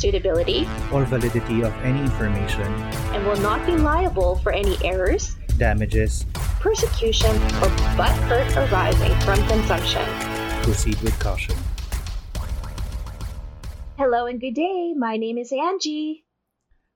suitability, 0.00 0.66
or 0.92 1.04
validity 1.04 1.62
of 1.62 1.72
any 1.84 2.00
information, 2.00 2.66
and 3.12 3.26
will 3.26 3.40
not 3.40 3.64
be 3.66 3.76
liable 3.76 4.36
for 4.36 4.52
any 4.52 4.76
errors, 4.84 5.36
damages, 5.58 6.24
persecution, 6.58 7.34
or 7.62 7.68
butt 7.96 8.16
hurt 8.28 8.56
arising 8.56 9.14
from 9.20 9.38
consumption. 9.46 10.04
proceed 10.62 11.00
with 11.02 11.18
caution. 11.18 11.54
Hello 13.96 14.26
and 14.26 14.40
good 14.40 14.54
day. 14.54 14.94
My 14.96 15.16
name 15.16 15.36
is 15.36 15.52
Angie. 15.52 16.24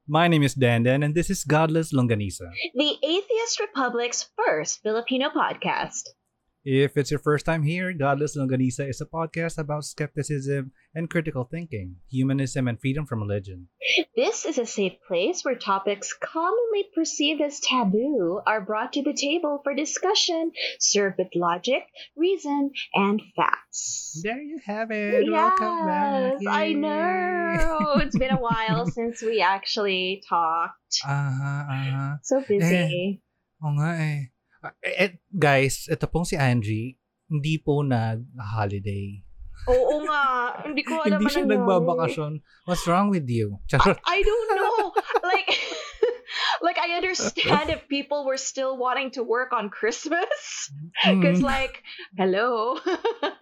My 0.06 0.28
name 0.28 0.42
is 0.42 0.55
Dandan, 0.55 1.05
and 1.05 1.14
this 1.14 1.30
is 1.30 1.44
Godless 1.44 1.92
Longanisa. 1.92 2.48
the 2.74 2.96
Atheist 3.02 3.60
Republic's 3.60 4.28
first 4.36 4.82
Filipino 4.82 5.28
podcast. 5.30 6.08
If 6.64 6.96
it's 6.96 7.10
your 7.10 7.20
first 7.20 7.45
time 7.45 7.62
here, 7.62 7.92
Godless 7.92 8.38
Longanisa 8.38 8.88
is 8.88 8.98
a 9.02 9.05
podcast 9.05 9.59
about 9.59 9.84
skepticism 9.84 10.72
and 10.95 11.10
critical 11.10 11.45
thinking, 11.45 11.96
humanism, 12.09 12.68
and 12.68 12.80
freedom 12.80 13.05
from 13.05 13.20
religion. 13.20 13.68
This 14.16 14.46
is 14.46 14.56
a 14.56 14.64
safe 14.64 14.95
place 15.06 15.45
where 15.45 15.56
topics 15.56 16.16
commonly 16.19 16.88
perceived 16.95 17.42
as 17.42 17.60
taboo 17.60 18.41
are 18.46 18.62
brought 18.62 18.95
to 18.95 19.02
the 19.02 19.12
table 19.12 19.61
for 19.62 19.75
discussion, 19.75 20.53
served 20.80 21.19
with 21.19 21.28
logic, 21.34 21.84
reason, 22.16 22.70
and 22.94 23.20
facts. 23.36 24.22
There 24.25 24.41
you 24.41 24.58
have 24.64 24.91
it. 24.91 25.31
Welcome 25.31 25.86
back. 25.86 26.33
Yes, 26.41 26.48
I 26.48 26.72
know. 26.72 27.97
It's 27.97 28.16
been 28.16 28.31
a 28.31 28.41
while 28.41 28.86
since 28.91 29.20
we 29.20 29.42
actually 29.42 30.22
talked. 30.27 31.03
Uh 31.06 31.31
huh. 31.31 31.64
Uh-huh. 31.69 32.14
So 32.22 32.41
busy. 32.48 33.20
Oo 33.60 33.69
nga 33.77 34.00
eh. 34.00 34.33
Ah, 34.64 34.72
eh, 34.80 35.20
guys, 35.28 35.84
ito 35.86 36.08
pong 36.08 36.24
si 36.24 36.40
Angie, 36.40 36.96
hindi 37.28 37.60
po 37.60 37.84
nag-holiday. 37.84 39.20
Oo 39.64 40.04
nga. 40.04 40.24
Hindi 40.64 40.84
ko 40.84 41.00
alam 41.00 41.20
hindi 41.20 41.28
siya 41.28 41.44
nagbabakasyon. 41.44 42.32
What's 42.64 42.84
wrong 42.84 43.08
with 43.08 43.28
you? 43.28 43.60
Charot. 43.64 43.96
I 44.04 44.20
don't 44.20 44.50
know. 44.56 44.92
like, 45.24 45.48
like 46.64 46.76
I 46.76 46.96
understand 46.96 47.68
if 47.68 47.88
people 47.88 48.24
were 48.24 48.36
still 48.36 48.76
wanting 48.76 49.12
to 49.16 49.22
work 49.24 49.52
on 49.56 49.68
Christmas, 49.68 50.68
because 51.00 51.40
Mm. 51.40 51.48
like, 51.48 51.80
hello, 52.16 52.76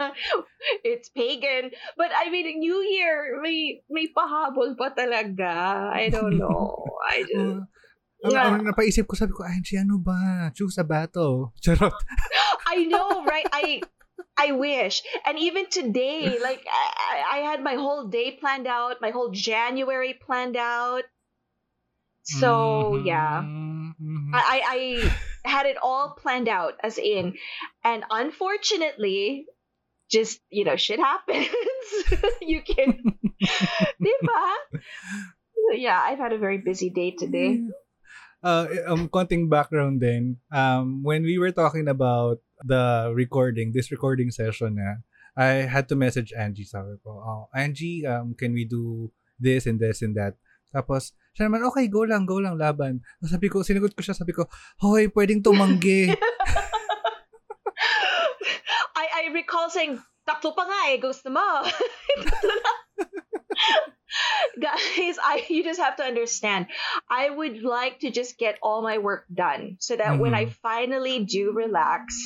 it's 0.87 1.11
pagan. 1.11 1.71
But 1.99 2.11
I 2.15 2.31
mean, 2.31 2.59
New 2.59 2.83
Year 2.83 3.39
may 3.43 3.83
may 3.91 4.07
pahabol 4.11 4.79
pa 4.79 4.95
talaga. 4.95 5.91
I 5.91 6.07
don't 6.07 6.39
know. 6.39 6.87
I 7.03 7.23
just. 7.31 7.67
Ang, 8.23 8.31
Yeah. 8.31 8.47
ang 8.55 8.63
napaisip 8.71 9.07
ko, 9.11 9.19
sabi 9.19 9.35
ko, 9.35 9.43
Angie, 9.43 9.79
ano 9.83 9.99
ba? 9.99 10.51
Choose 10.55 10.79
a 10.79 10.87
battle. 10.87 11.51
Charot. 11.63 11.91
I 12.71 12.87
know, 12.87 13.25
right? 13.27 13.47
I 13.53 13.83
I 14.39 14.53
wish. 14.55 15.03
And 15.27 15.37
even 15.39 15.67
today, 15.69 16.39
like 16.39 16.63
I, 16.67 17.43
I- 17.43 17.47
had 17.51 17.61
my 17.63 17.75
whole 17.75 18.07
day 18.07 18.39
planned 18.39 18.67
out, 18.71 19.03
my 19.03 19.11
whole 19.11 19.31
January 19.35 20.15
planned 20.15 20.57
out. 20.57 21.03
So 22.23 22.95
Mhm, 23.03 23.07
yeah. 23.07 23.43
mhm. 23.43 24.31
I, 24.33 24.41
I 24.47 24.59
I 25.45 25.51
had 25.51 25.67
it 25.67 25.77
all 25.83 26.15
planned 26.15 26.47
out 26.47 26.79
as 26.79 26.95
in 26.97 27.35
and 27.83 28.07
unfortunately 28.09 29.51
just 30.07 30.39
you 30.49 30.63
know 30.63 30.79
shit 30.79 31.03
happens 31.03 31.51
you 32.41 32.63
can 32.63 33.03
diba? 33.99 34.43
yeah 35.75 35.99
I've 35.99 36.23
had 36.23 36.31
a 36.33 36.39
very 36.39 36.59
busy 36.63 36.91
day 36.95 37.11
today 37.11 37.59
Uh, 38.43 38.67
um, 38.91 39.07
konting 39.07 39.47
background 39.47 40.03
din. 40.03 40.35
Um, 40.51 41.07
when 41.07 41.23
we 41.23 41.39
were 41.39 41.55
talking 41.55 41.87
about 41.87 42.43
the 42.67 43.15
recording, 43.15 43.71
this 43.71 43.95
recording 43.95 44.35
session 44.35 44.83
na, 44.83 44.99
I 45.39 45.63
had 45.65 45.89
to 45.89 45.97
message 45.97 46.35
Angie. 46.35 46.67
Sabi 46.67 46.99
ko, 47.07 47.23
oh, 47.23 47.47
Angie, 47.55 48.03
um, 48.05 48.35
can 48.35 48.51
we 48.51 48.67
do 48.67 49.15
this 49.39 49.71
and 49.71 49.79
this 49.79 50.03
and 50.03 50.19
that? 50.19 50.35
Tapos, 50.75 51.15
siya 51.39 51.47
naman, 51.47 51.63
okay, 51.71 51.87
go 51.87 52.03
lang, 52.03 52.27
go 52.27 52.43
lang, 52.43 52.59
laban. 52.59 52.99
Sabi 53.23 53.47
ko, 53.47 53.63
sinagot 53.63 53.95
ko 53.95 54.03
siya, 54.03 54.19
sabi 54.19 54.35
ko, 54.35 54.51
hoy, 54.83 55.07
pwedeng 55.15 55.39
tumanggi. 55.45 56.11
I 58.99 59.07
I 59.07 59.23
recall 59.31 59.71
saying 59.71 60.03
takto 60.23 60.55
pa 60.55 60.63
nga 60.67 60.81
eh 60.95 60.99
gusto 61.03 61.35
mo 61.35 61.43
guys 64.61 65.17
I 65.23 65.45
you 65.49 65.65
just 65.65 65.81
have 65.81 65.97
to 65.97 66.05
understand. 66.05 66.67
I 67.11 67.31
would 67.31 67.63
like 67.63 68.01
to 68.01 68.11
just 68.11 68.39
get 68.39 68.59
all 68.63 68.83
my 68.83 68.99
work 68.99 69.25
done 69.33 69.77
so 69.81 69.97
that 69.97 70.19
when 70.21 70.35
I 70.35 70.47
finally 70.63 71.25
do 71.25 71.53
relax 71.53 72.17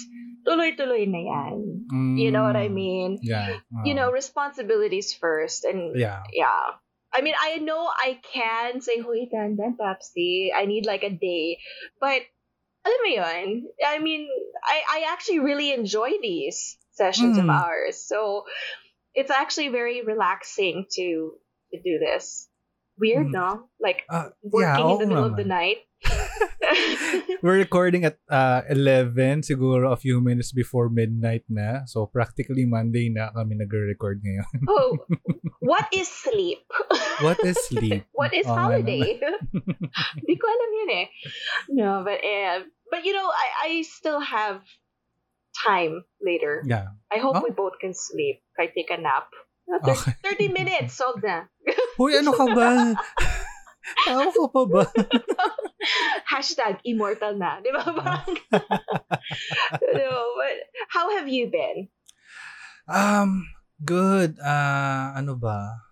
tuloy-tuloy 0.46 1.06
na 1.08 1.20
yan. 1.22 1.86
You 2.16 2.30
know 2.32 2.42
what 2.42 2.56
I 2.56 2.68
Mm, 2.68 2.74
mean? 2.74 3.18
Yeah. 3.22 3.58
you 3.84 3.94
uh, 3.94 3.94
know 3.94 4.10
responsibilities 4.10 5.12
first 5.14 5.64
and 5.64 5.94
Yeah. 5.96 6.22
yeah. 6.32 6.78
I 7.14 7.22
mean 7.22 7.34
I 7.38 7.58
know 7.58 7.86
I 7.88 8.18
can 8.22 8.80
say 8.80 8.98
huy 9.00 9.28
dandan 9.32 9.76
Papsi 9.78 10.50
I 10.54 10.66
need 10.66 10.86
like 10.86 11.04
a 11.04 11.10
day. 11.12 11.58
But 12.00 12.22
alam 12.86 13.00
mo 13.04 13.10
yun? 13.10 13.48
I 13.84 13.98
mean 13.98 14.28
I 14.64 14.82
I 14.88 14.98
actually 15.12 15.40
really 15.40 15.72
enjoy 15.72 16.18
these 16.22 16.76
sessions 16.92 17.38
of 17.38 17.46
Mm. 17.46 17.52
ours. 17.52 18.00
So 18.06 18.44
it's 19.16 19.32
actually 19.32 19.72
very 19.72 20.04
relaxing 20.04 20.84
to 20.92 21.32
to 21.72 21.76
do 21.80 21.96
this 21.98 22.46
weird 23.00 23.28
Mm. 23.28 23.36
no 23.36 23.48
like 23.80 24.04
Ah, 24.08 24.30
working 24.44 24.86
yeah, 24.86 24.92
in 24.92 24.98
the 25.00 25.08
middle 25.08 25.28
of 25.28 25.36
the 25.36 25.48
night 25.48 25.82
We're 27.42 27.56
recording 27.62 28.04
at 28.04 28.18
uh, 28.28 28.62
11, 28.68 29.46
siguro 29.46 29.92
a 29.92 29.96
few 29.96 30.20
minutes 30.20 30.50
before 30.52 30.90
midnight 30.90 31.46
na. 31.48 31.86
So, 31.86 32.04
practically 32.04 32.66
Monday 32.66 33.08
na 33.08 33.30
kami 33.32 33.56
nagre-record 33.56 34.20
ngayon. 34.20 34.50
oh 34.72 34.98
what 35.62 35.86
is 35.94 36.10
sleep 36.10 36.66
What 37.24 37.40
is 37.44 37.56
sleep? 37.64 38.04
What 38.12 38.34
is 38.36 38.44
nga 38.44 38.54
holiday? 38.54 39.16
Hindi 40.20 40.34
ko 40.36 40.44
alam 40.44 40.70
yun 40.84 40.90
eh. 40.92 41.06
No, 41.72 41.90
but 42.04 42.20
eh, 42.20 42.66
but 42.92 43.08
you 43.08 43.16
know, 43.16 43.24
I 43.30 43.48
I 43.64 43.70
still 43.86 44.20
have 44.20 44.60
time 45.64 46.04
later. 46.20 46.60
Yeah. 46.66 46.92
I 47.08 47.18
hope 47.22 47.36
Oh. 47.38 47.44
we 47.44 47.50
both 47.54 47.78
can 47.80 47.94
sleep. 47.94 48.42
If 48.52 48.58
I 48.58 48.66
take 48.68 48.90
a 48.90 49.00
nap. 49.00 49.28
Uh, 49.66 49.80
Okay. 49.82 49.96
30 50.24 50.52
minutes, 50.54 50.94
solved 50.94 51.24
na. 51.24 51.48
Hoy, 51.98 52.14
ano 52.18 52.30
ka 52.32 52.46
ba? 52.50 52.94
Tao 54.06 54.30
ka 54.34 54.44
pa 54.50 54.62
ba? 54.66 54.82
Hashtag 56.26 56.82
immortal 56.82 57.38
na. 57.38 57.62
Di 57.62 57.70
ba? 57.70 57.82
Parang, 57.86 58.34
no, 59.94 60.10
but 60.34 60.56
how 60.90 61.06
have 61.14 61.30
you 61.30 61.46
been? 61.50 61.86
Um, 62.90 63.46
good. 63.82 64.38
Ah, 64.42 65.14
ano 65.14 65.38
ba? 65.38 65.85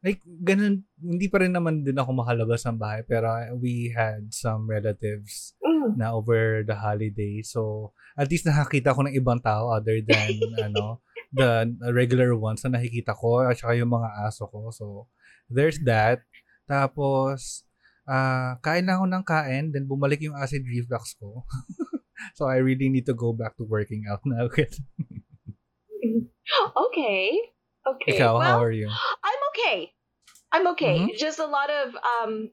Like, 0.00 0.24
ganun, 0.24 0.88
hindi 0.96 1.28
pa 1.28 1.44
rin 1.44 1.52
naman 1.52 1.84
din 1.84 2.00
ako 2.00 2.24
makalabas 2.24 2.64
ng 2.64 2.80
bahay, 2.80 3.04
pero 3.04 3.28
we 3.60 3.92
had 3.92 4.32
some 4.32 4.64
relatives 4.64 5.52
Mm. 5.60 5.96
na 5.96 6.12
over 6.12 6.60
the 6.64 6.76
holiday. 6.76 7.40
So, 7.40 7.92
at 8.16 8.28
least 8.28 8.44
nakakita 8.44 8.92
ko 8.92 9.04
ng 9.04 9.16
ibang 9.16 9.40
tao 9.40 9.72
other 9.72 10.00
than, 10.04 10.32
ano, 10.66 11.00
the 11.32 11.68
regular 11.94 12.34
ones 12.34 12.64
na 12.64 12.76
nakikita 12.80 13.14
ko 13.14 13.44
at 13.44 13.56
saka 13.56 13.78
yung 13.78 13.92
mga 13.92 14.08
aso 14.26 14.50
ko. 14.50 14.72
So, 14.74 15.06
there's 15.48 15.78
that. 15.86 16.24
Tapos, 16.66 17.64
ah 18.10 18.58
kain 18.64 18.88
lang 18.88 18.98
ako 18.98 19.06
ng 19.06 19.24
kain, 19.24 19.64
then 19.70 19.86
bumalik 19.86 20.18
yung 20.20 20.34
acid 20.34 20.66
reflux 20.66 21.14
ko. 21.20 21.46
so, 22.36 22.50
I 22.50 22.58
really 22.58 22.90
need 22.90 23.06
to 23.06 23.14
go 23.14 23.30
back 23.32 23.54
to 23.60 23.64
working 23.64 24.04
out 24.10 24.24
na 24.26 24.48
agad. 24.48 24.72
Okay. 26.74 27.30
Okay. 27.86 28.16
Ikaw, 28.18 28.34
well, 28.38 28.40
how 28.42 28.62
are 28.62 28.72
you? 28.72 28.88
I'm 29.24 29.40
okay. 29.50 29.92
I'm 30.52 30.66
okay. 30.74 30.98
Mhm. 31.00 31.18
Just 31.18 31.38
a 31.38 31.46
lot 31.46 31.70
of 31.70 31.94
um 31.96 32.50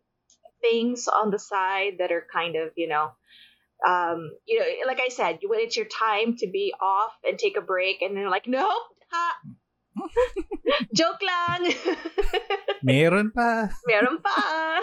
things 0.62 1.08
on 1.08 1.30
the 1.32 1.40
side 1.40 1.98
that 2.00 2.12
are 2.12 2.26
kind 2.32 2.56
of, 2.56 2.72
you 2.76 2.88
know, 2.88 3.12
um, 3.88 4.32
you 4.48 4.60
know, 4.60 4.66
like 4.88 5.00
I 5.00 5.10
said, 5.10 5.40
when 5.46 5.60
it's 5.60 5.78
your 5.78 5.86
time 5.86 6.36
to 6.38 6.48
be 6.48 6.74
off 6.82 7.14
and 7.24 7.38
take 7.38 7.58
a 7.58 7.62
break, 7.62 8.02
and 8.02 8.16
they're 8.18 8.30
like, 8.30 8.48
nope, 8.48 8.84
ha, 9.12 9.36
joke 10.94 11.22
lang, 11.22 11.74
Meron 12.84 13.32
pa. 13.32 13.70
meron 13.88 14.18
pa. 14.22 14.82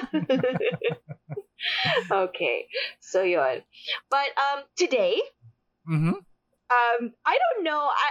okay, 2.29 2.67
so 3.01 3.23
yun. 3.23 3.63
But 4.11 4.29
um, 4.39 4.65
today, 4.77 5.21
Mhm. 5.89 6.15
Um, 6.71 7.13
I 7.25 7.37
don't 7.39 7.65
know. 7.65 7.81
I, 7.81 8.09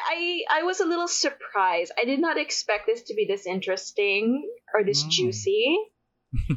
I 0.50 0.60
I 0.60 0.64
was 0.64 0.80
a 0.80 0.86
little 0.86 1.08
surprised. 1.08 1.92
I 2.00 2.06
did 2.06 2.20
not 2.22 2.38
expect 2.38 2.86
this 2.86 3.04
to 3.10 3.14
be 3.14 3.26
this 3.26 3.46
interesting 3.46 4.46
or 4.74 4.84
this 4.84 5.04
Mm. 5.04 5.10
juicy. 5.10 5.78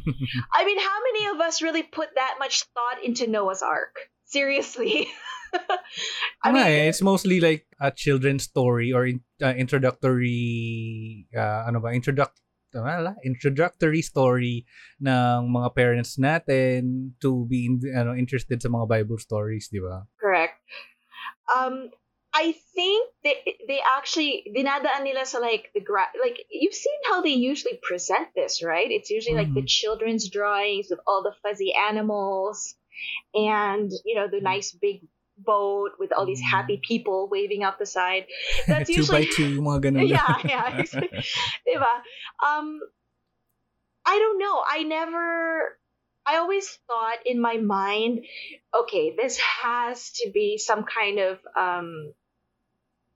I 0.52 0.64
mean, 0.64 0.78
how 0.80 0.98
many 1.12 1.26
of 1.32 1.40
us 1.40 1.60
really 1.60 1.82
put 1.82 2.08
that 2.16 2.36
much 2.38 2.64
thought 2.72 3.04
into 3.04 3.26
Noah's 3.26 3.62
Ark? 3.62 3.96
Seriously. 4.24 5.08
I 6.44 6.52
mean, 6.52 6.66
eh, 6.66 6.88
it's 6.88 7.02
mostly 7.02 7.40
like 7.40 7.66
a 7.80 7.90
children's 7.90 8.44
story 8.44 8.92
or 8.92 9.06
in- 9.06 9.24
uh, 9.40 9.54
introductory 9.56 11.26
uh, 11.36 11.64
ano 11.68 11.80
ba 11.80 11.92
introduct 11.92 12.40
wala, 12.76 13.16
introductory 13.24 14.02
story 14.04 14.66
ng 15.00 15.48
mga 15.48 15.68
parents 15.72 16.20
natin 16.20 17.12
to 17.24 17.48
be 17.48 17.64
in, 17.64 17.80
ano 17.96 18.12
interested 18.12 18.60
sa 18.60 18.68
mga 18.68 18.84
Bible 18.84 19.16
stories, 19.16 19.72
di 19.72 19.80
ba? 19.80 20.04
correct. 20.20 20.55
Um, 21.50 21.90
I 22.34 22.52
think 22.74 23.08
they 23.24 23.36
they 23.66 23.80
actually 23.96 24.44
dinadaan 24.52 25.04
nila 25.04 25.24
sa 25.24 25.38
like 25.38 25.70
the 25.72 25.80
gra- 25.80 26.12
like 26.20 26.36
you've 26.50 26.74
seen 26.76 26.98
how 27.08 27.22
they 27.22 27.32
usually 27.32 27.78
present 27.80 28.28
this, 28.34 28.62
right? 28.62 28.90
It's 28.90 29.08
usually 29.08 29.36
like 29.36 29.54
the 29.54 29.64
children's 29.64 30.28
drawings 30.28 30.88
with 30.90 31.00
all 31.06 31.22
the 31.22 31.32
fuzzy 31.40 31.72
animals 31.72 32.74
and 33.32 33.88
you 34.04 34.16
know 34.16 34.28
the 34.28 34.40
nice 34.44 34.72
big 34.72 35.06
boat 35.38 35.96
with 36.00 36.12
all 36.12 36.24
these 36.26 36.40
Mhm. 36.44 36.50
happy 36.50 36.80
people 36.80 37.28
waving 37.32 37.62
out 37.64 37.78
the 37.78 37.86
side. 37.88 38.26
That's 38.68 38.88
two 38.88 39.04
by 39.08 39.24
usually 39.24 39.32
two, 39.32 39.60
mga 39.64 39.80
ganun. 39.88 40.08
yeah, 40.08 40.36
yeah. 40.44 40.68
Diba? 41.68 41.94
Um, 42.44 42.80
I 44.04 44.16
don't 44.18 44.38
know. 44.38 44.56
I 44.60 44.82
never. 44.84 45.78
I 46.26 46.36
always 46.38 46.68
thought 46.88 47.18
in 47.24 47.40
my 47.40 47.56
mind, 47.58 48.26
okay, 48.74 49.14
this 49.16 49.38
has 49.38 50.10
to 50.20 50.30
be 50.32 50.58
some 50.58 50.84
kind 50.84 51.18
of 51.20 51.38
um, 51.56 52.12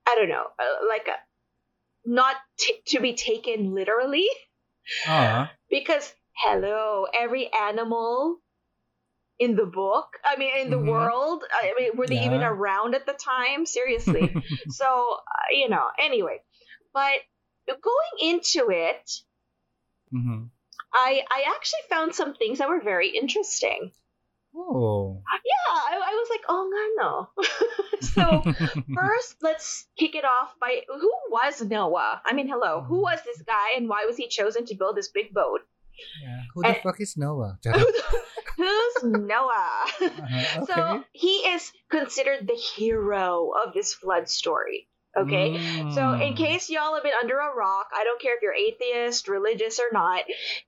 I 0.07 0.15
don't 0.15 0.29
know, 0.29 0.47
uh, 0.59 0.87
like 0.87 1.07
a 1.07 1.15
not 2.05 2.35
t- 2.57 2.81
to 2.87 2.99
be 2.99 3.13
taken 3.13 3.73
literally 3.73 4.27
Ah, 5.07 5.51
because 5.69 6.13
hello, 6.33 7.05
every 7.13 7.51
animal 7.53 8.39
in 9.39 9.55
the 9.55 9.65
book, 9.65 10.17
I 10.23 10.35
mean, 10.37 10.55
in 10.57 10.69
the 10.69 10.77
Mhm. 10.77 10.87
world, 10.87 11.43
I 11.51 11.73
mean, 11.77 11.97
were 11.97 12.07
they 12.07 12.19
even 12.25 12.43
around 12.43 12.95
at 12.95 13.05
the 13.05 13.13
time? 13.13 13.65
Seriously. 13.77 14.35
so 14.69 15.17
uh, 15.17 15.51
you 15.51 15.69
know 15.69 15.87
anyway 15.99 16.41
but 16.93 17.19
going 17.81 18.15
into 18.33 18.69
it 18.69 19.11
Mhm. 20.13 20.51
I 20.93 21.21
i 21.31 21.43
actually 21.55 21.79
found 21.89 22.13
some 22.15 22.33
things 22.33 22.57
that 22.59 22.69
were 22.69 22.81
very 22.81 23.09
interesting 23.09 23.91
Oh. 24.53 25.21
yeah 25.45 25.73
i, 25.73 25.95
I 25.95 26.13
was 26.19 26.27
like 26.29 26.41
oh 26.49 26.63
no 26.99 27.43
so 28.01 28.43
first 28.95 29.37
let's 29.41 29.87
kick 29.97 30.13
it 30.15 30.25
off 30.25 30.53
by 30.59 30.81
who 30.89 31.11
was 31.29 31.61
noah 31.61 32.21
i 32.25 32.33
mean 32.33 32.49
hello 32.49 32.81
who 32.81 33.01
was 33.01 33.19
this 33.23 33.41
guy 33.43 33.75
and 33.77 33.87
why 33.87 34.03
was 34.05 34.17
he 34.17 34.27
chosen 34.27 34.65
to 34.65 34.75
build 34.75 34.97
this 34.97 35.07
big 35.07 35.33
boat 35.33 35.61
Yeah. 36.21 36.41
Who 36.53 36.63
the 36.63 36.69
Eh. 36.69 36.81
fuck 36.83 36.99
is 36.99 37.15
Noah? 37.15 37.59
who's 38.57 39.03
noah 39.03 39.85
Uh-huh, 40.01 40.65
so 40.65 41.03
he 41.13 41.35
is 41.55 41.71
considered 41.89 42.47
the 42.47 42.55
hero 42.75 43.51
of 43.65 43.73
this 43.73 43.93
flood 43.93 44.27
story 44.27 44.87
okay 45.17 45.59
So, 45.91 46.13
in 46.13 46.33
Mm. 46.33 46.37
case 46.37 46.69
y'all 46.69 46.93
have 46.95 47.03
been 47.03 47.13
under 47.21 47.37
a 47.39 47.53
rock, 47.55 47.87
I 47.93 48.03
don't 48.03 48.21
care 48.21 48.35
if 48.35 48.41
you're 48.41 48.53
atheist, 48.53 49.27
religious, 49.27 49.79
or 49.79 49.89
not, 49.91 50.23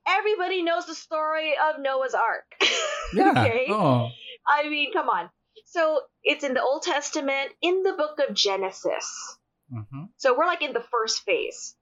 everybody 0.07 0.63
knows 0.63 0.85
the 0.85 0.95
story 0.95 1.53
of 1.57 1.79
Noah's 1.79 2.13
Ark. 2.13 2.45
Yeah. 3.13 3.29
okay? 3.31 3.67
Oh. 3.69 4.09
I 4.47 4.67
mean, 4.69 4.91
come 4.91 5.07
on. 5.07 5.29
So, 5.65 6.01
it's 6.23 6.43
in 6.43 6.53
the 6.55 6.61
Old 6.63 6.81
Testament, 6.83 7.51
in 7.61 7.83
the 7.83 7.93
book 7.93 8.19
of 8.27 8.33
Genesis. 8.35 9.37
Mm-hmm. 9.71 10.05
So, 10.17 10.35
we're 10.37 10.45
like 10.47 10.61
in 10.63 10.73
the 10.73 10.83
first 10.91 11.23
phase. 11.23 11.75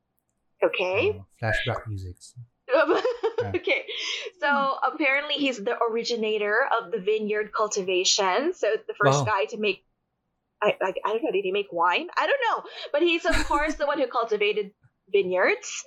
Okay? 0.63 1.13
Oh, 1.15 1.25
flashback 1.41 1.87
music. 1.87 2.15
okay. 3.55 3.83
So, 4.39 4.77
apparently, 4.83 5.35
he's 5.35 5.57
the 5.57 5.75
originator 5.89 6.57
of 6.79 6.91
the 6.91 6.99
vineyard 6.99 7.51
cultivation. 7.53 8.53
So, 8.53 8.75
the 8.87 8.93
first 8.93 9.25
Wow. 9.25 9.33
guy 9.33 9.45
to 9.45 9.57
make 9.57 9.83
I, 10.61 10.77
I, 10.81 10.93
I 11.05 11.09
don't 11.13 11.23
know, 11.23 11.31
did 11.31 11.43
he 11.43 11.51
make 11.51 11.71
wine? 11.71 12.07
I 12.17 12.27
don't 12.27 12.41
know. 12.49 12.69
But 12.93 13.01
he's, 13.01 13.25
of 13.25 13.35
course, 13.47 13.75
the 13.75 13.85
one 13.87 13.99
who 13.99 14.07
cultivated 14.07 14.71
vineyards. 15.11 15.83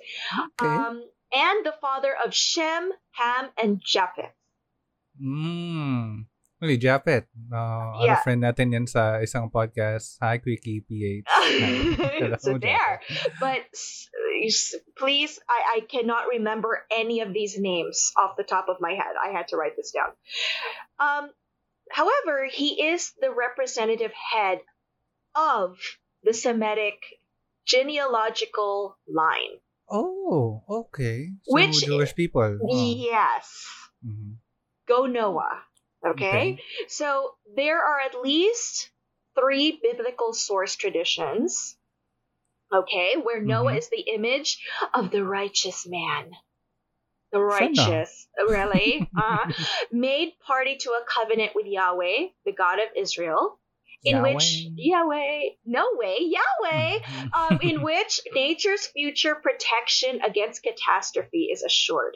Okay. 0.59 0.67
Um, 0.67 1.01
and 1.33 1.65
the 1.65 1.73
father 1.81 2.13
of 2.25 2.33
Shem, 2.33 2.91
Ham, 3.11 3.49
and 3.61 3.81
Japheth. 3.83 4.35
Mm. 5.21 6.25
Really, 6.61 6.77
Japet. 6.79 7.27
Uh, 7.51 7.99
Yeah. 7.99 8.15
Ano 8.15 8.23
friend 8.23 8.41
natin 8.43 8.71
yan 8.71 8.87
sa 8.87 9.19
isang 9.19 9.51
podcast. 9.51 10.15
Hi, 10.23 10.39
Quickie 10.39 10.81
PH. 10.87 11.27
so 12.39 12.57
there. 12.57 13.03
But 13.39 13.67
please, 14.97 15.39
I, 15.47 15.79
I 15.79 15.79
cannot 15.87 16.27
remember 16.31 16.85
any 16.91 17.19
of 17.21 17.33
these 17.33 17.59
names 17.59 18.11
off 18.15 18.37
the 18.37 18.47
top 18.47 18.67
of 18.67 18.77
my 18.79 18.91
head. 18.95 19.15
I 19.19 19.35
had 19.35 19.49
to 19.51 19.57
write 19.57 19.75
this 19.75 19.91
down. 19.91 20.15
Um, 20.99 21.29
however, 21.91 22.45
he 22.51 22.87
is 22.89 23.13
the 23.19 23.31
representative 23.31 24.11
head 24.13 24.59
of 25.35 25.77
the 26.23 26.33
Semitic 26.33 26.95
genealogical 27.65 28.97
line. 29.07 29.59
Oh, 29.89 30.63
okay. 30.69 31.29
So, 31.43 31.53
Which- 31.53 31.85
Jewish 31.85 32.15
people. 32.15 32.57
Oh. 32.61 32.95
Yes. 32.97 33.65
Mhm. 34.05 34.37
Go 34.87 35.05
Noah. 35.05 35.63
Okay? 36.05 36.59
So 36.87 37.35
there 37.55 37.81
are 37.83 37.99
at 37.99 38.21
least 38.21 38.89
three 39.33 39.79
biblical 39.81 40.33
source 40.33 40.75
traditions. 40.75 41.77
Okay, 42.71 43.15
where 43.17 43.41
Noah 43.41 43.73
Mhm. 43.73 43.77
is 43.77 43.89
the 43.89 44.01
image 44.01 44.63
of 44.93 45.11
the 45.11 45.23
righteous 45.23 45.85
man. 45.87 46.31
The 47.35 47.41
righteous, 47.43 48.27
really, 48.37 49.09
uh, 49.17 49.51
made 49.91 50.33
party 50.39 50.77
to 50.77 50.89
a 50.91 51.03
covenant 51.05 51.51
with 51.53 51.65
Yahweh, 51.65 52.27
the 52.45 52.53
God 52.53 52.79
of 52.79 52.87
Israel, 52.95 53.59
in 54.05 54.21
which 54.21 54.67
Yahweh, 54.77 55.39
no 55.65 55.85
way, 55.93 56.17
Yahweh, 56.21 56.99
um, 57.37 57.59
in 57.61 57.83
which 57.83 58.21
nature's 58.33 58.87
future 58.87 59.35
protection 59.35 60.21
against 60.25 60.63
catastrophe 60.63 61.49
is 61.51 61.61
assured. 61.61 62.15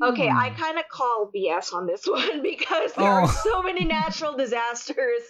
Okay, 0.00 0.28
Hmm. 0.28 0.36
I 0.38 0.50
kind 0.50 0.78
of 0.78 0.84
call 0.88 1.30
BS 1.34 1.72
on 1.72 1.86
this 1.86 2.06
one 2.06 2.42
because 2.42 2.92
there 2.94 3.10
are 3.12 3.26
Oh. 3.26 3.40
so 3.44 3.62
many 3.62 3.84
natural 3.84 4.36
disasters 4.36 5.22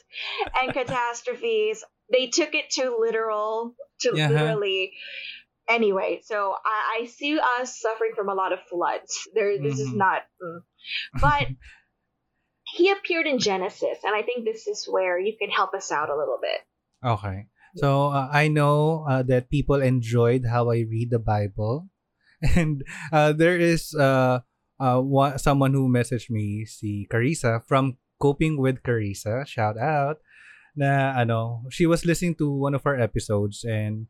and 0.62 0.72
catastrophes. 0.74 1.84
They 2.10 2.26
took 2.26 2.54
it 2.54 2.68
too 2.70 2.96
literal, 3.00 3.74
to 4.00 4.12
Yeah. 4.14 4.28
literally. 4.28 4.92
Anyway, 5.72 6.20
so 6.24 6.52
I, 6.64 7.00
I 7.02 7.06
see 7.06 7.38
us 7.40 7.80
suffering 7.80 8.12
from 8.14 8.28
a 8.28 8.34
lot 8.36 8.52
of 8.52 8.60
floods. 8.68 9.28
There, 9.34 9.56
this 9.56 9.80
is 9.80 9.88
Mhm. 9.88 9.96
not. 10.04 10.22
mm. 10.42 10.60
But 11.20 11.48
he 12.76 12.90
appeared 12.90 13.26
in 13.26 13.38
Genesis, 13.38 13.98
and 14.04 14.14
I 14.14 14.22
think 14.22 14.44
this 14.44 14.66
is 14.66 14.84
where 14.88 15.18
you 15.18 15.32
can 15.38 15.50
help 15.50 15.74
us 15.74 15.90
out 15.92 16.08
a 16.10 16.16
little 16.16 16.38
bit. 16.40 16.60
Okay. 17.04 17.46
So 17.76 18.12
uh, 18.12 18.28
I 18.30 18.48
know 18.48 19.06
uh, 19.08 19.22
that 19.32 19.48
people 19.48 19.80
enjoyed 19.80 20.44
how 20.44 20.68
I 20.70 20.84
read 20.84 21.08
the 21.10 21.18
Bible, 21.18 21.88
and 22.56 22.84
uh, 23.12 23.32
there 23.32 23.56
is 23.56 23.94
uh, 23.96 24.40
uh, 24.78 25.00
one, 25.00 25.38
someone 25.38 25.72
who 25.72 25.88
messaged 25.88 26.28
me, 26.28 26.64
si 26.68 27.06
Carissa 27.10 27.64
from 27.64 27.96
Coping 28.20 28.60
with 28.60 28.82
Carissa. 28.84 29.46
Shout 29.48 29.78
out. 29.80 30.18
Na 30.76 31.12
ano, 31.16 31.64
she 31.68 31.84
was 31.84 32.04
listening 32.04 32.34
to 32.40 32.48
one 32.48 32.74
of 32.76 32.84
our 32.86 32.96
episodes, 33.00 33.64
and 33.64 34.06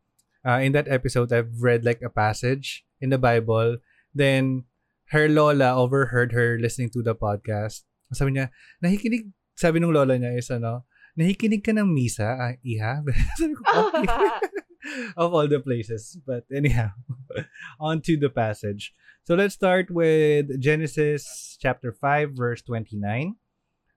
uh, 0.46 0.60
in 0.62 0.72
that 0.72 0.88
episode, 0.88 1.32
I've 1.32 1.62
read 1.62 1.84
like 1.84 2.02
a 2.02 2.10
passage 2.10 2.84
in 3.00 3.10
the 3.10 3.18
Bible. 3.18 3.78
Then 4.14 4.64
her 5.10 5.28
lola 5.28 5.76
overheard 5.76 6.32
her 6.32 6.58
listening 6.60 6.90
to 6.90 7.02
the 7.02 7.14
podcast. 7.14 7.82
Sabi 8.12 8.36
niya, 8.36 8.50
nakikinig, 8.84 9.32
sabi 9.56 9.80
nung 9.80 9.92
lola 9.92 10.18
niya 10.18 10.36
is 10.36 10.50
ano, 10.50 10.84
nakikinig 11.16 11.64
ka 11.64 11.72
ng 11.72 11.88
misa, 11.88 12.28
ah, 12.36 12.54
iha? 12.60 13.00
Sabi 13.38 13.54
ko, 13.56 13.62
okay. 13.88 14.06
of 15.16 15.32
all 15.32 15.48
the 15.48 15.60
places. 15.60 16.18
But 16.26 16.44
anyhow, 16.52 16.90
on 17.80 18.00
to 18.02 18.16
the 18.16 18.30
passage. 18.30 18.92
So 19.24 19.34
let's 19.34 19.54
start 19.54 19.90
with 19.90 20.60
Genesis 20.60 21.56
chapter 21.60 21.92
5, 21.92 22.32
verse 22.34 22.62
29. 22.62 23.36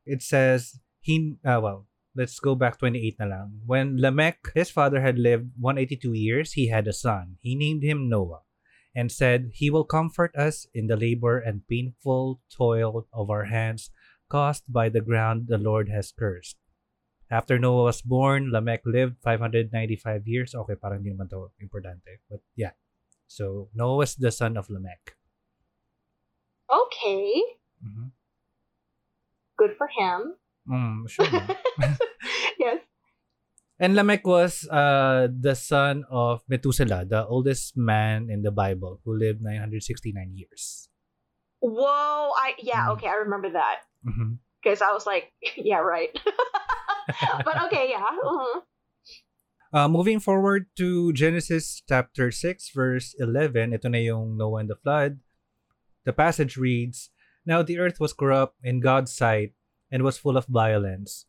It 0.06 0.22
says, 0.22 0.80
he, 1.02 1.36
uh, 1.44 1.60
well, 1.62 1.88
let's 2.16 2.40
go 2.40 2.56
back 2.56 2.80
28 2.80 3.20
na 3.20 3.26
lang. 3.26 3.62
When 3.66 4.00
Lamech, 4.00 4.52
his 4.56 4.72
father, 4.72 5.02
had 5.02 5.20
lived 5.20 5.52
182 5.60 6.14
years, 6.14 6.54
he 6.54 6.70
had 6.70 6.88
a 6.88 6.96
son. 6.96 7.38
He 7.42 7.56
named 7.56 7.84
him 7.84 8.10
Noah 8.10 8.48
and 8.96 9.12
said, 9.12 9.52
He 9.54 9.70
will 9.70 9.84
comfort 9.84 10.34
us 10.36 10.66
in 10.74 10.88
the 10.88 10.96
labor 10.96 11.38
and 11.38 11.68
painful 11.68 12.42
toil 12.50 13.08
of 13.12 13.30
our 13.30 13.46
hands 13.52 13.92
caused 14.30 14.64
by 14.72 14.90
the 14.90 15.02
ground 15.02 15.48
the 15.48 15.60
Lord 15.60 15.90
has 15.90 16.16
cursed. 16.16 16.58
After 17.30 17.60
Noah 17.60 17.90
was 17.90 18.02
born, 18.02 18.52
Lamech 18.52 18.86
lived 18.86 19.18
595 19.22 20.28
years. 20.28 20.56
Okay, 20.56 20.76
parang 20.78 21.04
hindi 21.04 21.12
naman 21.12 21.30
to 21.30 21.52
importante. 21.60 22.22
But 22.30 22.42
yeah. 22.56 22.78
So, 23.28 23.70
Noah 23.74 24.06
was 24.06 24.16
the 24.16 24.32
son 24.32 24.56
of 24.56 24.70
Lamech. 24.70 25.18
Okay, 26.70 27.58
Mhm. 27.82 28.14
good 29.58 29.74
for 29.78 29.90
him. 29.90 30.38
Mm, 30.70 31.10
sure. 31.10 31.28
yes. 32.60 32.82
and 33.80 33.96
Lamech 33.96 34.26
was 34.26 34.68
uh, 34.70 35.28
the 35.30 35.56
son 35.56 36.04
of 36.10 36.42
Methuselah, 36.48 37.06
the 37.06 37.26
oldest 37.26 37.78
man 37.78 38.30
in 38.30 38.42
the 38.42 38.52
Bible, 38.52 39.00
who 39.06 39.18
lived 39.18 39.42
969 39.42 40.34
years. 40.34 40.90
Whoa! 41.60 42.32
I 42.38 42.54
yeah. 42.60 42.88
Mm. 42.88 42.94
Okay, 42.98 43.08
I 43.08 43.26
remember 43.26 43.50
that 43.52 43.90
because 44.62 44.82
I 44.82 44.92
was 44.94 45.06
like, 45.06 45.34
yeah, 45.58 45.80
right. 45.80 46.10
but 47.46 47.62
okay, 47.70 47.90
yeah. 47.90 48.06
mhm. 48.24 48.62
Uh, 49.74 49.90
moving 49.90 50.22
forward 50.22 50.68
to 50.78 51.12
Genesis 51.12 51.84
chapter 51.84 52.32
6, 52.32 52.72
verse 52.72 53.12
11, 53.20 53.76
ito 53.76 53.92
na 53.92 54.00
yung 54.00 54.40
Noah 54.40 54.64
and 54.64 54.70
the 54.72 54.80
flood. 54.80 55.20
The 56.08 56.16
passage 56.16 56.56
reads, 56.56 57.12
Now 57.44 57.60
the 57.60 57.76
earth 57.84 58.00
was 58.00 58.16
corrupt 58.16 58.56
in 58.64 58.80
God's 58.80 59.12
sight 59.12 59.55
and 59.92 60.04
was 60.04 60.18
full 60.18 60.38
of 60.38 60.46
violence. 60.48 61.26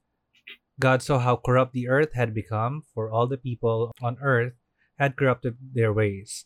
God 0.78 1.02
saw 1.02 1.18
how 1.18 1.36
corrupt 1.36 1.72
the 1.72 1.88
earth 1.88 2.12
had 2.14 2.34
become, 2.34 2.82
for 2.92 3.10
all 3.10 3.26
the 3.26 3.38
people 3.38 3.92
on 4.02 4.18
earth 4.20 4.52
had 4.98 5.16
corrupted 5.16 5.56
their 5.60 5.92
ways. 5.92 6.44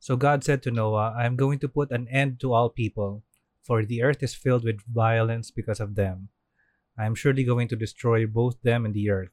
So 0.00 0.16
God 0.16 0.44
said 0.44 0.62
to 0.62 0.70
Noah, 0.70 1.14
I 1.16 1.26
am 1.26 1.36
going 1.36 1.58
to 1.60 1.68
put 1.68 1.90
an 1.90 2.08
end 2.08 2.40
to 2.40 2.52
all 2.52 2.70
people, 2.70 3.24
for 3.62 3.84
the 3.84 4.02
earth 4.02 4.22
is 4.22 4.34
filled 4.34 4.64
with 4.64 4.82
violence 4.92 5.50
because 5.50 5.80
of 5.80 5.94
them. 5.94 6.28
I 6.98 7.06
am 7.06 7.14
surely 7.14 7.44
going 7.44 7.68
to 7.68 7.76
destroy 7.76 8.26
both 8.26 8.60
them 8.62 8.84
and 8.84 8.94
the 8.94 9.10
earth. 9.10 9.30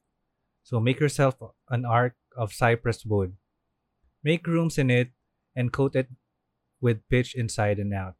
So 0.63 0.79
make 0.79 0.99
yourself 0.99 1.35
an 1.69 1.85
ark 1.85 2.15
of 2.35 2.53
cypress 2.53 3.05
wood. 3.05 3.33
Make 4.23 4.47
rooms 4.47 4.77
in 4.77 4.89
it 4.89 5.09
and 5.55 5.71
coat 5.71 5.95
it 5.95 6.09
with 6.81 7.07
pitch 7.09 7.35
inside 7.35 7.79
and 7.79 7.93
out. 7.93 8.17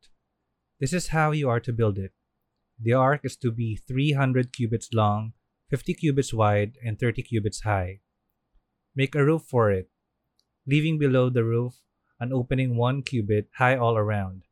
This 0.79 0.93
is 0.93 1.09
how 1.09 1.31
you 1.31 1.49
are 1.49 1.59
to 1.59 1.73
build 1.73 1.97
it. 1.97 2.11
The 2.79 2.93
ark 2.93 3.21
is 3.23 3.37
to 3.37 3.51
be 3.51 3.75
300 3.75 4.51
cubits 4.51 4.89
long, 4.93 5.33
50 5.69 5.93
cubits 5.93 6.33
wide, 6.33 6.77
and 6.83 6.99
30 6.99 7.23
cubits 7.23 7.61
high. 7.61 8.01
Make 8.95 9.15
a 9.15 9.23
roof 9.23 9.43
for 9.43 9.71
it, 9.71 9.89
leaving 10.67 10.97
below 10.97 11.29
the 11.29 11.43
roof 11.43 11.81
an 12.19 12.31
opening 12.31 12.77
one 12.77 13.01
cubit 13.01 13.49
high 13.57 13.75
all 13.75 13.97
around. 13.97 14.43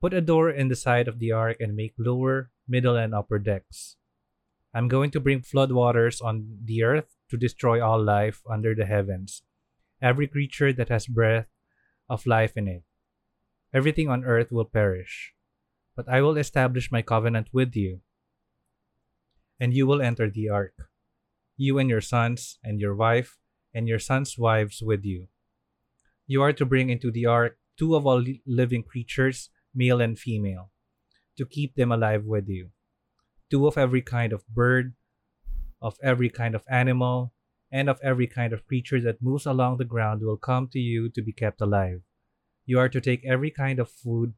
Put 0.00 0.14
a 0.14 0.20
door 0.20 0.50
in 0.50 0.68
the 0.68 0.76
side 0.76 1.08
of 1.08 1.18
the 1.18 1.32
ark 1.32 1.56
and 1.60 1.74
make 1.74 1.94
lower, 1.98 2.50
middle, 2.68 2.96
and 2.96 3.14
upper 3.14 3.38
decks. 3.38 3.96
I'm 4.74 4.88
going 4.88 5.10
to 5.12 5.20
bring 5.20 5.40
flood 5.42 5.72
waters 5.72 6.20
on 6.20 6.58
the 6.64 6.82
earth 6.82 7.16
to 7.30 7.36
destroy 7.36 7.82
all 7.82 8.02
life 8.02 8.42
under 8.48 8.74
the 8.74 8.86
heavens, 8.86 9.42
every 10.02 10.28
creature 10.28 10.72
that 10.72 10.90
has 10.90 11.06
breath 11.06 11.48
of 12.08 12.26
life 12.26 12.56
in 12.56 12.68
it. 12.68 12.84
Everything 13.72 14.08
on 14.08 14.24
earth 14.24 14.52
will 14.52 14.66
perish. 14.66 15.35
But 15.96 16.08
I 16.08 16.20
will 16.20 16.36
establish 16.36 16.92
my 16.92 17.02
covenant 17.02 17.48
with 17.52 17.74
you, 17.74 18.00
and 19.58 19.72
you 19.72 19.86
will 19.86 20.02
enter 20.02 20.30
the 20.30 20.50
ark, 20.50 20.90
you 21.56 21.78
and 21.78 21.88
your 21.88 22.02
sons, 22.02 22.58
and 22.62 22.78
your 22.80 22.94
wife, 22.94 23.38
and 23.74 23.88
your 23.88 23.98
sons' 23.98 24.38
wives 24.38 24.82
with 24.82 25.04
you. 25.04 25.28
You 26.26 26.42
are 26.42 26.52
to 26.52 26.66
bring 26.66 26.90
into 26.90 27.10
the 27.10 27.26
ark 27.26 27.58
two 27.78 27.96
of 27.96 28.06
all 28.06 28.22
living 28.46 28.82
creatures, 28.82 29.48
male 29.74 30.00
and 30.00 30.18
female, 30.18 30.70
to 31.38 31.46
keep 31.46 31.74
them 31.74 31.90
alive 31.90 32.24
with 32.24 32.48
you 32.48 32.70
two 33.50 33.66
of 33.66 33.78
every 33.78 34.02
kind 34.02 34.32
of 34.32 34.46
bird, 34.48 34.94
of 35.80 35.96
every 36.02 36.30
kind 36.30 36.54
of 36.54 36.64
animal, 36.68 37.32
and 37.70 37.88
of 37.88 38.00
every 38.02 38.26
kind 38.26 38.52
of 38.52 38.66
creature 38.66 39.00
that 39.00 39.22
moves 39.22 39.46
along 39.46 39.76
the 39.76 39.84
ground 39.84 40.22
will 40.22 40.36
come 40.36 40.68
to 40.68 40.78
you 40.78 41.08
to 41.10 41.22
be 41.22 41.32
kept 41.32 41.60
alive. 41.60 42.00
You 42.64 42.78
are 42.78 42.88
to 42.88 43.00
take 43.00 43.24
every 43.24 43.50
kind 43.50 43.78
of 43.78 43.90
food 43.90 44.34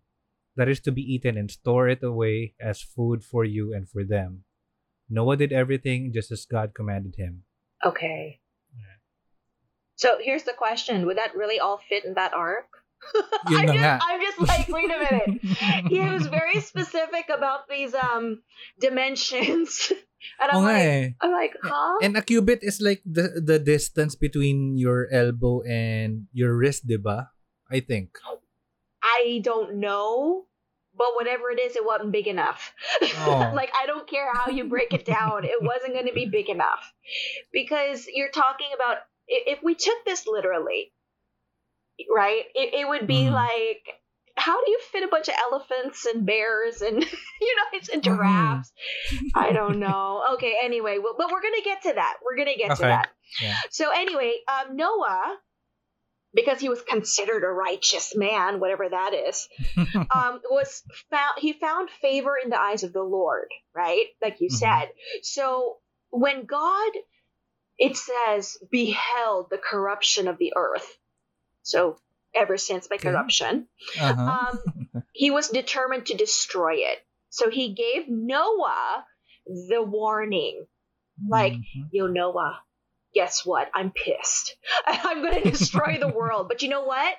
that 0.58 0.68
is 0.68 0.82
to 0.82 0.92
be 0.92 1.06
eaten 1.06 1.38
and 1.38 1.48
store 1.48 1.88
it 1.88 2.02
away 2.02 2.58
as 2.58 2.82
food 2.82 3.22
for 3.22 3.46
you 3.46 3.72
and 3.72 3.88
for 3.88 4.02
them. 4.02 4.42
Noah 5.08 5.38
did 5.38 5.54
everything 5.54 6.10
just 6.12 6.34
as 6.34 6.44
God 6.44 6.74
commanded 6.74 7.14
him. 7.14 7.46
Okay. 7.86 8.42
Yeah. 8.74 8.98
So 9.94 10.18
here's 10.20 10.42
the 10.42 10.52
question: 10.52 11.06
Would 11.06 11.16
that 11.16 11.38
really 11.38 11.62
all 11.62 11.78
fit 11.78 12.04
in 12.04 12.18
that 12.18 12.34
ark? 12.34 12.66
Yun 13.48 13.70
I'm, 13.70 13.78
just. 13.78 14.02
I'm 14.02 14.20
just 14.20 14.40
like, 14.42 14.66
wait 14.68 14.90
a 14.90 14.98
minute. 14.98 15.30
he 15.94 16.02
was 16.02 16.26
very 16.26 16.58
specific 16.58 17.30
about 17.30 17.70
these 17.70 17.94
um 17.94 18.42
dimensions, 18.82 19.94
and 20.42 20.50
I'm 20.50 20.66
nga 20.66 20.74
like, 20.74 20.82
eh. 20.82 21.08
I'm 21.22 21.32
like, 21.32 21.54
huh? 21.62 22.02
And 22.02 22.18
a 22.18 22.22
cubit 22.26 22.66
is 22.66 22.82
like 22.82 23.06
the 23.06 23.38
the 23.38 23.62
distance 23.62 24.18
between 24.18 24.74
your 24.74 25.06
elbow 25.14 25.62
and 25.62 26.26
your 26.34 26.58
wrist, 26.58 26.90
diba? 26.90 27.30
I 27.70 27.78
think. 27.78 28.18
I 28.98 29.40
don't 29.46 29.78
know, 29.78 30.47
but 30.98 31.14
whatever 31.14 31.50
it 31.50 31.60
is, 31.60 31.76
it 31.76 31.84
wasn't 31.86 32.12
big 32.12 32.26
enough. 32.26 32.72
Oh. 33.02 33.52
like 33.54 33.70
I 33.80 33.86
don't 33.86 34.08
care 34.08 34.30
how 34.34 34.50
you 34.50 34.64
break 34.68 34.92
it 34.92 35.04
down, 35.04 35.44
it 35.44 35.62
wasn't 35.62 35.94
going 35.94 36.06
to 36.06 36.12
be 36.12 36.26
big 36.26 36.48
enough 36.50 36.92
because 37.52 38.06
you're 38.12 38.30
talking 38.30 38.68
about 38.74 38.98
if 39.28 39.62
we 39.62 39.74
took 39.74 40.04
this 40.04 40.26
literally, 40.26 40.92
right? 42.14 42.42
It, 42.54 42.74
it 42.74 42.88
would 42.88 43.06
be 43.06 43.24
Mhm. 43.26 43.32
like. 43.32 44.00
How 44.40 44.64
do 44.64 44.70
you 44.70 44.78
fit 44.92 45.02
a 45.02 45.08
bunch 45.08 45.26
of 45.26 45.34
elephants 45.50 46.06
and 46.06 46.24
bears 46.24 46.80
and 46.80 46.94
you 47.40 47.56
know 47.56 47.64
it's 47.72 47.88
and 47.88 48.00
Mhm. 48.00 48.04
giraffes? 48.04 48.70
I 49.34 49.52
don't 49.52 49.80
know. 49.80 50.22
Okay, 50.34 50.54
anyway, 50.62 50.98
well, 51.02 51.16
but 51.18 51.32
we're 51.32 51.42
gonna 51.42 51.60
get 51.64 51.82
to 51.82 51.92
that. 51.94 52.18
We're 52.24 52.36
gonna 52.36 52.54
get 52.56 52.76
to 52.76 52.82
Okay. 52.84 52.88
that. 52.88 53.08
Yeah. 53.42 53.56
So 53.70 53.90
anyway, 53.90 54.38
um, 54.46 54.76
Noah, 54.76 55.38
because 56.35 56.61
he 56.61 56.68
was 56.68 56.82
considered 56.82 57.44
a 57.44 57.49
righteous 57.49 58.14
man, 58.16 58.61
whatever 58.61 58.88
that 58.88 59.14
is, 59.14 59.49
um, 60.14 60.40
was 60.50 60.82
found. 61.11 61.38
He 61.38 61.52
found 61.52 61.90
favor 61.90 62.37
in 62.42 62.50
the 62.50 62.61
eyes 62.61 62.82
of 62.82 62.92
the 62.92 63.02
Lord, 63.02 63.49
right? 63.75 64.06
Like 64.23 64.40
you 64.40 64.49
Mhm. 64.49 64.52
said. 64.58 64.88
So 65.23 65.78
when 66.11 66.44
God, 66.47 66.92
it 67.78 67.97
says, 67.97 68.56
beheld 68.70 69.50
the 69.50 69.58
corruption 69.58 70.28
of 70.28 70.38
the 70.38 70.52
earth. 70.56 70.87
So 71.62 71.99
ever 72.35 72.56
since 72.58 72.88
by 72.88 72.97
corruption, 72.99 73.68
uh-huh. 74.00 74.23
um, 74.23 75.04
he 75.12 75.30
was 75.30 75.49
determined 75.49 76.06
to 76.06 76.14
destroy 76.16 76.75
it. 76.76 76.99
So 77.30 77.50
he 77.50 77.75
gave 77.75 78.08
Noah 78.08 79.04
the 79.47 79.82
warning 79.82 80.66
like, 81.28 81.52
Mhm. 81.54 81.88
yo 81.90 82.06
Noah, 82.06 82.61
guess 83.14 83.44
what? 83.44 83.70
I'm 83.74 83.90
pissed. 83.90 84.56
I'm 84.86 85.22
going 85.22 85.42
to 85.42 85.50
destroy 85.50 85.98
the 85.98 86.08
world. 86.14 86.48
But 86.48 86.62
you 86.62 86.68
know 86.68 86.84
what? 86.84 87.14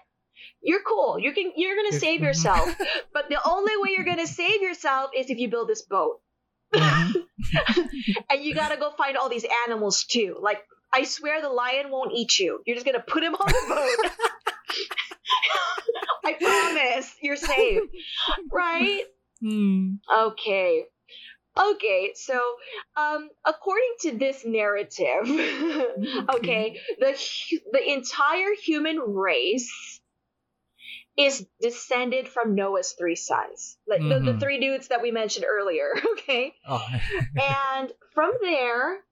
You're 0.62 0.82
cool. 0.86 1.20
You 1.20 1.32
can 1.34 1.54
you're 1.56 1.76
going 1.76 1.92
to 1.92 2.00
save 2.00 2.20
mhm. 2.20 2.24
yourself. 2.24 2.76
but 3.14 3.30
the 3.30 3.40
only 3.46 3.74
way 3.78 3.92
you're 3.96 4.06
going 4.06 4.18
to 4.18 4.28
save 4.28 4.62
yourself 4.62 5.12
is 5.16 5.30
if 5.30 5.38
you 5.38 5.50
build 5.50 5.70
this 5.70 5.84
boat. 5.84 6.20
Mhm. 6.74 7.24
And 8.30 8.44
you 8.44 8.54
got 8.54 8.70
to 8.70 8.78
go 8.78 8.92
find 8.92 9.18
all 9.18 9.30
these 9.30 9.46
animals 9.68 10.04
too. 10.04 10.38
Like 10.40 10.60
I 10.94 11.04
swear 11.04 11.42
the 11.42 11.50
lion 11.50 11.90
won't 11.90 12.14
eat 12.14 12.40
you. 12.40 12.62
You're 12.66 12.76
just 12.76 12.86
going 12.86 12.98
to 12.98 13.04
put 13.06 13.24
him 13.24 13.36
on 13.36 13.48
the 13.48 13.66
boat. 13.68 14.12
I 16.26 16.34
promise. 16.34 17.16
You're 17.22 17.36
safe. 17.36 17.82
Right? 18.52 19.04
Hmm. 19.42 19.96
Okay. 20.14 20.86
Okay, 21.58 22.12
so 22.16 22.40
um 22.96 23.30
according 23.46 23.94
to 24.02 24.18
this 24.18 24.46
narrative, 24.46 25.24
okay, 26.36 26.80
the 27.00 27.18
the 27.72 27.92
entire 27.92 28.54
human 28.64 29.00
race 29.00 30.00
is 31.18 31.46
descended 31.60 32.30
from 32.30 32.56
Noah's 32.56 32.94
three 32.94 33.16
sons. 33.16 33.78
Like 33.88 34.00
the, 34.00 34.20
the 34.20 34.32
Mhm. 34.34 34.40
three 34.40 34.60
dudes 34.60 34.88
that 34.88 35.02
we 35.02 35.12
mentioned 35.12 35.46
earlier, 35.50 35.94
okay? 36.14 36.56
Oh. 36.68 36.86
and 37.42 37.92
from 38.14 38.32
there 38.42 39.04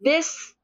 this 0.00 0.54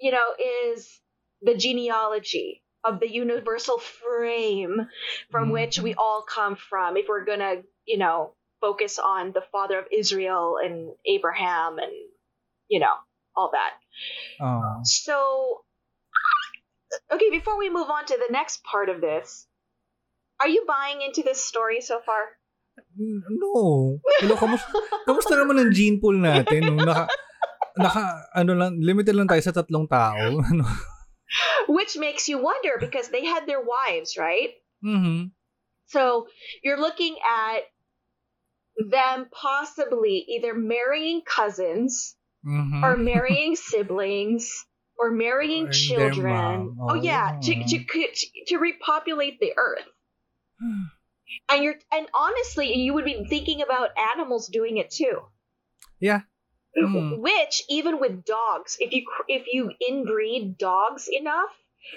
you 0.00 0.10
know 0.10 0.34
is 0.72 1.00
the 1.42 1.54
genealogy 1.56 2.62
of 2.84 3.00
the 3.00 3.10
universal 3.10 3.78
frame 3.78 4.88
from 5.30 5.50
which 5.50 5.78
we 5.78 5.94
all 5.94 6.22
come 6.22 6.56
from 6.56 6.96
if 6.96 7.06
we're 7.08 7.24
gonna 7.24 7.62
you 7.86 7.98
know 7.98 8.34
focus 8.64 8.96
on 8.96 9.36
the 9.36 9.44
father 9.52 9.76
of 9.76 9.84
israel 9.92 10.56
and 10.56 10.96
abraham 11.04 11.76
and 11.76 11.92
you 12.72 12.80
know 12.80 12.96
all 13.36 13.52
that 13.52 13.76
oh. 14.40 14.80
so 14.88 15.16
okay 17.12 17.28
before 17.28 17.60
we 17.60 17.68
move 17.68 17.92
on 17.92 18.08
to 18.08 18.16
the 18.16 18.32
next 18.32 18.64
part 18.64 18.88
of 18.88 19.04
this 19.04 19.44
are 20.40 20.48
you 20.48 20.64
buying 20.64 21.04
into 21.04 21.20
this 21.20 21.44
story 21.44 21.84
so 21.84 22.00
far 22.00 22.40
No. 22.98 24.02
Hello, 24.18 24.34
kamusta, 24.34 24.66
kamusta 25.06 25.38
naman 25.38 25.62
ang 25.62 25.70
gene 25.70 26.02
pool 26.02 26.18
natin? 26.18 26.66
Nung 26.66 26.82
naka, 26.82 27.06
naka, 27.78 28.26
ano 28.34 28.58
lang, 28.58 28.82
limited 28.82 29.14
lang 29.14 29.30
tayo 29.30 29.38
sa 29.46 29.54
tatlong 29.54 29.86
tao. 29.86 30.42
Ano? 30.50 30.66
which 31.68 31.96
makes 31.96 32.28
you 32.28 32.38
wonder 32.38 32.76
because 32.78 33.08
they 33.08 33.24
had 33.24 33.46
their 33.46 33.62
wives 33.62 34.18
right 34.18 34.54
Mhm. 34.84 35.32
So 35.86 36.28
you're 36.62 36.80
looking 36.80 37.16
at 37.24 37.64
them 38.76 39.28
possibly 39.32 40.24
either 40.28 40.54
marrying 40.54 41.22
cousins 41.22 42.16
Mhm. 42.46 42.82
or 42.82 42.96
marrying 42.96 43.56
siblings 43.70 44.66
or 44.98 45.10
marrying 45.10 45.68
Or 45.68 45.72
children. 45.72 46.76
Oh 46.80 46.94
yeah, 46.94 47.38
to, 47.42 47.54
Oh. 47.56 47.66
to 47.66 48.08
to 48.48 48.58
repopulate 48.58 49.38
the 49.40 49.52
earth. 49.56 49.88
And 51.48 51.64
you're 51.64 51.74
and 51.90 52.06
honestly, 52.14 52.74
you 52.74 52.94
would 52.94 53.04
be 53.06 53.24
thinking 53.28 53.62
about 53.62 53.90
animals 53.98 54.46
doing 54.48 54.76
it 54.76 54.90
too. 54.90 55.22
Yeah. 55.98 56.20
Hmm. 56.76 57.16
Which 57.20 57.62
even 57.68 57.98
with 57.98 58.24
dogs, 58.24 58.76
if 58.78 58.92
you 58.92 59.04
if 59.26 59.46
you 59.52 59.70
inbreed 59.90 60.58
dogs 60.58 61.08
enough, 61.10 61.50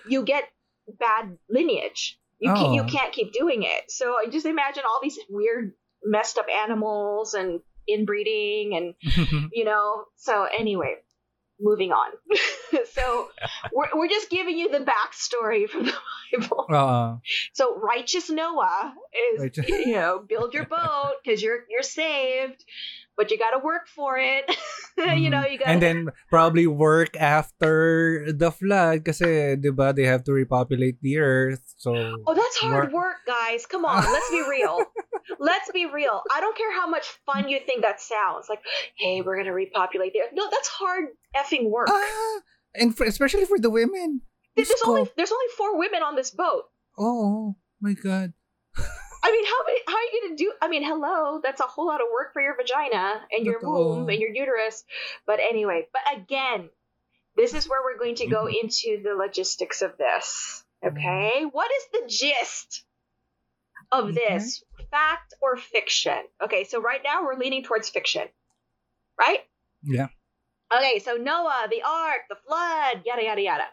you 0.07 0.23
get 0.23 0.49
bad 0.87 1.37
lineage. 1.49 2.17
You 2.39 2.53
can't, 2.53 2.73
you 2.75 2.83
Oh. 2.83 2.87
can't 2.87 3.11
keep 3.13 3.33
doing 3.33 3.63
it. 3.63 3.91
So 3.91 4.17
just 4.29 4.45
imagine 4.45 4.83
all 4.87 4.99
these 5.03 5.19
weird, 5.29 5.73
messed 6.07 6.37
up 6.39 6.47
animals 6.47 7.35
and 7.35 7.59
inbreeding 7.87 8.75
and 8.79 8.95
you 9.51 9.65
know. 9.67 10.05
So 10.15 10.47
anyway, 10.47 10.95
moving 11.59 11.91
on. 11.91 12.11
so 12.95 13.27
we're 13.73 13.91
we're 13.93 14.07
just 14.11 14.29
giving 14.29 14.57
you 14.57 14.71
the 14.71 14.83
backstory 14.83 15.67
from 15.67 15.85
the 15.85 15.95
Bible. 16.31 16.67
Oo. 16.71 17.19
So 17.53 17.75
righteous 17.79 18.29
Noah 18.29 18.93
is 19.35 19.41
Righteous- 19.41 19.67
you 19.69 19.95
know 19.95 20.23
build 20.27 20.53
your 20.53 20.65
boat 20.65 21.19
because 21.23 21.41
you're 21.41 21.63
you're 21.71 21.83
saved, 21.87 22.63
but 23.15 23.31
you 23.31 23.37
got 23.39 23.51
to 23.55 23.63
work 23.63 23.87
for 23.87 24.19
it. 24.19 24.43
you 24.97 25.29
know 25.31 25.45
you 25.47 25.55
got 25.57 25.67
Mm-hmm. 25.67 25.71
And 25.77 25.81
then 25.81 25.97
probably 26.29 26.67
work 26.67 27.15
after 27.15 28.27
the 28.33 28.51
flood 28.51 29.05
kasi 29.07 29.55
'di 29.55 29.71
ba 29.71 29.93
they 29.95 30.03
have 30.09 30.23
to 30.27 30.33
repopulate 30.35 30.99
the 31.01 31.17
earth. 31.23 31.63
So 31.79 31.95
Oh, 32.27 32.33
that's 32.35 32.57
hard 32.59 32.91
Work- 32.91 33.15
work, 33.15 33.19
guys. 33.29 33.63
Come 33.69 33.85
on, 33.87 34.03
let's 34.03 34.29
be 34.33 34.43
real. 34.43 34.83
Let's 35.39 35.71
be 35.71 35.85
real. 35.85 36.21
I 36.33 36.39
don't 36.41 36.57
care 36.57 36.73
how 36.73 36.87
much 36.87 37.05
fun 37.25 37.49
you 37.49 37.59
think 37.59 37.81
that 37.81 37.99
sounds. 38.01 38.47
Like, 38.49 38.61
hey, 38.97 39.21
we're 39.21 39.37
gonna 39.37 39.53
repopulate 39.53 40.13
the 40.13 40.21
earth. 40.21 40.29
No, 40.33 40.49
that's 40.49 40.67
hard 40.67 41.05
effing 41.35 41.69
work. 41.69 41.89
ah, 41.91 42.39
and 42.75 42.95
for, 42.95 43.05
especially 43.05 43.45
for 43.45 43.59
the 43.59 43.69
women. 43.69 44.21
there's 44.55 44.71
only 44.85 45.09
there's 45.17 45.31
only 45.31 45.45
four 45.57 45.77
women 45.77 46.01
on 46.03 46.15
this 46.15 46.31
boat. 46.31 46.63
Oh, 46.97 47.55
my 47.81 47.93
god. 47.93 48.33
I 49.23 49.31
mean, 49.31 49.45
how 49.45 49.63
many, 49.67 49.79
how 49.87 49.95
are 49.95 50.01
you 50.13 50.21
gonna 50.23 50.37
do? 50.37 50.53
I 50.61 50.67
mean, 50.67 50.83
hello, 50.83 51.39
that's 51.43 51.59
a 51.61 51.65
whole 51.65 51.87
lot 51.87 52.01
of 52.01 52.07
work 52.13 52.33
for 52.33 52.41
your 52.41 52.55
vagina 52.55 53.21
and 53.31 53.45
your 53.45 53.59
Totoo. 53.59 53.67
womb 53.97 54.09
and 54.09 54.19
your 54.19 54.29
uterus. 54.29 54.83
But 55.25 55.39
anyway, 55.39 55.87
but 55.91 56.01
again, 56.17 56.69
this 57.35 57.53
is 57.53 57.67
where 57.67 57.81
we're 57.83 57.99
going 57.99 58.15
to 58.15 58.27
go 58.27 58.45
Mm-hmm. 58.45 58.65
into 58.65 59.03
the 59.03 59.15
logistics 59.15 59.81
of 59.81 59.97
this. 59.97 60.63
Okay, 60.85 61.43
what 61.51 61.69
is 61.71 61.83
the 61.91 62.07
gist 62.07 62.83
of 63.91 64.05
Okay. 64.09 64.13
this? 64.13 64.63
Fact 64.91 65.33
or 65.41 65.57
fiction? 65.57 66.19
Okay, 66.41 66.63
so 66.63 66.81
right 66.81 67.01
now 67.03 67.23
we're 67.23 67.35
leaning 67.35 67.63
towards 67.63 67.89
fiction, 67.89 68.27
right? 69.19 69.39
Yeah. 69.83 70.07
Okay, 70.75 70.99
so 70.99 71.15
Noah, 71.15 71.67
the 71.69 71.81
ark, 71.83 72.21
the 72.29 72.35
flood, 72.45 73.03
yada, 73.05 73.23
yada, 73.23 73.41
yada. 73.41 73.63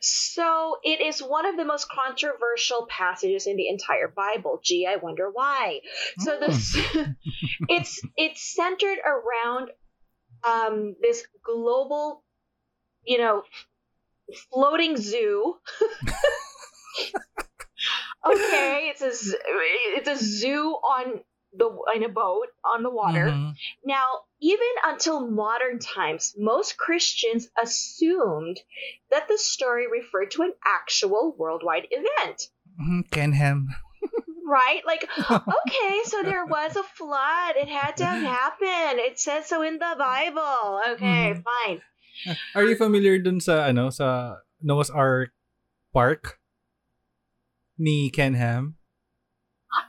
So 0.00 0.78
it 0.82 1.02
is 1.02 1.20
one 1.20 1.44
of 1.44 1.56
the 1.58 1.66
most 1.66 1.88
controversial 1.90 2.86
passages 2.88 3.46
in 3.46 3.56
the 3.56 3.68
entire 3.68 4.08
Bible. 4.08 4.60
Gee, 4.62 4.86
I 4.86 4.96
wonder 4.96 5.30
why. 5.30 5.80
So 6.20 6.38
this, 6.40 6.78
it's 7.68 8.00
it's 8.16 8.54
centered 8.54 8.98
around 9.04 9.70
um, 10.48 10.96
this 11.02 11.26
global, 11.44 12.24
you 13.04 13.18
know, 13.18 13.42
floating 14.50 14.96
zoo. 14.96 15.56
okay, 18.26 18.90
it's 18.92 19.02
a 19.02 19.12
it's 19.96 20.08
a 20.08 20.16
zoo 20.16 20.72
on 20.82 21.20
the 21.56 21.70
in 21.94 22.02
a 22.02 22.08
boat 22.08 22.48
on 22.64 22.82
the 22.82 22.90
water. 22.90 23.30
Mhm. 23.30 23.54
Now, 23.84 24.26
even 24.40 24.72
until 24.84 25.22
modern 25.30 25.78
times, 25.78 26.34
most 26.36 26.76
Christians 26.76 27.48
assumed 27.60 28.58
that 29.10 29.28
the 29.28 29.38
story 29.38 29.86
referred 29.86 30.32
to 30.32 30.42
an 30.42 30.54
actual 30.66 31.34
worldwide 31.38 31.86
event. 31.90 32.50
Mhm, 32.80 33.10
Ken 33.10 33.32
Ham. 33.32 33.68
Right? 34.44 34.84
Like, 34.84 35.08
okay, 35.30 35.94
so 36.04 36.22
there 36.22 36.44
was 36.44 36.76
a 36.76 36.82
flood. 36.84 37.56
It 37.56 37.68
had 37.68 37.96
to 37.96 38.04
have 38.12 38.20
happened. 38.20 39.00
It 39.00 39.18
says 39.18 39.46
so 39.48 39.62
in 39.62 39.78
the 39.80 39.94
Bible. 39.96 40.80
Okay, 40.94 41.32
Mhm. 41.32 41.42
fine. 41.42 41.80
Are 42.54 42.62
you 42.62 42.76
familiar 42.76 43.16
dun 43.18 43.40
sa 43.40 43.64
ano 43.64 43.88
sa 43.88 44.36
Noah's 44.60 44.90
Ark 44.92 45.32
Park 45.96 46.38
ni 47.78 48.10
Ken 48.10 48.34
Ham? 48.34 48.76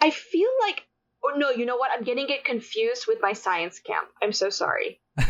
I 0.02 0.10
feel 0.10 0.50
like, 0.62 0.86
oh 1.24 1.38
no, 1.38 1.52
you 1.52 1.66
know 1.66 1.78
what? 1.78 1.92
I'm 1.94 2.04
getting 2.04 2.30
it 2.30 2.44
confused 2.44 3.06
with 3.08 3.20
my 3.22 3.34
science 3.34 3.80
camp. 3.80 4.08
I'm 4.22 4.34
so 4.34 4.50
sorry. 4.50 5.02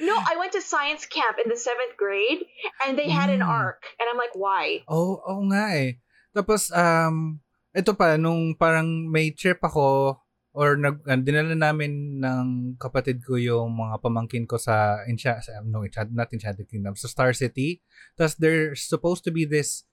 No, 0.00 0.18
I 0.18 0.36
went 0.36 0.52
to 0.52 0.60
science 0.60 1.06
camp 1.06 1.38
in 1.38 1.48
the 1.48 1.56
seventh 1.56 1.96
grade 1.96 2.44
and 2.84 2.98
they 2.98 3.08
had 3.08 3.30
an 3.30 3.40
ark. 3.40 3.86
And 4.00 4.10
I'm 4.10 4.18
like, 4.18 4.34
why? 4.34 4.82
Oh, 4.90 5.22
oh 5.22 5.40
nga 5.48 5.72
eh. 5.72 6.02
Tapos, 6.34 6.68
um, 6.74 7.40
ito 7.72 7.94
pa, 7.94 8.18
nung 8.18 8.58
parang 8.58 9.08
may 9.08 9.30
trip 9.30 9.62
ako, 9.62 10.18
or 10.56 10.76
nag, 10.76 11.04
uh, 11.04 11.20
dinala 11.20 11.52
namin 11.52 12.20
ng 12.20 12.76
kapatid 12.80 13.20
ko 13.22 13.36
yung 13.36 13.76
mga 13.76 14.00
pamangkin 14.00 14.44
ko 14.48 14.56
sa, 14.56 15.04
Encha, 15.06 15.38
sa 15.40 15.60
no, 15.64 15.84
Enchant, 15.84 16.12
not 16.12 16.32
Enchanted 16.32 16.68
Kingdom, 16.68 16.96
sa 16.96 17.08
Star 17.08 17.32
City. 17.36 17.80
Tapos 18.18 18.36
there's 18.36 18.82
supposed 18.82 19.22
to 19.24 19.30
be 19.30 19.44
this, 19.44 19.84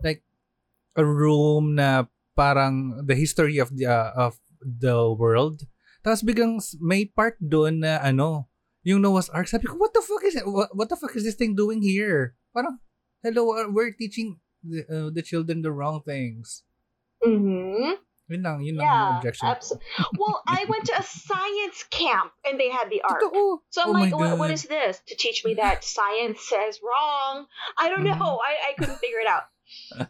like, 0.00 0.24
a 0.96 1.04
room 1.04 1.74
na 1.76 2.04
parang 2.36 3.04
the 3.06 3.14
history 3.14 3.58
of 3.58 3.70
the, 3.76 3.86
uh, 3.86 4.12
of 4.16 4.38
the 4.60 5.10
world. 5.12 5.64
Tapos 6.04 6.24
biglang 6.24 6.58
may 6.80 7.04
part 7.06 7.38
doon 7.38 7.80
na 7.80 7.98
ano, 8.02 8.48
yung 8.82 9.02
Noah's 9.02 9.30
Ark. 9.30 9.46
Sabi 9.46 9.66
ko, 9.70 9.76
what 9.78 9.94
the 9.94 10.02
fuck 10.02 10.24
is 10.24 10.34
it? 10.34 10.42
What, 10.46 10.74
what 10.74 10.88
the 10.88 10.96
fuck 10.96 11.14
is 11.14 11.22
this 11.24 11.36
thing 11.38 11.54
doing 11.54 11.82
here? 11.82 12.34
Parang, 12.52 12.78
hello, 13.22 13.54
uh, 13.54 13.70
we're 13.70 13.92
teaching 13.94 14.40
the, 14.64 14.82
uh, 14.90 15.10
the 15.14 15.22
children 15.22 15.62
the 15.62 15.70
wrong 15.70 16.02
things. 16.02 16.64
Mm-hmm. 17.24 18.02
Yun 18.32 18.42
lang, 18.42 18.62
yun 18.64 18.76
lang 18.80 18.86
Yeah, 18.86 19.16
objection. 19.18 19.46
abso- 19.46 19.78
Well, 20.18 20.42
I 20.48 20.64
went 20.66 20.86
to 20.86 20.96
a 20.98 21.02
science 21.04 21.84
camp 21.90 22.32
and 22.48 22.58
they 22.58 22.70
had 22.70 22.88
the 22.90 23.02
ark. 23.02 23.20
So 23.70 23.82
I'm 23.82 23.90
Oh 23.90 23.92
like, 23.92 24.14
what, 24.16 24.38
what 24.38 24.50
is 24.50 24.64
this? 24.64 24.98
To 25.06 25.14
teach 25.14 25.44
me 25.44 25.54
that 25.54 25.84
science 25.84 26.40
says 26.48 26.80
wrong? 26.82 27.46
I 27.78 27.90
don't 27.90 28.02
Mhm. 28.02 28.18
know. 28.18 28.40
I, 28.40 28.72
I 28.72 28.74
couldn't 28.78 28.98
figure 28.98 29.20
it 29.20 29.28
out. 29.28 29.46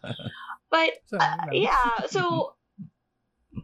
But 0.73 0.89
So, 1.05 1.17
uh, 1.19 1.51
yeah, 1.51 2.07
so, 2.07 2.55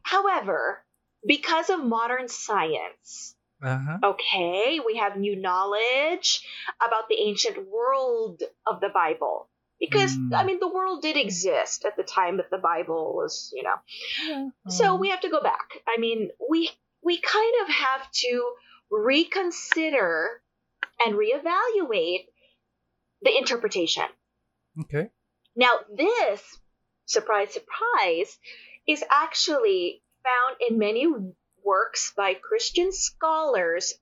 however, 0.03 0.85
because 1.25 1.71
of 1.71 1.83
modern 1.83 2.27
science, 2.27 3.35
Aha. 3.63 3.97
okay, 4.11 4.79
we 4.85 4.97
have 4.97 5.17
new 5.17 5.35
knowledge 5.35 6.45
about 6.85 7.09
the 7.09 7.19
ancient 7.19 7.67
world 7.67 8.43
of 8.67 8.79
the 8.79 8.89
Bible. 8.89 9.49
Because, 9.79 10.15
Mm. 10.15 10.35
I 10.35 10.43
mean, 10.43 10.59
the 10.59 10.67
world 10.67 11.01
did 11.01 11.15
exist 11.17 11.85
at 11.85 11.95
the 11.95 12.03
time 12.03 12.37
that 12.37 12.51
the 12.51 12.57
Bible 12.59 13.13
was, 13.15 13.51
you 13.55 13.63
know. 13.63 14.51
So 14.67 14.93
Um, 14.93 14.99
we 14.99 15.09
have 15.09 15.21
to 15.21 15.29
go 15.29 15.41
back. 15.41 15.81
I 15.87 15.97
mean, 15.97 16.29
we 16.49 16.69
we 17.01 17.17
kind 17.17 17.53
of 17.63 17.69
have 17.69 18.11
to 18.11 18.31
reconsider 18.91 20.43
and 21.03 21.15
reevaluate 21.15 22.27
the 23.21 23.35
interpretation. 23.37 24.03
Okay. 24.81 25.09
Now, 25.55 25.71
this 25.89 26.59
surprise, 27.09 27.53
surprise, 27.53 28.37
is 28.87 29.03
actually 29.09 30.01
found 30.23 30.57
in 30.69 30.77
many 30.77 31.07
works 31.63 32.13
by 32.15 32.33
Christian 32.35 32.91
scholars 32.91 33.93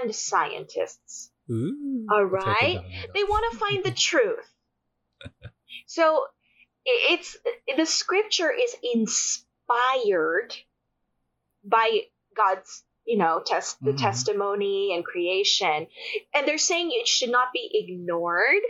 and 0.00 0.14
scientists. 0.14 1.30
Ooh. 1.50 2.06
All 2.10 2.24
right. 2.24 2.78
They 3.14 3.24
want 3.24 3.52
to 3.52 3.58
find 3.58 3.84
the 3.84 3.90
truth. 4.08 4.46
So 5.86 6.26
it's 6.84 7.36
the 7.76 7.86
scripture 7.86 8.50
is 8.50 8.76
inspired 8.82 10.54
by 11.64 12.02
God's, 12.36 12.84
you 13.06 13.18
know, 13.18 13.42
test 13.44 13.78
the 13.80 13.92
Mhm. 13.92 13.98
testimony 13.98 14.94
and 14.94 15.04
creation. 15.04 15.86
And 16.34 16.46
they're 16.46 16.58
saying 16.58 16.90
it 16.92 17.08
should 17.08 17.30
not 17.30 17.52
be 17.52 17.70
ignored. 17.72 18.62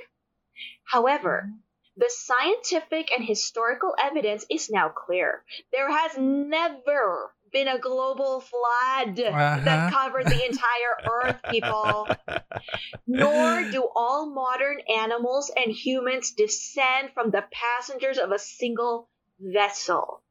However, 0.85 1.49
the 1.97 2.09
scientific 2.09 3.11
and 3.13 3.25
historical 3.25 3.95
evidence 4.03 4.47
is 4.51 4.71
now 4.71 4.89
clear. 4.89 5.45
There 5.73 5.91
has 5.91 6.17
never 6.19 7.35
been 7.53 7.69
a 7.69 7.79
global 7.79 8.41
flood 8.41 9.21
Uh-huh. 9.21 9.65
that 9.65 9.91
covered 9.93 10.25
the 10.25 10.45
entire 10.45 10.95
earth, 11.07 11.41
people. 11.51 12.09
Nor 13.07 13.65
do 13.71 13.87
all 13.95 14.27
modern 14.33 14.81
animals 14.89 15.51
and 15.55 15.71
humans 15.73 16.33
descend 16.33 17.11
from 17.15 17.31
the 17.31 17.45
passengers 17.53 18.19
of 18.19 18.31
a 18.31 18.39
single 18.39 19.11
vessel. 19.39 20.23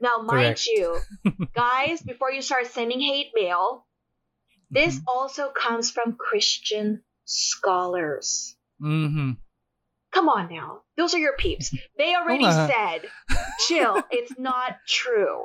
Now, 0.00 0.18
mind 0.18 0.56
Correct. 0.56 0.66
you, 0.66 1.00
guys, 1.54 2.02
before 2.02 2.30
you 2.30 2.42
start 2.42 2.66
sending 2.66 3.00
hate 3.00 3.30
mail, 3.34 3.86
this 4.70 5.00
also 5.06 5.50
comes 5.50 5.90
from 5.90 6.16
Christian 6.16 7.02
scholars. 7.24 8.56
Mhm. 8.80 9.38
Come 10.12 10.28
on 10.28 10.48
now. 10.52 10.82
Those 10.96 11.14
are 11.14 11.18
your 11.18 11.36
peeps. 11.36 11.74
They 11.98 12.14
already 12.14 12.44
said, 12.50 13.00
chill, 13.66 14.02
it's 14.10 14.38
not 14.38 14.76
true. 14.86 15.44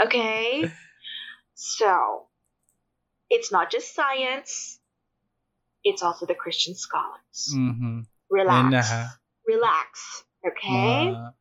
Okay? 0.00 0.70
So, 1.54 2.26
it's 3.30 3.52
not 3.52 3.70
just 3.70 3.94
science, 3.94 4.80
it's 5.84 6.02
also 6.02 6.26
the 6.26 6.34
Christian 6.34 6.74
scholars. 6.74 7.52
Mhm. 7.54 8.06
Relax. 8.30 8.64
Ayun 8.64 8.70
na, 8.72 8.82
ha? 8.82 9.02
Relax. 9.46 10.24
Okay? 10.46 11.12
Mga 11.12 11.32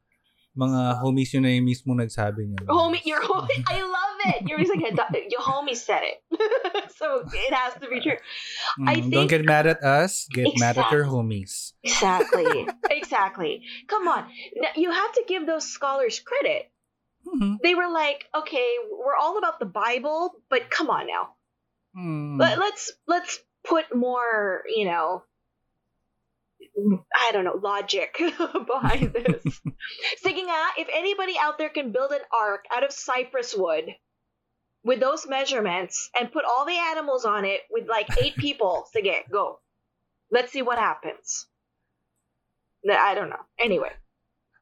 mga 0.57 0.99
homies 0.99 1.31
yun 1.33 1.43
na 1.47 1.51
yung 1.55 1.63
mismo 1.63 1.95
nagsabi 1.95 2.43
niya. 2.51 2.67
Homie, 2.67 2.99
your 3.07 3.23
homie, 3.23 3.63
I 3.67 3.79
love 3.81 4.17
it. 4.35 4.43
You're 4.47 4.59
like, 4.59 5.31
your 5.31 5.39
homie 5.41 5.75
said 5.75 6.03
it. 6.03 6.19
so 6.99 7.23
it 7.31 7.53
has 7.53 7.73
to 7.79 7.87
be 7.87 8.01
true. 8.01 8.19
I 8.85 8.99
Mm, 8.99 9.11
Don't 9.11 9.27
get 9.31 9.45
mad 9.45 9.65
at 9.67 9.81
us. 9.83 10.27
Get 10.27 10.51
mad 10.59 10.77
at 10.77 10.91
your 10.91 11.05
homies. 11.05 11.71
Exactly. 11.83 12.67
exactly. 12.91 13.63
Come 13.87 14.07
on. 14.07 14.27
Now, 14.55 14.75
You 14.75 14.91
have 14.91 15.13
to 15.13 15.23
give 15.27 15.47
those 15.47 15.65
scholars 15.71 16.19
credit. 16.19 16.67
Mhm. 17.23 17.57
They 17.63 17.75
were 17.75 17.87
like, 17.89 18.25
okay, 18.35 18.75
we're 18.91 19.15
all 19.15 19.37
about 19.37 19.59
the 19.59 19.69
Bible, 19.69 20.35
but 20.49 20.69
come 20.69 20.89
on 20.89 21.07
now. 21.07 21.37
Mm. 21.95 22.39
Let, 22.39 22.57
let's 22.59 22.91
let's 23.07 23.39
put 23.63 23.93
more, 23.95 24.63
you 24.67 24.85
know, 24.85 25.23
I 26.77 27.31
don't 27.31 27.43
know, 27.43 27.59
logic 27.61 28.15
behind 28.67 29.11
this. 29.15 29.43
Sige 30.23 30.41
nga, 30.47 30.61
if 30.79 30.87
anybody 30.93 31.35
out 31.35 31.59
there 31.59 31.69
can 31.69 31.91
build 31.91 32.11
an 32.11 32.23
ark 32.31 32.65
out 32.71 32.83
of 32.83 32.95
cypress 32.95 33.51
wood 33.55 33.91
with 34.83 34.99
those 34.99 35.27
measurements 35.27 36.09
and 36.17 36.31
put 36.31 36.47
all 36.47 36.65
the 36.65 36.79
animals 36.95 37.25
on 37.25 37.45
it 37.45 37.61
with 37.69 37.87
like 37.87 38.07
eight 38.23 38.35
people, 38.39 38.87
sige, 38.95 39.27
go. 39.29 39.59
Let's 40.31 40.51
see 40.51 40.63
what 40.63 40.79
happens. 40.79 41.51
I 42.87 43.13
don't 43.13 43.29
know. 43.29 43.45
Anyway. 43.59 43.91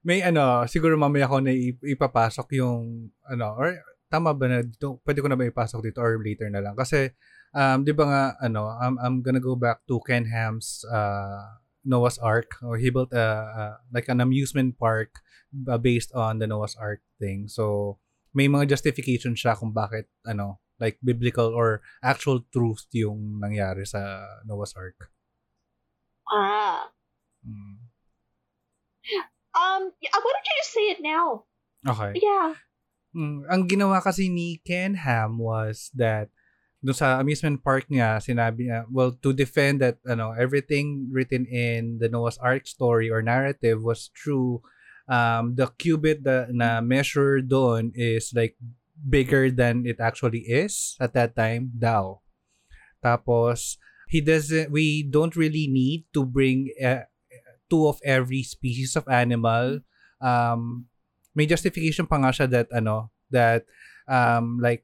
May 0.03 0.25
ano, 0.25 0.65
siguro 0.65 0.97
mamaya 0.97 1.29
ko 1.29 1.39
na 1.39 1.53
ipapasok 1.53 2.57
yung 2.57 3.11
ano, 3.29 3.47
or 3.53 3.77
tama 4.09 4.33
ba 4.33 4.49
na 4.49 4.59
dito, 4.65 4.97
pwede 5.05 5.21
ko 5.21 5.27
na 5.29 5.37
ba 5.37 5.45
ipasok 5.45 5.85
dito 5.85 6.01
or 6.01 6.17
later 6.17 6.49
na 6.49 6.63
lang? 6.63 6.73
Kasi, 6.73 7.13
um, 7.53 7.85
di 7.85 7.93
ba 7.93 8.03
nga, 8.09 8.23
ano, 8.41 8.73
I'm, 8.81 8.97
I'm 8.97 9.15
gonna 9.21 9.43
go 9.43 9.53
back 9.53 9.85
to 9.85 10.01
Ken 10.01 10.25
Ham's 10.25 10.81
uh, 10.89 11.61
Noah's 11.89 12.21
Ark, 12.21 12.61
or 12.61 12.77
he 12.77 12.93
built 12.93 13.09
a, 13.09 13.25
a- 13.49 13.77
like 13.89 14.05
an 14.05 14.21
amusement 14.21 14.77
park 14.77 15.17
uh, 15.65 15.81
based 15.81 16.13
on 16.13 16.37
the 16.37 16.45
Noah's 16.45 16.77
Ark 16.77 17.01
thing. 17.17 17.49
So, 17.49 17.97
may 18.37 18.45
mga 18.45 18.69
justification 18.69 19.33
siya 19.33 19.57
kung 19.57 19.73
bakit, 19.73 20.05
ano, 20.21 20.61
like 20.77 21.01
biblical 21.01 21.49
or 21.51 21.81
actual 22.05 22.45
truth 22.53 22.85
yung 22.93 23.41
nangyari 23.41 23.89
sa 23.89 24.21
Noah's 24.45 24.77
Ark. 24.77 25.09
Ah. 26.29 26.93
Mm. 27.41 27.89
Um, 29.57 29.81
why 29.89 30.29
don't 30.29 30.45
you 30.45 30.55
just 30.61 30.71
say 30.71 30.85
it 30.93 31.01
now? 31.01 31.49
Okay. 31.81 32.21
Yeah. 32.21 32.53
Mm, 33.17 33.49
ang 33.49 33.61
ginawa 33.65 33.97
kasi 34.05 34.29
ni 34.29 34.61
Ken 34.61 34.93
Ham 34.93 35.41
was 35.41 35.89
that 35.97 36.29
doon 36.79 36.95
sa 36.95 37.19
amusement 37.19 37.59
park 37.59 37.87
niya, 37.91 38.23
sinabi 38.23 38.71
niya, 38.71 38.87
well, 38.87 39.11
to 39.11 39.33
defend 39.33 39.81
that, 39.83 39.99
ano, 40.07 40.31
everything 40.31 41.11
written 41.11 41.45
in 41.45 41.99
the 41.99 42.07
Noah's 42.07 42.39
Ark 42.39 42.67
story 42.67 43.11
or 43.11 43.21
narrative 43.21 43.83
was 43.83 44.09
true, 44.15 44.63
um, 45.07 45.55
the 45.55 45.67
cubit 45.75 46.23
the, 46.23 46.47
na 46.51 46.79
measure 46.79 47.41
doon 47.41 47.91
is 47.95 48.31
like 48.33 48.55
bigger 48.95 49.51
than 49.51 49.83
it 49.85 49.99
actually 49.99 50.47
is 50.47 50.95
at 50.99 51.13
that 51.13 51.35
time 51.35 51.71
daw. 51.75 52.19
Tapos, 53.03 53.75
he 54.07 54.21
doesn't, 54.21 54.71
we 54.71 55.03
don't 55.03 55.35
really 55.35 55.67
need 55.67 56.05
to 56.13 56.25
bring 56.25 56.71
uh, 56.83 57.03
two 57.69 57.87
of 57.87 57.99
every 58.03 58.43
species 58.43 58.95
of 58.95 59.07
animal. 59.07 59.79
Um, 60.19 60.89
may 61.35 61.45
justification 61.45 62.09
pa 62.09 62.17
nga 62.17 62.33
siya 62.33 62.47
that 62.49 62.67
ano 62.73 63.13
that 63.29 63.63
um 64.09 64.57
like 64.59 64.83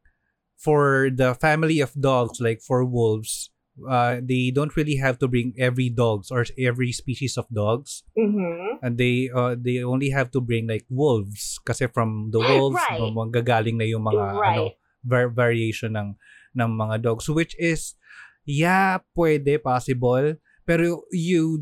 for 0.56 1.12
the 1.12 1.36
family 1.36 1.80
of 1.80 1.92
dogs 1.94 2.40
like 2.40 2.60
for 2.62 2.82
wolves 2.84 3.52
uh 3.92 4.24
they 4.24 4.56
don't 4.56 4.76
really 4.80 4.96
have 4.96 5.20
to 5.20 5.28
bring 5.28 5.52
every 5.60 5.92
dogs 5.92 6.32
or 6.32 6.48
every 6.56 6.96
species 6.96 7.36
of 7.36 7.44
dogs 7.52 8.08
Mm-hmm. 8.16 8.80
and 8.80 8.96
they 8.96 9.28
uh, 9.36 9.56
they 9.60 9.84
only 9.84 10.10
have 10.16 10.32
to 10.32 10.40
bring 10.40 10.64
like 10.66 10.88
wolves 10.88 11.60
kasi 11.68 11.86
from 11.92 12.32
the 12.32 12.40
wolves 12.40 12.80
Right. 12.88 13.04
manggagaling 13.12 13.76
na 13.76 13.84
yung 13.84 14.08
mga 14.08 14.24
ano 14.32 14.40
Right. 14.40 14.74
var- 15.04 15.32
variation 15.36 16.00
ng 16.00 16.16
ng 16.56 16.72
mga 16.72 17.04
dogs 17.04 17.28
which 17.28 17.52
is 17.60 18.00
yeah 18.48 19.04
pwede 19.12 19.60
possible 19.60 20.40
pero 20.64 21.04
you 21.12 21.60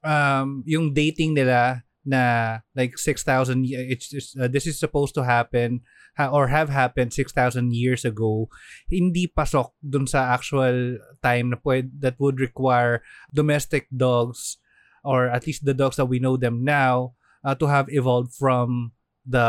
um 0.00 0.64
yung 0.66 0.92
dating 0.92 1.36
nila 1.36 1.84
na 2.04 2.60
like 2.76 2.96
6,000 3.00 3.64
y- 3.64 3.96
it's, 3.96 4.12
it's 4.12 4.36
uh, 4.36 4.48
this 4.48 4.66
is 4.68 4.76
supposed 4.76 5.12
to 5.16 5.24
happen 5.24 5.80
ha, 6.16 6.30
or 6.30 6.48
have 6.48 6.68
happened 6.68 7.12
6,000 7.12 7.74
years 7.74 8.04
ago 8.04 8.48
hindi 8.90 9.26
pasok 9.26 9.74
dun 9.82 10.06
sa 10.06 10.34
actual 10.34 10.98
time 11.22 11.54
na 11.54 11.58
pwede, 11.62 11.90
that 11.98 12.18
would 12.18 12.40
require 12.40 13.02
domestic 13.32 13.86
dogs 13.94 14.58
or 15.04 15.28
at 15.28 15.46
least 15.46 15.64
the 15.64 15.76
dogs 15.76 15.96
that 15.96 16.08
we 16.08 16.18
know 16.18 16.36
them 16.36 16.64
now 16.64 17.12
uh, 17.44 17.54
to 17.54 17.66
have 17.66 17.92
evolved 17.92 18.32
from 18.32 18.92
the 19.24 19.46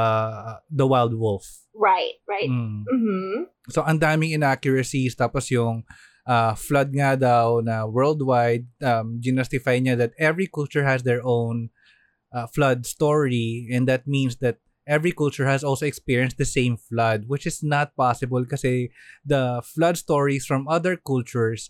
the 0.71 0.87
wild 0.87 1.11
wolf 1.15 1.65
Right, 1.75 2.15
right. 2.23 2.49
Mm. 2.49 2.87
Mm-hmm. 2.87 3.39
So, 3.69 3.83
ang 3.83 3.99
daming 3.99 4.31
inaccuracies. 4.31 5.13
Tapos 5.19 5.51
yung 5.51 5.83
uh, 6.23 6.55
flood 6.55 6.95
nga 6.95 7.19
daw 7.19 7.59
na 7.59 7.83
worldwide, 7.83 8.65
um, 8.79 9.19
ginustify 9.19 9.83
niya 9.83 9.99
that 9.99 10.15
every 10.15 10.47
culture 10.47 10.87
has 10.87 11.03
their 11.03 11.19
own 11.27 11.69
uh, 12.31 12.47
flood 12.47 12.87
story. 12.87 13.67
And 13.67 13.91
that 13.91 14.07
means 14.07 14.39
that 14.39 14.63
every 14.87 15.11
culture 15.11 15.45
has 15.45 15.63
also 15.63 15.85
experienced 15.85 16.37
the 16.37 16.45
same 16.45 16.77
flood, 16.77 17.25
which 17.27 17.45
is 17.45 17.61
not 17.61 17.95
possible 17.95 18.45
kasi 18.45 18.89
the 19.25 19.61
flood 19.65 19.97
stories 19.97 20.45
from 20.45 20.67
other 20.67 20.95
cultures 20.95 21.69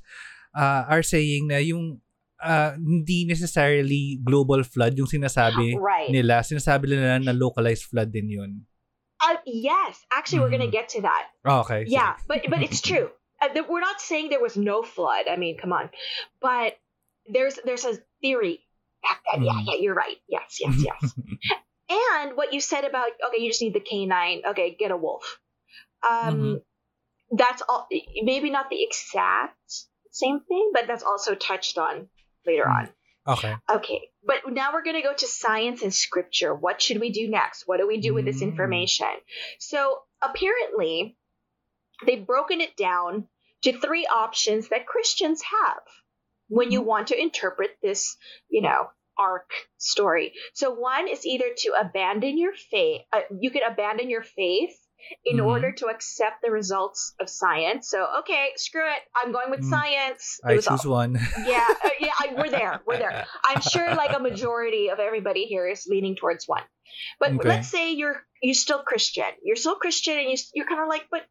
uh, 0.56 0.84
are 0.88 1.04
saying 1.04 1.48
na 1.48 1.58
yung 1.58 2.00
uh, 2.44 2.76
hindi 2.76 3.26
necessarily 3.26 4.20
global 4.24 4.64
flood 4.64 4.96
yung 5.00 5.08
sinasabi 5.08 5.76
Right. 5.80 6.12
nila. 6.12 6.44
Sinasabi 6.44 6.92
nila 6.92 7.20
na 7.20 7.32
localized 7.32 7.88
flood 7.88 8.12
din 8.12 8.30
yun. 8.30 8.68
Uh, 9.24 9.40
yes, 9.48 10.04
actually, 10.12 10.44
we're 10.44 10.52
gonna 10.52 10.68
Mhm. 10.68 10.76
get 10.76 10.90
to 10.92 11.02
that. 11.08 11.32
Oh, 11.48 11.64
okay. 11.64 11.88
Yeah, 11.88 12.20
but 12.28 12.44
but 12.52 12.62
it's 12.62 12.82
true. 12.84 13.10
Uh, 13.36 13.52
th- 13.52 13.68
we're 13.68 13.84
not 13.84 14.00
saying 14.00 14.32
there 14.32 14.40
was 14.40 14.56
no 14.56 14.80
flood. 14.80 15.28
I 15.28 15.36
mean, 15.36 15.60
come 15.60 15.76
on, 15.76 15.92
but 16.40 16.80
there's 17.28 17.60
there's 17.68 17.84
a 17.84 18.00
theory. 18.24 18.64
Yeah, 19.04 19.20
yeah, 19.28 19.52
Mhm. 19.52 19.68
yeah, 19.68 19.76
you're 19.76 19.94
right. 19.94 20.16
Yes, 20.32 20.56
yes, 20.64 20.72
yes. 20.80 21.04
and 21.90 22.36
what 22.36 22.54
you 22.54 22.60
said 22.62 22.84
about 22.84 23.08
okay, 23.28 23.42
you 23.42 23.50
just 23.50 23.62
need 23.62 23.74
the 23.74 23.80
canine. 23.80 24.42
Okay, 24.50 24.76
get 24.78 24.92
a 24.92 24.98
wolf. 24.98 25.40
Um, 26.10 26.62
that's 27.32 27.62
all. 27.68 27.88
Maybe 28.22 28.50
not 28.50 28.70
the 28.70 28.84
exact 28.84 29.58
same 30.12 30.40
thing, 30.48 30.72
but 30.74 30.88
that's 30.88 31.04
also 31.04 31.36
touched 31.36 31.78
on 31.78 32.08
later 32.46 32.68
on. 32.68 32.90
okay. 33.28 33.56
Okay, 33.70 34.10
but 34.24 34.38
now 34.48 34.72
we're 34.74 34.84
going 34.84 34.96
to 34.96 35.02
go 35.02 35.14
to 35.14 35.28
science 35.28 35.82
and 35.82 35.94
scripture. 35.94 36.54
What 36.54 36.82
should 36.82 37.00
we 37.00 37.12
do 37.12 37.30
next? 37.30 37.64
What 37.66 37.80
do 37.80 37.88
we 37.88 38.00
do 38.00 38.14
with 38.14 38.26
this 38.26 38.40
Mm. 38.42 38.50
information? 38.50 39.08
So, 39.60 40.00
apparently, 40.22 41.18
they've 42.06 42.26
broken 42.26 42.62
it 42.62 42.76
down 42.78 43.28
to 43.64 43.80
three 43.80 44.06
options 44.06 44.70
that 44.70 44.86
Christians 44.86 45.42
have 45.42 45.82
when 46.50 46.72
you 46.72 46.82
want 46.82 47.08
to 47.08 47.20
interpret 47.20 47.72
this, 47.82 48.16
you 48.48 48.62
know, 48.62 48.90
ark 49.18 49.50
story. 49.78 50.34
So, 50.54 50.72
one 50.74 51.08
is 51.08 51.26
either 51.26 51.46
to 51.58 51.74
abandon 51.80 52.38
your 52.38 52.54
faith, 52.72 53.02
uh, 53.14 53.22
you 53.40 53.52
can 53.52 53.62
abandon 53.70 54.10
your 54.10 54.24
faith 54.24 54.76
in 55.24 55.38
Mhm. 55.38 55.46
order 55.46 55.72
to 55.72 55.86
accept 55.88 56.42
the 56.42 56.50
results 56.50 57.14
of 57.20 57.30
science. 57.30 57.90
So, 57.90 58.08
okay, 58.22 58.54
screw 58.56 58.86
it. 58.90 59.02
I'm 59.16 59.32
going 59.32 59.52
with 59.52 59.62
Mm. 59.62 59.70
science. 59.70 60.40
I 60.44 60.54
It 60.54 60.56
was 60.56 60.68
all- 60.68 60.78
choose 60.78 60.88
one. 60.88 61.14
yeah, 61.46 61.68
uh, 61.84 61.90
yeah, 62.00 62.14
I, 62.20 62.34
we're 62.36 62.50
there. 62.50 62.82
We're 62.88 62.98
there. 62.98 63.28
I'm 63.44 63.62
sure 63.62 63.94
like 63.96 64.16
a 64.16 64.20
majority 64.20 64.90
of 64.90 65.00
everybody 65.00 65.46
here 65.46 65.68
is 65.68 65.86
leaning 65.88 66.16
towards 66.16 66.48
one. 66.48 66.64
But 67.20 67.34
Okay. 67.34 67.50
let's 67.50 67.68
say 67.70 67.92
you're 67.92 68.26
you're 68.42 68.54
still 68.54 68.84
Christian. 68.84 69.26
You're 69.44 69.56
still 69.58 69.76
Christian, 69.76 70.18
and 70.20 70.30
you, 70.30 70.38
you're 70.54 70.68
kind 70.68 70.82
of 70.82 70.88
like, 70.88 71.06
but 71.12 71.24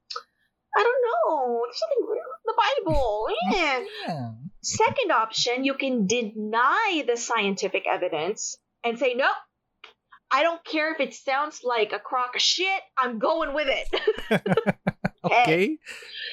I 0.76 0.82
don't 0.82 1.02
know. 1.06 1.62
There's 1.64 1.78
something 1.78 2.20
the 2.44 2.54
Bible. 2.84 3.28
Yeah. 3.52 4.30
Second 4.64 5.12
option, 5.12 5.64
you 5.64 5.74
can 5.74 6.06
deny 6.06 7.04
the 7.06 7.16
scientific 7.16 7.84
evidence 7.90 8.56
and 8.82 8.98
say, 8.98 9.14
nope. 9.14 9.30
I 10.30 10.42
don't 10.42 10.64
care 10.64 10.92
if 10.92 11.00
it 11.00 11.14
sounds 11.14 11.60
like 11.62 11.92
a 11.92 11.98
crock 12.00 12.34
of 12.34 12.40
shit. 12.42 12.80
I'm 12.98 13.18
going 13.18 13.54
with 13.54 13.68
it. 13.70 14.36
okay. 15.24 15.78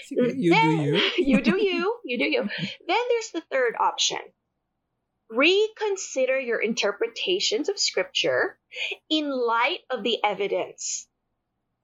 You 0.10 0.54
do 0.56 0.68
you. 0.82 1.12
you 1.18 1.42
do 1.42 1.58
you. 1.62 1.98
You 2.04 2.18
do 2.18 2.26
you. 2.26 2.42
Then 2.42 2.98
there's 3.10 3.32
the 3.34 3.44
third 3.52 3.76
option. 3.80 4.18
Reconsider 5.30 6.40
your 6.40 6.60
interpretations 6.60 7.70
of 7.70 7.78
scripture 7.80 8.58
in 9.10 9.30
light 9.30 9.80
of 9.90 10.04
the 10.04 10.18
evidence 10.24 11.08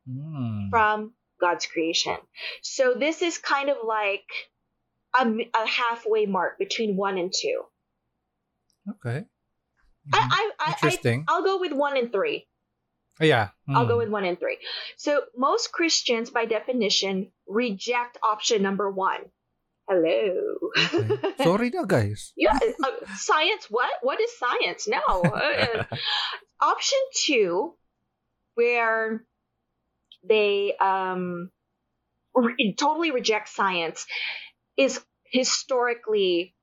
Hmm. 0.10 0.70
from 0.70 1.14
God's 1.40 1.66
creation. 1.66 2.18
So 2.62 2.94
this 2.98 3.22
is 3.22 3.38
kind 3.38 3.70
of 3.70 3.78
like 3.86 4.26
a, 5.16 5.26
a 5.26 5.68
halfway 5.68 6.26
mark 6.26 6.58
between 6.58 6.96
one 6.96 7.18
and 7.18 7.34
two. 7.34 7.62
Okay. 8.90 9.26
I, 10.14 10.18
I, 10.18 10.52
I, 10.60 10.70
I, 10.70 10.72
Interesting. 10.72 11.26
I'll 11.28 11.44
go 11.44 11.60
with 11.60 11.74
one 11.74 11.98
and 11.98 12.12
three. 12.12 12.48
Oh, 13.20 13.26
yeah. 13.26 13.50
I'll 13.68 13.84
Hmm. 13.84 13.90
go 13.90 13.98
with 13.98 14.10
one 14.10 14.24
and 14.26 14.40
three. 14.40 14.58
So 14.98 15.22
most 15.36 15.72
Christians, 15.72 16.30
by 16.30 16.46
definition, 16.46 17.32
reject 17.48 18.18
option 18.24 18.62
number 18.62 18.90
one. 18.90 19.22
Hello. 19.90 20.58
Okay. 20.78 21.34
Sorry 21.44 21.72
guys. 21.88 22.34
Yeah, 22.36 22.60
uh, 22.84 22.92
science. 23.16 23.68
What? 23.70 23.90
What 24.02 24.20
is 24.20 24.30
science? 24.38 24.88
No. 24.88 25.00
Uh, 25.24 25.84
option 26.62 27.00
two 27.26 27.76
where 28.56 29.24
they 30.28 30.76
um, 30.78 31.52
re- 32.36 32.76
totally 32.78 33.12
reject 33.12 33.48
science 33.50 34.06
is 34.78 35.00
historically 35.26 36.56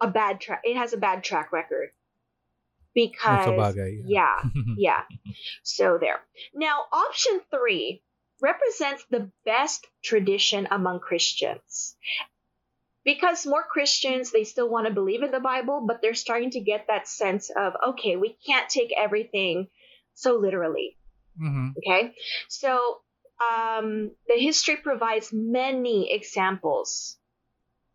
a 0.00 0.08
bad 0.08 0.40
track. 0.40 0.62
It 0.64 0.76
has 0.76 0.92
a 0.92 0.98
bad 0.98 1.24
track 1.24 1.52
record 1.52 1.90
because 2.94 3.46
Sabagay. 3.46 4.02
yeah, 4.04 4.42
yeah. 4.76 5.02
So 5.62 5.98
there. 6.00 6.20
Now, 6.54 6.84
option 6.92 7.40
three 7.50 8.02
represents 8.40 9.04
the 9.10 9.30
best 9.44 9.86
tradition 10.02 10.68
among 10.70 11.00
Christians. 11.00 11.96
Because 13.04 13.46
more 13.46 13.64
Christians, 13.64 14.30
they 14.30 14.44
still 14.44 14.68
want 14.68 14.86
to 14.86 14.92
believe 14.92 15.22
in 15.22 15.30
the 15.30 15.40
Bible, 15.40 15.84
but 15.86 16.02
they're 16.02 16.14
starting 16.14 16.50
to 16.50 16.60
get 16.60 16.86
that 16.88 17.08
sense 17.08 17.50
of, 17.50 17.72
okay, 17.90 18.16
we 18.16 18.36
can't 18.46 18.68
take 18.68 18.92
everything 18.96 19.68
so 20.14 20.36
literally. 20.36 20.98
Mhm. 21.40 21.72
Okay. 21.78 22.14
So 22.48 23.00
um, 23.40 24.10
the 24.28 24.38
history 24.38 24.76
provides 24.76 25.32
many 25.32 26.12
examples 26.12 27.16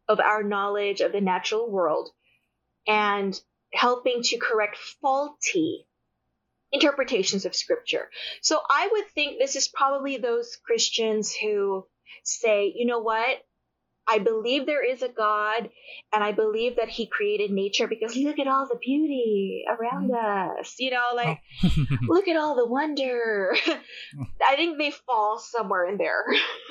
of 0.07 0.19
our 0.19 0.43
knowledge 0.43 1.01
of 1.01 1.11
the 1.11 1.21
natural 1.21 1.69
world 1.69 2.09
and 2.87 3.39
helping 3.73 4.21
to 4.23 4.37
correct 4.37 4.77
faulty 5.01 5.87
interpretations 6.71 7.45
of 7.45 7.55
scripture. 7.55 8.09
So 8.41 8.59
I 8.69 8.89
would 8.91 9.07
think 9.07 9.37
this 9.37 9.55
is 9.55 9.67
probably 9.67 10.17
those 10.17 10.57
Christians 10.65 11.33
who 11.33 11.85
say, 12.23 12.73
you 12.75 12.85
know 12.85 12.99
what? 12.99 13.39
I 14.07 14.19
believe 14.19 14.65
there 14.65 14.85
is 14.85 15.01
a 15.01 15.09
God 15.09 15.69
and 16.13 16.23
I 16.23 16.31
believe 16.31 16.75
that 16.75 16.89
he 16.89 17.07
created 17.07 17.49
nature 17.49 17.87
because 17.87 18.15
look 18.15 18.37
at 18.37 18.47
all 18.47 18.67
the 18.67 18.77
beauty 18.79 19.65
around 19.67 20.11
mm. 20.11 20.59
us. 20.59 20.75
You 20.77 20.91
know, 20.91 21.07
like 21.15 21.39
oh. 21.63 21.85
look 22.07 22.27
at 22.27 22.37
all 22.37 22.55
the 22.55 22.67
wonder. 22.67 23.55
I 24.47 24.55
think 24.55 24.77
they 24.77 24.91
fall 24.91 25.39
somewhere 25.39 25.87
in 25.87 25.97
there. 25.97 26.23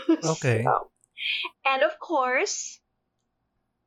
Okay. 0.24 0.62
So- 0.62 0.90
and 1.64 1.82
of 1.82 1.98
course, 1.98 2.78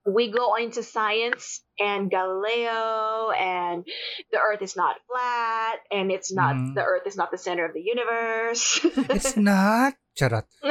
we 0.07 0.31
go 0.31 0.55
into 0.55 0.81
science 0.87 1.59
and 1.75 2.07
Galileo 2.09 3.27
and 3.35 3.83
the 4.31 4.39
earth 4.39 4.63
is 4.63 4.75
not 4.79 4.95
flat 5.03 5.83
and 5.91 6.09
it's 6.15 6.31
not 6.31 6.55
Mhm. 6.55 6.73
the 6.79 6.83
earth 6.87 7.03
is 7.05 7.19
not 7.19 7.27
the 7.29 7.37
center 7.37 7.67
of 7.67 7.75
the 7.75 7.83
universe. 7.83 8.79
It's 9.11 9.35
not. 9.35 9.99
Charot. 10.15 10.47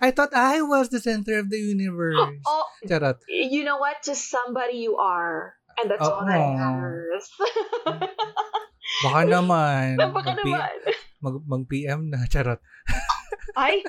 I 0.00 0.10
thought 0.10 0.32
I 0.32 0.62
was 0.62 0.88
the 0.88 1.00
center 1.00 1.38
of 1.38 1.50
the 1.50 1.58
universe. 1.58 2.16
oh, 2.46 2.64
Charot. 2.88 3.18
you 3.28 3.64
know 3.64 3.76
what? 3.78 4.02
To 4.08 4.14
somebody 4.14 4.78
you 4.78 4.96
are. 4.96 5.54
And 5.80 5.90
that's 5.90 6.04
all 6.04 6.24
that 6.28 6.36
Oo. 6.40 6.56
matters. 6.56 7.24
Baka 9.02 9.20
naman. 9.24 9.96
Baka 10.00 10.12
mag-P- 10.36 10.52
naman. 10.52 10.76
Mag, 11.24 11.34
mag-PM 11.48 12.00
na. 12.12 12.24
Charot. 12.28 12.60
Ay, 13.56 13.84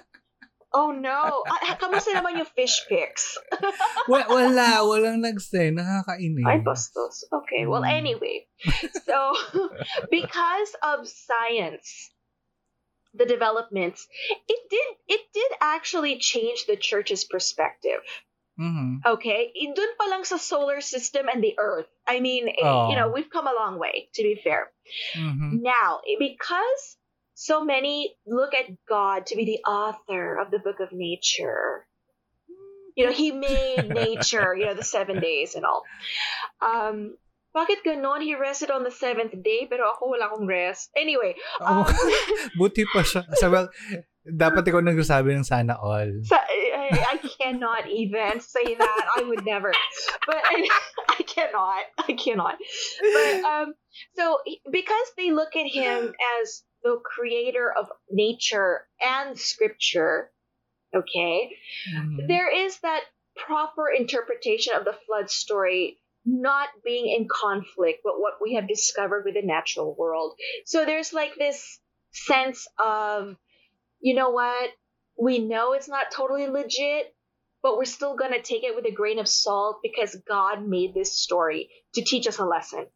oh 0.73 0.91
no. 0.91 1.43
Ah, 1.47 1.77
kamusta 1.77 2.13
naman 2.13 2.38
yung 2.41 2.49
fish 2.57 2.86
pics? 2.89 3.38
Wa- 4.12 4.25
wala. 4.27 4.81
Walang 4.83 5.21
nag-send. 5.21 5.77
Nakakainis. 5.77 6.45
Ay, 6.45 6.59
bastos. 6.65 7.23
Okay, 7.29 7.65
well, 7.69 7.86
Mm. 7.86 7.93
anyway. 7.93 8.45
So, 9.05 9.36
because 10.09 10.71
of 10.81 11.07
science, 11.07 12.12
the 13.13 13.25
developments, 13.25 14.07
it 14.49 14.62
did 14.69 14.89
it 15.07 15.21
did 15.33 15.51
actually 15.62 16.17
change 16.17 16.65
the 16.65 16.75
church's 16.75 17.23
perspective. 17.25 18.01
Mhm. 18.57 19.01
Okay, 19.05 19.49
dun 19.73 19.91
pa 19.97 20.05
lang 20.09 20.23
sa 20.25 20.38
solar 20.38 20.81
system 20.81 21.25
and 21.29 21.41
the 21.43 21.53
Earth. 21.57 21.89
I 22.05 22.21
mean, 22.21 22.49
eh, 22.49 22.62
Oh. 22.65 22.89
you 22.89 22.95
know, 22.95 23.09
we've 23.09 23.29
come 23.29 23.45
a 23.49 23.53
long 23.53 23.77
way. 23.81 24.09
To 24.13 24.21
be 24.21 24.38
fair, 24.41 24.69
Mhm. 25.17 25.62
now 25.62 26.01
eh, 26.05 26.17
because 26.21 26.97
so 27.43 27.60
many 27.60 28.15
look 28.23 28.56
at 28.56 28.71
God 28.88 29.27
to 29.27 29.36
be 29.36 29.43
the 29.43 29.60
author 29.67 30.39
of 30.39 30.47
the 30.47 30.63
book 30.63 30.79
of 30.79 30.95
nature. 30.95 31.84
You 32.95 33.08
know, 33.08 33.12
he 33.12 33.36
made 33.36 33.89
nature, 34.06 34.56
you 34.56 34.65
know, 34.65 34.75
the 34.79 34.88
seven 34.88 35.19
days 35.19 35.56
and 35.60 35.65
all. 35.67 35.84
Um, 36.63 37.17
bakit 37.51 37.84
ganon? 37.86 38.23
He 38.23 38.34
rested 38.39 38.71
on 38.71 38.88
the 38.88 38.95
seventh 38.95 39.36
day, 39.43 39.67
pero 39.67 39.91
ako 39.91 40.15
wala 40.15 40.32
akong 40.32 40.47
rest. 40.47 40.89
Anyway, 40.95 41.36
um, 41.60 41.84
Oh, 41.84 41.86
buti 42.58 42.88
pa 42.88 43.03
siya. 43.03 43.27
Sa, 43.36 43.51
well, 43.51 43.67
dapat 44.23 44.63
ikaw 44.63 44.79
nagsasabi 44.79 45.36
ng 45.36 45.43
sana 45.45 45.75
all. 45.75 46.10
sa- 46.23 46.47
I, 46.47 47.17
I 47.17 47.17
cannot 47.19 47.91
even 47.91 48.39
say 48.39 48.73
that. 48.73 49.03
I 49.19 49.27
would 49.27 49.43
never. 49.45 49.75
But 50.25 50.39
I, 50.41 50.63
I 51.19 51.21
cannot. 51.27 51.84
I 52.08 52.12
cannot. 52.15 52.56
But 53.03 53.34
um, 53.45 53.67
so 54.15 54.39
because 54.71 55.08
they 55.19 55.29
look 55.29 55.53
at 55.60 55.67
him 55.67 56.10
as 56.41 56.63
the 56.84 57.00
creator 57.04 57.72
of 57.72 57.89
nature 58.12 58.88
and 59.02 59.38
scripture, 59.39 60.32
okay, 60.93 61.58
Mhm. 61.93 62.28
there 62.28 62.50
is 62.50 62.80
that 62.82 63.04
proper 63.36 63.89
interpretation 63.89 64.76
of 64.76 64.86
the 64.86 64.93
flood 64.93 65.30
story 65.30 66.00
not 66.26 66.69
being 66.84 67.08
in 67.08 67.28
conflict 67.28 68.02
with 68.06 68.15
what 68.17 68.41
we 68.41 68.54
have 68.54 68.67
discovered 68.67 69.26
with 69.26 69.34
the 69.34 69.41
natural 69.41 69.93
world. 69.96 70.38
So 70.65 70.86
there's 70.86 71.12
like 71.12 71.36
this 71.36 71.80
sense 72.12 72.67
of, 72.84 73.36
you 74.00 74.13
know 74.13 74.30
what, 74.30 74.72
we 75.17 75.39
know 75.39 75.74
it's 75.74 75.89
not 75.89 76.12
totally 76.12 76.48
legit, 76.48 77.13
but 77.62 77.78
we're 77.78 77.86
still 77.86 78.15
going 78.15 78.32
to 78.32 78.41
take 78.41 78.63
it 78.63 78.76
with 78.76 78.86
a 78.86 78.91
grain 78.91 79.19
of 79.19 79.28
salt 79.28 79.80
because 79.82 80.15
God 80.28 80.65
made 80.67 80.93
this 80.93 81.13
story 81.13 81.69
to 81.96 82.04
teach 82.04 82.28
us 82.28 82.39
a 82.39 82.46
lesson. 82.46 82.88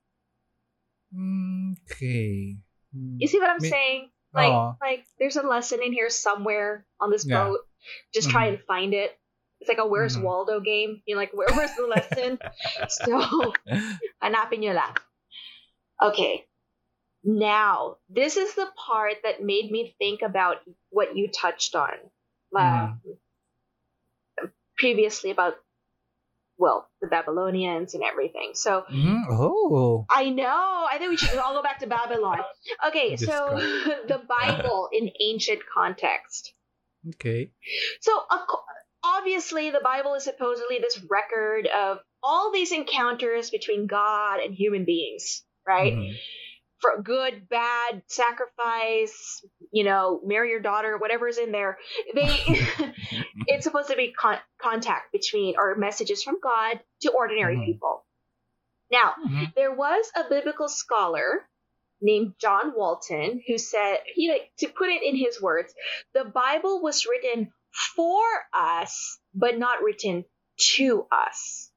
Okay. 1.13 2.57
Hmm. 2.97 3.17
You 3.21 3.27
see 3.29 3.37
what 3.39 3.49
I'm 3.49 3.61
May- 3.61 3.69
saying? 3.69 4.09
Like, 4.33 4.51
Oo. 4.51 4.75
like 4.81 5.05
there's 5.21 5.37
a 5.37 5.45
lesson 5.45 5.79
in 5.85 5.93
here 5.93 6.09
somewhere 6.09 6.85
on 6.99 7.09
this 7.13 7.25
Yeah. 7.25 7.45
boat. 7.45 7.59
Just 8.13 8.29
try 8.29 8.47
and 8.47 8.59
find 8.67 8.93
it. 8.93 9.13
It's 9.61 9.69
like 9.69 9.77
a 9.79 9.87
Where's 9.87 10.17
Mhm. 10.17 10.23
Waldo 10.23 10.59
game. 10.59 11.01
You're 11.05 11.17
like, 11.17 11.31
Where, 11.33 11.47
where's 11.53 11.73
the 11.75 11.87
lesson? 11.87 12.37
so, 12.89 13.53
hanapin 14.21 14.59
nyo 14.65 14.73
lang. 14.73 14.93
Okay. 16.01 16.45
Now, 17.23 17.97
this 18.09 18.37
is 18.37 18.53
the 18.53 18.67
part 18.77 19.15
that 19.23 19.41
made 19.41 19.71
me 19.71 19.95
think 19.97 20.21
about 20.21 20.57
what 20.89 21.15
you 21.17 21.27
touched 21.27 21.73
on 21.75 21.93
uh, 22.55 22.93
previously 24.77 25.31
about, 25.31 25.55
well, 26.57 26.89
the 27.01 27.07
Babylonians 27.07 27.93
and 27.93 28.03
everything. 28.03 28.51
So, 28.53 28.83
Mhm. 28.91 29.23
Oh. 29.29 30.05
I 30.09 30.29
know. 30.29 30.87
I 30.91 30.97
think 30.97 31.11
we 31.11 31.17
should 31.17 31.37
all 31.37 31.53
go 31.53 31.61
back 31.63 31.79
to 31.79 31.87
Babylon. 31.87 32.39
Okay, 32.87 33.15
so 33.15 33.55
the 34.07 34.21
Bible 34.27 34.89
in 34.91 35.09
ancient 35.21 35.61
context. 35.73 36.53
Okay. 37.15 37.51
So, 38.01 38.11
obviously, 39.03 39.69
the 39.71 39.81
Bible 39.83 40.15
is 40.15 40.23
supposedly 40.23 40.79
this 40.79 40.99
record 41.09 41.67
of 41.67 41.99
all 42.23 42.51
these 42.51 42.71
encounters 42.71 43.49
between 43.49 43.87
God 43.87 44.39
and 44.39 44.53
human 44.53 44.85
beings, 44.85 45.43
right? 45.65 45.93
Mhm. 45.93 46.15
For 46.79 47.01
good, 47.01 47.49
bad, 47.49 48.03
sacrifice, 48.07 49.43
you 49.71 49.83
know, 49.83 50.21
marry 50.23 50.51
your 50.51 50.59
daughter, 50.59 50.97
whatever's 50.97 51.37
in 51.39 51.51
there. 51.51 51.77
They, 52.13 52.27
it's 53.47 53.63
supposed 53.63 53.89
to 53.89 53.95
be 53.95 54.11
con- 54.13 54.39
contact 54.61 55.11
between 55.11 55.55
or 55.57 55.75
messages 55.75 56.21
from 56.23 56.39
God 56.41 56.79
to 57.01 57.11
ordinary 57.11 57.57
Mhm. 57.57 57.65
people. 57.65 58.05
Now, 58.91 59.15
Mhm. 59.27 59.53
there 59.55 59.73
was 59.73 60.11
a 60.15 60.29
biblical 60.29 60.69
scholar 60.69 61.49
named 61.99 62.35
John 62.39 62.73
Walton 62.75 63.41
who 63.47 63.57
said, 63.57 63.97
know, 64.33 64.39
to 64.59 64.67
put 64.67 64.89
it 64.89 65.01
in 65.01 65.15
his 65.15 65.41
words, 65.41 65.73
the 66.13 66.25
Bible 66.25 66.81
was 66.81 67.07
written 67.07 67.51
for 67.95 68.23
us, 68.53 69.19
but 69.33 69.57
not 69.57 69.81
written 69.81 70.25
to 70.75 71.07
us. 71.11 71.71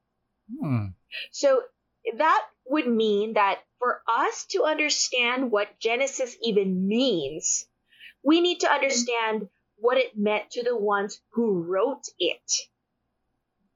Hmm. 0.60 0.88
So 1.32 1.62
that 2.16 2.46
would 2.66 2.86
mean 2.86 3.32
that 3.34 3.60
for 3.80 4.02
us 4.08 4.46
to 4.52 4.64
understand 4.64 5.50
what 5.50 5.80
Genesis 5.80 6.36
even 6.44 6.86
means, 6.86 7.66
we 8.22 8.40
need 8.40 8.60
to 8.60 8.70
understand 8.72 9.48
what 9.76 9.98
it 9.98 10.16
meant 10.18 10.50
to 10.52 10.62
the 10.64 10.76
ones 10.76 11.20
who 11.32 11.62
wrote 11.64 12.04
it 12.18 12.52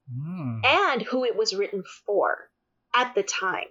Hmm. 0.09 0.61
and 0.63 1.01
who 1.01 1.25
it 1.25 1.35
was 1.35 1.55
written 1.55 1.83
for 2.05 2.49
at 2.93 3.15
the 3.15 3.23
time. 3.23 3.67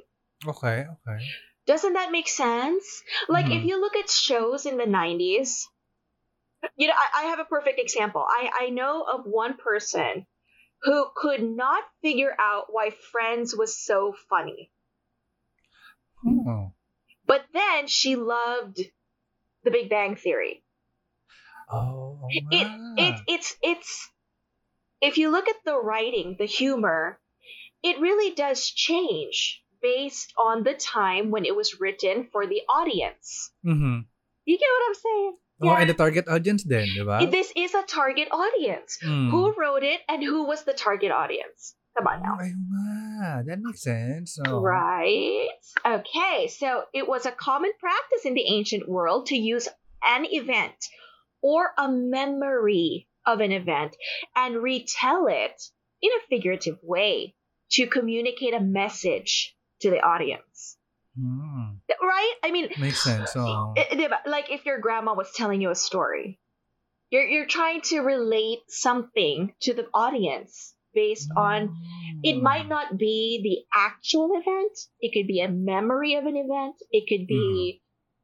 Okay, 0.47 0.87
okay. 1.07 1.25
Doesn't 1.67 1.95
that 1.95 2.13
make 2.13 2.29
sense? 2.29 3.03
Like 3.29 3.47
if 3.47 3.63
Mhm. 3.63 3.69
you 3.69 3.81
look 3.81 3.97
at 3.97 4.11
shows 4.11 4.67
in 4.67 4.77
the 4.77 4.87
90s, 4.87 5.69
you 6.77 6.89
know, 6.89 6.95
I, 6.95 7.23
I 7.23 7.25
have 7.25 7.39
a 7.41 7.45
perfect 7.45 7.79
example. 7.79 8.27
I, 8.29 8.51
I 8.67 8.71
know 8.71 9.03
of 9.05 9.25
one 9.27 9.57
person 9.57 10.27
who 10.83 11.11
could 11.17 11.43
not 11.43 11.85
figure 12.03 12.35
out 12.39 12.67
why 12.73 12.91
Friends 12.91 13.57
was 13.57 13.79
so 13.79 14.15
funny. 14.29 14.73
Oh. 16.27 16.73
But 17.27 17.45
then 17.53 17.87
she 17.87 18.17
loved 18.17 18.81
The 19.65 19.71
Big 19.71 19.89
Bang 19.89 20.17
Theory. 20.17 20.63
Oh, 21.71 22.29
It, 22.31 22.45
it 22.99 23.21
it's 23.27 23.57
it's 23.63 24.11
if 25.01 25.17
you 25.19 25.31
look 25.31 25.49
at 25.49 25.57
the 25.65 25.77
writing, 25.77 26.37
the 26.39 26.45
humor, 26.45 27.19
it 27.83 28.01
really 28.01 28.35
does 28.35 28.69
change 28.69 29.63
based 29.81 30.33
on 30.41 30.63
the 30.65 30.75
time 30.75 31.31
when 31.31 31.45
it 31.45 31.57
was 31.57 31.81
written 31.81 32.29
for 32.33 32.47
the 32.47 32.63
audience. 32.69 33.53
Mm-hmm. 33.65 34.09
You 34.45 34.59
get 34.59 34.69
what 34.73 34.89
I'm 34.89 34.95
saying? 34.95 35.37
Oh, 35.63 35.77
and 35.77 35.89
the 35.89 35.95
target 35.95 36.29
audience 36.29 36.65
di 36.65 36.85
ba? 37.05 37.25
This 37.31 37.53
is 37.57 37.75
a 37.75 37.83
target 37.87 38.29
audience. 38.33 38.99
Mm. 39.05 39.31
Who 39.31 39.55
wrote 39.57 39.85
it 39.85 40.01
and 40.09 40.23
who 40.23 40.45
was 40.45 40.65
the 40.65 40.75
target 40.75 41.13
audience? 41.13 41.77
Come 41.97 42.07
on 42.09 42.23
now. 42.23 42.39
Nga. 42.41 43.45
That 43.47 43.59
makes 43.61 43.83
sense. 43.83 44.39
Oh. 44.47 44.61
Right. 44.61 45.49
Okay. 45.87 46.49
So 46.49 46.83
it 46.93 47.07
was 47.07 47.27
a 47.27 47.33
common 47.33 47.71
practice 47.79 48.25
in 48.25 48.35
the 48.35 48.47
ancient 48.47 48.89
world 48.89 49.27
to 49.27 49.37
use 49.37 49.69
an 50.05 50.27
event 50.29 50.75
or 51.43 51.71
a 51.79 51.89
memory 51.89 53.09
of 53.27 53.41
an 53.41 53.53
event 53.53 53.97
and 54.35 54.57
retell 54.57 55.27
it 55.29 55.63
in 56.03 56.11
a 56.11 56.27
figurative 56.29 56.79
way 56.83 57.35
to 57.73 57.87
communicate 57.87 58.55
a 58.55 58.61
message 58.61 59.57
to 59.81 59.91
the 59.91 60.01
audience. 60.01 60.77
Hmm. 61.19 61.77
Right? 62.03 62.35
I 62.43 62.51
mean, 62.51 62.69
Makes 62.79 63.03
sense. 63.05 63.33
Oh. 63.37 63.73
eh, 63.77 64.09
like 64.27 64.51
if 64.51 64.67
your 64.67 64.79
grandma 64.79 65.15
was 65.15 65.31
telling 65.35 65.61
you 65.61 65.71
a 65.71 65.75
story, 65.77 66.41
you're 67.11 67.25
you're 67.25 67.47
trying 67.47 67.83
to 67.83 68.01
relate 68.01 68.61
something 68.69 69.55
to 69.63 69.75
the 69.75 69.87
audience 69.95 70.74
based 70.95 71.31
on 71.37 71.77
it 72.23 72.41
might 72.41 72.69
not 72.69 72.97
be 72.97 73.41
the 73.43 73.79
actual 73.79 74.31
event. 74.33 74.79
It 75.01 75.13
could 75.13 75.27
be 75.27 75.41
a 75.41 75.49
memory 75.49 76.15
of 76.15 76.25
an 76.25 76.37
event. 76.37 76.77
It 76.91 77.05
could 77.09 77.27
be 77.27 77.83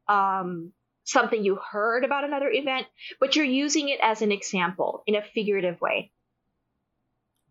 um, 0.09 0.72
something 1.04 1.44
you 1.44 1.56
heard 1.56 2.04
about 2.04 2.24
another 2.24 2.50
event, 2.50 2.87
but 3.18 3.37
you're 3.37 3.44
using 3.44 3.88
it 3.88 4.00
as 4.02 4.22
an 4.22 4.33
example 4.33 5.02
in 5.06 5.14
a 5.14 5.22
figurative 5.22 5.80
way. 5.80 6.12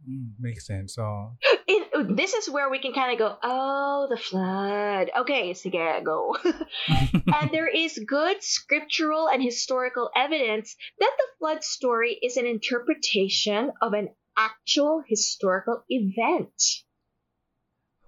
Mm, 0.10 0.32
makes 0.40 0.66
sense. 0.66 0.98
Oh. 1.10 1.32
It, 1.72 2.18
this 2.18 2.34
is 2.34 2.50
where 2.50 2.70
we 2.70 2.80
can 2.80 2.94
kind 2.94 3.14
of 3.14 3.20
go, 3.20 3.38
oh, 3.44 4.08
the 4.10 4.18
flood. 4.18 5.12
Okay, 5.20 5.52
sige, 5.52 6.04
go. 6.04 6.36
and 6.88 7.50
there 7.52 7.68
is 7.68 8.00
good 8.08 8.44
scriptural 8.44 9.30
and 9.30 9.42
historical 9.42 10.10
evidence 10.16 10.76
that 11.00 11.12
the 11.18 11.26
flood 11.38 11.64
story 11.64 12.18
is 12.24 12.38
an 12.38 12.48
interpretation 12.48 13.72
of 13.82 13.94
an 13.94 14.10
actual 14.40 15.04
historical 15.08 15.84
event. 15.90 16.54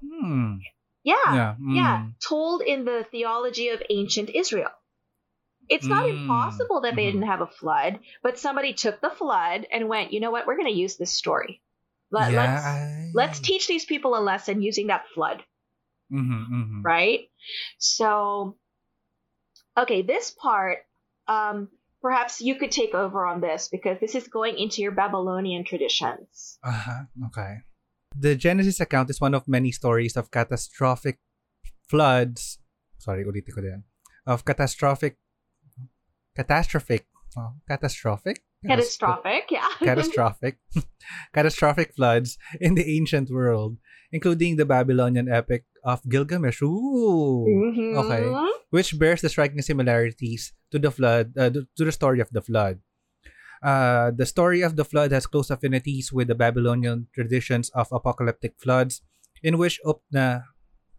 hmm. 0.01 0.57
Yeah. 1.03 1.15
Yeah. 1.33 1.55
Yeah, 1.73 2.03
mm. 2.03 2.13
told 2.27 2.61
in 2.61 2.85
the 2.85 3.05
theology 3.11 3.69
of 3.69 3.81
ancient 3.89 4.29
Israel. 4.29 4.71
It's 5.69 5.87
not 5.87 6.03
Mm, 6.05 6.21
impossible 6.21 6.81
that 6.81 6.95
they 6.95 7.03
mhm. 7.03 7.11
didn't 7.13 7.27
have 7.27 7.41
a 7.41 7.47
flood, 7.47 7.99
but 8.23 8.37
somebody 8.39 8.73
took 8.73 9.01
the 9.01 9.09
flood 9.09 9.65
and 9.71 9.89
went, 9.89 10.13
you 10.13 10.19
know 10.19 10.31
what, 10.31 10.45
we're 10.47 10.57
going 10.57 10.71
to 10.73 10.79
use 10.79 10.97
this 10.97 11.13
story. 11.13 11.61
Let, 12.11 12.31
yeah. 12.31 12.53
Let's 12.53 12.65
let's 13.15 13.39
teach 13.39 13.67
these 13.67 13.85
people 13.85 14.15
a 14.17 14.19
lesson 14.21 14.61
using 14.61 14.87
that 14.87 15.07
flood, 15.15 15.43
Mhm, 16.11 16.47
mhm. 16.49 16.83
right? 16.83 17.29
So, 17.79 18.57
okay, 19.77 20.01
this 20.01 20.31
part, 20.31 20.79
um, 21.27 21.69
perhaps 22.01 22.41
you 22.41 22.55
could 22.55 22.71
take 22.71 22.93
over 22.93 23.25
on 23.25 23.41
this 23.41 23.69
because 23.69 23.99
this 23.99 24.15
is 24.15 24.27
going 24.27 24.57
into 24.57 24.81
your 24.81 24.91
Babylonian 24.91 25.63
traditions. 25.63 26.57
Uh-huh. 26.63 27.05
Okay. 27.27 27.63
The 28.17 28.35
Genesis 28.35 28.79
account 28.79 29.09
is 29.09 29.21
one 29.21 29.33
of 29.33 29.47
many 29.47 29.71
stories 29.71 30.17
of 30.17 30.31
catastrophic 30.31 31.19
floods. 31.87 32.59
Sorry, 32.97 33.23
ulitin 33.23 33.55
ko 33.55 33.61
din. 33.61 33.83
Of 34.25 34.43
catastrophic 34.45 35.17
catastrophic 36.35 37.07
oh, 37.37 37.53
catastrophic 37.67 38.43
Catastrophic, 38.61 39.49
yeah. 39.49 39.65
catastrophic 39.79 40.57
catastrophic 41.33 41.95
floods 41.95 42.37
in 42.59 42.75
the 42.75 42.85
ancient 42.95 43.31
world, 43.31 43.77
including 44.11 44.57
the 44.57 44.65
Babylonian 44.65 45.27
epic 45.27 45.65
of 45.83 46.01
Gilgamesh. 46.07 46.61
Ooh. 46.61 47.45
Mhm. 47.47 47.95
Okay. 48.05 48.25
which 48.71 48.95
bears 48.95 49.19
the 49.19 49.27
striking 49.27 49.59
similarities 49.59 50.55
to 50.71 50.79
the 50.79 50.87
flood 50.89 51.35
uh, 51.35 51.51
to 51.51 51.83
the 51.83 51.91
story 51.91 52.23
of 52.23 52.31
the 52.31 52.39
flood. 52.39 52.79
Uh, 53.61 54.09
the 54.15 54.25
story 54.25 54.63
of 54.63 54.79
the 54.79 54.87
flood 54.87 55.11
has 55.11 55.27
close 55.27 55.51
affinities 55.51 56.09
with 56.09 56.31
the 56.31 56.39
Babylonian 56.39 57.11
traditions 57.13 57.67
of 57.75 57.91
apocalyptic 57.91 58.55
floods, 58.57 59.03
in 59.43 59.59
which 59.59 59.77
Utna, 59.83 60.47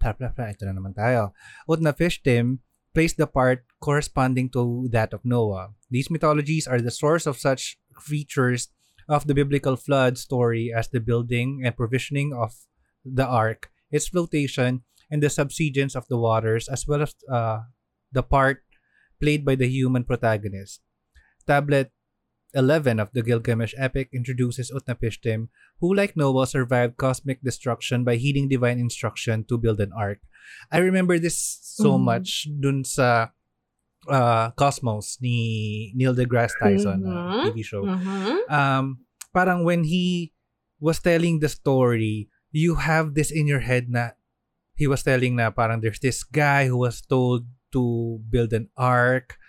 ito 0.05 0.62
na 0.68 0.77
naman 0.77 0.92
tayo. 0.95 1.33
Utnapishtim 1.64 2.61
plays 2.92 3.16
the 3.16 3.27
part 3.27 3.64
corresponding 3.81 4.53
to 4.53 4.87
that 4.92 5.16
of 5.16 5.25
Noah. 5.25 5.73
These 5.90 6.12
mythologies 6.12 6.68
are 6.68 6.79
the 6.79 6.92
source 6.92 7.25
of 7.25 7.40
such 7.40 7.81
features 7.99 8.68
of 9.09 9.27
the 9.27 9.35
biblical 9.35 9.75
flood 9.81 10.21
story 10.21 10.68
as 10.71 10.92
the 10.92 11.01
building 11.01 11.64
and 11.64 11.73
provisioning 11.75 12.37
of 12.37 12.53
the 13.03 13.25
ark, 13.27 13.71
its 13.92 14.09
flotation, 14.09 14.83
and 15.12 15.22
the 15.22 15.28
subsidence 15.31 15.94
of 15.94 16.09
the 16.09 16.16
waters, 16.16 16.66
as 16.68 16.88
well 16.88 17.02
as 17.05 17.14
uh, 17.31 17.68
the 18.11 18.22
part 18.24 18.64
played 19.20 19.44
by 19.44 19.55
the 19.55 19.68
human 19.68 20.02
protagonist. 20.02 20.81
Tablet 21.46 21.92
11 22.55 23.00
of 23.00 23.12
the 23.12 23.22
Gilgamesh 23.22 23.72
epic 23.76 24.09
introduces 24.12 24.72
Utnapishtim, 24.72 25.48
who, 25.81 25.94
like 25.94 26.16
Noah, 26.16 26.46
survived 26.46 26.96
cosmic 26.96 27.40
destruction 27.42 28.05
by 28.05 28.16
heeding 28.16 28.48
divine 28.48 28.78
instruction 28.78 29.44
to 29.48 29.57
build 29.57 29.81
an 29.81 29.92
ark. 29.92 30.20
I 30.70 30.78
remember 30.78 31.18
this 31.18 31.37
so 31.62 31.96
Mhm. 31.96 32.05
much 32.05 32.48
dun 32.48 32.85
sa 32.85 33.31
uh, 34.11 34.50
Cosmos 34.59 35.18
ni 35.22 35.92
Neil 35.94 36.14
deGrasse 36.14 36.59
Tyson 36.59 37.07
uh, 37.07 37.38
Mhm. 37.38 37.42
TV 37.46 37.57
show 37.62 37.87
Mhm. 37.87 38.37
um, 38.50 38.85
parang 39.33 39.62
when 39.62 39.87
he 39.87 40.35
was 40.83 40.98
telling 40.98 41.38
the 41.38 41.48
story, 41.48 42.26
you 42.52 42.76
have 42.76 43.14
this 43.16 43.32
in 43.32 43.48
your 43.48 43.60
head 43.64 43.88
na 43.90 44.12
he 44.76 44.86
was 44.86 45.02
telling 45.02 45.36
na 45.36 45.50
parang 45.50 45.80
there's 45.80 46.00
this 46.00 46.22
guy 46.22 46.68
who 46.68 46.76
was 46.78 47.00
told 47.00 47.48
to 47.72 48.20
build 48.28 48.52
an 48.52 48.68
ark. 48.76 49.40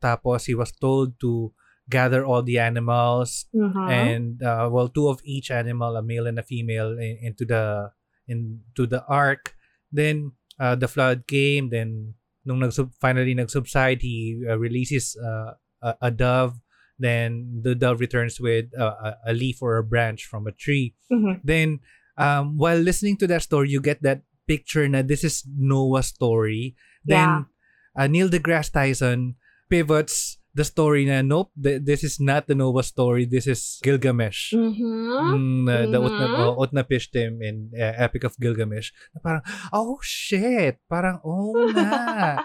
Tapos 0.00 0.46
he 0.46 0.54
was 0.54 0.72
told 0.72 1.18
to 1.20 1.52
gather 1.90 2.24
all 2.24 2.42
the 2.42 2.56
animals 2.58 3.50
Mhm. 3.52 3.84
and 3.90 4.26
uh, 4.46 4.70
well 4.70 4.86
two 4.88 5.10
of 5.10 5.18
each 5.26 5.50
animal 5.50 5.98
a 5.98 6.02
male 6.06 6.26
and 6.30 6.38
a 6.38 6.46
female 6.46 6.94
in, 6.94 7.18
into 7.20 7.42
the 7.44 7.90
into 8.30 8.86
the 8.86 9.02
ark 9.10 9.58
then 9.90 10.30
uh, 10.62 10.78
the 10.78 10.86
flood 10.86 11.26
came 11.26 11.66
then 11.74 12.14
nung 12.46 12.62
nag 12.62 12.70
finally 13.02 13.34
nagsubside 13.34 14.06
he 14.06 14.38
uh, 14.46 14.54
releases 14.54 15.18
uh, 15.18 15.58
a, 15.82 16.08
a 16.08 16.10
dove 16.14 16.62
then 16.94 17.58
the 17.66 17.74
dove 17.74 17.98
returns 17.98 18.38
with 18.38 18.70
uh, 18.78 19.10
a, 19.10 19.10
a 19.26 19.32
leaf 19.34 19.58
or 19.58 19.74
a 19.76 19.82
branch 19.84 20.24
from 20.30 20.46
a 20.46 20.54
tree 20.54 20.94
Mhm. 21.10 21.42
then 21.42 21.82
um, 22.18 22.56
while 22.56 22.78
listening 22.78 23.16
to 23.18 23.26
that 23.28 23.42
story 23.42 23.70
you 23.70 23.80
get 23.80 24.02
that 24.02 24.22
picture 24.48 24.88
na 24.88 25.02
this 25.02 25.22
is 25.22 25.46
Noah's 25.46 26.10
story. 26.10 26.74
Then 27.04 27.46
uh, 27.94 28.06
Neil 28.06 28.28
deGrasse 28.28 28.72
Tyson 28.72 29.36
pivots 29.70 30.38
the 30.50 30.66
story 30.66 31.06
na 31.06 31.22
nope 31.22 31.54
th- 31.54 31.78
this 31.86 32.02
is 32.02 32.18
not 32.18 32.50
the 32.50 32.58
Noah 32.58 32.82
story 32.82 33.22
this 33.22 33.46
is 33.46 33.78
Gilgamesh. 33.86 34.50
Mhm. 34.50 34.82
Mm, 35.30 35.64
uh, 35.70 35.86
the 35.86 35.98
Utna, 36.02 36.26
Mhm. 36.26 36.38
uh, 36.42 36.54
Utnapishtim 36.58 37.38
in 37.38 37.70
uh, 37.78 37.94
Epic 38.02 38.26
of 38.26 38.34
Gilgamesh. 38.34 38.90
Na 39.14 39.22
parang 39.22 39.42
oh 39.70 40.02
shit! 40.02 40.82
Parang 40.90 41.22
oh 41.22 41.54
nga 41.70 42.42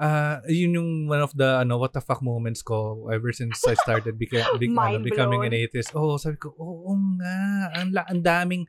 uh, 0.00 0.40
yun 0.48 0.76
yung 0.76 0.90
one 1.08 1.20
of 1.20 1.32
the 1.36 1.60
ano 1.64 1.76
what 1.78 1.92
the 1.92 2.00
fuck 2.00 2.20
moments 2.22 2.60
ko 2.62 3.08
ever 3.12 3.32
since 3.32 3.60
I 3.66 3.74
started 3.74 4.16
beca- 4.20 4.56
be- 4.60 4.72
ano, 4.72 5.00
becoming 5.02 5.44
an 5.44 5.54
atheist. 5.56 5.92
Oh 5.96 6.16
sabi 6.16 6.36
ko 6.36 6.52
oo 6.56 6.92
nga 7.20 7.36
ang, 7.76 7.90
ang 7.92 8.20
daming 8.22 8.64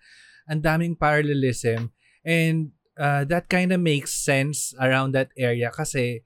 ang 0.48 0.64
daming 0.64 0.96
parallelism. 0.96 1.92
And 2.28 2.72
uh, 3.00 3.24
that 3.28 3.48
kind 3.48 3.72
of 3.72 3.80
makes 3.80 4.12
sense 4.16 4.74
around 4.80 5.12
that 5.16 5.32
area 5.38 5.72
kasi 5.72 6.24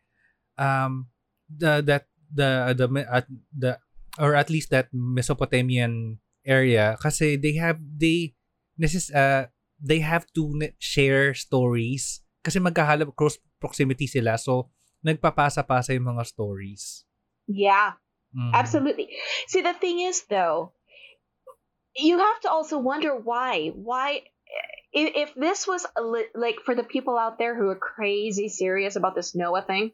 um 0.57 1.09
the 1.49 1.81
that 1.85 2.05
the 2.31 2.73
the 2.77 2.87
at 3.09 3.25
the 3.53 3.77
or 4.19 4.35
at 4.35 4.49
least 4.49 4.69
that 4.71 4.89
Mesopotamian 4.93 6.19
area 6.45 6.97
kasi 6.99 7.37
they 7.37 7.55
have 7.57 7.79
they 7.81 8.33
necess- 8.79 9.13
uh, 9.13 9.47
they 9.81 10.01
have 10.01 10.25
to 10.33 10.53
share 10.81 11.33
stories 11.33 12.21
kasi 12.41 12.57
magkahalap 12.57 13.13
cross 13.13 13.37
proximity 13.61 14.09
sila. 14.09 14.37
So 14.41 14.73
nagpapasa-pasa 15.03 15.93
yung 15.97 16.15
mga 16.17 16.25
stories. 16.25 17.03
Yeah, 17.47 17.93
Mhm. 18.33 18.53
absolutely. 18.53 19.09
See, 19.47 19.61
the 19.61 19.73
thing 19.73 19.99
is, 19.99 20.23
though, 20.29 20.73
you 21.95 22.17
have 22.19 22.39
to 22.41 22.49
also 22.49 22.77
wonder 22.79 23.15
why. 23.17 23.69
Why, 23.75 24.23
if, 24.93 25.29
if 25.29 25.35
this 25.35 25.67
was 25.67 25.85
li- 25.99 26.31
like 26.35 26.63
for 26.63 26.75
the 26.75 26.83
people 26.87 27.17
out 27.17 27.37
there 27.37 27.55
who 27.55 27.67
are 27.67 27.79
crazy 27.79 28.47
serious 28.47 28.95
about 28.95 29.15
this 29.15 29.35
Noah 29.35 29.61
thing, 29.63 29.91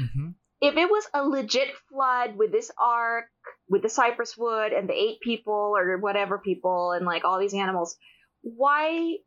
Mhm. 0.00 0.34
if 0.60 0.76
it 0.76 0.88
was 0.88 1.04
a 1.12 1.20
legit 1.26 1.68
flood 1.90 2.36
with 2.36 2.52
this 2.52 2.70
ark, 2.80 3.28
with 3.68 3.82
the 3.82 3.92
cypress 3.92 4.36
wood 4.38 4.72
and 4.72 4.88
the 4.88 4.96
eight 4.96 5.20
people 5.20 5.74
or 5.76 5.98
whatever 5.98 6.38
people 6.38 6.92
and 6.92 7.04
like 7.04 7.24
all 7.24 7.38
these 7.38 7.54
animals, 7.54 7.96
why 8.40 9.18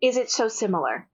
is 0.00 0.16
it 0.16 0.30
so 0.30 0.48
similar? 0.48 1.08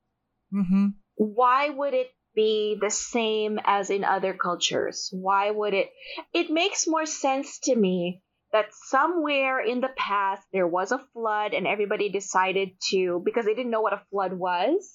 Mhm. 0.52 0.94
why 1.14 1.68
would 1.70 1.94
it 1.94 2.10
be 2.34 2.76
the 2.80 2.90
same 2.90 3.58
as 3.64 3.90
in 3.90 4.04
other 4.04 4.34
cultures? 4.34 5.08
Why 5.12 5.50
would 5.50 5.74
it? 5.74 5.90
It 6.32 6.50
makes 6.50 6.86
more 6.86 7.06
sense 7.06 7.58
to 7.64 7.74
me 7.76 8.22
that 8.52 8.66
somewhere 8.72 9.60
in 9.60 9.80
the 9.80 9.90
past 9.96 10.42
there 10.52 10.66
was 10.66 10.92
a 10.92 10.98
flood 11.12 11.54
and 11.54 11.66
everybody 11.66 12.08
decided 12.10 12.70
to 12.90 13.22
because 13.24 13.44
they 13.44 13.54
didn't 13.54 13.70
know 13.70 13.80
what 13.80 13.92
a 13.92 14.02
flood 14.10 14.32
was. 14.32 14.90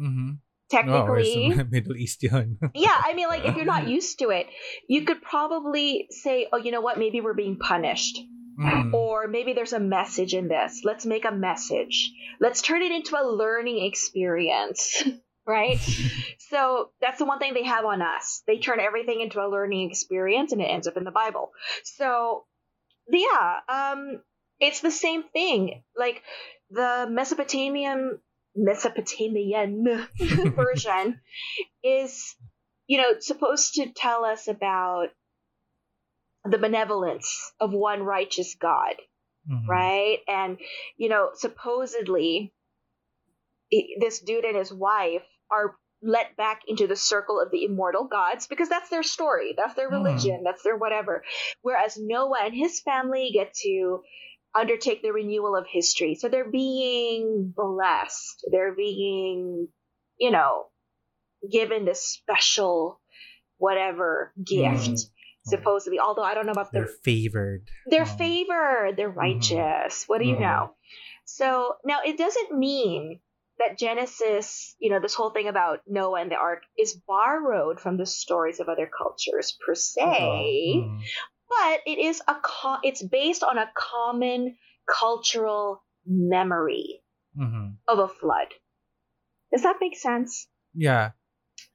Mm-hmm. 0.00 0.32
Technically, 0.70 1.52
Oh, 1.54 1.64
Middle 1.70 1.96
East 1.96 2.22
yun. 2.22 2.58
yeah, 2.74 2.96
I 2.96 3.14
mean, 3.14 3.28
like 3.28 3.44
if 3.44 3.56
you're 3.56 3.64
not 3.64 3.88
used 3.88 4.18
to 4.20 4.30
it, 4.30 4.46
you 4.88 5.04
could 5.04 5.22
probably 5.22 6.06
say, 6.10 6.48
"Oh, 6.52 6.56
you 6.56 6.72
know 6.72 6.80
what? 6.80 6.98
Maybe 6.98 7.20
we're 7.20 7.34
being 7.34 7.58
punished." 7.58 8.18
Mm. 8.58 8.94
Or 8.94 9.26
maybe 9.26 9.52
there's 9.52 9.72
a 9.72 9.80
message 9.80 10.32
in 10.32 10.46
this. 10.46 10.82
Let's 10.84 11.04
make 11.04 11.24
a 11.24 11.32
message. 11.32 12.12
Let's 12.40 12.62
turn 12.62 12.82
it 12.82 12.92
into 12.92 13.16
a 13.20 13.26
learning 13.26 13.84
experience, 13.84 15.02
right? 15.46 15.78
so 16.50 16.90
that's 17.00 17.18
the 17.18 17.24
one 17.24 17.38
thing 17.38 17.54
they 17.54 17.64
have 17.64 17.84
on 17.84 18.02
us. 18.02 18.42
They 18.46 18.58
turn 18.58 18.80
everything 18.80 19.20
into 19.20 19.40
a 19.40 19.48
learning 19.48 19.90
experience 19.90 20.52
and 20.52 20.60
it 20.60 20.64
ends 20.66 20.86
up 20.86 20.96
in 20.96 21.04
the 21.04 21.10
Bible. 21.10 21.50
So, 21.84 22.44
yeah, 23.08 23.60
um, 23.68 24.22
it's 24.60 24.80
the 24.80 24.90
same 24.90 25.24
thing. 25.24 25.82
Like 25.96 26.22
the 26.70 27.06
Mesopotamian 27.10 28.18
Mesopotamian 28.56 30.06
version 30.56 31.20
is, 31.82 32.36
you 32.86 32.98
know, 32.98 33.14
supposed 33.18 33.74
to 33.74 33.90
tell 33.92 34.24
us 34.24 34.46
about 34.48 35.08
the 36.44 36.58
benevolence 36.58 37.52
of 37.58 37.72
one 37.72 38.02
righteous 38.02 38.54
God, 38.54 38.94
Mhm. 39.50 39.66
right? 39.66 40.18
And, 40.28 40.58
you 40.96 41.08
know, 41.08 41.30
supposedly 41.34 42.52
this 43.98 44.20
dude 44.20 44.44
and 44.44 44.56
his 44.56 44.72
wife 44.72 45.24
are 45.54 45.76
let 46.02 46.36
back 46.36 46.62
into 46.68 46.86
the 46.86 46.96
circle 46.96 47.40
of 47.40 47.50
the 47.50 47.64
immortal 47.64 48.04
gods 48.04 48.46
because 48.46 48.68
that's 48.68 48.90
their 48.90 49.02
story, 49.02 49.54
that's 49.56 49.74
their 49.74 49.88
Hmm. 49.88 49.94
religion, 49.94 50.42
that's 50.44 50.62
their 50.62 50.76
whatever. 50.76 51.24
Whereas 51.62 51.96
Noah 51.98 52.40
and 52.44 52.54
his 52.54 52.80
family 52.80 53.30
get 53.32 53.54
to 53.62 54.02
undertake 54.54 55.02
the 55.02 55.12
renewal 55.12 55.56
of 55.56 55.66
history. 55.66 56.14
So 56.14 56.28
they're 56.28 56.50
being 56.50 57.52
blessed. 57.56 58.44
They're 58.50 58.74
being, 58.74 59.68
you 60.18 60.30
know, 60.30 60.66
given 61.50 61.84
this 61.84 62.02
special 62.06 63.00
whatever 63.58 64.32
gift 64.42 64.88
Mm. 64.90 65.10
supposedly 65.46 65.98
although 66.00 66.22
i 66.22 66.32
don't 66.34 66.46
know 66.46 66.52
about 66.52 66.72
They're 66.72 66.86
the 66.86 66.98
favored. 67.04 67.68
they're 67.90 68.02
Oh. 68.06 68.16
favored 68.18 68.96
they're 68.96 69.10
righteous 69.10 70.04
what 70.08 70.18
do 70.20 70.26
you 70.26 70.38
know 70.40 70.70
so 71.26 71.74
now 71.84 71.98
it 72.04 72.16
doesn't 72.16 72.56
mean 72.58 73.20
that 73.64 73.78
genesis 73.78 74.76
you 74.78 74.90
know 74.90 75.00
this 75.00 75.14
whole 75.14 75.30
thing 75.30 75.48
about 75.48 75.80
noah 75.86 76.20
and 76.20 76.30
the 76.30 76.36
ark 76.36 76.62
is 76.78 76.94
borrowed 77.06 77.80
from 77.80 77.96
the 77.96 78.04
stories 78.06 78.60
of 78.60 78.68
other 78.68 78.88
cultures 78.90 79.56
per 79.64 79.74
se 79.74 80.04
Mm. 80.04 81.00
but 81.48 81.80
it 81.86 81.98
is 81.98 82.20
a 82.28 82.34
co- 82.42 82.80
it's 82.82 83.02
based 83.02 83.42
on 83.42 83.56
a 83.58 83.70
common 83.74 84.56
cultural 84.86 85.82
memory 86.06 87.00
Mhm. 87.38 87.76
of 87.88 87.98
a 87.98 88.08
flood 88.08 88.48
does 89.52 89.62
that 89.62 89.76
make 89.80 89.96
sense 89.96 90.46
Yeah. 90.74 91.12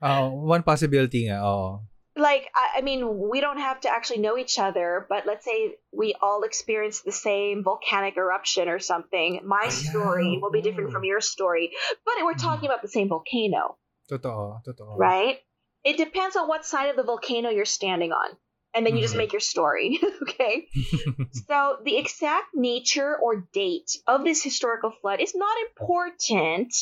Uh, 0.02 0.28
one 0.30 0.64
possibility 0.64 1.28
nga, 1.28 1.40
oh. 1.44 1.88
Like 2.20 2.50
I, 2.56 2.80
I 2.80 2.82
mean 2.82 3.30
we 3.30 3.42
don't 3.42 3.58
have 3.60 3.82
to 3.82 3.90
actually 3.90 4.20
know 4.20 4.38
each 4.38 4.60
other 4.60 5.06
but 5.10 5.26
let's 5.26 5.46
say 5.46 5.76
we 5.92 6.16
all 6.22 6.44
experience 6.44 7.02
the 7.02 7.12
same 7.12 7.64
volcanic 7.64 8.18
eruption 8.18 8.70
or 8.70 8.80
something. 8.80 9.42
My 9.46 9.64
Yeah. 9.66 9.72
story 9.72 10.38
will 10.42 10.52
be 10.52 10.62
different 10.62 10.92
from 10.92 11.04
your 11.04 11.22
story 11.22 11.72
but 12.06 12.14
we're 12.24 12.34
talking 12.36 12.70
about 12.70 12.82
the 12.82 12.88
same 12.88 13.10
volcano. 13.10 13.78
Totoo, 14.10 14.62
totoo. 14.66 14.96
right? 14.98 15.40
It 15.84 15.98
depends 15.98 16.36
on 16.36 16.48
what 16.48 16.66
side 16.66 16.90
of 16.90 16.96
the 16.96 17.04
volcano 17.04 17.50
you're 17.50 17.66
standing 17.66 18.12
on 18.12 18.30
and 18.74 18.86
then 18.86 18.96
you 18.96 19.02
just 19.02 19.16
Mhm. 19.16 19.20
make 19.20 19.34
your 19.34 19.40
story 19.40 20.00
okay? 20.24 20.68
So 21.48 21.78
the 21.84 21.98
exact 21.98 22.48
nature 22.54 23.16
or 23.16 23.48
date 23.54 23.92
of 24.08 24.24
this 24.24 24.44
historical 24.44 24.92
flood 25.02 25.22
is 25.22 25.36
not 25.36 25.56
important 25.70 26.74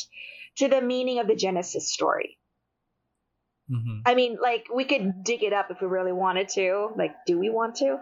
to 0.57 0.67
the 0.67 0.81
meaning 0.81 1.19
of 1.19 1.27
the 1.27 1.35
genesis 1.35 1.91
story 1.93 2.36
Mhm. 3.69 4.01
I 4.05 4.15
mean, 4.15 4.37
like 4.41 4.65
we 4.73 4.85
could 4.85 5.23
dig 5.23 5.43
it 5.43 5.53
up 5.53 5.69
if 5.71 5.81
we 5.81 5.87
really 5.87 6.13
wanted 6.13 6.49
to. 6.49 6.89
Like, 6.95 7.13
do 7.25 7.37
we 7.39 7.49
want 7.49 7.75
to? 7.77 7.99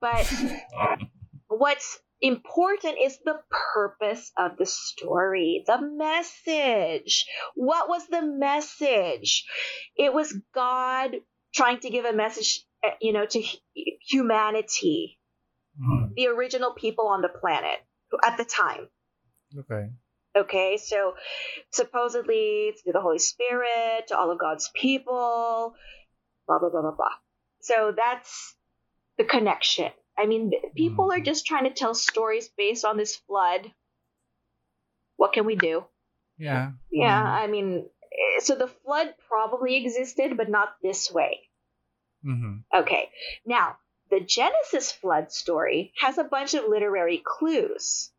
But 0.00 0.26
what's 1.48 1.98
important 2.20 2.96
is 3.02 3.18
the 3.24 3.38
purpose 3.74 4.30
of 4.36 4.56
the 4.58 4.66
story, 4.66 5.64
the 5.66 5.80
message. 5.80 7.26
What 7.54 7.88
was 7.88 8.06
the 8.08 8.22
message? 8.22 9.44
It 9.96 10.12
was 10.12 10.34
God 10.54 11.16
trying 11.54 11.80
to 11.80 11.90
give 11.90 12.04
a 12.04 12.12
message, 12.12 12.64
eh, 12.82 12.90
you 13.00 13.12
know, 13.12 13.26
to 13.26 13.40
hu- 13.40 13.82
humanity, 14.08 15.18
Mhm. 15.80 16.14
the 16.14 16.28
original 16.28 16.72
people 16.74 17.08
on 17.08 17.22
the 17.22 17.28
planet 17.28 17.80
at 18.24 18.36
the 18.36 18.44
time. 18.44 18.88
Okay. 19.58 19.90
Okay, 20.36 20.76
so 20.76 21.14
supposedly 21.70 22.74
through 22.82 22.92
the 22.92 23.00
Holy 23.00 23.18
Spirit, 23.18 24.08
to 24.08 24.18
all 24.18 24.30
of 24.30 24.38
God's 24.38 24.70
people, 24.74 25.74
blah, 26.46 26.58
blah, 26.58 26.68
blah, 26.68 26.82
blah, 26.82 26.90
blah. 26.90 27.14
So 27.60 27.92
that's 27.96 28.54
the 29.16 29.24
connection. 29.24 29.90
I 30.18 30.26
mean, 30.26 30.52
people 30.74 31.12
are 31.12 31.20
Mhm. 31.20 31.24
just 31.24 31.46
trying 31.46 31.64
to 31.64 31.70
tell 31.70 31.94
stories 31.94 32.48
based 32.48 32.84
on 32.84 32.96
this 32.96 33.16
flood. 33.16 33.72
What 35.16 35.32
can 35.32 35.46
we 35.46 35.56
do? 35.56 35.84
Yeah. 36.38 36.72
Yeah, 36.90 37.22
Mhm. 37.22 37.26
I 37.26 37.46
mean, 37.46 37.90
eh, 38.12 38.40
so 38.40 38.54
the 38.54 38.68
flood 38.68 39.14
probably 39.28 39.76
existed, 39.76 40.36
but 40.36 40.48
not 40.48 40.76
this 40.82 41.10
way. 41.10 41.48
Mhm. 42.24 42.64
Okay, 42.74 43.10
now 43.44 43.78
the 44.10 44.20
Genesis 44.20 44.92
flood 44.92 45.32
story 45.32 45.92
has 45.96 46.18
a 46.18 46.24
bunch 46.24 46.54
of 46.54 46.68
literary 46.68 47.18
clues. 47.18 48.12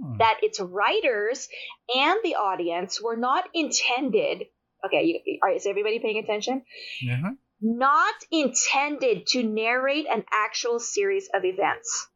Hmm. 0.00 0.18
that 0.18 0.38
its 0.42 0.58
writers 0.60 1.48
and 1.94 2.18
the 2.24 2.34
audience 2.36 3.00
were 3.02 3.16
not 3.16 3.44
intended. 3.54 4.44
Okay, 4.84 5.04
you, 5.04 5.38
all 5.42 5.48
right, 5.48 5.56
is 5.56 5.66
everybody 5.66 5.98
paying 5.98 6.18
attention? 6.18 6.62
Uh-huh. 7.10 7.32
Not 7.60 8.14
intended 8.30 9.26
to 9.28 9.42
narrate 9.42 10.06
an 10.12 10.24
actual 10.32 10.78
series 10.78 11.28
of 11.34 11.44
events. 11.44 12.08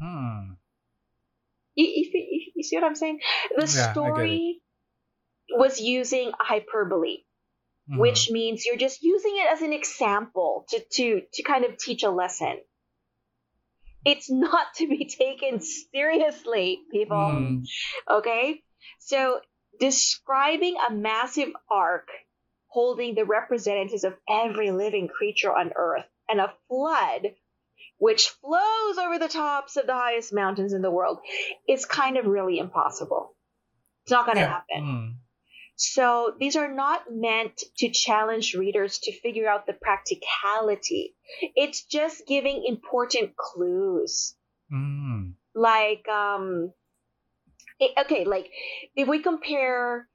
Hmm. 0.00 0.52
You, 1.74 1.86
you, 1.86 2.50
you- 2.54 2.62
see 2.62 2.76
what 2.76 2.84
I'm 2.84 2.94
saying? 2.94 3.20
The 3.56 3.62
Yeah, 3.62 3.62
I 3.62 3.66
get 3.66 3.88
it. 3.88 3.92
story 3.92 4.60
was 5.50 5.80
using 5.80 6.32
hyperbole, 6.38 7.18
Mhm. 7.90 7.98
which 7.98 8.30
means 8.30 8.64
you're 8.64 8.76
just 8.76 9.02
using 9.02 9.36
it 9.36 9.52
as 9.52 9.60
an 9.62 9.72
example 9.72 10.64
to, 10.70 10.80
to, 10.92 11.22
to 11.34 11.42
kind 11.42 11.64
of 11.64 11.76
teach 11.78 12.02
a 12.02 12.10
lesson. 12.10 12.58
It's 14.04 14.30
not 14.30 14.66
to 14.76 14.88
be 14.88 15.06
taken 15.06 15.60
seriously, 15.60 16.80
people. 16.90 17.16
Mm. 17.16 17.64
Okay? 18.10 18.62
So, 18.98 19.40
describing 19.80 20.76
a 20.88 20.92
massive 20.92 21.50
ark 21.70 22.08
holding 22.68 23.14
the 23.14 23.24
representatives 23.24 24.04
of 24.04 24.14
every 24.28 24.70
living 24.72 25.08
creature 25.08 25.52
on 25.54 25.72
earth 25.76 26.04
and 26.28 26.40
a 26.40 26.52
flood 26.68 27.34
which 27.98 28.28
flows 28.28 28.98
over 28.98 29.18
the 29.18 29.28
tops 29.28 29.76
of 29.76 29.86
the 29.86 29.94
highest 29.94 30.32
mountains 30.32 30.72
in 30.72 30.82
the 30.82 30.90
world 30.90 31.18
is 31.68 31.84
kind 31.86 32.16
of 32.16 32.26
really 32.26 32.58
impossible. 32.58 33.36
It's 34.04 34.10
not 34.10 34.26
going 34.26 34.36
to 34.36 34.42
Yeah. 34.42 34.48
happen. 34.48 34.82
Mm. 34.82 35.14
So, 35.76 36.34
these 36.38 36.56
are 36.56 36.72
not 36.72 37.02
meant 37.10 37.62
to 37.78 37.90
challenge 37.90 38.54
readers 38.54 39.00
to 39.00 39.12
figure 39.12 39.48
out 39.48 39.66
the 39.66 39.72
practicality. 39.72 41.14
It's 41.56 41.84
just 41.84 42.26
giving 42.26 42.64
important 42.66 43.36
clues 43.36 44.34
Mm. 44.72 45.34
like 45.54 46.08
um 46.08 46.72
it, 47.78 47.92
okay 47.98 48.24
like 48.24 48.50
if 48.96 49.06
we 49.06 49.20
compare 49.20 50.08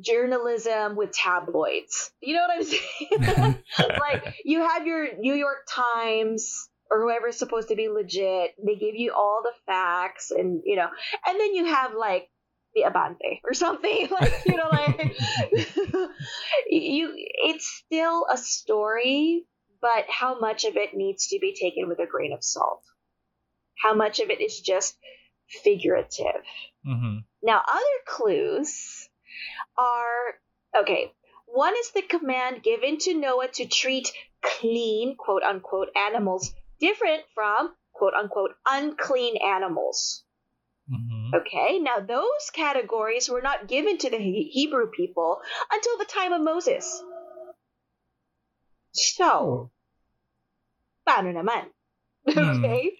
journalism 0.00 0.96
with 0.96 1.12
tabloids 1.12 2.10
you 2.22 2.34
know 2.34 2.40
what 2.40 2.56
i'm 2.56 2.64
saying 2.64 3.56
like 3.98 4.22
you 4.44 4.60
have 4.66 4.86
your 4.86 5.18
new 5.18 5.34
york 5.34 5.66
times 5.68 6.68
or 6.90 7.02
whoever's 7.02 7.36
supposed 7.36 7.68
to 7.68 7.76
be 7.76 7.88
legit 7.90 8.54
they 8.64 8.76
give 8.76 8.94
you 8.94 9.12
all 9.12 9.42
the 9.42 9.52
facts 9.66 10.30
and 10.30 10.62
you 10.64 10.76
know 10.76 10.88
and 11.26 11.38
then 11.38 11.54
you 11.54 11.66
have 11.66 11.92
like 11.94 12.30
the 12.74 12.82
abante 12.82 13.40
or 13.44 13.54
something 13.54 14.08
like 14.20 14.32
you 14.44 14.56
know 14.56 14.68
like 14.68 15.14
you 16.68 17.12
it's 17.16 17.66
still 17.84 18.26
a 18.32 18.36
story 18.36 19.44
but 19.80 20.04
how 20.08 20.38
much 20.38 20.64
of 20.64 20.76
it 20.76 20.94
needs 20.94 21.28
to 21.28 21.38
be 21.40 21.54
taken 21.58 21.88
with 21.88 21.98
a 21.98 22.06
grain 22.06 22.32
of 22.32 22.44
salt 22.44 22.82
how 23.82 23.94
much 23.94 24.20
of 24.20 24.30
it 24.30 24.40
is 24.40 24.60
just 24.60 24.96
figurative. 25.48 26.44
Mhm. 26.86 27.24
Now, 27.42 27.62
other 27.66 28.00
clues 28.06 29.08
are 29.76 30.40
okay. 30.76 31.12
One 31.46 31.74
is 31.76 31.90
the 31.90 32.02
command 32.02 32.62
given 32.62 32.98
to 32.98 33.14
Noah 33.14 33.48
to 33.48 33.66
treat 33.66 34.12
clean, 34.42 35.16
quote 35.16 35.42
unquote, 35.42 35.88
animals 35.96 36.54
different 36.78 37.24
from, 37.34 37.74
quote 37.92 38.14
unquote, 38.14 38.52
unclean 38.66 39.36
animals. 39.38 40.24
Mhm. 40.90 41.30
Okay, 41.34 41.78
now 41.78 42.00
those 42.02 42.50
categories 42.52 43.30
were 43.30 43.40
not 43.40 43.68
given 43.70 43.98
to 43.98 44.10
the 44.10 44.18
He- 44.18 44.50
Hebrew 44.50 44.90
people 44.90 45.38
until 45.70 45.96
the 45.98 46.04
time 46.10 46.32
of 46.34 46.42
Moses. 46.42 46.84
So, 48.92 49.30
Oh. 49.30 49.70
paano 51.06 51.30
naman? 51.30 51.70
Hmm. 52.30 52.36
okay. 52.60 52.92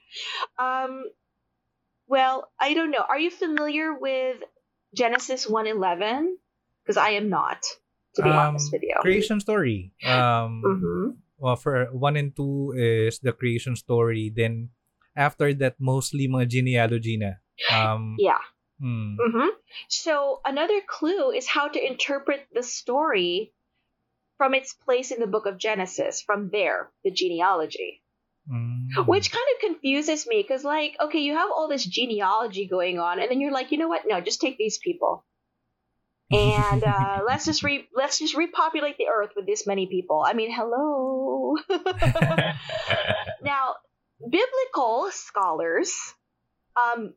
Um. 0.56 1.04
Well, 2.08 2.48
I 2.58 2.74
don't 2.74 2.90
know. 2.90 3.04
Are 3.06 3.18
you 3.20 3.30
familiar 3.30 3.94
with 3.94 4.42
Genesis 4.96 5.46
one 5.46 5.66
eleven? 5.66 6.38
Because 6.82 6.96
I 6.96 7.14
am 7.20 7.28
not, 7.28 7.62
to 8.16 8.22
be 8.24 8.30
Um, 8.30 8.56
honest 8.56 8.72
with 8.72 8.82
you. 8.82 8.96
Creation 9.02 9.38
story. 9.38 9.92
Um, 10.06 10.62
hmm 10.64 11.06
well, 11.38 11.54
for 11.56 11.86
one 11.92 12.16
and 12.16 12.34
two 12.34 12.72
is 12.74 13.20
the 13.20 13.32
creation 13.32 13.76
story. 13.76 14.32
Then 14.32 14.70
after 15.14 15.52
that, 15.60 15.76
mostly 15.78 16.26
mga 16.26 16.48
genealogy 16.48 17.16
na. 17.20 17.38
Um, 17.70 18.16
Yeah. 18.18 18.38
hmm. 18.80 19.16
hmm 19.18 19.48
So 19.88 20.40
another 20.44 20.80
clue 20.86 21.30
is 21.30 21.46
how 21.46 21.68
to 21.68 21.86
interpret 21.86 22.46
the 22.52 22.62
story 22.62 23.52
from 24.38 24.54
its 24.54 24.72
place 24.72 25.10
in 25.10 25.20
the 25.20 25.26
book 25.26 25.46
of 25.46 25.58
Genesis. 25.58 26.22
From 26.22 26.50
there, 26.50 26.90
the 27.04 27.10
genealogy. 27.10 28.02
Mm. 28.50 29.06
Which 29.06 29.30
kind 29.30 29.46
of 29.54 29.60
confuses 29.60 30.26
me 30.26 30.42
because, 30.42 30.64
like, 30.64 30.96
okay, 30.98 31.20
you 31.20 31.34
have 31.34 31.50
all 31.54 31.68
this 31.68 31.84
genealogy 31.84 32.66
going 32.66 32.98
on, 32.98 33.20
and 33.20 33.30
then 33.30 33.40
you're 33.40 33.52
like, 33.52 33.70
you 33.70 33.78
know 33.78 33.88
what? 33.88 34.02
No, 34.06 34.20
just 34.20 34.40
take 34.40 34.56
these 34.56 34.78
people, 34.78 35.24
and 36.32 36.82
uh, 36.82 37.20
let's 37.26 37.44
just 37.44 37.62
re 37.62 37.86
let's 37.94 38.18
just 38.18 38.34
repopulate 38.34 38.96
the 38.96 39.08
earth 39.14 39.30
with 39.36 39.46
this 39.46 39.66
many 39.66 39.86
people. 39.86 40.24
I 40.26 40.32
mean, 40.32 40.50
hello. 40.50 41.54
now, 43.42 43.74
biblical 44.18 45.10
scholars 45.12 45.94
um, 46.76 47.14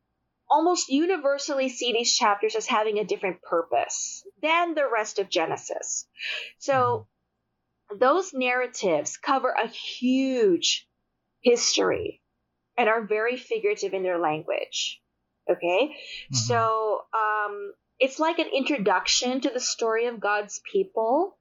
almost 0.53 0.87
universally 0.87 1.67
see 1.67 1.93
these 1.93 2.15
chapters 2.15 2.55
as 2.55 2.67
having 2.67 2.99
a 2.99 3.03
different 3.03 3.41
purpose 3.41 4.23
than 4.39 4.75
the 4.75 4.87
rest 4.87 5.17
of 5.17 5.27
Genesis. 5.27 6.07
So, 6.59 7.07
those 7.99 8.33
narratives 8.33 9.17
cover 9.17 9.49
a 9.49 9.67
huge 9.67 10.87
history 11.41 12.21
and 12.77 12.87
are 12.87 13.03
very 13.03 13.35
figurative 13.35 13.95
in 13.95 14.03
their 14.03 14.19
language. 14.19 15.01
Okay? 15.49 15.97
Mhm. 16.31 16.35
So, 16.35 17.01
um, 17.13 17.73
it's 17.97 18.19
like 18.19 18.37
an 18.37 18.49
introduction 18.53 19.41
to 19.41 19.49
the 19.49 19.59
story 19.59 20.05
of 20.05 20.19
God's 20.19 20.61
people. 20.71 21.39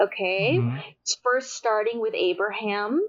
Okay? 0.00 0.58
Mhm. 0.58 0.94
It's 1.02 1.18
first 1.24 1.52
starting 1.54 1.98
with 2.00 2.14
Abraham 2.14 3.02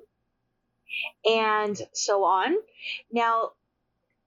and 1.26 1.80
so 1.94 2.24
on. 2.24 2.56
Now, 3.12 3.52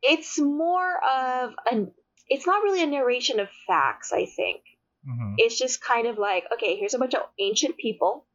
it's 0.02 0.38
more 0.38 0.92
of 1.02 1.54
an 1.70 1.92
it's 2.28 2.46
not 2.46 2.62
really 2.62 2.82
a 2.82 2.86
narration 2.86 3.40
of 3.40 3.48
facts, 3.66 4.12
I 4.12 4.26
think. 4.26 4.62
Mhm. 5.06 5.34
It's 5.38 5.58
just 5.58 5.82
kind 5.82 6.06
of 6.06 6.16
like, 6.18 6.44
okay, 6.54 6.76
here's 6.76 6.94
a 6.94 6.98
bunch 6.98 7.14
of 7.14 7.22
ancient 7.38 7.76
people. 7.76 8.26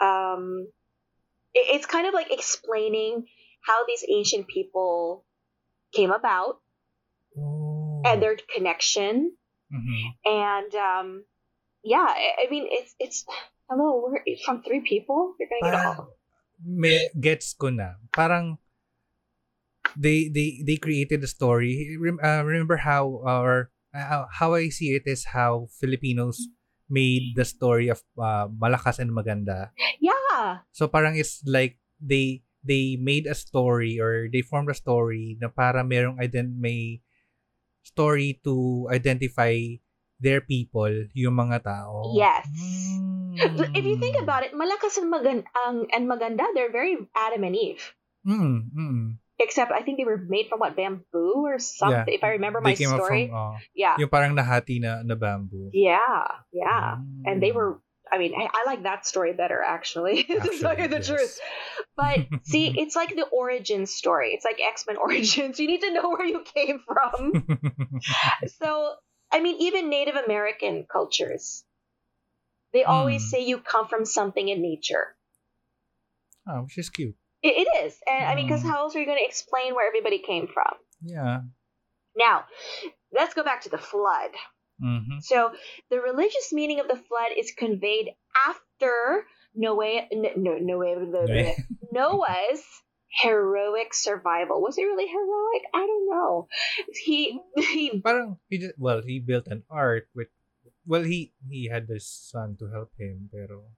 Um 0.00 0.68
it- 1.54 1.68
it's 1.76 1.86
kind 1.86 2.06
of 2.06 2.14
like 2.14 2.30
explaining 2.32 3.28
how 3.62 3.84
these 3.86 4.04
ancient 4.08 4.48
people 4.48 5.24
came 5.92 6.10
about 6.10 6.60
Oh. 7.38 8.02
and 8.04 8.20
their 8.22 8.36
connection 8.36 9.36
Mhm. 9.72 10.02
and 10.24 10.70
um 10.74 11.08
yeah, 11.82 12.06
I, 12.08 12.46
I 12.46 12.50
mean 12.50 12.66
it's 12.70 12.94
it's 12.98 13.24
hello, 13.68 14.02
we're 14.04 14.22
from 14.44 14.62
three 14.62 14.80
people. 14.86 15.34
You're 15.38 15.48
gonna 15.48 15.72
get 15.72 15.86
all 15.98 16.12
gets 17.18 17.54
ko 17.58 17.70
na. 17.70 17.98
Parang, 18.14 18.58
they, 19.96 20.28
they, 20.28 20.62
they 20.66 20.76
created 20.76 21.22
a 21.24 21.28
story. 21.30 21.96
Uh, 22.22 22.42
remember 22.44 22.76
how, 22.76 23.22
or 23.24 23.70
uh, 23.94 24.24
how 24.30 24.54
I 24.54 24.68
see 24.68 24.94
it 24.94 25.02
is 25.06 25.24
how 25.24 25.68
Filipinos 25.80 26.48
made 26.88 27.32
the 27.36 27.44
story 27.44 27.88
of 27.88 28.02
uh, 28.18 28.48
Malakas 28.48 28.98
and 28.98 29.10
Maganda. 29.10 29.70
Yeah. 30.00 30.60
So 30.72 30.88
parang 30.88 31.16
it's 31.16 31.40
like 31.46 31.78
they 32.00 32.44
they 32.62 32.96
made 33.00 33.26
a 33.26 33.34
story 33.34 33.98
or 33.98 34.28
they 34.30 34.42
formed 34.42 34.70
a 34.70 34.76
story 34.76 35.38
na 35.40 35.48
para 35.48 35.82
merong 35.82 36.20
ident 36.20 36.54
may 36.54 37.00
story 37.82 38.38
to 38.44 38.86
identify 38.92 39.56
their 40.22 40.38
people, 40.38 40.92
yung 41.18 41.34
mga 41.34 41.66
tao. 41.66 42.14
Yes. 42.14 42.46
Mm. 42.46 43.34
If 43.74 43.82
you 43.82 43.98
think 43.98 44.14
about 44.14 44.46
it, 44.46 44.54
Malakas 44.54 44.94
and, 45.02 45.10
Magan- 45.10 45.50
ang- 45.50 45.90
and 45.90 46.06
Maganda, 46.06 46.46
they're 46.54 46.70
very 46.70 46.94
Adam 47.10 47.42
and 47.42 47.56
Eve. 47.58 47.82
Mm, 48.22 48.70
mm. 48.70 49.06
Except 49.42 49.72
I 49.74 49.82
think 49.82 49.98
they 49.98 50.04
were 50.06 50.16
made 50.16 50.46
from 50.48 50.60
what 50.62 50.76
bamboo 50.78 51.42
or 51.44 51.58
something. 51.58 52.06
Yeah. 52.06 52.14
If 52.14 52.22
I 52.24 52.38
remember 52.38 52.60
my 52.62 52.74
story, 52.74 53.26
from, 53.28 53.36
uh, 53.36 53.58
yeah, 53.74 53.96
yung 53.98 54.08
parang 54.08 54.38
nahati 54.38 54.78
na, 54.80 55.02
na 55.02 55.14
bamboo. 55.18 55.70
yeah, 55.74 56.38
yeah. 56.54 57.02
And 57.26 57.42
they 57.42 57.50
Mm. 57.50 57.54
were. 57.58 57.80
I 58.12 58.18
mean, 58.20 58.34
I, 58.36 58.44
I 58.44 58.68
like 58.68 58.82
that 58.84 59.06
story 59.08 59.32
better 59.32 59.62
actually. 59.64 60.24
to 60.28 60.36
tell 60.36 60.76
you 60.76 60.84
Actually, 60.84 60.86
the 60.92 61.00
yes. 61.00 61.08
truth. 61.08 61.34
But 61.96 62.18
see, 62.44 62.68
it's 62.68 62.92
like 62.94 63.16
the 63.16 63.24
origin 63.32 63.86
story. 63.88 64.36
It's 64.36 64.44
like 64.44 64.60
X 64.60 64.84
Men 64.86 64.96
Origins. 65.00 65.56
You 65.58 65.64
need 65.66 65.80
to 65.80 65.92
know 65.96 66.10
where 66.12 66.26
you 66.28 66.44
came 66.44 66.84
from. 66.84 67.32
so, 68.60 68.92
I 69.32 69.40
mean, 69.40 69.56
even 69.64 69.88
Native 69.88 70.16
American 70.16 70.84
cultures, 70.84 71.64
they 72.76 72.84
always 72.84 73.24
Mm. 73.24 73.28
say 73.32 73.38
you 73.48 73.58
come 73.64 73.88
from 73.88 74.04
something 74.04 74.44
in 74.44 74.60
nature. 74.60 75.16
oh, 76.44 76.68
which 76.68 76.76
is 76.76 76.90
cute. 76.90 77.16
It, 77.42 77.66
it 77.66 77.84
is, 77.84 77.98
and 78.06 78.24
I 78.26 78.34
mean, 78.34 78.46
because 78.46 78.62
Mm. 78.62 78.70
how 78.70 78.78
else 78.86 78.94
are 78.94 79.00
you 79.00 79.06
going 79.06 79.18
to 79.18 79.24
explain 79.26 79.74
where 79.74 79.86
everybody 79.86 80.18
came 80.20 80.46
from? 80.46 80.72
Yeah. 81.02 81.40
Now, 82.16 82.44
let's 83.12 83.34
go 83.34 83.42
back 83.42 83.62
to 83.62 83.70
the 83.70 83.78
flood. 83.78 84.30
Mhm. 84.82 85.22
So, 85.22 85.52
the 85.90 86.00
religious 86.00 86.52
meaning 86.52 86.80
of 86.80 86.88
the 86.88 86.96
flood 86.96 87.32
is 87.36 87.52
conveyed 87.52 88.14
after 88.34 89.26
Noah, 89.54 90.08
no, 90.12 90.58
Noah, 90.58 90.96
Noah. 91.02 91.54
Noah's 91.92 92.64
heroic 93.20 93.92
survival. 93.92 94.62
Was 94.62 94.78
it 94.78 94.82
really 94.84 95.06
heroic? 95.06 95.62
I 95.74 95.86
don't 95.86 96.08
know. 96.08 96.48
He 96.94 97.38
he 97.56 98.00
Parang, 98.00 98.38
he 98.48 98.58
just, 98.58 98.78
well, 98.78 99.02
he 99.02 99.20
built 99.20 99.46
an 99.48 99.62
ark 99.68 100.08
with, 100.14 100.28
well, 100.86 101.02
he 101.04 101.32
he 101.48 101.68
had 101.68 101.86
his 101.88 102.06
son 102.06 102.56
to 102.58 102.68
help 102.72 102.92
him, 102.98 103.28
pero, 103.30 103.68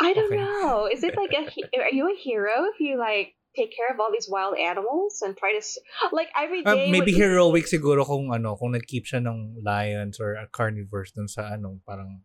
I 0.00 0.12
don't 0.12 0.32
Okay. 0.32 0.36
know. 0.36 0.86
Is 0.90 1.02
it 1.04 1.14
like 1.16 1.32
a 1.32 1.44
are 1.80 1.92
you 1.92 2.08
a 2.10 2.16
hero 2.16 2.66
if 2.72 2.80
you 2.80 2.98
like 2.98 3.34
take 3.54 3.76
care 3.76 3.92
of 3.92 4.00
all 4.00 4.08
these 4.10 4.28
wild 4.30 4.56
animals 4.56 5.20
and 5.20 5.36
try 5.36 5.52
to 5.52 5.62
like 6.10 6.28
every 6.36 6.62
Ah, 6.64 6.74
day? 6.74 6.88
maybe 6.90 7.12
would- 7.12 7.20
heroic 7.20 7.66
siguro 7.68 8.04
kung 8.06 8.32
ano, 8.32 8.56
kung 8.56 8.72
nag-keep 8.72 9.04
siya 9.04 9.20
ng 9.20 9.60
lions 9.62 10.16
or 10.20 10.34
a 10.34 10.48
carnivores 10.48 11.12
dun 11.12 11.28
sa 11.28 11.52
ano, 11.52 11.78
parang 11.84 12.24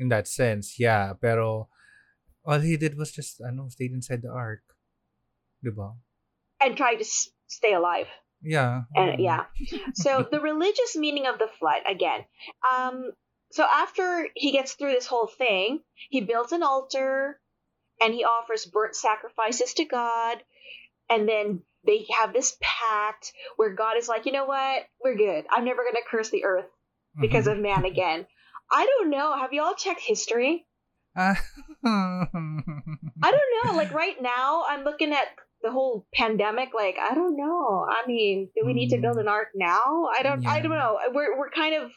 in 0.00 0.08
that 0.08 0.26
sense, 0.26 0.80
yeah. 0.80 1.12
Pero 1.20 1.68
all 2.44 2.60
he 2.60 2.76
did 2.80 2.96
was 2.98 3.12
just 3.12 3.40
ano, 3.44 3.68
stayed 3.68 3.92
inside 3.92 4.22
the 4.24 4.32
ark. 4.32 4.64
'Di 5.62 5.70
ba? 5.72 5.96
and 6.64 6.76
try 6.80 6.94
to 6.96 7.04
s- 7.04 7.28
stay 7.46 7.74
alive. 7.76 8.08
Yeah. 8.40 8.88
And 8.96 9.20
Mm. 9.20 9.24
yeah. 9.24 9.44
So 9.92 10.24
the 10.32 10.40
religious 10.40 10.96
meaning 10.96 11.26
of 11.28 11.36
the 11.36 11.48
flood 11.60 11.84
again. 11.84 12.24
Um 12.64 13.12
so 13.54 13.64
after 13.64 14.28
he 14.34 14.50
gets 14.50 14.72
through 14.72 14.92
this 14.92 15.06
whole 15.06 15.28
thing, 15.28 15.80
he 16.10 16.20
builds 16.20 16.50
an 16.50 16.64
altar 16.64 17.40
and 18.00 18.12
he 18.12 18.24
offers 18.24 18.66
burnt 18.66 18.96
sacrifices 18.96 19.74
to 19.74 19.84
God 19.84 20.42
and 21.08 21.28
then 21.28 21.62
they 21.86 22.06
have 22.18 22.32
this 22.32 22.56
pact 22.60 23.32
where 23.56 23.74
God 23.74 23.96
is 23.96 24.08
like, 24.08 24.26
"You 24.26 24.32
know 24.32 24.46
what? 24.46 24.82
We're 25.02 25.16
good. 25.16 25.44
I'm 25.50 25.64
never 25.64 25.82
going 25.82 25.94
to 25.94 26.10
curse 26.10 26.30
the 26.30 26.44
earth 26.44 26.70
because 27.20 27.46
Mhm. 27.46 27.52
of 27.52 27.58
man 27.58 27.84
again." 27.84 28.26
I 28.72 28.86
don't 28.86 29.10
know. 29.10 29.36
Have 29.36 29.52
you 29.52 29.62
all 29.62 29.74
checked 29.74 30.00
history? 30.00 30.66
Ah. 31.16 31.38
I 31.84 33.30
don't 33.30 33.52
know. 33.54 33.76
Like 33.76 33.92
right 33.92 34.20
now, 34.20 34.64
I'm 34.66 34.82
looking 34.82 35.12
at 35.12 35.28
the 35.62 35.70
whole 35.70 36.06
pandemic. 36.12 36.70
Like 36.74 36.96
I 36.98 37.14
don't 37.14 37.36
know. 37.36 37.86
I 37.88 38.06
mean, 38.06 38.50
do 38.56 38.64
we 38.66 38.72
need 38.74 38.90
to 38.90 38.98
build 39.00 39.18
an 39.18 39.28
ark 39.28 39.48
now? 39.54 40.08
I 40.16 40.22
don't. 40.24 40.44
I 40.46 40.60
don't 40.60 40.72
know. 40.72 40.98
We're 41.12 41.38
we're 41.38 41.50
kind 41.50 41.74
of 41.74 41.92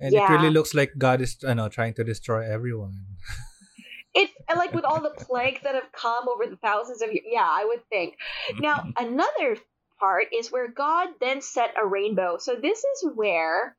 and 0.00 0.14
it 0.14 0.28
really 0.28 0.50
looks 0.50 0.74
like 0.74 0.92
God 0.98 1.20
is 1.20 1.36
ano, 1.46 1.68
trying 1.68 1.94
to 1.94 2.04
destroy 2.04 2.44
everyone. 2.50 2.94
It's 4.16 4.32
like 4.54 4.72
with 4.72 4.84
all 4.84 5.02
the 5.02 5.10
plagues 5.10 5.62
that 5.64 5.74
have 5.74 5.90
come 5.90 6.28
over 6.28 6.46
the 6.46 6.54
thousands 6.56 7.02
of 7.02 7.12
years. 7.12 7.26
Yeah, 7.26 7.42
I 7.42 7.64
would 7.64 7.82
think. 7.88 8.14
Now 8.60 8.86
another 8.96 9.56
part 9.98 10.26
is 10.32 10.52
where 10.52 10.68
God 10.70 11.08
then 11.20 11.42
set 11.42 11.74
a 11.76 11.84
rainbow. 11.84 12.38
So 12.38 12.54
this 12.54 12.78
is 12.78 13.08
where. 13.14 13.76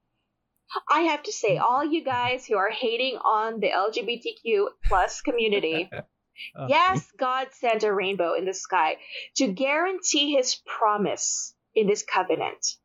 I 0.91 1.01
have 1.01 1.23
to 1.23 1.31
say, 1.31 1.57
all 1.57 1.85
you 1.85 2.03
guys 2.03 2.45
who 2.45 2.57
are 2.57 2.71
hating 2.71 3.17
on 3.17 3.61
the 3.61 3.69
LGBTQ 3.69 4.65
plus 4.83 5.21
community, 5.21 5.89
Ah. 5.93 6.67
Yes, 6.67 7.09
God 7.17 7.47
sent 7.53 7.83
a 7.83 7.93
rainbow 7.93 8.33
in 8.33 8.43
the 8.45 8.53
sky 8.53 8.97
to 9.37 9.47
guarantee 9.47 10.35
his 10.35 10.55
promise 10.65 11.53
in 11.73 11.87
this 11.87 12.03
covenant. 12.03 12.75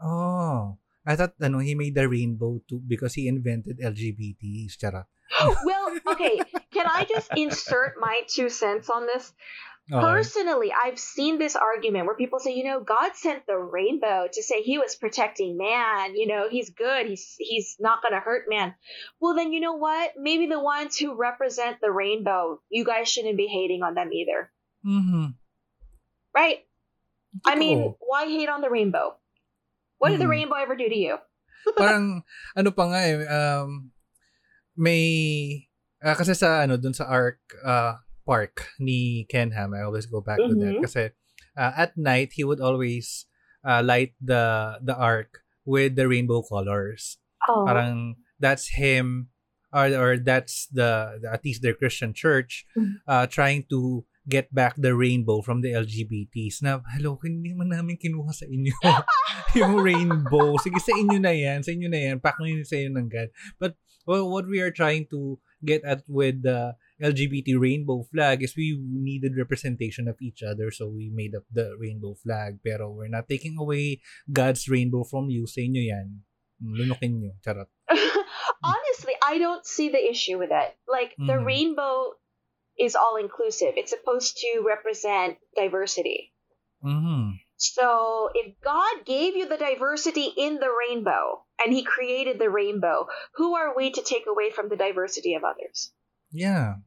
Oh. 0.00 0.78
I 1.10 1.16
thought 1.16 1.34
ano, 1.42 1.58
he 1.58 1.74
made 1.74 1.98
the 1.98 2.08
rainbow 2.08 2.62
too 2.70 2.80
because 2.86 3.14
he 3.14 3.26
invented 3.26 3.82
LGBT. 3.82 4.70
Charot. 4.70 5.10
Well, 5.64 5.98
okay, 6.06 6.38
can 6.72 6.86
I 6.86 7.04
just 7.08 7.30
insert 7.36 7.94
my 7.98 8.22
two 8.28 8.48
cents 8.48 8.90
on 8.90 9.06
this? 9.06 9.32
Okay. 9.92 10.00
Personally, 10.00 10.70
I've 10.70 11.00
seen 11.00 11.38
this 11.38 11.56
argument 11.56 12.06
where 12.06 12.14
people 12.14 12.38
say, 12.38 12.54
you 12.54 12.62
know, 12.62 12.78
God 12.78 13.16
sent 13.16 13.44
the 13.46 13.56
rainbow 13.58 14.28
to 14.32 14.42
say 14.42 14.62
he 14.62 14.78
was 14.78 14.94
protecting 14.94 15.56
man, 15.58 16.14
you 16.14 16.28
know, 16.28 16.48
he's 16.48 16.70
good, 16.70 17.06
he's 17.06 17.34
he's 17.38 17.74
not 17.80 18.02
going 18.02 18.14
to 18.14 18.20
hurt 18.20 18.44
man. 18.48 18.74
Well, 19.20 19.34
then 19.34 19.52
you 19.52 19.58
know 19.58 19.74
what? 19.74 20.12
Maybe 20.16 20.46
the 20.46 20.60
ones 20.60 20.96
who 20.96 21.16
represent 21.16 21.78
the 21.82 21.90
rainbow, 21.90 22.60
you 22.68 22.84
guys 22.84 23.08
shouldn't 23.08 23.36
be 23.36 23.48
hating 23.48 23.82
on 23.82 23.94
them 23.94 24.12
either. 24.12 24.52
Mm-hmm. 24.86 25.26
Right? 26.36 26.58
I 27.44 27.56
mean, 27.56 27.94
why 27.98 28.26
hate 28.26 28.48
on 28.48 28.60
the 28.60 28.70
rainbow? 28.70 29.16
What 30.00 30.16
did 30.16 30.18
the 30.18 30.24
mm-hmm. 30.24 30.48
rainbow 30.48 30.56
ever 30.56 30.74
do 30.74 30.88
to 30.88 30.96
you? 30.96 31.16
Parang, 31.76 32.24
ano 32.56 32.70
pa 32.72 32.84
nga 32.88 33.00
eh, 33.04 33.20
um, 33.28 33.92
may, 34.72 35.04
uh, 36.00 36.16
kasi 36.16 36.32
sa, 36.32 36.64
ano, 36.64 36.80
dun 36.80 36.96
sa 36.96 37.04
Ark, 37.04 37.36
uh, 37.60 38.00
park 38.24 38.72
ni 38.80 39.28
Ken 39.28 39.52
Ham, 39.52 39.76
I 39.76 39.84
always 39.84 40.08
go 40.08 40.24
back 40.24 40.40
mm-hmm. 40.40 40.56
to 40.56 40.60
that. 40.64 40.72
Mm-hmm. 40.72 40.84
Kasi, 40.88 41.02
uh, 41.52 41.72
at 41.76 42.00
night, 42.00 42.32
he 42.32 42.48
would 42.48 42.64
always 42.64 43.28
uh, 43.60 43.84
light 43.84 44.16
the, 44.24 44.80
the 44.80 44.96
Ark 44.96 45.44
with 45.68 46.00
the 46.00 46.08
rainbow 46.08 46.40
colors. 46.40 47.20
Oh. 47.44 47.68
Parang, 47.68 48.16
that's 48.40 48.80
him, 48.80 49.28
or, 49.68 49.84
or 49.92 50.16
that's 50.16 50.64
the, 50.72 51.20
the 51.20 51.28
at 51.28 51.44
least 51.44 51.60
their 51.60 51.76
Christian 51.76 52.16
church, 52.16 52.64
mm-hmm. 52.72 53.04
uh, 53.04 53.28
trying 53.28 53.68
to 53.68 54.08
get 54.28 54.52
back 54.52 54.76
the 54.76 54.92
rainbow 54.92 55.40
from 55.40 55.60
the 55.64 55.72
LGBTs 55.72 56.62
na, 56.62 56.80
hello, 56.92 57.16
hindi 57.22 57.56
man 57.56 57.72
namin 57.72 57.96
kinuha 57.96 58.32
sa 58.34 58.44
inyo 58.44 58.74
yung 59.58 59.80
rainbow. 59.80 60.56
Sige, 60.60 60.76
sa 60.82 60.92
inyo 60.92 61.18
na 61.18 61.32
yan. 61.32 61.64
Sa 61.64 61.72
inyo 61.72 61.88
na 61.88 62.00
yan. 62.00 62.16
Pack 62.20 62.38
nyo 62.40 62.60
sa 62.62 62.76
inyo 62.76 62.92
ng 62.92 63.08
God. 63.08 63.28
But 63.56 63.80
well, 64.04 64.28
what 64.28 64.46
we 64.46 64.60
are 64.60 64.72
trying 64.72 65.08
to 65.10 65.40
get 65.64 65.84
at 65.84 66.04
with 66.08 66.42
the 66.42 66.76
LGBT 67.00 67.56
rainbow 67.60 68.04
flag 68.12 68.42
is 68.44 68.56
we 68.56 68.76
needed 68.80 69.36
representation 69.36 70.08
of 70.08 70.20
each 70.20 70.44
other. 70.44 70.70
So 70.70 70.88
we 70.88 71.08
made 71.08 71.34
up 71.34 71.44
the 71.48 71.76
rainbow 71.80 72.14
flag. 72.14 72.60
Pero 72.60 72.92
we're 72.92 73.12
not 73.12 73.28
taking 73.28 73.56
away 73.56 74.04
God's 74.28 74.68
rainbow 74.68 75.04
from 75.04 75.32
you. 75.32 75.48
Sa 75.48 75.64
inyo 75.64 75.80
yan. 75.80 76.22
Lunukin 76.60 77.24
nyo. 77.24 77.32
Charot. 77.40 77.72
Honestly, 78.60 79.16
I 79.24 79.40
don't 79.40 79.64
see 79.64 79.88
the 79.88 80.00
issue 80.00 80.36
with 80.36 80.52
it. 80.52 80.76
Like, 80.84 81.16
the 81.16 81.40
mm-hmm. 81.40 81.48
rainbow 81.48 82.19
is 82.80 82.96
all 82.96 83.16
inclusive. 83.16 83.76
It's 83.76 83.92
supposed 83.92 84.38
to 84.38 84.64
represent 84.66 85.36
diversity. 85.54 86.32
Mm-hmm. 86.84 87.36
So 87.56 88.30
if 88.32 88.56
God 88.64 89.04
gave 89.04 89.36
you 89.36 89.46
the 89.46 89.60
diversity 89.60 90.32
in 90.34 90.56
the 90.56 90.72
rainbow 90.72 91.44
and 91.62 91.74
he 91.74 91.84
created 91.84 92.40
the 92.40 92.48
rainbow, 92.48 93.06
who 93.36 93.54
are 93.54 93.76
we 93.76 93.92
to 93.92 94.02
take 94.02 94.24
away 94.24 94.50
from 94.50 94.70
the 94.70 94.80
diversity 94.80 95.34
of 95.34 95.44
others? 95.44 95.92
Yeah. 96.32 96.80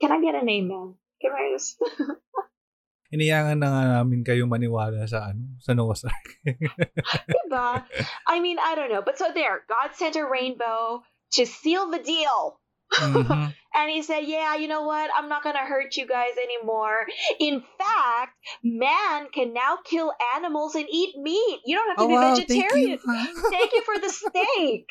Can 0.00 0.10
I 0.10 0.20
get 0.20 0.34
a 0.34 0.44
name 0.44 0.66
then? 0.66 0.94
Can 1.22 1.30
I 1.30 1.54
just... 1.54 1.78
Iniyangan 3.14 3.62
na 3.62 3.70
nga 3.70 3.82
namin 4.02 4.26
kayo 4.26 4.50
maniwala 4.50 5.06
sa 5.06 5.30
ano, 5.30 5.54
sa 5.62 5.70
Noah's 5.78 6.02
Ark. 6.10 6.28
diba? 6.42 7.86
I 8.26 8.42
mean, 8.42 8.58
I 8.58 8.74
don't 8.74 8.90
know. 8.90 9.06
But 9.06 9.22
so 9.22 9.30
there, 9.30 9.62
God 9.70 9.94
sent 9.94 10.18
a 10.18 10.26
rainbow 10.26 11.06
to 11.38 11.46
seal 11.46 11.94
the 11.94 12.02
deal 12.02 12.58
Mm-hmm. 12.92 13.50
and 13.74 13.90
he 13.90 14.02
said, 14.02 14.22
Yeah, 14.24 14.56
you 14.56 14.68
know 14.68 14.82
what? 14.82 15.10
I'm 15.16 15.28
not 15.28 15.42
going 15.42 15.56
to 15.56 15.66
hurt 15.66 15.96
you 15.96 16.06
guys 16.06 16.34
anymore. 16.38 17.06
In 17.40 17.62
fact, 17.78 18.38
man 18.62 19.28
can 19.32 19.52
now 19.52 19.78
kill 19.84 20.12
animals 20.36 20.74
and 20.74 20.86
eat 20.90 21.16
meat. 21.18 21.60
You 21.66 21.76
don't 21.76 21.88
have 21.88 21.98
to 21.98 22.04
oh, 22.04 22.08
be 22.08 22.14
wow, 22.14 22.34
vegetarian. 22.34 22.98
Thank 22.98 23.28
you. 23.28 23.50
thank 23.50 23.72
you. 23.72 23.82
for 23.82 23.98
the 23.98 24.10
steak. 24.20 24.86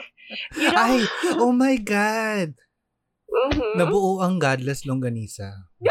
You 0.55 0.71
know? 0.71 0.77
Ay, 0.77 1.07
oh 1.39 1.51
my 1.51 1.77
God. 1.77 2.53
Mm-hmm. 3.33 3.81
Nabuo 3.81 4.21
ang 4.21 4.37
godless 4.37 4.85
longganisa. 4.85 5.65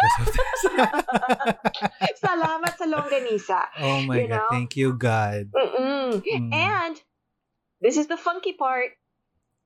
Salamat 2.23 2.73
sa 2.79 2.87
longganisa. 2.87 3.61
Oh 3.83 4.07
my 4.07 4.23
you 4.23 4.31
God. 4.31 4.37
Know? 4.39 4.49
Thank 4.55 4.79
you, 4.79 4.95
God. 4.95 5.51
Mm. 5.51 6.23
And 6.55 6.95
this 7.83 7.99
is 7.99 8.07
the 8.07 8.17
funky 8.17 8.55
part 8.55 8.95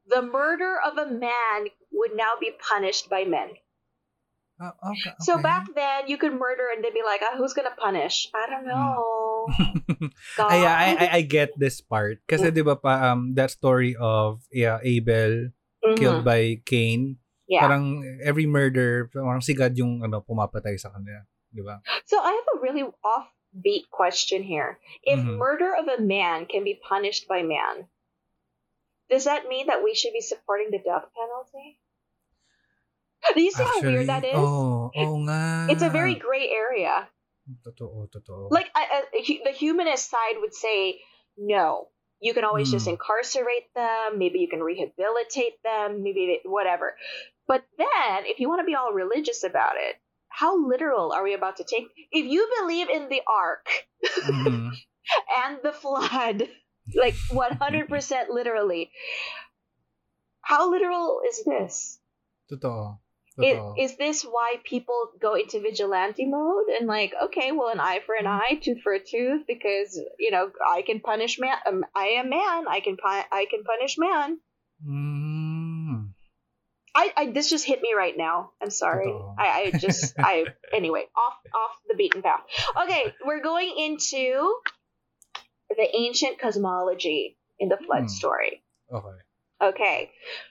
the 0.07 0.23
murder 0.23 0.77
of 0.81 0.99
a 0.99 1.11
man 1.11 1.71
would 1.93 2.15
now 2.15 2.39
be 2.41 2.53
punished 2.57 3.11
by 3.11 3.25
men. 3.25 3.59
Oh, 4.57 4.73
okay, 4.73 5.13
okay. 5.13 5.21
So 5.21 5.37
back 5.37 5.69
then, 5.75 6.09
you 6.09 6.17
could 6.17 6.33
murder 6.33 6.73
and 6.73 6.83
they'd 6.83 6.97
be 6.97 7.05
like, 7.05 7.21
oh, 7.21 7.37
"Who's 7.37 7.53
gonna 7.53 7.77
punish?" 7.77 8.33
I 8.33 8.45
don't 8.49 8.65
hmm. 8.65 8.73
know. 8.73 10.09
I, 10.41 10.65
I 10.65 11.09
I 11.13 11.21
get 11.23 11.53
this 11.61 11.85
part 11.85 12.25
kasi 12.25 12.49
mm. 12.49 12.55
'di 12.57 12.63
ba 12.65 12.75
pa 12.81 13.13
um 13.13 13.37
that 13.37 13.53
story 13.53 13.95
of 14.01 14.41
yeah, 14.49 14.81
Abel 14.81 15.53
mm-hmm. 15.53 16.01
killed 16.01 16.25
by 16.25 16.65
Cain. 16.65 17.21
Yeah. 17.47 17.69
Parang 17.69 18.03
every 18.25 18.49
murder, 18.49 19.13
parang 19.13 19.45
si 19.45 19.55
God 19.55 19.77
yung 19.77 20.03
ano 20.03 20.25
pumapatay 20.25 20.81
sa 20.81 20.89
kanya, 20.89 21.29
'di 21.53 21.61
ba? 21.61 21.85
So 22.09 22.17
I 22.17 22.33
have 22.33 22.49
a 22.57 22.63
really 22.65 22.89
offbeat 23.05 23.93
question 23.93 24.41
here. 24.41 24.81
If 25.05 25.21
mm-hmm. 25.21 25.37
murder 25.37 25.77
of 25.77 25.85
a 25.85 26.01
man 26.01 26.49
can 26.49 26.65
be 26.65 26.81
punished 26.81 27.29
by 27.29 27.45
man, 27.45 27.93
does 29.11 29.25
that 29.25 29.49
mean 29.49 29.69
that 29.69 29.83
we 29.83 29.95
should 29.95 30.13
be 30.13 30.21
supporting 30.21 30.69
the 30.71 30.79
death 30.79 31.05
penalty? 31.15 31.79
Do 33.35 33.43
you 33.43 33.51
see 33.51 33.63
Actually, 33.63 33.83
how 33.83 33.89
weird 33.89 34.09
that 34.09 34.25
is? 34.25 34.35
Oh, 34.35 34.91
oh 34.95 35.17
nga. 35.19 35.71
It's 35.71 35.83
a 35.83 35.91
very 35.91 36.15
gray 36.15 36.49
area. 36.49 37.09
Totoo, 37.65 38.09
totoo. 38.11 38.49
Like 38.51 38.69
I, 38.75 39.03
I, 39.15 39.41
the 39.45 39.53
humanist 39.53 40.11
side 40.11 40.37
would 40.41 40.55
say, 40.55 41.01
no, 41.37 41.89
you 42.21 42.35
can 42.35 42.45
always 42.45 42.69
mm. 42.69 42.73
just 42.73 42.87
hmm. 42.87 42.93
incarcerate 42.93 43.73
them. 43.75 44.19
Maybe 44.19 44.39
you 44.41 44.49
can 44.49 44.61
rehabilitate 44.61 45.63
them. 45.63 46.03
Maybe 46.03 46.41
whatever. 46.45 46.97
But 47.47 47.65
then, 47.79 48.25
if 48.25 48.41
you 48.41 48.49
want 48.49 48.61
to 48.61 48.67
be 48.67 48.75
all 48.75 48.93
religious 48.93 49.45
about 49.45 49.75
it, 49.77 49.97
how 50.29 50.67
literal 50.67 51.13
are 51.13 51.23
we 51.23 51.35
about 51.35 51.59
to 51.59 51.65
take? 51.65 51.87
If 52.11 52.27
you 52.27 52.49
believe 52.61 52.89
in 52.91 53.09
the 53.09 53.23
ark 53.27 53.67
mm-hmm. 54.05 54.69
and 55.45 55.59
the 55.63 55.73
flood, 55.73 56.49
like 56.95 57.15
100% 57.31 58.29
literally. 58.31 58.91
How 60.41 60.71
literal 60.71 61.23
is 61.29 61.43
this? 61.45 61.99
Totoo. 62.51 62.99
Totoo. 63.39 63.75
Is, 63.79 63.91
is 63.91 63.99
this 63.99 64.23
why 64.23 64.57
people 64.65 65.11
go 65.21 65.35
into 65.35 65.61
vigilante 65.61 66.25
mode 66.25 66.69
and 66.69 66.87
like, 66.87 67.13
okay, 67.25 67.53
well, 67.53 67.69
an 67.69 67.81
eye 67.81 68.01
for 68.07 68.15
an 68.15 68.27
eye, 68.27 68.59
tooth 68.63 68.81
for 68.83 68.95
a 68.95 69.01
tooth, 69.01 69.43
because 69.47 70.01
you 70.19 70.31
know 70.31 70.51
I 70.67 70.83
can 70.83 71.01
punish 71.01 71.39
man. 71.39 71.57
Um, 71.67 71.85
I 71.95 72.19
am 72.19 72.31
man. 72.31 72.67
I 72.69 72.81
can 72.83 72.97
pu- 72.97 73.29
I 73.31 73.47
can 73.51 73.63
punish 73.65 73.97
man. 73.99 74.39
Mm. 74.87 76.09
I, 76.95 77.13
I 77.15 77.27
this 77.31 77.51
just 77.51 77.67
hit 77.67 77.83
me 77.83 77.93
right 77.95 78.17
now. 78.17 78.53
I'm 78.63 78.71
sorry. 78.71 79.13
I, 79.39 79.71
I 79.75 79.79
just 79.79 80.15
I 80.19 80.47
anyway 80.73 81.05
off 81.15 81.35
off 81.55 81.77
the 81.87 81.95
beaten 81.95 82.23
path. 82.23 82.41
Okay, 82.85 83.13
we're 83.25 83.43
going 83.43 83.75
into 83.77 84.55
the 85.69 85.89
ancient 85.97 86.39
cosmology 86.39 87.37
in 87.59 87.69
the 87.69 87.77
flood 87.77 88.03
hmm. 88.03 88.09
story. 88.09 88.63
Okay. 88.93 89.17
Okay. 89.63 90.11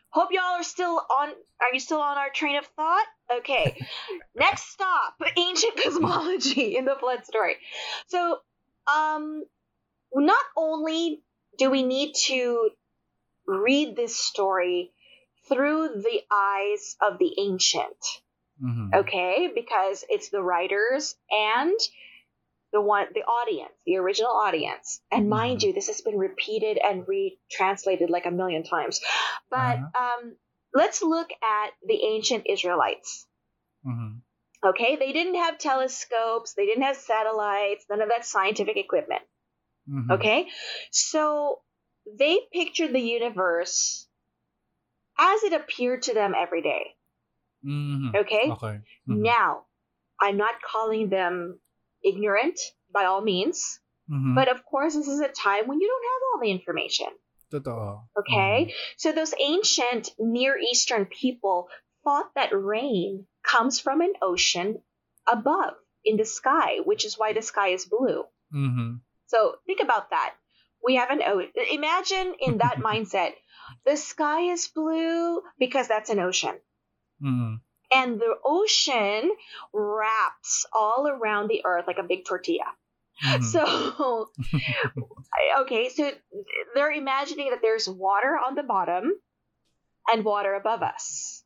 Hope 0.09 0.29
y'all 0.31 0.59
are 0.59 0.63
still 0.63 0.95
on. 0.95 1.29
Are 1.29 1.73
you 1.73 1.79
still 1.79 1.99
on 1.99 2.17
our 2.17 2.29
train 2.29 2.55
of 2.55 2.65
thought? 2.67 3.05
Okay. 3.39 3.77
Next 4.35 4.71
stop: 4.71 5.15
ancient 5.37 5.77
cosmology 5.83 6.77
in 6.77 6.85
the 6.85 6.95
flood 6.95 7.25
story. 7.25 7.57
So, 8.07 8.37
um, 8.87 9.43
not 10.13 10.45
only 10.57 11.21
do 11.57 11.69
we 11.69 11.83
need 11.83 12.13
to 12.27 12.69
read 13.47 13.95
this 13.95 14.15
story 14.15 14.91
through 15.47 15.89
the 15.89 16.21
eyes 16.31 16.95
of 17.05 17.19
the 17.19 17.31
ancient, 17.37 18.03
mm-hmm. 18.63 18.95
okay, 18.95 19.51
because 19.53 20.03
it's 20.09 20.29
the 20.29 20.41
writers 20.41 21.15
and 21.29 21.77
the 22.75 22.81
one 22.81 23.07
the 23.13 23.21
audience, 23.21 23.71
the 23.85 23.95
original 23.95 24.31
audience. 24.31 25.01
And 25.09 25.29
mind 25.29 25.59
mm-hmm. 25.59 25.69
you, 25.69 25.73
this 25.73 25.87
has 25.87 26.01
been 26.01 26.17
repeated 26.17 26.77
and 26.77 27.05
retranslated 27.07 28.09
like 28.09 28.25
a 28.25 28.31
million 28.31 28.63
times. 28.63 28.99
But 29.49 29.79
uh-huh. 29.79 30.03
um, 30.03 30.35
let's 30.73 31.01
look 31.01 31.29
at 31.31 31.69
the 31.87 32.03
ancient 32.03 32.47
Israelites. 32.49 33.25
Mm-hmm. 33.87 34.67
Okay, 34.67 34.97
they 34.97 35.13
didn't 35.13 35.35
have 35.35 35.57
telescopes, 35.57 36.53
they 36.55 36.65
didn't 36.65 36.83
have 36.83 36.97
satellites, 36.97 37.85
none 37.89 38.01
of 38.01 38.09
that 38.09 38.25
scientific 38.25 38.75
equipment. 38.75 39.21
Mm-hmm. 39.89 40.11
Okay, 40.11 40.47
so 40.91 41.59
they 42.19 42.39
pictured 42.51 42.91
the 42.91 42.99
universe 42.99 44.05
as 45.17 45.43
it 45.43 45.53
appeared 45.53 46.01
to 46.03 46.13
them 46.13 46.33
every 46.37 46.61
day. 46.61 46.87
Mm-hmm. 47.65 48.17
Okay, 48.17 48.51
okay. 48.51 48.81
Mm-hmm. 49.07 49.21
now 49.21 49.61
I'm 50.19 50.35
not 50.35 50.55
calling 50.61 51.09
them 51.09 51.59
ignorant 52.05 52.59
by 52.93 53.05
all 53.05 53.21
means. 53.21 53.79
Mm-hmm. 54.09 54.35
But 54.35 54.49
of 54.49 54.63
course, 54.65 54.95
this 54.95 55.07
is 55.07 55.19
a 55.19 55.27
time 55.27 55.67
when 55.67 55.79
you 55.81 55.87
don't 55.87 56.11
have 56.11 56.21
all 56.27 56.39
the 56.41 56.51
information. 56.51 57.07
Totoo. 57.51 58.01
Okay? 58.19 58.65
Mm-hmm. 58.65 58.71
So 58.97 59.11
those 59.11 59.33
ancient 59.39 60.11
Near 60.19 60.57
Eastern 60.57 61.05
people 61.05 61.67
thought 62.03 62.31
that 62.35 62.51
rain 62.53 63.25
comes 63.43 63.79
from 63.79 64.01
an 64.01 64.13
ocean 64.21 64.81
above 65.27 65.73
in 66.03 66.17
the 66.17 66.25
sky, 66.25 66.77
which 66.83 67.05
is 67.05 67.17
why 67.17 67.33
the 67.33 67.41
sky 67.41 67.69
is 67.69 67.85
blue. 67.85 68.23
Mm-hmm. 68.53 68.95
So 69.27 69.55
think 69.65 69.81
about 69.81 70.11
that. 70.11 70.35
We 70.83 70.95
have 70.95 71.09
an 71.09 71.23
ocean. 71.23 71.51
Imagine 71.71 72.35
in 72.39 72.59
that 72.59 72.77
mindset, 72.89 73.33
the 73.85 73.97
sky 73.97 74.51
is 74.51 74.67
blue 74.67 75.41
because 75.57 75.87
that's 75.87 76.11
an 76.11 76.19
ocean. 76.19 76.55
Mm-hmm 77.23 77.55
and 77.95 78.19
the 78.19 78.35
ocean 78.43 79.31
wraps 79.73 80.65
all 80.73 81.07
around 81.07 81.47
the 81.47 81.61
earth 81.65 81.85
like 81.87 81.97
a 81.97 82.03
big 82.03 82.25
tortilla. 82.25 82.67
Mm-hmm. 83.23 83.43
So, 83.43 84.29
okay, 85.61 85.87
so 85.89 86.11
they're 86.73 86.91
imagining 86.91 87.51
that 87.51 87.61
there's 87.61 87.87
water 87.87 88.37
on 88.37 88.55
the 88.55 88.63
bottom 88.63 89.13
and 90.11 90.25
water 90.25 90.53
above 90.53 90.83
us. 90.83 91.43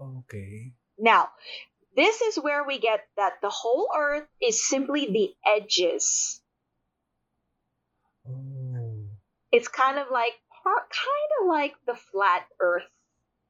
Okay. 0.00 0.72
Now, 0.98 1.30
This 1.96 2.20
is 2.20 2.36
where 2.36 2.62
we 2.62 2.78
get 2.78 3.00
that 3.16 3.40
the 3.40 3.48
whole 3.48 3.88
earth 3.96 4.28
is 4.40 4.68
simply 4.68 5.06
the 5.06 5.32
edges. 5.48 6.42
Oh. 8.28 9.08
It's 9.50 9.68
kind 9.68 9.98
of 9.98 10.08
like 10.12 10.34
kind 10.62 11.30
of 11.40 11.48
like 11.48 11.74
the 11.86 11.94
flat 11.94 12.44
earth 12.60 12.90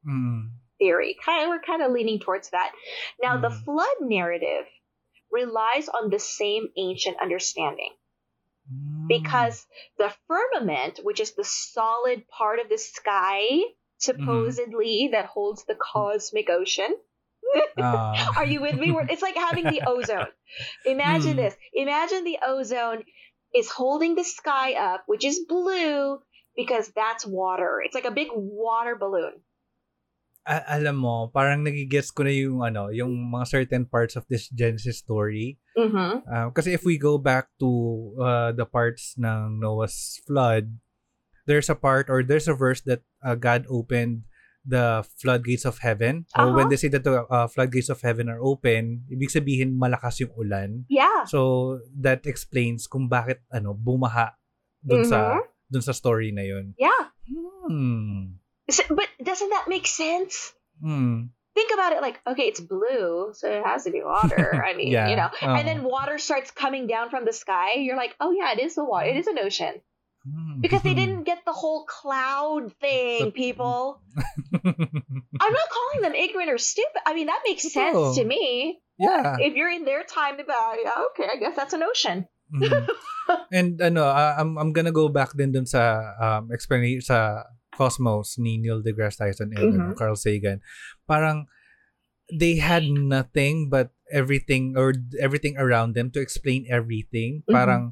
Mm. 0.07 0.51
Theory. 0.77 1.15
Kind 1.23 1.43
of, 1.43 1.49
we're 1.49 1.61
kind 1.61 1.81
of 1.81 1.91
leaning 1.91 2.19
towards 2.19 2.49
that. 2.51 2.71
Now, 3.21 3.37
the 3.41 3.49
Mm. 3.49 3.63
flood 3.63 3.97
narrative 4.01 4.65
relies 5.31 5.89
on 5.89 6.09
the 6.09 6.19
same 6.19 6.69
ancient 6.77 7.17
understanding 7.19 7.93
Mm. 8.73 9.07
because 9.07 9.65
the 9.97 10.13
firmament, 10.27 10.99
which 11.03 11.19
is 11.19 11.33
the 11.35 11.43
solid 11.43 12.27
part 12.27 12.59
of 12.59 12.69
the 12.69 12.77
sky, 12.77 13.61
supposedly 13.97 15.09
that 15.13 15.25
holds 15.25 15.63
the 15.65 15.75
cosmic 15.75 16.49
ocean. 16.49 16.95
Ah. 17.79 18.33
Are 18.37 18.45
you 18.45 18.61
with 18.61 18.75
me? 18.75 18.89
It's 19.09 19.21
like 19.21 19.35
having 19.35 19.69
the 19.69 19.81
ozone. 19.85 20.27
Imagine 20.85 21.33
Mm. 21.33 21.37
this. 21.37 21.55
Imagine 21.73 22.23
the 22.23 22.39
ozone 22.45 23.03
is 23.53 23.69
holding 23.69 24.15
the 24.15 24.23
sky 24.23 24.73
up, 24.73 25.03
which 25.07 25.23
is 25.23 25.45
blue 25.47 26.19
because 26.55 26.89
that's 26.89 27.25
water. 27.25 27.81
It's 27.85 27.95
like 27.95 28.05
a 28.05 28.11
big 28.11 28.29
water 28.33 28.95
balloon. 28.95 29.41
A- 30.47 30.79
alam 30.79 30.95
mo, 30.95 31.27
parang 31.27 31.59
nagigets 31.61 32.07
ko 32.09 32.23
na 32.23 32.31
yung 32.31 32.63
ano, 32.63 32.87
yung 32.87 33.11
mga 33.11 33.45
certain 33.45 33.83
parts 33.83 34.15
of 34.15 34.23
this 34.27 34.47
Genesis 34.47 34.97
story. 34.97 35.59
Mm-hmm. 35.75 36.23
Uh, 36.23 36.47
kasi 36.55 36.71
if 36.71 36.81
we 36.81 36.95
go 36.95 37.19
back 37.19 37.51
to 37.59 37.67
uh, 38.15 38.55
the 38.55 38.63
parts 38.63 39.13
ng 39.19 39.59
Noah's 39.59 40.23
flood, 40.23 40.71
there's 41.45 41.67
a 41.67 41.75
part 41.75 42.07
or 42.07 42.23
there's 42.23 42.47
a 42.47 42.55
verse 42.55 42.79
that 42.87 43.03
uh, 43.19 43.35
God 43.35 43.67
opened 43.67 44.23
the 44.63 45.03
floodgates 45.15 45.63
of 45.63 45.79
heaven. 45.79 46.27
Or 46.35 46.51
when 46.51 46.67
Uh-huh. 46.67 46.69
they 46.69 46.79
say 46.79 46.91
that 46.91 47.03
the 47.03 47.23
uh, 47.23 47.47
floodgates 47.47 47.87
of 47.87 47.99
heaven 47.99 48.27
are 48.27 48.39
open, 48.39 49.07
ibig 49.07 49.31
sabihin 49.31 49.75
malakas 49.75 50.19
yung 50.19 50.31
ulan. 50.35 50.83
Yeah. 50.87 51.23
So 51.23 51.79
that 51.99 52.23
explains 52.23 52.87
kung 52.87 53.07
bakit 53.07 53.43
ano 53.47 53.71
bumaha 53.71 54.35
dun 54.79 55.03
sa 55.03 55.39
Mhm. 55.39 55.43
dun 55.67 55.83
sa 55.83 55.91
story 55.91 56.31
na 56.31 56.43
yun. 56.43 56.71
Yeah. 56.75 57.11
Hmm. 57.67 58.39
But 58.89 59.07
doesn't 59.23 59.49
that 59.49 59.65
make 59.67 59.87
sense? 59.87 60.53
Hmm. 60.83 61.31
Think 61.55 61.71
about 61.73 61.93
it 61.93 62.01
like, 62.05 62.21
okay, 62.27 62.43
it's 62.43 62.59
blue, 62.61 63.33
so 63.33 63.49
it 63.49 63.65
has 63.65 63.85
to 63.85 63.91
be 63.91 64.03
water. 64.03 64.61
I 64.67 64.75
mean, 64.77 64.91
Yeah. 64.93 65.09
you 65.09 65.15
know. 65.15 65.29
Oh. 65.41 65.55
And 65.55 65.67
then 65.67 65.83
water 65.83 66.17
starts 66.19 66.51
coming 66.51 66.85
down 66.85 67.09
from 67.09 67.25
the 67.25 67.33
sky. 67.33 67.81
You're 67.81 67.97
like, 67.97 68.13
oh 68.19 68.29
yeah, 68.31 68.53
it 68.53 68.59
is 68.61 68.75
the 68.75 68.85
water. 68.85 69.09
It 69.09 69.17
is 69.17 69.25
an 69.27 69.39
ocean. 69.39 69.81
Hmm. 70.21 70.61
Because 70.61 70.83
they 70.83 70.93
didn't 71.01 71.23
get 71.23 71.41
the 71.49 71.53
whole 71.55 71.85
cloud 71.89 72.73
thing, 72.77 73.25
The- 73.25 73.31
people. 73.31 74.01
I'm 74.53 75.53
not 75.53 75.69
calling 75.71 76.01
them 76.01 76.13
ignorant 76.13 76.49
or 76.51 76.57
stupid. 76.57 77.01
I 77.05 77.13
mean, 77.13 77.27
that 77.27 77.41
makes 77.45 77.63
sense 77.71 78.17
to 78.17 78.23
me. 78.23 78.79
yeah. 78.99 79.37
If 79.39 79.55
you're 79.55 79.71
in 79.71 79.85
their 79.85 80.03
time, 80.03 80.37
yeah, 80.37 81.05
okay, 81.13 81.29
I 81.31 81.37
guess 81.37 81.55
that's 81.55 81.73
an 81.73 81.83
ocean. 81.83 82.27
Mhm. 82.53 82.87
And 83.51 83.75
ano, 83.83 84.07
uh, 84.07 84.35
I'm 84.39 84.55
I'm 84.57 84.71
gonna 84.71 84.95
go 84.95 85.09
back 85.11 85.35
din 85.35 85.51
dun 85.51 85.67
sa 85.67 85.99
um 86.15 86.47
explanation 86.55 87.03
sa 87.03 87.43
Cosmos 87.77 88.41
ni 88.41 88.57
Neil 88.57 88.81
deGrasse 88.81 89.21
Tyson 89.21 89.53
and 89.53 89.93
Mhm. 89.93 89.95
Carl 89.95 90.17
Sagan. 90.17 90.59
Parang 91.05 91.45
they 92.27 92.57
had 92.57 92.83
nothing 92.89 93.69
but 93.69 93.93
everything 94.11 94.73
or 94.75 94.91
everything 95.21 95.55
around 95.55 95.93
them 95.93 96.09
to 96.11 96.19
explain 96.19 96.65
everything. 96.67 97.45
Mhm. 97.45 97.53
Parang 97.53 97.83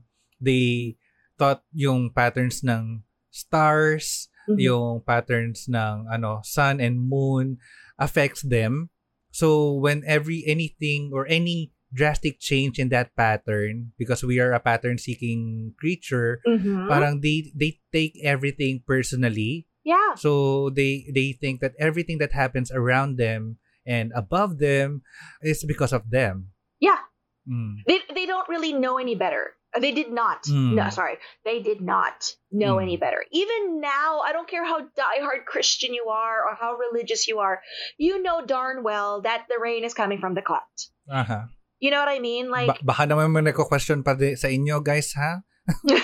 they 0.42 0.98
thought 1.38 1.64
yung 1.72 2.10
patterns 2.12 2.66
ng 2.66 3.04
stars, 3.32 4.28
Mhm. 4.48 4.60
yung 4.60 4.92
patterns 5.04 5.68
ng 5.70 6.08
ano 6.10 6.42
sun 6.44 6.80
and 6.82 7.00
moon 7.00 7.60
affects 7.96 8.42
them. 8.42 8.90
So 9.32 9.72
when 9.76 10.04
every 10.08 10.44
anything 10.48 11.12
or 11.12 11.28
any 11.28 11.76
drastic 11.96 12.40
change 12.40 12.76
in 12.76 12.92
that 12.92 13.16
pattern 13.16 13.96
because 13.96 14.24
we 14.24 14.40
are 14.40 14.52
a 14.52 14.60
pattern 14.60 15.00
seeking 15.00 15.72
creature, 15.80 16.44
Mhm. 16.44 16.88
parang 16.92 17.14
they 17.24 17.52
they 17.56 17.80
take 17.92 18.16
everything 18.20 18.84
personally. 18.84 19.68
Yeah. 19.86 20.18
So 20.18 20.68
they 20.74 21.06
they 21.14 21.32
think 21.38 21.62
that 21.62 21.78
everything 21.80 22.18
that 22.20 22.34
happens 22.34 22.74
around 22.74 23.16
them 23.22 23.62
and 23.86 24.10
above 24.18 24.58
them 24.58 25.06
is 25.46 25.62
because 25.64 25.94
of 25.94 26.10
them. 26.10 26.50
Yeah. 26.82 27.00
Mm. 27.46 27.86
They, 27.86 28.02
they 28.10 28.26
don't 28.26 28.50
really 28.50 28.74
know 28.74 28.98
any 28.98 29.14
better. 29.14 29.54
They 29.78 29.92
did 29.94 30.10
not. 30.10 30.50
Mm. 30.50 30.74
No, 30.80 30.90
sorry. 30.90 31.22
They 31.46 31.62
did 31.62 31.84
not 31.84 32.34
know 32.50 32.82
Mm. 32.82 32.90
any 32.90 32.98
better. 32.98 33.22
Even 33.30 33.78
now, 33.84 34.24
I 34.26 34.34
don't 34.34 34.48
care 34.50 34.66
how 34.66 34.82
diehard 34.82 35.46
Christian 35.46 35.94
you 35.94 36.10
are 36.10 36.42
or 36.48 36.56
how 36.58 36.74
religious 36.80 37.28
you 37.30 37.38
are, 37.44 37.62
you 38.02 38.18
know 38.24 38.42
darn 38.42 38.82
well 38.82 39.22
that 39.22 39.46
the 39.52 39.60
rain 39.62 39.84
is 39.86 39.94
coming 39.94 40.18
from 40.18 40.34
the 40.34 40.42
clouds. 40.42 40.90
Aha. 41.12 41.52
You 41.78 41.92
know 41.92 42.00
what 42.00 42.08
I 42.10 42.18
mean? 42.24 42.50
Like, 42.50 42.72
Ba- 42.82 42.96
baka 42.96 43.04
naman 43.06 43.30
may 43.36 43.44
nagko-question 43.52 44.02
pa 44.02 44.16
sa 44.40 44.48
inyo, 44.50 44.80
guys, 44.82 45.12
ha? 45.14 45.44
no, 45.84 45.98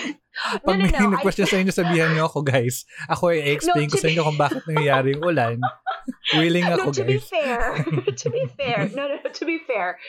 Pag 0.64 0.78
no, 0.78 0.82
may 0.82 0.90
no. 0.90 1.18
I- 1.22 1.30
sa 1.30 1.56
inyo, 1.60 1.72
sabihan 1.84 2.10
nyo 2.16 2.26
ako, 2.26 2.42
guys. 2.42 2.84
Ako 3.06 3.30
ay 3.30 3.54
explain 3.54 3.86
No, 3.86 3.92
ko 3.94 3.96
sa 4.00 4.08
to 4.08 4.12
inyo 4.12 4.22
kung 4.26 4.40
bakit 4.40 4.62
nangyayari 4.66 5.08
yung 5.14 5.24
ulan. 5.24 5.58
Willing 6.38 6.66
no, 6.66 6.74
ako, 6.80 6.88
to 6.98 7.04
be 7.04 7.18
fair, 7.18 7.78
to 8.16 8.26
be 8.30 8.42
fair, 8.58 8.90
no, 8.90 9.06
no, 9.06 9.16
to 9.22 9.44
be 9.44 9.62
fair, 9.62 10.02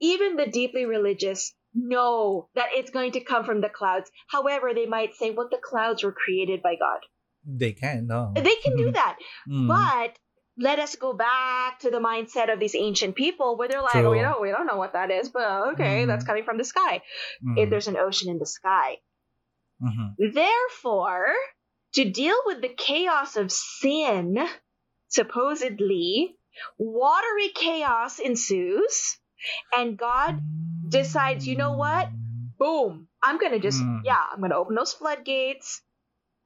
even 0.00 0.36
the 0.40 0.48
deeply 0.48 0.88
religious 0.88 1.52
know 1.74 2.48
that 2.54 2.72
it's 2.72 2.94
going 2.94 3.12
to 3.12 3.20
come 3.20 3.44
from 3.44 3.60
the 3.60 3.68
clouds. 3.68 4.08
However, 4.28 4.72
they 4.72 4.86
might 4.86 5.12
say, 5.14 5.34
well, 5.34 5.48
the 5.50 5.60
clouds 5.60 6.02
were 6.04 6.14
created 6.14 6.62
by 6.62 6.78
God. 6.80 7.02
They 7.44 7.72
can, 7.72 8.06
no? 8.06 8.32
They 8.34 8.56
can 8.62 8.76
do 8.76 8.92
that. 8.92 9.16
Mm. 9.44 9.68
But 9.68 10.16
let 10.56 10.78
us 10.78 10.94
go 10.96 11.12
back 11.12 11.80
to 11.80 11.90
the 11.90 11.98
mindset 11.98 12.52
of 12.52 12.60
these 12.60 12.74
ancient 12.76 13.16
people 13.16 13.56
where 13.56 13.66
they're 13.68 13.82
like, 13.82 13.92
True. 13.92 14.10
we 14.10 14.20
don't, 14.20 14.40
we 14.40 14.50
don't 14.50 14.66
know 14.66 14.76
what 14.76 14.92
that 14.92 15.10
is, 15.10 15.28
but 15.28 15.72
okay, 15.72 16.04
Mhm. 16.04 16.06
that's 16.06 16.24
coming 16.24 16.44
from 16.44 16.58
the 16.58 16.64
sky. 16.64 17.02
Mm. 17.44 17.58
If 17.58 17.70
there's 17.70 17.88
an 17.88 17.96
ocean 17.96 18.30
in 18.30 18.38
the 18.38 18.46
sky. 18.46 19.00
Mhm. 19.82 20.14
Therefore, 20.32 21.34
to 21.94 22.04
deal 22.10 22.36
with 22.46 22.60
the 22.62 22.68
chaos 22.68 23.36
of 23.36 23.50
sin, 23.50 24.38
supposedly, 25.08 26.36
watery 26.78 27.48
chaos 27.54 28.18
ensues, 28.18 29.18
and 29.76 29.96
God 29.98 30.40
decides, 30.88 31.46
you 31.46 31.56
know 31.56 31.72
what? 31.72 32.08
boom, 32.56 33.08
I'm 33.20 33.38
going 33.38 33.50
to 33.50 33.58
just, 33.58 33.82
Mm. 33.82 34.02
yeah, 34.04 34.22
I'm 34.32 34.38
going 34.38 34.50
to 34.52 34.56
open 34.56 34.76
those 34.76 34.92
floodgates. 34.94 35.82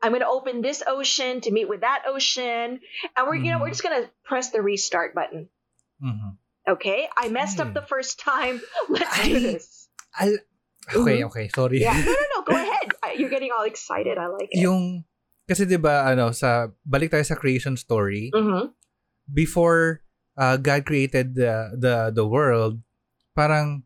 I'm 0.03 0.13
going 0.15 0.23
to 0.23 0.31
open 0.31 0.63
this 0.63 0.83
ocean 0.87 1.41
to 1.43 1.51
meet 1.51 1.69
with 1.69 1.81
that 1.83 2.05
ocean. 2.07 2.79
And 3.17 3.23
we're, 3.27 3.37
you 3.43 3.51
know, 3.51 3.59
we're 3.59 3.75
Mhm. 3.75 3.79
just 3.79 3.83
going 3.83 3.99
to 4.03 4.11
press 4.25 4.51
the 4.55 4.63
restart 4.63 5.15
button. 5.15 5.49
Mhm. 6.03 6.39
Okay. 6.69 7.09
I 7.17 7.29
messed 7.29 7.59
up 7.59 7.75
the 7.75 7.83
first 7.83 8.21
time. 8.21 8.63
Let's 8.89 9.11
do 9.27 9.41
this. 9.41 9.89
Al- 10.21 10.39
okay, 10.95 11.25
okay. 11.27 11.47
Sorry. 11.51 11.81
Yeah. 11.83 11.99
No, 11.99 12.13
no, 12.15 12.27
no. 12.37 12.41
Go 12.47 12.55
ahead. 12.63 12.95
You're 13.19 13.33
getting 13.33 13.51
all 13.51 13.65
excited. 13.67 14.19
I 14.19 14.27
like 14.31 14.49
it. 14.55 14.61
yung, 14.63 15.03
kasi 15.49 15.65
'di 15.67 15.81
ba 15.81 16.05
ano, 16.07 16.31
sa, 16.31 16.69
balik 16.87 17.11
tayo 17.11 17.25
sa 17.27 17.35
creation 17.35 17.75
story, 17.75 18.31
Mm-hmm. 18.37 18.71
before 19.33 20.05
uh, 20.39 20.57
God 20.57 20.85
created 20.87 21.35
the, 21.35 21.75
the, 21.75 22.13
the 22.15 22.27
world, 22.29 22.81
parang 23.35 23.83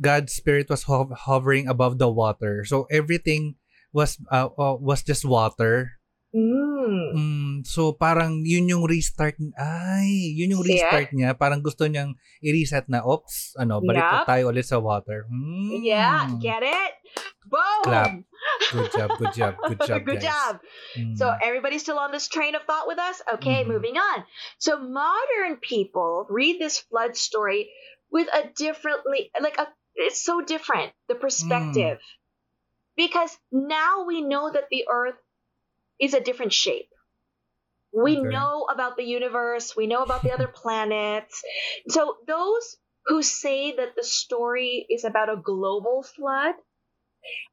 God's 0.00 0.32
spirit 0.34 0.68
was 0.68 0.84
hov- 0.84 1.12
hovering 1.28 1.68
above 1.68 1.98
the 1.98 2.08
water. 2.10 2.64
So 2.64 2.84
everything 2.90 3.56
was 3.96 4.20
uh, 4.28 4.52
uh, 4.52 4.76
was 4.76 5.00
just 5.00 5.24
water. 5.24 5.96
Mm. 6.36 7.16
Mm, 7.16 7.52
so 7.64 7.96
parang 7.96 8.44
yun 8.44 8.68
yung 8.68 8.84
restart 8.84 9.40
ay, 9.56 10.36
yun 10.36 10.52
yung 10.52 10.60
restart 10.60 11.08
niya. 11.16 11.32
Parang 11.32 11.64
gusto 11.64 11.88
niyang 11.88 12.12
i-reset 12.44 12.92
na 12.92 13.00
ops, 13.00 13.56
ano, 13.56 13.80
balik 13.80 14.04
Yup. 14.04 14.28
tayo 14.28 14.52
ulit 14.52 14.68
sa 14.68 14.76
water. 14.76 15.24
Mm. 15.32 15.80
Yeah. 15.80 16.28
Get 16.36 16.60
it? 16.60 16.92
Boom. 17.48 17.80
Clap. 17.88 18.12
Good 18.68 18.90
job, 18.92 19.10
good 19.16 19.32
job, 19.32 19.52
good 19.70 19.80
job, 19.80 20.00
Good 20.04 20.20
guys. 20.20 20.28
job. 20.28 20.52
Mm. 20.98 21.16
So 21.16 21.32
everybody's 21.32 21.80
still 21.80 21.96
on 21.96 22.12
this 22.12 22.28
train 22.28 22.52
of 22.52 22.68
thought 22.68 22.84
with 22.84 23.00
us? 23.00 23.22
Okay, 23.40 23.64
Mhm. 23.64 23.72
moving 23.72 23.96
on. 23.96 24.28
So 24.60 24.76
modern 24.76 25.56
people 25.62 26.28
read 26.28 26.60
this 26.60 26.84
flood 26.84 27.16
story 27.16 27.72
with 28.12 28.28
a 28.28 28.52
differently 28.52 29.32
like 29.40 29.56
a 29.56 29.72
it's 29.96 30.20
so 30.20 30.44
different 30.44 30.92
the 31.08 31.16
perspective. 31.16 31.96
Because 32.96 33.36
now 33.52 34.04
we 34.04 34.22
know 34.22 34.50
that 34.50 34.68
the 34.70 34.86
earth 34.90 35.16
is 36.00 36.14
a 36.14 36.20
different 36.20 36.52
shape. 36.52 36.90
We 37.92 38.16
Okay. 38.16 38.28
know 38.28 38.64
about 38.64 38.96
the 38.96 39.04
universe, 39.04 39.74
we 39.76 39.86
know 39.86 40.02
about 40.02 40.22
the 40.22 40.32
other 40.32 40.48
planets. 40.54 41.42
So 41.88 42.18
those 42.26 42.76
who 43.06 43.22
say 43.22 43.72
that 43.76 43.94
the 43.96 44.04
story 44.04 44.86
is 44.90 45.04
about 45.04 45.30
a 45.30 45.36
global 45.36 46.02
flood 46.02 46.54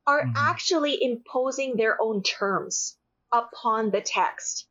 are 0.07 0.25
Mhm. 0.25 0.33
actually 0.35 1.01
imposing 1.03 1.75
their 1.75 2.01
own 2.01 2.23
terms 2.23 2.97
upon 3.31 3.91
the 3.91 4.01
text. 4.01 4.67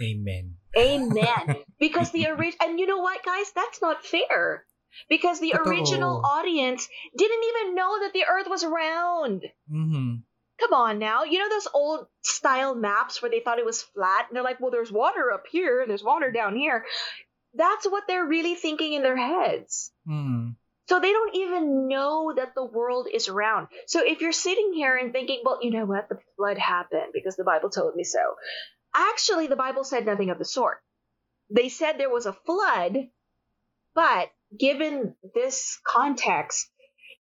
Amen. 0.00 0.56
Amen. 0.76 1.64
because 1.78 2.10
the 2.10 2.26
original, 2.26 2.68
and 2.68 2.78
you 2.78 2.86
know 2.86 2.98
what, 2.98 3.24
guys? 3.24 3.50
That's 3.52 3.80
not 3.80 4.04
fair. 4.04 4.66
Because 5.08 5.40
the 5.40 5.52
Totoo. 5.52 5.70
original 5.70 6.22
audience 6.24 6.88
didn't 7.16 7.44
even 7.44 7.74
know 7.74 8.00
that 8.00 8.12
the 8.12 8.24
earth 8.24 8.46
was 8.48 8.64
round. 8.64 9.44
Mhm. 9.72 10.22
Come 10.58 10.72
on 10.72 10.98
now. 10.98 11.24
You 11.24 11.38
know 11.38 11.48
those 11.48 11.68
old 11.74 12.06
style 12.22 12.74
maps 12.74 13.20
where 13.20 13.30
they 13.30 13.40
thought 13.40 13.58
it 13.58 13.66
was 13.66 13.82
flat? 13.82 14.26
And 14.28 14.36
they're 14.36 14.42
like, 14.42 14.58
well, 14.58 14.70
there's 14.70 14.92
water 14.92 15.30
up 15.32 15.46
here, 15.50 15.84
there's 15.86 16.02
water 16.02 16.30
down 16.30 16.56
here. 16.56 16.86
That's 17.54 17.86
what 17.86 18.04
they're 18.06 18.24
really 18.24 18.54
thinking 18.54 18.94
in 18.94 19.02
their 19.02 19.16
heads. 19.16 19.92
Mm. 20.08 20.56
So 20.88 21.00
they 21.00 21.12
don't 21.12 21.34
even 21.34 21.88
know 21.88 22.32
that 22.36 22.54
the 22.54 22.64
world 22.64 23.08
is 23.12 23.28
round. 23.28 23.68
So 23.86 24.02
if 24.04 24.20
you're 24.20 24.32
sitting 24.32 24.72
here 24.72 24.96
and 24.96 25.12
thinking, 25.12 25.42
well, 25.44 25.58
you 25.60 25.72
know 25.72 25.84
what, 25.84 26.08
the 26.08 26.18
flood 26.36 26.58
happened 26.58 27.12
because 27.12 27.36
the 27.36 27.44
Bible 27.44 27.70
told 27.70 27.96
me 27.96 28.04
so. 28.04 28.20
Actually, 28.94 29.48
the 29.48 29.56
Bible 29.56 29.84
said 29.84 30.06
nothing 30.06 30.30
of 30.30 30.38
the 30.38 30.44
sort. 30.44 30.78
They 31.50 31.68
said 31.68 31.98
there 31.98 32.10
was 32.10 32.26
a 32.26 32.32
flood, 32.32 32.96
but 33.94 34.30
given 34.54 35.14
this 35.34 35.78
context, 35.86 36.70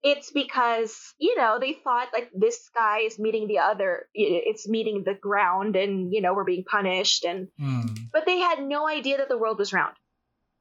it's 0.03 0.32
because, 0.32 0.97
you 1.19 1.38
know, 1.38 1.59
they 1.59 1.74
thought 1.74 2.09
like 2.13 2.32
this 2.34 2.69
guy 2.74 2.99
is 3.05 3.19
meeting 3.19 3.47
the 3.47 3.59
other, 3.59 4.09
it's 4.13 4.67
meeting 4.67 5.03
the 5.05 5.13
ground 5.13 5.76
and, 5.76 6.11
you 6.13 6.22
know, 6.22 6.34
we're 6.34 6.43
being 6.47 6.65
punished. 6.65 7.24
And, 7.26 7.49
Mm. 7.59 8.09
but 8.11 8.26
they 8.26 8.39
had 8.39 8.63
no 8.63 8.88
idea 8.88 9.17
that 9.17 9.30
the 9.30 9.38
world 9.38 9.59
was 9.59 9.74
round. 9.74 9.95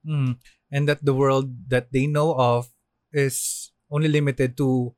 Mm. 0.06 0.36
And 0.70 0.88
that 0.88 1.04
the 1.04 1.14
world 1.14 1.68
that 1.68 1.92
they 1.92 2.06
know 2.06 2.34
of 2.34 2.68
is 3.12 3.72
only 3.90 4.08
limited 4.08 4.56
to 4.58 4.94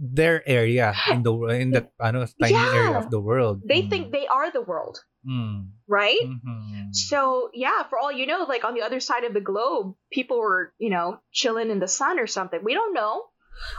their 0.00 0.40
area 0.48 0.96
in 1.12 1.22
the 1.22 1.32
in 1.52 1.70
that 1.72 1.92
ano, 2.00 2.24
tiny 2.40 2.56
area 2.72 2.96
of 2.96 3.10
the 3.10 3.20
world. 3.20 3.60
They 3.68 3.82
Mm. 3.82 3.90
think 3.90 4.04
they 4.12 4.26
are 4.26 4.50
the 4.50 4.62
world, 4.64 5.04
Mm. 5.26 5.72
right? 5.86 6.20
Mhm. 6.22 6.94
So 6.94 7.50
yeah, 7.52 7.82
for 7.88 7.98
all 7.98 8.10
you 8.10 8.26
know, 8.26 8.44
like 8.48 8.64
on 8.64 8.74
the 8.74 8.82
other 8.82 9.00
side 9.00 9.24
of 9.24 9.34
the 9.34 9.40
globe, 9.40 9.94
people 10.10 10.38
were, 10.38 10.72
you 10.78 10.88
know, 10.90 11.20
chilling 11.30 11.70
in 11.70 11.78
the 11.78 11.88
sun 11.88 12.18
or 12.18 12.26
something. 12.26 12.60
We 12.62 12.74
don't 12.74 12.94
know. 12.94 13.26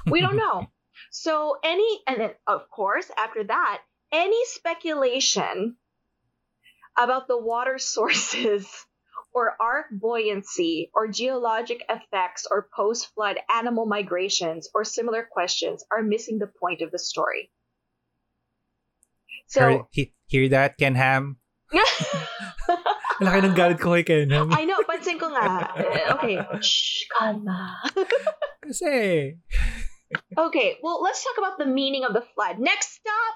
We 0.06 0.22
don't 0.22 0.38
know. 0.38 0.68
so 1.12 1.58
any 1.64 2.02
and 2.08 2.20
then 2.20 2.32
of 2.46 2.70
course, 2.70 3.10
after 3.18 3.44
that, 3.46 3.82
any 4.12 4.46
speculation 4.46 5.78
about 6.98 7.28
the 7.28 7.38
water 7.38 7.78
sources 7.96 8.68
or 9.34 9.56
ark 9.62 9.88
buoyancy 9.92 10.92
or 10.94 11.08
geologic 11.08 11.84
effects 11.90 12.46
or 12.50 12.68
post-flood 12.76 13.38
animal 13.54 13.86
migrations 13.86 14.70
or 14.74 14.84
similar 14.84 15.28
questions 15.32 15.86
are 15.90 16.04
missing 16.04 16.38
the 16.38 16.52
point 16.60 16.82
of 16.82 16.92
the 16.92 17.00
story. 17.00 17.50
So 19.52 19.60
hear, 19.68 19.84
he- 19.92 20.14
hear 20.32 20.46
that, 20.56 20.80
Ken 20.80 20.96
Ham? 20.96 21.38
Ang 23.22 23.28
laki 23.28 23.40
ng 23.44 23.54
galit 23.56 23.80
ko 23.84 23.92
kay 24.00 24.04
Ken 24.08 24.32
Ham. 24.32 24.48
I 24.56 24.64
know, 24.66 24.80
pansin 24.88 25.20
ko 25.20 25.28
nga. 25.30 25.68
Okay, 26.18 26.40
shh, 26.64 27.06
kalma. 27.12 27.84
Kasi, 28.66 29.36
Okay, 30.36 30.76
well, 30.84 31.00
let's 31.04 31.24
talk 31.24 31.36
about 31.40 31.56
the 31.60 31.68
meaning 31.68 32.04
of 32.04 32.12
the 32.16 32.24
flood. 32.36 32.60
Next 32.60 33.00
stop 33.00 33.34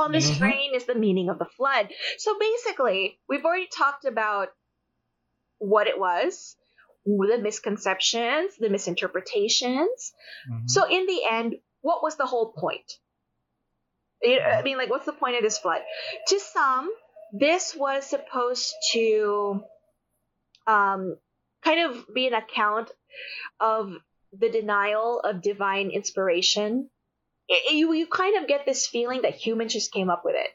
on 0.00 0.12
this 0.12 0.28
Mhm. 0.32 0.38
train 0.40 0.68
is 0.76 0.84
the 0.88 0.96
meaning 0.96 1.28
of 1.28 1.36
the 1.40 1.48
flood. 1.56 1.88
So 2.20 2.36
basically, 2.40 3.20
we've 3.28 3.44
already 3.44 3.68
talked 3.68 4.04
about 4.04 4.48
what 5.58 5.88
it 5.88 5.96
was, 6.00 6.56
the 7.04 7.38
misconceptions, 7.40 8.56
the 8.60 8.68
misinterpretations. 8.72 10.12
Mhm. 10.48 10.68
So 10.68 10.84
in 10.88 11.04
the 11.08 11.20
end, 11.24 11.56
what 11.80 12.00
was 12.04 12.16
the 12.16 12.26
whole 12.28 12.52
point? 12.52 12.86
I 14.24 14.62
mean, 14.62 14.78
like, 14.78 14.90
what's 14.90 15.06
the 15.06 15.12
point 15.12 15.36
of 15.36 15.42
this 15.42 15.58
flood? 15.58 15.82
To 16.28 16.40
some, 16.40 16.90
this 17.32 17.74
was 17.76 18.06
supposed 18.06 18.74
to 18.92 19.62
um, 20.66 21.16
kind 21.62 21.90
of 21.90 22.12
be 22.12 22.26
an 22.26 22.34
account 22.34 22.90
of 23.60 23.92
the 24.32 24.48
denial 24.50 25.20
of 25.20 25.42
divine 25.42 25.90
inspiration. 25.90 26.90
I- 27.50 27.68
you, 27.72 27.92
you 27.92 28.06
kind 28.06 28.36
of 28.36 28.48
get 28.48 28.66
this 28.66 28.86
feeling 28.86 29.22
that 29.22 29.34
humans 29.34 29.72
just 29.72 29.92
came 29.92 30.10
up 30.10 30.24
with 30.24 30.34
it. 30.36 30.50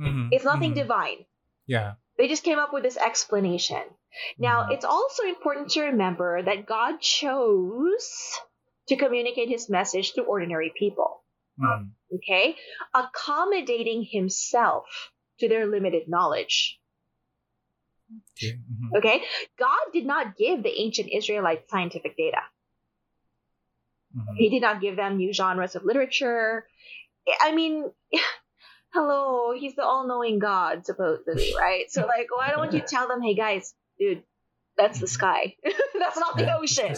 Mhm. 0.00 0.28
It's 0.32 0.44
nothing 0.44 0.72
Mhm. 0.72 0.76
divine. 0.76 1.26
Yeah. 1.66 1.94
They 2.16 2.26
just 2.28 2.42
came 2.42 2.58
up 2.58 2.72
with 2.72 2.82
this 2.82 2.96
explanation. 2.96 3.82
Now, 4.38 4.64
Mhm. 4.64 4.72
it's 4.72 4.84
also 4.84 5.22
important 5.24 5.70
to 5.70 5.82
remember 5.82 6.42
that 6.42 6.66
God 6.66 7.00
chose 7.00 8.40
to 8.88 8.96
communicate 8.96 9.48
his 9.48 9.68
message 9.68 10.14
through 10.14 10.24
ordinary 10.24 10.70
people, 10.76 11.22
Mhm. 11.58 11.92
Okay? 12.14 12.56
Accommodating 12.94 14.04
himself 14.04 14.86
to 15.40 15.48
their 15.48 15.66
limited 15.66 16.08
knowledge, 16.08 16.80
Okay. 18.36 18.56
Mhm. 18.58 18.98
okay? 18.98 19.22
God 19.58 19.92
did 19.92 20.06
not 20.06 20.36
give 20.36 20.62
the 20.62 20.80
ancient 20.80 21.10
Israelites 21.12 21.70
scientific 21.70 22.16
data. 22.16 22.40
Mhm. 24.16 24.36
He 24.36 24.48
did 24.50 24.62
not 24.62 24.80
give 24.80 24.96
them 24.96 25.16
new 25.16 25.32
genres 25.32 25.76
of 25.76 25.84
literature. 25.84 26.66
I 27.40 27.52
mean, 27.52 27.92
hello, 28.94 29.52
he's 29.52 29.74
the 29.76 29.84
all-knowing 29.84 30.38
God, 30.38 30.86
supposedly, 30.86 31.52
right? 31.60 31.90
So, 31.90 32.06
like, 32.06 32.28
why 32.34 32.50
don't 32.50 32.72
you 32.72 32.82
tell 32.88 33.06
them, 33.08 33.20
hey 33.22 33.34
guys, 33.34 33.74
dude, 33.98 34.22
that's 34.76 34.98
the 35.00 35.06
sky. 35.08 35.56
that's 35.98 36.18
not 36.18 36.36
the 36.36 36.54
ocean. 36.56 36.96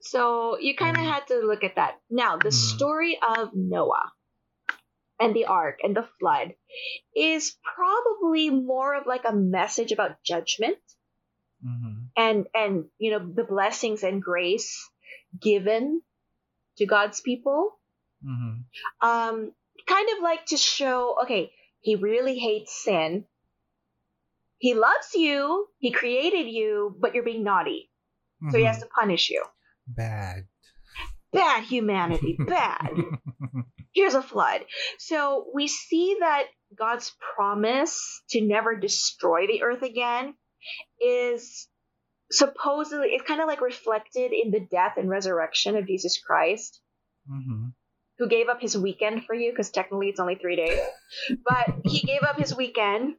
So 0.00 0.58
you 0.58 0.76
kind 0.76 0.96
of 0.96 1.02
Mm. 1.02 1.10
had 1.12 1.26
to 1.28 1.38
look 1.40 1.64
at 1.64 1.76
that. 1.76 2.00
Now, 2.10 2.36
the 2.36 2.50
story 2.52 3.18
of 3.26 3.54
Noah 3.54 4.12
and 5.20 5.34
the 5.34 5.46
ark 5.46 5.80
and 5.82 5.96
the 5.96 6.08
flood 6.20 6.54
is 7.14 7.56
probably 7.74 8.50
more 8.50 8.94
of 8.94 9.06
like 9.06 9.24
a 9.24 9.34
message 9.34 9.92
about 9.92 10.22
judgment 10.22 10.78
Mhm. 11.64 12.08
and 12.16 12.46
and 12.54 12.84
you 12.98 13.10
know 13.12 13.18
the 13.34 13.44
blessings 13.44 14.02
and 14.02 14.22
grace 14.22 14.90
given 15.40 16.02
to 16.76 16.86
God's 16.86 17.20
people. 17.20 17.80
Mhm. 18.24 18.64
Um, 19.00 19.52
kind 19.86 20.08
of 20.16 20.22
like 20.22 20.46
to 20.46 20.56
show, 20.56 21.16
okay, 21.22 21.52
he 21.80 21.96
really 21.96 22.38
hates 22.38 22.72
sin. 22.84 23.26
He 24.58 24.74
loves 24.74 25.14
you. 25.14 25.68
He 25.78 25.90
created 25.92 26.48
you, 26.48 26.96
but 26.98 27.14
you're 27.14 27.24
being 27.24 27.44
naughty, 27.44 27.90
so 28.50 28.58
he 28.58 28.64
has 28.64 28.76
Mhm. 28.76 28.80
to 28.80 28.86
punish 28.88 29.30
you. 29.30 29.44
Bad. 29.86 30.48
Bad 31.32 31.64
humanity, 31.64 32.36
bad. 32.38 32.90
here's 33.96 34.14
a 34.14 34.22
flood. 34.22 34.60
So 34.98 35.46
we 35.52 35.66
see 35.66 36.18
that 36.20 36.44
God's 36.78 37.12
promise 37.34 38.22
to 38.30 38.40
never 38.40 38.76
destroy 38.76 39.46
the 39.46 39.62
earth 39.62 39.82
again 39.82 40.34
is 41.00 41.66
supposedly 42.30 43.08
it's 43.08 43.26
kind 43.26 43.40
of 43.40 43.48
like 43.48 43.60
reflected 43.60 44.32
in 44.32 44.50
the 44.50 44.60
death 44.60 44.94
and 44.96 45.08
resurrection 45.08 45.76
of 45.76 45.86
Jesus 45.86 46.18
Christ, 46.18 46.80
Mhm. 47.30 47.72
who 48.18 48.28
gave 48.28 48.48
up 48.48 48.60
his 48.60 48.76
weekend 48.76 49.24
for 49.24 49.34
you 49.34 49.50
because 49.50 49.70
technically 49.70 50.08
it's 50.08 50.20
only 50.20 50.36
three 50.36 50.56
days, 50.56 50.80
but 51.44 51.66
he 51.84 52.02
gave 52.02 52.22
up 52.22 52.36
his 52.36 52.54
weekend. 52.54 53.16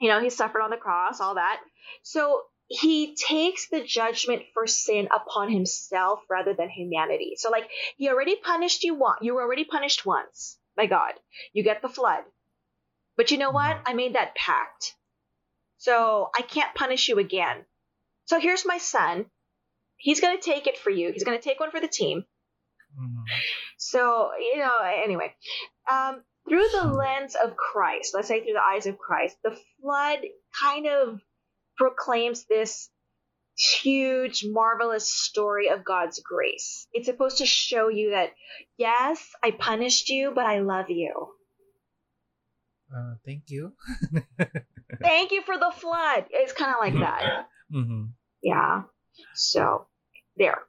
You 0.00 0.10
know, 0.10 0.20
he 0.20 0.28
suffered 0.28 0.60
on 0.60 0.70
the 0.70 0.76
cross, 0.76 1.20
all 1.20 1.36
that. 1.36 1.60
So 2.02 2.42
he 2.68 3.14
takes 3.14 3.68
the 3.68 3.82
judgment 3.84 4.42
for 4.52 4.66
sin 4.66 5.08
upon 5.14 5.50
himself 5.50 6.20
rather 6.28 6.52
than 6.54 6.68
humanity. 6.68 7.34
So 7.36 7.50
like 7.50 7.68
he 7.96 8.08
already 8.08 8.36
punished 8.36 8.82
you 8.84 8.94
once. 8.94 9.18
You 9.22 9.34
were 9.34 9.42
already 9.42 9.64
punished 9.64 10.04
once 10.04 10.58
by 10.76 10.86
God. 10.86 11.12
You 11.52 11.62
get 11.62 11.82
the 11.82 11.88
flood. 11.88 12.24
But 13.16 13.30
you 13.30 13.38
know 13.38 13.50
what? 13.50 13.78
I 13.86 13.94
made 13.94 14.14
that 14.14 14.34
pact. 14.34 14.94
So 15.78 16.30
I 16.36 16.42
can't 16.42 16.74
punish 16.74 17.08
you 17.08 17.18
again. 17.18 17.64
So 18.24 18.40
here's 18.40 18.66
my 18.66 18.78
son. 18.78 19.26
He's 19.96 20.20
going 20.20 20.36
to 20.36 20.42
take 20.42 20.66
it 20.66 20.76
for 20.76 20.90
you. 20.90 21.12
He's 21.12 21.24
going 21.24 21.38
to 21.38 21.42
take 21.42 21.60
one 21.60 21.70
for 21.70 21.80
the 21.80 21.88
team. 21.88 22.24
Mhm. 22.98 23.24
So, 23.78 24.32
you 24.38 24.58
know, 24.58 24.78
anyway, 24.82 25.34
um, 25.90 26.22
through 26.48 26.68
the 26.72 26.84
lens 26.84 27.34
of 27.36 27.56
Christ, 27.56 28.14
let's 28.14 28.28
say 28.28 28.42
through 28.42 28.54
the 28.54 28.62
eyes 28.62 28.86
of 28.86 28.98
Christ, 28.98 29.36
the 29.42 29.58
flood 29.80 30.18
kind 30.60 30.86
of 30.86 31.20
proclaims 31.76 32.44
this 32.48 32.90
huge, 33.56 34.44
marvelous 34.44 35.08
story 35.08 35.68
of 35.68 35.84
God's 35.84 36.20
grace. 36.20 36.86
It's 36.92 37.06
supposed 37.06 37.38
to 37.38 37.46
show 37.46 37.88
you 37.88 38.10
that, 38.10 38.30
yes, 38.76 39.24
I 39.42 39.50
punished 39.50 40.08
you, 40.10 40.32
but 40.34 40.44
I 40.44 40.60
love 40.60 40.90
you. 40.90 41.12
Uh, 42.94 43.14
thank 43.24 43.50
you. 43.50 43.72
Thank 45.02 45.32
you 45.32 45.42
for 45.42 45.58
the 45.58 45.72
flood. 45.74 46.26
It's 46.30 46.52
kind 46.52 46.70
of 46.70 46.78
like 46.78 46.94
that. 47.02 47.48
Mhm. 47.74 48.14
Yeah. 48.42 48.82
So, 49.34 49.88
there. 50.36 50.62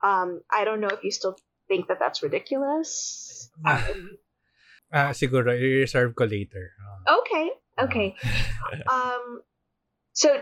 Um, 0.00 0.40
I 0.50 0.62
don't 0.64 0.80
know 0.80 0.88
if 0.88 1.02
you 1.02 1.10
still 1.10 1.36
think 1.66 1.88
that 1.88 1.98
that's 1.98 2.22
ridiculous. 2.22 3.50
Um, 3.66 4.16
Ah, 4.94 5.10
siguro 5.12 5.52
i-reserve 5.52 6.14
ko 6.16 6.24
later. 6.24 6.72
Ah. 6.80 7.18
okay. 7.20 7.46
Okay. 7.82 8.08
Um, 8.88 9.42
so 10.18 10.34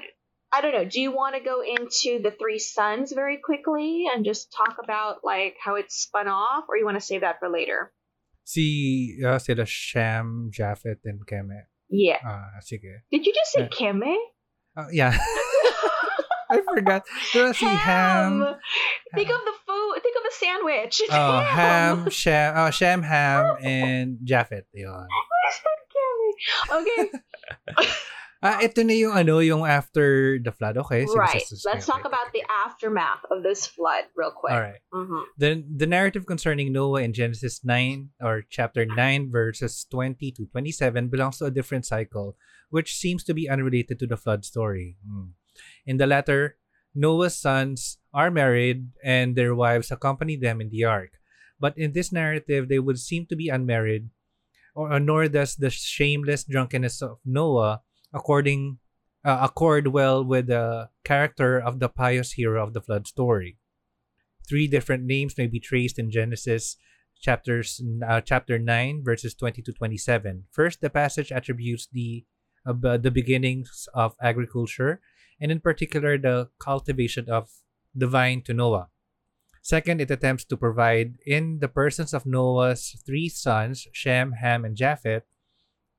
I 0.53 0.63
don't 0.63 0.73
know. 0.73 0.85
Do 0.89 1.01
you 1.01 1.13
want 1.13 1.37
to 1.37 1.43
go 1.43 1.61
into 1.61 2.23
the 2.23 2.31
three 2.31 2.59
sons 2.59 3.13
very 3.13 3.37
quickly 3.37 4.07
and 4.09 4.25
just 4.25 4.49
talk 4.57 4.77
about 4.83 5.21
like 5.23 5.57
how 5.63 5.75
it's 5.75 5.95
spun 6.01 6.29
off, 6.29 6.65
or 6.69 6.79
you 6.79 6.85
want 6.87 6.97
to 6.97 7.05
save 7.05 7.21
that 7.21 7.39
for 7.41 7.51
later? 7.51 7.93
si 8.47 9.19
ah, 9.27 9.37
sila 9.37 9.67
Sham, 9.67 10.49
Japheth, 10.49 11.05
and 11.05 11.21
Keme. 11.27 11.67
Yeah. 11.91 12.23
Ah, 12.25 12.57
sige. 12.65 13.05
Did 13.13 13.27
you 13.27 13.35
just 13.35 13.53
say 13.53 13.69
Yeah. 13.69 13.75
Keme? 13.75 14.17
Ah, 14.79 14.89
yeah. 14.93 15.13
I 16.49 16.63
forgot. 16.63 17.03
Diba 17.35 17.51
si 17.53 17.67
Ham? 17.67 18.55
Think 19.13 19.31
of 19.35 19.43
the 19.43 19.57
food. 19.67 19.95
Think 19.99 20.15
of 20.15 20.25
a 20.25 20.35
sandwich. 20.39 21.03
Oh, 21.11 21.41
Ham, 21.59 22.09
Sham, 22.09 22.55
oh, 22.57 22.71
Sham, 22.71 23.03
Ham, 23.03 23.59
and 23.67 24.23
Japheth. 24.23 24.71
Yun. 24.73 25.11
Okay. 26.71 27.11
Ah, 28.45 28.61
ito 28.61 28.85
na 28.85 28.93
yung 28.93 29.17
ano, 29.17 29.41
yung 29.41 29.65
after 29.65 30.37
the 30.37 30.53
flood. 30.53 30.77
Okay. 30.77 31.09
sige, 31.09 31.17
right. 31.17 31.41
sige, 31.41 31.57
sige, 31.57 31.65
Let's 31.65 31.89
talk 31.89 32.05
about 32.05 32.37
the 32.37 32.45
aftermath 32.69 33.25
of 33.33 33.41
this 33.41 33.65
flood 33.65 34.05
real 34.13 34.31
quick. 34.31 34.53
All 34.53 34.61
right. 34.61 34.83
Mhm. 34.93 35.23
The, 35.41 35.65
the 35.65 35.89
narrative 35.89 36.29
concerning 36.29 36.69
Noah 36.71 37.01
in 37.01 37.17
Genesis 37.17 37.65
9 37.65 38.13
or 38.21 38.45
chapter 38.53 38.85
9 38.85 39.33
verses 39.33 39.89
20 39.89 40.33
to 40.37 40.45
27 40.53 41.09
belongs 41.09 41.41
to 41.41 41.49
a 41.49 41.55
different 41.55 41.89
cycle 41.89 42.37
which 42.71 42.97
seems 42.97 43.23
to 43.25 43.35
be 43.35 43.49
unrelated 43.49 43.99
to 43.99 44.07
the 44.07 44.17
flood 44.17 44.45
story. 44.45 44.99
Hmm. 45.07 45.39
In 45.87 45.97
the 45.97 46.07
latter, 46.07 46.59
Noah's 46.95 47.37
sons 47.37 47.99
are 48.13 48.31
married 48.31 48.91
and 49.05 49.37
their 49.37 49.55
wives 49.55 49.91
accompany 49.91 50.37
them 50.37 50.61
in 50.61 50.71
the 50.71 50.85
ark. 50.85 51.17
But 51.61 51.77
in 51.79 51.93
this 51.93 52.13
narrative, 52.13 52.69
they 52.69 52.79
would 52.79 52.99
seem 52.99 53.27
to 53.27 53.37
be 53.37 53.49
unmarried, 53.49 54.11
or 54.75 55.01
nor 55.01 55.29
does 55.29 55.57
the 55.57 55.71
shameless 55.71 56.45
drunkenness 56.45 57.01
of 57.01 57.17
Noah 57.25 57.81
according 58.13 58.79
uh, 59.25 59.39
accord 59.43 59.89
well 59.89 60.25
with 60.25 60.47
the 60.47 60.89
character 61.05 61.59
of 61.59 61.81
the 61.81 61.89
pious 61.89 62.33
hero 62.33 62.63
of 62.63 62.73
the 62.73 62.81
flood 62.81 63.07
story 63.07 63.59
three 64.49 64.67
different 64.67 65.05
names 65.05 65.37
may 65.37 65.47
be 65.47 65.61
traced 65.61 65.99
in 65.99 66.11
Genesis 66.11 66.77
chapters 67.21 67.81
uh, 68.07 68.21
chapter 68.21 68.59
9 68.59 69.03
verses 69.03 69.35
20 69.35 69.63
to 69.63 69.73
27. 69.73 70.45
First, 70.51 70.81
the 70.81 70.91
passage 70.91 71.33
attributes 71.33 71.89
the 71.93 72.25
uh, 72.67 72.97
the 72.97 73.11
beginnings 73.11 73.89
of 73.95 74.17
agriculture 74.21 75.01
and 75.41 75.53
in 75.53 75.61
particular 75.61 76.19
the 76.19 76.49
cultivation 76.59 77.29
of 77.29 77.49
the 77.95 78.07
vine 78.07 78.43
to 78.43 78.53
Noah. 78.53 78.89
Second, 79.63 80.01
it 80.01 80.11
attempts 80.11 80.45
to 80.45 80.57
provide 80.57 81.15
in 81.27 81.59
the 81.59 81.69
persons 81.69 82.15
of 82.15 82.27
Noah's 82.27 83.03
three 83.05 83.29
sons, 83.29 83.87
Shem, 83.93 84.33
Ham, 84.33 84.65
and 84.65 84.77
Japheth, 84.77 85.25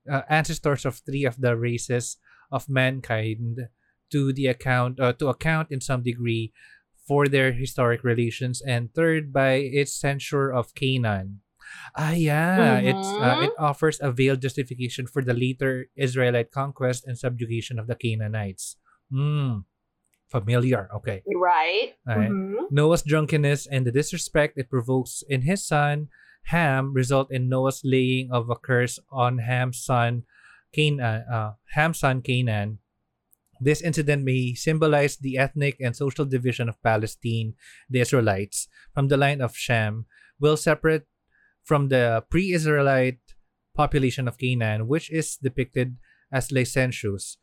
uh, 0.10 0.22
ancestors 0.30 0.86
of 0.86 0.98
three 1.06 1.26
of 1.26 1.40
the 1.42 1.56
races 1.56 2.18
of 2.52 2.70
mankind 2.70 3.68
to 4.12 4.32
the 4.34 4.48
account 4.48 5.00
uh, 5.00 5.14
to 5.14 5.28
account 5.28 5.68
in 5.72 5.82
some 5.82 6.02
degree 6.04 6.54
for 7.08 7.28
their 7.28 7.52
historic 7.54 8.04
relations 8.04 8.62
and 8.62 8.94
third 8.94 9.32
by 9.32 9.56
its 9.64 9.94
censure 9.96 10.52
of 10.52 10.74
Canaan. 10.76 11.42
Ah 11.96 12.12
yeah, 12.16 12.80
it's 12.80 13.08
uh, 13.20 13.36
Mhm. 13.36 13.44
it 13.48 13.54
offers 13.60 14.00
a 14.00 14.12
veiled 14.12 14.40
justification 14.42 15.08
for 15.08 15.20
the 15.22 15.36
later 15.36 15.88
Israelite 16.00 16.52
conquest 16.52 17.04
and 17.08 17.18
subjugation 17.20 17.80
of 17.80 17.88
the 17.88 17.96
Canaanites. 17.96 18.76
Hmm. 19.12 19.68
Familiar. 20.28 20.90
Okay. 20.96 21.24
Right. 21.28 21.96
Alright. 22.08 22.32
Mhm. 22.32 22.68
Noah's 22.72 23.04
drunkenness 23.04 23.68
and 23.68 23.88
the 23.88 23.92
disrespect 23.96 24.58
it 24.60 24.70
provokes 24.70 25.24
in 25.28 25.44
his 25.48 25.64
son 25.66 26.08
Ham 26.48 26.94
result 26.94 27.32
in 27.32 27.50
Noah's 27.50 27.82
laying 27.84 28.32
of 28.32 28.50
a 28.50 28.56
curse 28.56 29.00
on 29.12 29.40
Ham's 29.40 29.84
son 29.84 30.24
Canaan. 30.72 31.26
Uh, 31.28 31.54
Ham's 31.76 32.00
son 32.00 32.22
Canaan. 32.22 32.80
This 33.60 33.82
incident 33.82 34.24
may 34.24 34.54
symbolize 34.54 35.18
the 35.18 35.38
ethnic 35.38 35.82
and 35.82 35.96
social 35.96 36.26
division 36.26 36.70
of 36.70 36.82
Palestine, 36.84 37.56
the 37.90 38.02
Israelites, 38.02 38.68
from 38.94 39.08
the 39.08 39.18
line 39.18 39.42
of 39.42 39.58
Shem, 39.58 40.06
will 40.40 40.58
separate 40.58 41.10
from 41.64 41.90
the 41.90 42.24
pre-Israelite 42.30 43.20
population 43.74 44.28
of 44.28 44.38
Canaan, 44.38 44.88
which 44.88 45.10
is 45.12 45.38
depicted 45.38 45.98
as 46.32 46.52
licentious, 46.52 47.38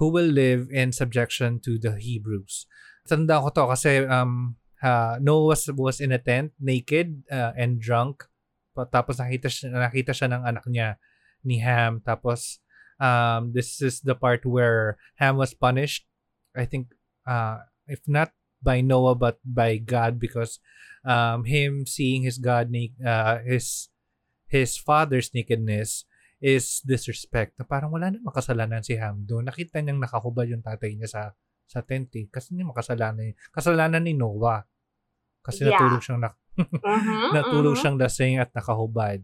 who 0.00 0.08
will 0.08 0.26
live 0.26 0.68
in 0.72 0.90
subjection 0.90 1.60
to 1.60 1.78
the 1.78 2.00
Hebrews. 2.00 2.66
Tanda 3.06 3.40
ko 3.40 3.50
to 3.50 3.68
kasi 3.68 4.04
um, 4.08 4.56
uh, 4.82 5.18
Noah 5.20 5.52
was, 5.52 5.68
was 5.76 6.00
in 6.00 6.12
a 6.12 6.18
tent, 6.18 6.52
naked 6.58 7.22
uh, 7.30 7.52
and 7.56 7.80
drunk. 7.80 8.24
Tapos 8.86 9.18
nakita 9.18 9.50
siya, 9.50 9.74
nakita 9.74 10.12
siya 10.14 10.28
ng 10.30 10.42
anak 10.46 10.64
niya 10.70 11.00
ni 11.42 11.58
Ham. 11.58 11.98
Tapos 12.04 12.62
um, 13.02 13.50
this 13.50 13.82
is 13.82 13.98
the 14.04 14.14
part 14.14 14.46
where 14.46 14.94
Ham 15.18 15.34
was 15.34 15.56
punished. 15.56 16.06
I 16.54 16.66
think 16.66 16.94
uh, 17.26 17.66
if 17.90 18.04
not 18.06 18.30
by 18.62 18.82
Noah 18.82 19.14
but 19.18 19.38
by 19.42 19.78
God 19.78 20.18
because 20.18 20.58
um, 21.06 21.46
him 21.46 21.86
seeing 21.86 22.26
his 22.26 22.38
God 22.38 22.70
na- 22.70 22.94
uh, 23.02 23.38
his 23.46 23.88
his 24.50 24.74
father's 24.76 25.30
nakedness 25.34 26.04
is 26.38 26.82
disrespect. 26.86 27.58
Na 27.58 27.66
parang 27.66 27.90
wala 27.90 28.10
namang 28.14 28.34
kasalanan 28.34 28.82
si 28.82 28.94
Ham 28.98 29.26
doon. 29.26 29.46
Nakita 29.46 29.82
niyang 29.82 29.98
nakahubad 30.02 30.46
yung 30.46 30.62
tatay 30.62 30.94
niya 30.94 31.10
sa 31.10 31.22
sa 31.68 31.84
tent 31.84 32.08
eh. 32.16 32.26
Kasi 32.32 32.54
hindi 32.56 32.64
makasalanan. 32.64 33.34
Kasalanan 33.52 34.02
ni 34.02 34.16
Noah. 34.16 34.64
Kasi 35.44 35.68
Yeah. 35.68 35.76
natulog 35.76 36.02
siyang 36.02 36.22
nak- 36.24 36.40
Mhm, 36.58 37.32
natulog 37.32 37.74
mhm. 37.74 37.80
siyang 37.80 37.96
lasing 37.96 38.34
at 38.36 38.50
nakahubad. 38.50 39.22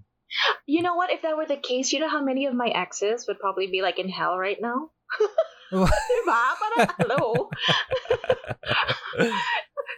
You 0.66 0.80
know 0.80 0.94
what? 0.94 1.10
If 1.10 1.22
that 1.22 1.36
were 1.36 1.46
the 1.46 1.58
case, 1.58 1.92
you 1.92 1.98
know 1.98 2.10
how 2.10 2.22
many 2.22 2.46
of 2.46 2.54
my 2.54 2.70
exes 2.70 3.26
would 3.26 3.38
probably 3.38 3.66
be 3.66 3.82
like 3.82 3.98
in 3.98 4.08
hell 4.08 4.38
right 4.38 4.58
now? 4.58 4.94
diba? 5.74 6.40
Parang, 6.58 6.86
hello? 6.98 7.50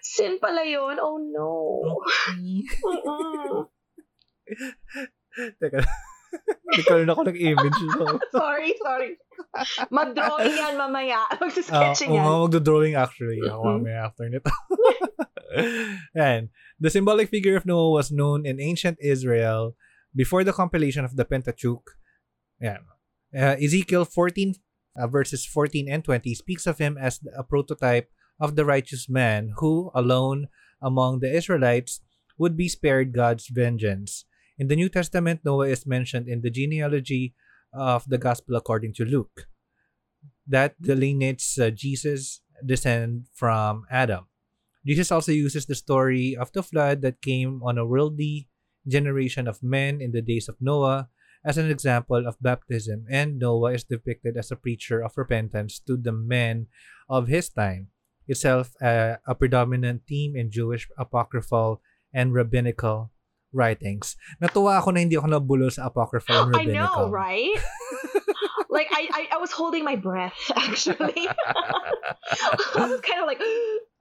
Sin 0.03 0.39
pala 0.39 0.63
yun? 0.65 0.97
Oh 1.01 1.19
no. 1.21 1.53
Mm-mm. 2.33 3.69
Teka. 5.61 5.81
Nagkaroon 6.77 7.09
ako 7.11 7.23
ng 7.33 7.39
image. 7.39 7.81
No? 7.97 8.19
sorry, 8.37 8.75
sorry. 8.83 9.17
Mag-drawing 9.89 10.53
yan 10.53 10.75
mamaya. 10.77 11.25
Ah, 11.27 11.39
Mag-sketching 11.41 12.13
oo 12.13 12.17
yan. 12.19 12.25
nga, 12.25 12.35
magdo-drawing 12.45 12.95
actually. 12.99 13.41
Ako 13.41 13.63
Mhm. 13.63 13.73
mamaya 13.81 13.99
after 14.11 14.27
nito. 14.29 14.51
And 16.15 16.49
the 16.79 16.91
symbolic 16.91 17.29
figure 17.29 17.57
of 17.57 17.67
Noah 17.67 17.91
was 17.91 18.11
known 18.11 18.47
in 18.47 18.61
ancient 18.61 18.99
Israel 19.01 19.77
before 20.15 20.45
the 20.45 20.53
compilation 20.53 21.05
of 21.05 21.17
the 21.17 21.25
Pentateuch. 21.25 21.97
Yeah. 22.61 22.79
Uh, 23.37 23.57
Ezekiel 23.61 24.05
14 24.05 24.55
uh, 24.97 25.07
verses 25.07 25.45
14 25.47 25.89
and 25.89 26.05
20 26.05 26.35
speaks 26.35 26.67
of 26.67 26.79
him 26.79 26.97
as 26.99 27.21
a 27.37 27.45
prototype 27.45 28.11
of 28.41 28.57
the 28.57 28.65
righteous 28.65 29.09
man 29.09 29.53
who 29.59 29.91
alone 29.95 30.49
among 30.81 31.21
the 31.21 31.33
Israelites 31.33 32.01
would 32.39 32.57
be 32.57 32.69
spared 32.69 33.15
God's 33.15 33.49
vengeance. 33.49 34.25
In 34.59 34.69
the 34.69 34.77
New 34.77 34.89
Testament, 34.89 35.41
Noah 35.45 35.69
is 35.69 35.87
mentioned 35.87 36.29
in 36.29 36.41
the 36.41 36.51
genealogy 36.51 37.35
of 37.73 38.09
the 38.09 38.19
Gospel 38.19 38.57
according 38.57 38.95
to 38.95 39.05
Luke. 39.05 39.49
That 40.47 40.81
delineates 40.81 41.59
uh, 41.59 41.71
Jesus' 41.71 42.41
descent 42.65 43.29
from 43.35 43.85
Adam. 43.91 44.27
Jesus 44.87 45.11
also 45.11 45.33
uses 45.33 45.67
the 45.67 45.75
story 45.75 46.39
of 46.39 46.53
the 46.55 46.63
flood 46.63 47.03
that 47.03 47.21
came 47.21 47.61
on 47.67 47.77
a 47.77 47.85
worldly 47.85 48.47
generation 48.87 49.51
of 49.51 49.63
men 49.63 50.01
in 50.01 50.13
the 50.13 50.23
days 50.23 50.49
of 50.49 50.55
Noah 50.63 51.11
as 51.45 51.59
an 51.59 51.71
example 51.71 52.27
of 52.27 52.39
baptism, 52.43 53.07
and 53.11 53.39
Noah 53.39 53.75
is 53.75 53.85
depicted 53.85 54.37
as 54.37 54.51
a 54.51 54.59
preacher 54.59 55.03
of 55.03 55.19
repentance 55.19 55.79
to 55.87 55.97
the 55.97 56.11
men 56.11 56.67
of 57.09 57.29
his 57.29 57.49
time, 57.49 57.95
itself 58.27 58.75
uh, 58.83 59.23
a 59.27 59.35
predominant 59.35 60.03
theme 60.09 60.35
in 60.35 60.51
Jewish 60.51 60.89
apocryphal 60.99 61.81
and 62.13 62.35
rabbinical 62.35 63.11
writings. 63.53 64.19
Natuwa 64.43 64.83
ako 64.83 64.91
na 64.91 65.07
hindi 65.07 65.15
ako 65.15 65.31
nabulol 65.31 65.71
sa 65.71 65.87
apocryphal 65.87 66.51
and 66.51 66.59
I 66.63 66.65
know, 66.67 67.07
right? 67.11 67.55
like 68.71 68.91
I, 68.91 69.09
I, 69.15 69.23
I 69.35 69.39
was 69.39 69.55
holding 69.55 69.85
my 69.85 69.95
breath 69.95 70.37
actually. 70.57 71.31
I 72.75 72.91
was 72.91 73.01
kind 73.07 73.23
of 73.23 73.27
like, 73.27 73.41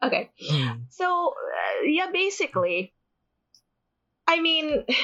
okay. 0.03 0.29
Mm. 0.51 0.85
So 0.89 1.33
uh, 1.33 1.87
yeah, 1.87 2.07
basically, 2.11 2.93
I 4.27 4.41
mean, 4.41 4.83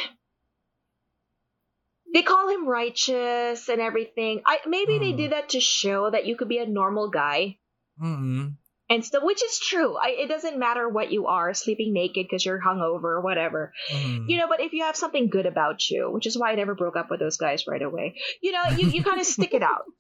they 2.14 2.24
call 2.24 2.50
him 2.50 2.68
righteous 2.68 3.70
and 3.70 3.82
everything. 3.82 4.42
I 4.46 4.60
maybe 4.66 5.00
they 5.00 5.14
Mm. 5.14 5.18
did 5.18 5.32
that 5.32 5.50
to 5.50 5.60
show 5.62 6.10
that 6.10 6.26
you 6.26 6.36
could 6.36 6.50
be 6.50 6.58
a 6.60 6.66
normal 6.66 7.10
guy 7.10 7.58
Mm-mm. 8.02 8.56
and 8.90 9.06
still, 9.06 9.26
which 9.26 9.44
is 9.44 9.60
true. 9.60 9.96
I, 9.96 10.10
it 10.20 10.28
doesn't 10.28 10.60
matter 10.60 10.88
what 10.90 11.12
you 11.12 11.28
are, 11.28 11.54
sleeping 11.54 11.94
naked 11.94 12.26
because 12.28 12.46
you're 12.46 12.62
hungover 12.62 13.04
or 13.06 13.22
whatever. 13.22 13.74
Mm. 13.94 14.26
You 14.28 14.38
know, 14.38 14.48
but 14.48 14.60
if 14.62 14.74
you 14.74 14.84
have 14.84 14.96
something 14.96 15.30
good 15.30 15.46
about 15.46 15.90
you, 15.90 16.10
which 16.12 16.26
is 16.26 16.38
why 16.38 16.52
I 16.52 16.56
never 16.56 16.76
broke 16.76 16.96
up 16.98 17.10
with 17.10 17.20
those 17.20 17.38
guys 17.38 17.68
right 17.68 17.82
away, 17.82 18.16
you 18.42 18.52
know, 18.52 18.64
you, 18.76 18.88
you 18.88 19.04
kind 19.04 19.20
of 19.20 19.26
stick 19.26 19.54
it 19.54 19.64
out. 19.64 19.84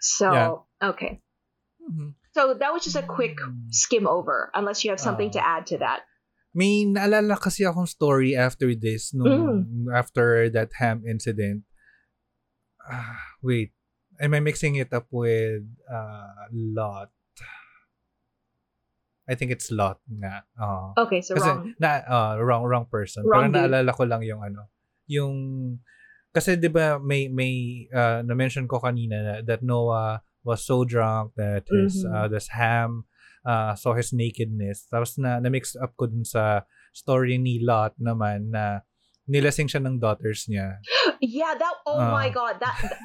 So, 0.00 0.32
Yeah. 0.32 0.88
okay. 0.90 1.20
Mhm. 1.90 2.14
So 2.38 2.54
that 2.54 2.70
was 2.70 2.86
just 2.86 2.94
a 2.94 3.02
quick 3.02 3.34
Mm. 3.42 3.74
skim 3.74 4.06
over, 4.06 4.54
unless 4.54 4.86
you 4.86 4.94
have 4.94 5.02
something 5.02 5.34
to 5.34 5.42
Ah. 5.42 5.58
add 5.58 5.66
to 5.74 5.82
that. 5.82 6.06
May 6.54 6.86
naalala 6.86 7.34
kasi 7.34 7.66
akong 7.66 7.90
story 7.90 8.38
after 8.38 8.78
this, 8.78 9.10
nung 9.10 9.90
after 9.90 10.46
that 10.54 10.70
ham 10.78 11.02
incident. 11.02 11.66
Ah, 12.86 13.34
wait. 13.42 13.74
Am 14.22 14.34
I 14.34 14.40
mixing 14.40 14.78
it 14.78 14.94
up 14.94 15.10
with 15.10 15.66
uh, 15.90 16.46
Lot? 16.54 17.10
I 19.28 19.34
think 19.34 19.50
it's 19.50 19.68
Lot 19.74 19.98
nga. 20.06 20.46
Oo. 20.62 20.94
Okay, 21.10 21.20
so 21.20 21.34
kasi, 21.34 21.42
wrong. 21.50 21.74
Na, 21.82 22.00
uh, 22.06 22.34
wrong, 22.38 22.64
wrong 22.64 22.86
person. 22.86 23.26
Wrong 23.26 23.50
Pero 23.50 23.66
naalala 23.66 23.90
ko 23.92 24.06
lang 24.08 24.22
yung 24.24 24.40
ano, 24.40 24.70
yung, 25.10 25.34
kasi 26.32 26.54
di 26.56 26.70
ba 26.70 26.96
may, 27.02 27.28
may, 27.28 27.84
uh, 27.92 28.24
na-mention 28.24 28.64
ko 28.70 28.80
kanina 28.80 29.20
na, 29.20 29.34
that 29.44 29.60
Noah 29.60 30.22
was 30.48 30.64
so 30.64 30.88
drunk 30.88 31.36
that 31.36 31.68
his, 31.68 32.00
Mhm. 32.00 32.08
uh, 32.08 32.26
this 32.32 32.48
ham, 32.48 33.04
uh, 33.44 33.76
saw 33.76 33.92
his 33.92 34.16
nakedness. 34.16 34.88
Tapos 34.88 35.20
na, 35.20 35.36
na-mix 35.44 35.76
up 35.76 35.92
ko 36.00 36.08
dun 36.08 36.24
sa 36.24 36.64
story 36.96 37.36
ni 37.36 37.60
Lot 37.60 38.00
naman 38.00 38.48
na 38.56 38.80
nilasing 39.28 39.68
siya 39.68 39.84
ng 39.84 40.00
daughters 40.00 40.48
niya. 40.48 40.80
Yeah, 41.20 41.52
that. 41.52 41.76
Oh 41.84 42.00
Ah. 42.00 42.08
my 42.08 42.32
god, 42.32 42.64
that. 42.64 42.80
that- 42.80 42.96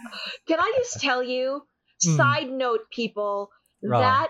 can 0.47 0.63
I 0.63 0.71
just 0.79 1.03
tell 1.03 1.19
you? 1.19 1.67
Mm. 2.03 2.19
Side 2.19 2.51
note, 2.51 2.91
people, 2.91 3.47
Wrong. 3.79 4.03
that 4.03 4.29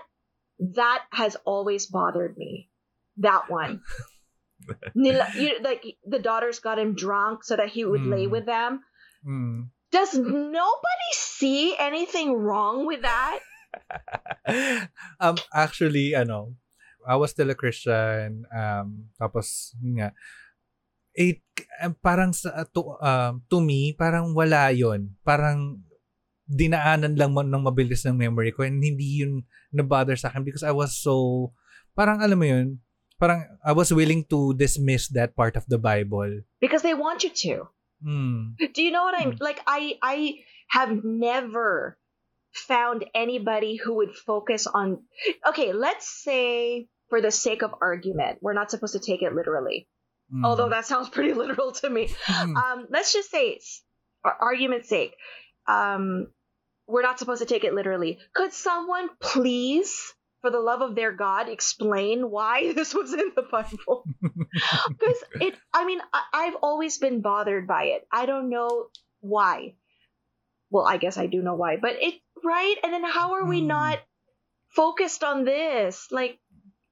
that 0.78 1.10
has 1.10 1.34
always 1.42 1.90
bothered 1.90 2.38
me. 2.38 2.70
That 3.18 3.50
one. 3.50 3.82
Nila, 4.94 5.26
you, 5.34 5.58
like 5.58 5.82
the 6.06 6.22
daughters 6.22 6.62
got 6.62 6.78
him 6.78 6.94
drunk 6.94 7.42
so 7.42 7.58
that 7.58 7.74
he 7.74 7.82
would 7.82 8.06
lay 8.06 8.26
Mm. 8.26 8.30
with 8.30 8.46
them. 8.46 8.86
Mm. 9.26 9.73
Does 9.94 10.18
nobody 10.18 11.10
see 11.14 11.78
anything 11.78 12.34
wrong 12.34 12.82
with 12.82 13.06
that? 13.06 13.38
um, 15.22 15.38
actually, 15.54 16.18
ano, 16.18 16.58
I 17.06 17.14
was 17.14 17.30
still 17.30 17.46
a 17.46 17.54
Christian. 17.54 18.42
Um, 18.50 19.14
tapos, 19.14 19.70
nga, 19.78 20.10
it, 21.14 21.46
um, 21.78 21.94
parang 22.02 22.34
sa, 22.34 22.66
to, 22.74 22.98
um, 22.98 23.46
to 23.46 23.62
me, 23.62 23.94
parang 23.94 24.34
wala 24.34 24.74
yon 24.74 25.14
Parang, 25.22 25.78
dinaanan 26.44 27.16
lang 27.16 27.32
mo 27.32 27.40
ng 27.40 27.64
mabilis 27.64 28.04
ng 28.04 28.20
memory 28.20 28.52
ko 28.52 28.68
and 28.68 28.84
hindi 28.84 29.24
yun 29.24 29.48
na-bother 29.72 30.12
sa 30.12 30.28
akin 30.28 30.44
because 30.44 30.60
I 30.60 30.76
was 30.76 30.92
so, 30.92 31.50
parang 31.96 32.20
alam 32.20 32.36
mo 32.36 32.44
yun, 32.44 32.84
parang 33.16 33.48
I 33.64 33.72
was 33.72 33.88
willing 33.94 34.28
to 34.28 34.52
dismiss 34.52 35.08
that 35.16 35.32
part 35.32 35.56
of 35.56 35.64
the 35.72 35.80
Bible. 35.80 36.44
Because 36.60 36.82
they 36.82 36.92
want 36.92 37.24
you 37.24 37.32
to. 37.48 37.72
Hmm. 38.02 38.50
Do 38.74 38.82
you 38.82 38.90
know 38.90 39.04
what 39.04 39.14
I'm 39.18 39.32
Hmm. 39.32 39.42
like? 39.42 39.60
I 39.66 39.98
I 40.02 40.34
have 40.68 41.04
never 41.04 41.98
found 42.52 43.04
anybody 43.14 43.76
who 43.76 43.94
would 43.96 44.14
focus 44.14 44.66
on. 44.66 45.02
Okay, 45.46 45.72
let's 45.72 46.08
say 46.08 46.88
for 47.10 47.20
the 47.20 47.30
sake 47.30 47.62
of 47.62 47.74
argument, 47.80 48.38
we're 48.40 48.52
not 48.54 48.70
supposed 48.70 48.92
to 48.94 49.00
take 49.00 49.22
it 49.22 49.34
literally. 49.34 49.88
Hmm. 50.30 50.44
Although 50.44 50.68
that 50.70 50.86
sounds 50.86 51.08
pretty 51.08 51.32
literal 51.42 51.72
to 51.72 51.90
me. 51.90 52.08
Hmm. 52.26 52.56
Um, 52.56 52.86
let's 52.90 53.12
just 53.12 53.30
say, 53.30 53.60
for 54.22 54.32
argument's 54.32 54.88
sake, 54.88 55.14
um, 55.66 56.28
we're 56.86 57.02
not 57.02 57.18
supposed 57.18 57.40
to 57.42 57.46
take 57.46 57.64
it 57.64 57.74
literally. 57.74 58.18
Could 58.34 58.52
someone 58.52 59.08
please, 59.20 60.14
for 60.44 60.50
the 60.50 60.60
love 60.60 60.82
of 60.82 60.94
their 60.94 61.10
God, 61.10 61.48
explain 61.48 62.28
why 62.30 62.72
this 62.76 62.94
was 62.94 63.14
in 63.14 63.32
the 63.34 63.42
Bible? 63.50 64.04
Because 64.88 65.24
it, 65.40 65.54
I 65.72 65.86
mean, 65.86 66.00
I, 66.12 66.22
I've 66.32 66.56
always 66.62 66.98
been 66.98 67.22
bothered 67.22 67.66
by 67.66 67.84
it. 67.84 68.06
I 68.12 68.26
don't 68.26 68.50
know 68.50 68.88
why. 69.20 69.74
Well, 70.70 70.84
I 70.86 70.98
guess 70.98 71.16
I 71.16 71.26
do 71.26 71.40
know 71.42 71.54
why, 71.54 71.76
but 71.76 71.96
it, 72.00 72.14
right? 72.44 72.76
And 72.82 72.92
then 72.92 73.04
how 73.04 73.34
are 73.34 73.46
we 73.48 73.60
Hmm. 73.62 73.68
not 73.68 73.98
focused 74.76 75.24
on 75.24 75.44
this? 75.44 76.08
Like, 76.10 76.38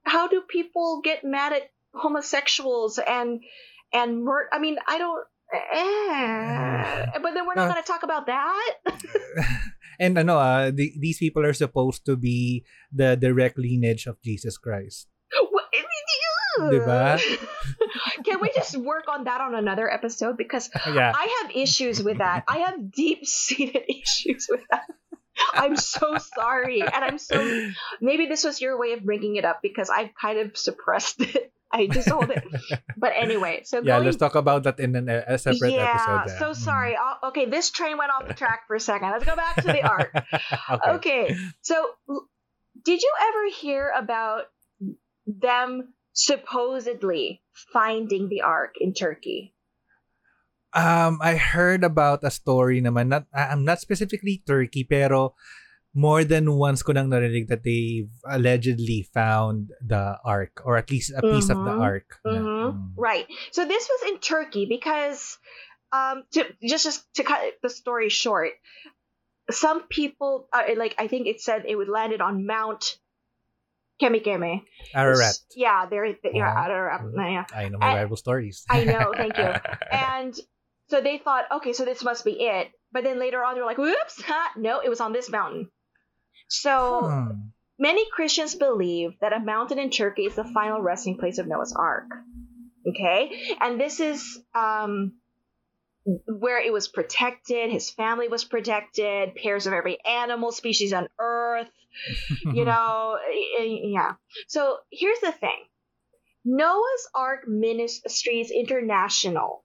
how 0.04 0.28
do 0.28 0.40
people 0.40 1.02
get 1.04 1.24
mad 1.24 1.52
at 1.52 1.70
homosexuals 1.94 2.98
and 2.98 3.42
and 3.92 4.24
mur- 4.24 4.48
I 4.52 4.58
mean, 4.58 4.76
I 4.86 4.98
don't. 4.98 5.24
Eh, 5.54 7.18
but 7.22 7.34
then 7.34 7.46
we're 7.46 7.54
not 7.54 7.68
Uh, 7.68 7.72
going 7.72 7.82
to 7.82 7.86
talk 7.86 8.02
about 8.02 8.26
that. 8.26 8.74
And 9.98 10.16
ano 10.18 10.36
ah, 10.38 10.70
the, 10.70 10.92
these 10.98 11.18
people 11.18 11.44
are 11.44 11.52
supposed 11.56 12.04
to 12.06 12.16
be 12.16 12.64
the 12.92 13.16
direct 13.16 13.58
lineage 13.58 14.06
of 14.06 14.20
Jesus 14.22 14.56
Christ. 14.58 15.08
What- 15.50 15.62
Diba? 16.60 17.18
Can 18.24 18.40
we 18.40 18.50
just 18.54 18.76
work 18.76 19.04
on 19.08 19.24
that 19.24 19.40
on 19.40 19.54
another 19.54 19.90
episode? 19.90 20.36
Because 20.36 20.68
Yeah. 20.86 21.12
I 21.14 21.42
have 21.42 21.56
issues 21.56 22.02
with 22.02 22.18
that. 22.18 22.44
I 22.46 22.58
have 22.68 22.92
deep 22.92 23.24
seated 23.26 23.82
issues 23.88 24.48
with 24.50 24.60
that. 24.70 24.84
I'm 25.54 25.76
so 25.76 26.18
sorry. 26.18 26.82
And 26.82 26.92
I'm 27.04 27.18
so. 27.18 27.40
Maybe 28.00 28.26
this 28.26 28.44
was 28.44 28.60
your 28.60 28.78
way 28.78 28.92
of 28.92 29.02
bringing 29.02 29.36
it 29.36 29.44
up 29.46 29.60
because 29.62 29.88
I've 29.88 30.10
kind 30.14 30.38
of 30.40 30.56
suppressed 30.56 31.22
it. 31.22 31.52
I 31.72 31.86
just 31.86 32.08
hold 32.08 32.30
it. 32.30 32.44
But 32.96 33.12
anyway, 33.16 33.62
so 33.64 33.78
yeah, 33.78 33.96
going 33.98 34.06
let's 34.06 34.16
talk 34.16 34.36
about 34.36 34.62
that 34.62 34.78
in 34.78 34.94
an, 34.94 35.08
a 35.08 35.38
separate 35.38 35.72
yeah, 35.72 36.22
episode. 36.22 36.38
so 36.38 36.46
yeah. 36.48 36.52
sorry. 36.52 36.94
Uh, 36.94 37.28
okay, 37.28 37.46
this 37.46 37.70
train 37.70 37.98
went 37.98 38.12
off 38.12 38.28
the 38.28 38.34
track 38.34 38.68
for 38.68 38.76
a 38.76 38.80
second. 38.80 39.10
Let's 39.10 39.24
go 39.24 39.34
back 39.34 39.56
to 39.56 39.66
the 39.66 39.82
ark. 39.82 40.12
okay. 40.70 40.90
Okay, 40.94 41.36
so 41.62 41.74
did 42.84 43.02
you 43.02 43.12
ever 43.20 43.42
hear 43.58 43.90
about 43.96 44.44
them 45.26 45.94
supposedly 46.12 47.42
finding 47.72 48.28
the 48.28 48.42
ark 48.42 48.74
in 48.78 48.94
Turkey? 48.94 49.54
Um, 50.72 51.20
I 51.20 51.36
heard 51.36 51.84
about 51.84 52.24
a 52.24 52.30
story 52.30 52.80
naman, 52.80 53.08
not, 53.08 53.26
I'm 53.34 53.64
not 53.64 53.80
specifically 53.80 54.42
Turkey, 54.46 54.84
pero 54.84 55.34
more 55.94 56.24
than 56.24 56.56
once 56.56 56.82
ko 56.82 56.92
nang 56.92 57.08
narinig 57.12 57.48
that 57.48 57.64
they've 57.64 58.08
allegedly 58.24 59.04
found 59.12 59.70
the 59.84 60.16
ark, 60.24 60.62
or 60.64 60.76
at 60.76 60.90
least 60.90 61.12
a 61.12 61.20
piece 61.20 61.50
of 61.52 61.58
the 61.60 61.74
Mhm. 61.76 61.80
ark. 61.84 62.08
Mhm. 62.24 62.44
mm. 62.72 62.92
Right. 62.96 63.26
So 63.52 63.64
this 63.68 63.84
was 63.88 64.00
in 64.08 64.18
Turkey 64.20 64.64
because, 64.64 65.36
um, 65.92 66.24
to 66.32 66.48
just 66.64 66.84
just 66.88 67.00
to 67.20 67.22
cut 67.24 67.40
the 67.62 67.68
story 67.68 68.08
short, 68.08 68.56
some 69.50 69.84
people 69.88 70.48
uh, 70.52 70.64
like 70.80 70.94
I 70.96 71.08
think 71.12 71.26
it 71.28 71.40
said 71.44 71.64
it 71.68 71.76
would 71.76 71.88
landed 71.92 72.20
on 72.24 72.46
Mount 72.46 72.96
Kemikeme. 74.00 74.62
Ararat. 74.94 75.36
Yeah, 75.54 75.86
there. 75.86 76.06
Yeah, 76.06 76.54
Wow. 76.54 76.64
Ararat. 76.66 77.00
Yeah. 77.14 77.44
I 77.54 77.68
know 77.68 77.78
my 77.78 77.92
I- 77.92 78.02
Bible 78.02 78.16
stories. 78.16 78.64
I 78.68 78.84
know, 78.84 79.12
thank 79.14 79.36
you. 79.38 79.52
And 79.92 80.34
so 80.88 81.00
they 81.00 81.18
thought, 81.18 81.44
okay, 81.60 81.72
so 81.72 81.84
this 81.84 82.02
must 82.02 82.24
be 82.24 82.32
it. 82.32 82.68
But 82.92 83.04
then 83.04 83.18
later 83.18 83.44
on, 83.44 83.54
they're 83.54 83.64
like, 83.64 83.78
whoops, 83.78 84.20
ha, 84.22 84.52
no, 84.56 84.80
it 84.80 84.88
was 84.88 85.00
on 85.00 85.12
this 85.12 85.30
mountain. 85.30 85.68
So 86.48 87.08
Hmm. 87.08 87.30
many 87.78 88.08
Christians 88.10 88.54
believe 88.54 89.18
that 89.20 89.32
a 89.32 89.40
mountain 89.40 89.78
in 89.78 89.90
Turkey 89.90 90.26
is 90.26 90.36
the 90.36 90.44
final 90.44 90.80
resting 90.80 91.18
place 91.18 91.38
of 91.38 91.46
Noah's 91.46 91.72
Ark. 91.72 92.10
Okay? 92.86 93.54
And 93.60 93.80
this 93.80 94.00
is 94.00 94.40
um, 94.54 95.14
where 96.26 96.60
it 96.60 96.72
was 96.72 96.88
protected, 96.88 97.70
his 97.70 97.90
family 97.90 98.28
was 98.28 98.44
protected, 98.44 99.34
pairs 99.36 99.66
of 99.66 99.72
every 99.72 99.98
animal 100.04 100.52
species 100.52 100.92
on 100.92 101.08
earth, 101.18 101.68
you 102.40 102.64
know, 102.64 103.18
yeah. 103.60 104.14
So 104.48 104.78
here's 104.90 105.20
the 105.20 105.32
thing 105.32 105.58
Noah's 106.44 107.08
Ark 107.14 107.46
Ministries 107.46 108.50
International. 108.50 109.64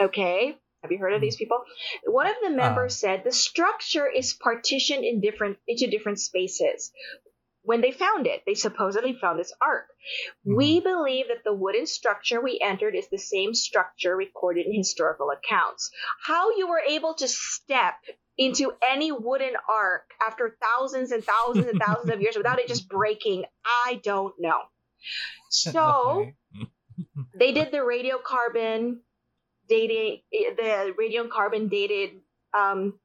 Okay. 0.00 0.56
Have 0.82 0.90
you 0.90 0.98
heard 0.98 1.12
of 1.12 1.20
hmm. 1.20 1.24
these 1.24 1.36
people? 1.36 1.58
One 2.04 2.26
of 2.26 2.34
the 2.42 2.48
uh. 2.48 2.56
members 2.56 2.96
said 2.96 3.22
the 3.24 3.32
structure 3.32 4.06
is 4.06 4.34
partitioned 4.34 5.04
in 5.04 5.20
different 5.20 5.58
into 5.66 5.88
different 5.88 6.20
spaces. 6.20 6.92
When 7.64 7.80
they 7.80 7.92
found 7.92 8.26
it, 8.26 8.42
they 8.44 8.54
supposedly 8.54 9.12
found 9.12 9.38
this 9.38 9.52
ark. 9.64 9.86
Hmm. 10.44 10.56
We 10.56 10.80
believe 10.80 11.28
that 11.28 11.44
the 11.44 11.54
wooden 11.54 11.86
structure 11.86 12.40
we 12.40 12.60
entered 12.60 12.96
is 12.96 13.08
the 13.08 13.18
same 13.18 13.54
structure 13.54 14.16
recorded 14.16 14.66
in 14.66 14.74
historical 14.74 15.30
accounts. 15.30 15.90
How 16.26 16.56
you 16.56 16.68
were 16.68 16.80
able 16.80 17.14
to 17.14 17.28
step 17.28 17.94
into 18.36 18.72
any 18.88 19.12
wooden 19.12 19.52
ark 19.68 20.10
after 20.26 20.56
thousands 20.60 21.12
and 21.12 21.22
thousands 21.22 21.66
and 21.66 21.80
thousands 21.80 22.10
of 22.10 22.20
years 22.20 22.36
without 22.36 22.58
it 22.58 22.66
just 22.66 22.88
breaking, 22.88 23.44
I 23.64 24.00
don't 24.02 24.34
know. 24.38 24.58
So 25.50 26.30
they 27.38 27.52
did 27.52 27.72
the 27.72 27.78
radiocarbon 27.78 29.00
dating, 29.72 30.20
the 30.30 30.94
radiocarbon 31.00 31.70
dated, 31.70 32.10
um, 32.52 32.98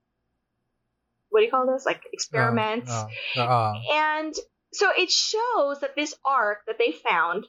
what 1.29 1.39
do 1.39 1.45
you 1.45 1.51
call 1.51 1.65
this? 1.71 1.85
Like 1.85 2.01
experiments. 2.11 2.91
Uh, 2.91 3.05
uh, 3.37 3.41
uh, 3.41 3.73
And 3.93 4.35
so 4.73 4.89
it 4.95 5.09
shows 5.09 5.79
that 5.79 5.95
this 5.95 6.13
ark 6.25 6.59
that 6.67 6.77
they 6.77 6.91
found 6.91 7.47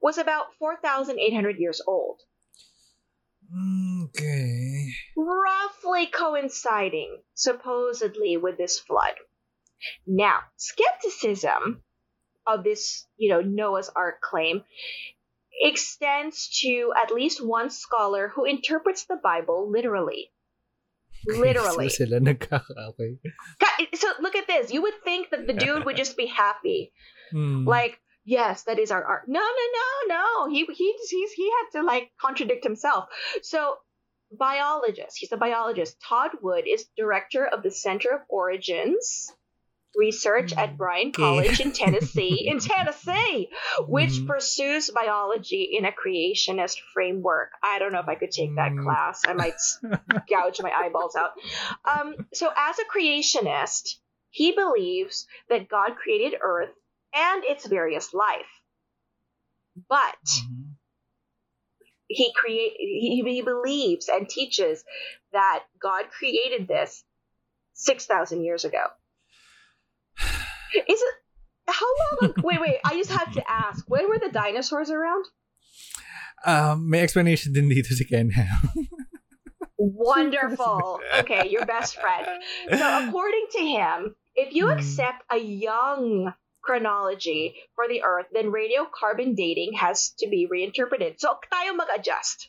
was 0.00 0.18
about 0.18 0.54
4,800 0.58 1.58
years 1.58 1.82
old, 1.86 2.20
okay. 4.04 4.86
roughly 5.16 6.06
coinciding 6.06 7.18
supposedly 7.34 8.36
with 8.36 8.56
this 8.56 8.78
flood. 8.78 9.14
Now, 10.06 10.40
skepticism 10.56 11.82
of 12.46 12.64
this, 12.64 13.06
you 13.16 13.30
know, 13.30 13.40
Noah's 13.40 13.90
Ark 13.94 14.20
claim 14.22 14.62
extends 15.60 16.48
to 16.60 16.92
at 17.00 17.12
least 17.12 17.44
one 17.44 17.70
scholar 17.70 18.28
who 18.28 18.44
interprets 18.44 19.04
the 19.04 19.16
Bible 19.22 19.70
literally. 19.70 20.32
Literally. 21.26 21.90
So 21.90 22.06
sila 22.06 22.20
okay. 22.20 23.18
So 23.94 24.08
look 24.20 24.36
at 24.36 24.46
this. 24.46 24.72
You 24.72 24.82
would 24.82 25.04
think 25.04 25.30
that 25.30 25.46
the 25.46 25.52
dude 25.52 25.84
would 25.84 25.96
just 25.96 26.16
be 26.16 26.26
happy. 26.26 26.92
Hmm. 27.30 27.64
like 27.64 28.00
yes 28.24 28.64
that 28.64 28.78
is 28.78 28.90
our 28.90 29.04
ark 29.04 29.24
no 29.26 29.40
no 29.40 29.66
no 30.08 30.14
no 30.14 30.50
he 30.50 30.66
he 30.66 30.94
he's, 31.10 31.32
he 31.32 31.50
had 31.50 31.80
to 31.80 31.86
like 31.86 32.10
contradict 32.20 32.64
himself 32.64 33.08
so 33.42 33.76
biologist 34.32 35.16
he's 35.16 35.32
a 35.32 35.36
biologist 35.36 35.96
todd 36.06 36.30
wood 36.42 36.64
is 36.66 36.86
director 36.96 37.46
of 37.46 37.62
the 37.62 37.70
center 37.70 38.10
of 38.10 38.20
origins 38.28 39.32
research 39.96 40.52
at 40.56 40.76
bryan 40.76 41.12
college 41.12 41.60
in 41.60 41.72
tennessee 41.72 42.46
in 42.48 42.58
tennessee 42.60 43.48
which 43.88 44.10
Mhm. 44.10 44.26
pursues 44.26 44.90
biology 44.90 45.70
in 45.76 45.84
a 45.84 45.92
creationist 45.92 46.78
framework 46.94 47.50
i 47.62 47.78
don't 47.78 47.92
know 47.92 48.00
if 48.00 48.08
i 48.08 48.14
could 48.14 48.30
take 48.30 48.54
that 48.56 48.72
Mm. 48.72 48.84
class 48.84 49.22
i 49.26 49.32
might 49.32 49.54
gouge 50.30 50.60
my 50.60 50.70
eyeballs 50.70 51.16
out 51.16 51.32
um, 51.84 52.14
so 52.32 52.50
as 52.56 52.76
a 52.78 52.84
creationist 52.84 53.96
he 54.30 54.52
believes 54.52 55.26
that 55.48 55.68
god 55.68 55.96
created 55.96 56.38
earth 56.40 56.70
and 57.14 57.44
its 57.44 57.66
various 57.66 58.14
life. 58.14 58.46
But 59.88 60.24
Mhm. 60.24 60.76
he 62.06 62.32
create 62.34 62.74
he, 62.78 63.22
he 63.24 63.42
believes 63.42 64.08
and 64.08 64.28
teaches 64.28 64.84
that 65.32 65.64
God 65.80 66.06
created 66.10 66.68
this 66.68 67.04
6,000 67.74 68.44
years 68.44 68.64
ago. 68.64 68.84
Is 70.74 71.00
it 71.02 71.14
how 71.68 71.86
long? 71.86 72.30
ag- 72.30 72.40
wait, 72.44 72.60
wait. 72.60 72.78
I 72.84 72.96
just 72.96 73.10
have 73.10 73.32
to 73.34 73.42
ask. 73.50 73.84
When 73.88 74.08
were 74.08 74.18
the 74.18 74.30
dinosaurs 74.32 74.90
around? 74.90 75.24
Um, 76.44 76.88
may 76.88 77.00
explanation 77.02 77.52
din 77.52 77.68
dito 77.68 77.92
si 77.92 78.04
Ken 78.04 78.30
Ham. 78.30 78.70
Wonderful. 79.76 81.00
Okay, 81.20 81.48
your 81.48 81.64
best 81.66 81.96
friend. 81.96 82.26
So, 82.76 82.84
according 83.08 83.46
to 83.52 83.60
him, 83.60 84.14
if 84.34 84.54
you 84.54 84.66
Hmm. 84.68 84.78
accept 84.78 85.22
a 85.30 85.38
young 85.38 86.32
chronology 86.62 87.56
for 87.74 87.88
the 87.88 88.02
Earth, 88.04 88.26
then 88.32 88.52
radiocarbon 88.52 89.36
dating 89.36 89.72
has 89.76 90.12
to 90.18 90.28
be 90.28 90.46
reinterpreted. 90.50 91.20
So, 91.20 91.36
tayo 91.52 91.76
mag-adjust. 91.76 92.48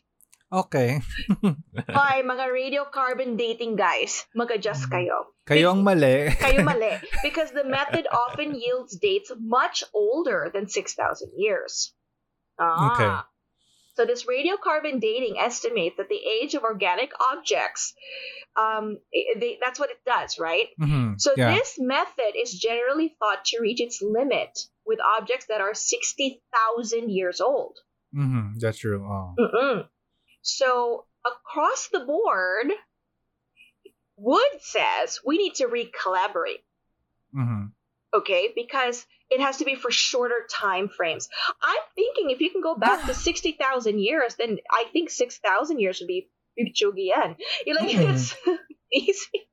Okay. 0.52 1.00
Hi, 1.90 2.22
mga 2.22 2.46
radiocarbon 2.52 3.38
dating 3.38 3.76
guys. 3.76 4.26
Mag-adjust 4.36 4.92
kayo. 4.92 5.32
Kayo 5.48 5.72
ang 5.72 5.84
mali. 5.84 6.30
Kayo 6.36 6.64
mali. 6.64 7.00
Because 7.26 7.52
the 7.52 7.64
method 7.64 8.08
often 8.12 8.56
yields 8.56 8.98
dates 9.00 9.32
much 9.40 9.84
older 9.94 10.52
than 10.54 10.68
6,000 10.68 11.32
years. 11.36 11.94
Ah. 12.60 12.92
Okay. 12.92 13.12
So 13.96 14.06
this 14.08 14.24
radiocarbon 14.24 15.02
dating 15.04 15.36
estimates 15.38 15.98
that 16.00 16.08
the 16.08 16.24
age 16.24 16.56
of 16.56 16.64
organic 16.64 17.12
objects, 17.20 17.94
um, 18.56 18.98
they, 19.12 19.60
that's 19.60 19.80
what 19.80 19.92
it 19.92 20.00
does, 20.08 20.40
right? 20.40 20.72
Mhm, 20.80 21.20
So 21.20 21.36
yeah. 21.36 21.56
this 21.56 21.76
method 21.78 22.40
is 22.40 22.56
generally 22.56 23.16
thought 23.20 23.44
to 23.52 23.60
reach 23.60 23.82
its 23.84 24.00
limit 24.02 24.56
with 24.88 25.00
objects 25.04 25.48
that 25.52 25.60
are 25.60 25.76
60,000 25.76 26.40
years 27.12 27.42
old. 27.44 27.78
Mhm, 28.16 28.60
that's 28.60 28.80
true. 28.80 29.04
Oh. 29.04 29.36
Mm-mm. 29.36 29.91
So 30.42 31.06
across 31.26 31.88
the 31.90 32.02
board, 32.02 32.72
Wood 34.18 34.62
says 34.62 35.20
we 35.26 35.38
need 35.38 35.56
to 35.56 35.68
recollaborate. 35.68 36.64
Mhm. 37.36 37.72
okay 38.14 38.52
because 38.54 39.08
it 39.30 39.40
has 39.40 39.58
to 39.58 39.66
be 39.66 39.76
for 39.76 39.90
shorter 39.90 40.46
time 40.52 40.90
frames 40.90 41.30
i'm 41.64 41.84
thinking 41.96 42.30
if 42.30 42.42
you 42.42 42.52
can 42.52 42.60
go 42.62 42.76
back 42.76 43.06
to 43.06 43.14
60,000 43.30 44.00
years 44.00 44.36
then 44.36 44.60
i 44.70 44.84
think 44.92 45.10
6,000 45.10 45.80
years 45.80 46.02
would 46.02 46.08
be 46.08 46.30
Pichugian. 46.60 47.38
You're 47.66 47.78
like 47.80 47.96
Mhm. 47.96 48.12
it's 48.12 48.36
easy 48.92 49.48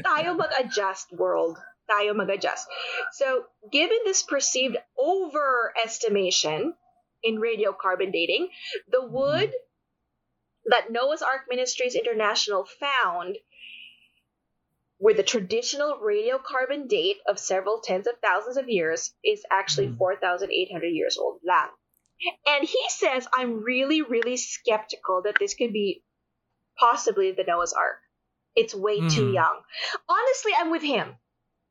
tayo 0.00 0.36
mag-adjust 0.40 1.12
world 1.12 1.58
tayo 1.84 2.16
mag-adjust 2.16 2.66
so 3.12 3.44
given 3.70 3.98
this 4.08 4.22
perceived 4.24 4.78
overestimation 4.96 6.72
in 7.22 7.36
radiocarbon 7.36 8.10
dating 8.10 8.48
the 8.88 9.04
wood 9.04 9.50
that 10.70 10.90
Noah's 10.90 11.22
Ark 11.22 11.42
Ministries 11.48 11.94
International 11.94 12.64
found 12.64 13.36
with 14.98 15.18
a 15.18 15.22
traditional 15.22 15.98
radiocarbon 16.02 16.88
date 16.88 17.18
of 17.28 17.38
several 17.38 17.80
tens 17.80 18.06
of 18.06 18.14
thousands 18.22 18.56
of 18.56 18.68
years 18.68 19.12
is 19.22 19.44
actually 19.50 19.88
Mm. 19.88 19.98
4,800 19.98 20.88
years 20.88 21.18
old 21.18 21.40
lang. 21.44 21.68
And 22.46 22.64
he 22.66 22.82
says, 22.88 23.28
I'm 23.34 23.62
really, 23.62 24.00
really 24.00 24.38
skeptical 24.38 25.22
that 25.22 25.36
this 25.38 25.54
could 25.54 25.72
be 25.72 26.02
possibly 26.78 27.32
the 27.32 27.44
Noah's 27.44 27.74
Ark. 27.74 28.00
It's 28.54 28.74
way 28.74 28.96
too 29.06 29.26
Mhm. 29.28 29.34
young. 29.34 29.62
Honestly, 30.08 30.52
I'm 30.56 30.70
with 30.70 30.82
him. 30.82 31.18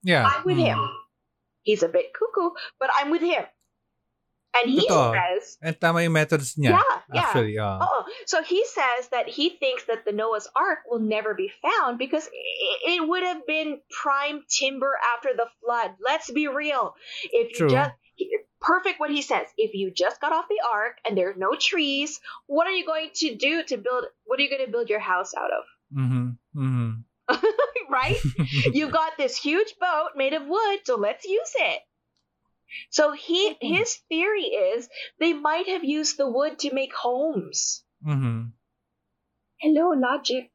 Yeah. 0.04 0.24
I'm 0.24 0.46
with 0.46 0.58
him. 0.58 0.78
mhm. 0.78 0.94
He's 1.64 1.82
a 1.82 1.90
bit 1.90 2.14
cuckoo, 2.14 2.52
but 2.80 2.92
I'm 2.94 3.10
with 3.10 3.24
him. 3.24 3.44
And 4.62 4.72
he 4.72 4.88
Totoo. 4.88 5.14
says, 5.14 5.58
And 5.62 5.80
tama 5.80 6.04
yung 6.04 6.14
methods 6.14 6.56
niya. 6.56 6.80
yeah, 6.80 6.84
yeah. 7.14 7.22
Actually, 7.22 7.58
uh, 7.60 7.80
so 8.26 8.42
he 8.44 8.64
says 8.66 9.10
that 9.12 9.28
he 9.28 9.50
thinks 9.50 9.86
that 9.86 10.06
the 10.06 10.12
Noah's 10.12 10.48
Ark 10.56 10.80
will 10.90 11.00
never 11.00 11.34
be 11.34 11.52
found 11.62 11.98
because 12.00 12.30
it 12.32 13.08
would 13.08 13.24
have 13.24 13.46
been 13.46 13.82
prime 13.92 14.44
timber 14.50 14.98
after 15.16 15.30
the 15.36 15.48
flood. 15.62 15.96
Let's 16.00 16.32
be 16.32 16.48
real. 16.48 16.96
If 17.32 17.60
you 17.60 17.68
True. 17.68 17.70
just 17.70 17.92
perfect 18.62 19.00
what 19.00 19.12
he 19.12 19.22
says. 19.22 19.48
If 19.58 19.74
you 19.74 19.92
just 19.92 20.20
got 20.22 20.32
off 20.32 20.46
the 20.50 20.62
ark 20.74 20.98
and 21.08 21.18
there's 21.18 21.38
no 21.38 21.56
trees, 21.60 22.20
what 22.48 22.68
are 22.68 22.72
you 22.72 22.86
going 22.86 23.10
to 23.16 23.36
do 23.36 23.64
to 23.64 23.78
build 23.78 24.06
what 24.26 24.40
are 24.40 24.44
you 24.44 24.50
going 24.50 24.66
to 24.66 24.72
build 24.72 24.90
your 24.90 25.00
house 25.00 25.34
out 25.36 25.52
of? 25.52 25.64
Mm-hmm. 25.96 26.30
Mm-hmm. 26.60 27.46
right? 27.94 28.18
You've 28.74 28.92
got 28.92 29.14
this 29.18 29.38
huge 29.38 29.76
boat 29.80 30.10
made 30.16 30.34
of 30.34 30.48
wood, 30.48 30.80
so 30.84 30.96
let's 30.98 31.24
use 31.26 31.54
it. 31.58 31.80
So 32.90 33.12
he 33.12 33.56
his 33.62 34.00
theory 34.10 34.52
is 34.76 34.90
they 35.20 35.34
might 35.34 35.68
have 35.68 35.84
used 35.84 36.18
the 36.18 36.30
wood 36.30 36.60
to 36.66 36.74
make 36.74 36.94
homes. 36.94 37.84
Mhm. 38.06 38.52
Hello, 39.60 39.96
logic. 39.96 40.52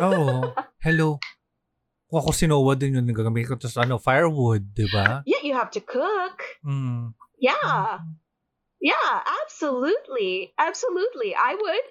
Oh, 0.00 0.54
hello. 0.84 1.18
Kung 2.10 2.20
ako 2.22 2.30
si 2.30 2.46
Noah 2.46 2.76
din 2.78 2.94
yun, 2.94 3.10
gagamit 3.10 3.50
ko 3.50 3.58
sa 3.66 3.82
ano, 3.82 3.98
firewood, 3.98 4.62
di 4.74 4.86
ba? 4.86 5.26
Yeah, 5.26 5.42
you 5.42 5.54
have 5.58 5.72
to 5.74 5.82
cook. 5.82 6.38
Mm. 6.62 7.12
Yeah. 7.40 7.98
Yeah, 8.80 9.12
absolutely. 9.42 10.52
Absolutely. 10.58 11.34
I 11.34 11.56
would, 11.58 11.86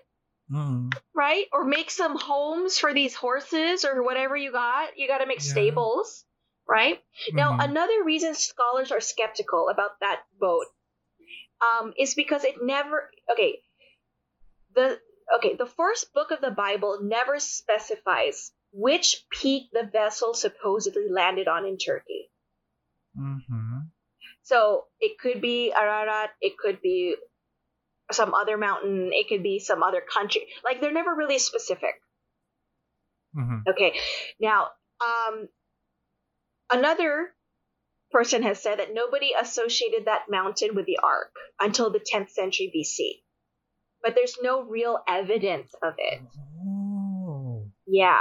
Mm. 0.54 0.94
right? 1.16 1.48
Or 1.52 1.66
make 1.66 1.90
some 1.90 2.16
homes 2.16 2.78
for 2.78 2.94
these 2.94 3.16
horses 3.18 3.84
or 3.84 4.04
whatever 4.04 4.38
you 4.38 4.52
got. 4.52 4.96
You 4.98 5.08
got 5.08 5.20
to 5.20 5.28
make 5.28 5.42
Yeah. 5.42 5.52
stables, 5.58 6.24
right? 6.68 7.04
Now, 7.34 7.54
Mhm. 7.58 7.64
another 7.70 8.04
reason 8.04 8.36
scholars 8.36 8.92
are 8.92 9.02
skeptical 9.02 9.70
about 9.70 10.00
that 10.00 10.24
boat 10.40 10.68
um, 11.62 11.94
is 11.98 12.16
because 12.16 12.44
it 12.44 12.56
never. 12.62 13.10
Okay, 13.32 13.64
the 14.76 15.00
okay 15.36 15.56
the 15.56 15.66
first 15.66 16.14
book 16.14 16.32
of 16.32 16.42
the 16.42 16.52
Bible 16.52 17.00
never 17.02 17.40
specifies 17.40 18.52
which 18.72 19.26
peak 19.30 19.70
the 19.72 19.84
vessel 19.84 20.34
supposedly 20.34 21.08
landed 21.10 21.48
on 21.48 21.66
in 21.66 21.78
Turkey. 21.78 22.32
Mhm. 23.18 23.92
So 24.42 24.88
it 25.00 25.20
could 25.20 25.42
be 25.42 25.72
Ararat, 25.72 26.32
it 26.42 26.58
could 26.58 26.82
be 26.82 27.16
some 28.12 28.34
other 28.34 28.58
mountain, 28.58 29.14
it 29.14 29.30
could 29.30 29.44
be 29.44 29.60
some 29.60 29.84
other 29.84 30.02
country. 30.02 30.52
Like 30.64 30.82
they're 30.82 30.92
never 30.92 31.14
really 31.16 31.40
specific. 31.40 32.02
Mhm. 33.36 33.64
Okay. 33.68 34.00
Now, 34.40 34.72
um, 35.00 35.48
another 36.72 37.34
person 38.12 38.44
has 38.44 38.62
said 38.62 38.80
that 38.80 38.94
nobody 38.94 39.32
associated 39.40 40.06
that 40.06 40.30
mountain 40.30 40.76
with 40.76 40.86
the 40.86 41.00
ark 41.04 41.34
until 41.60 41.90
the 41.90 42.00
10th 42.00 42.30
century 42.30 42.72
BC. 42.76 43.22
But 44.04 44.16
there's 44.16 44.38
no 44.42 44.64
real 44.64 45.00
evidence 45.08 45.74
of 45.82 45.94
it. 45.98 46.22
Oh. 46.62 47.66
Yeah. 47.88 48.20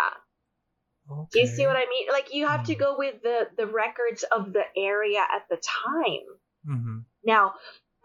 Okay. 1.10 1.28
Do 1.32 1.40
you 1.40 1.47
see 1.47 1.66
what 1.66 1.77
I 1.77 1.86
mean? 1.90 2.06
Like 2.10 2.32
you 2.32 2.47
have 2.47 2.64
to 2.66 2.74
go 2.74 2.97
with 2.97 3.23
the 3.23 3.48
the 3.56 3.66
records 3.66 4.23
of 4.23 4.52
the 4.52 4.62
area 4.77 5.19
at 5.19 5.48
the 5.51 5.56
time. 5.56 6.27
Mhm. 6.69 7.05
Now, 7.24 7.55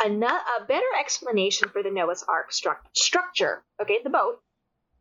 a, 0.04 0.10
a 0.10 0.66
better 0.68 0.86
explanation 1.00 1.70
for 1.70 1.84
the 1.84 1.92
Noah's 1.92 2.24
Ark 2.28 2.52
struc- 2.52 2.86
structure, 2.94 3.64
okay, 3.82 4.00
the 4.04 4.10
boat, 4.10 4.42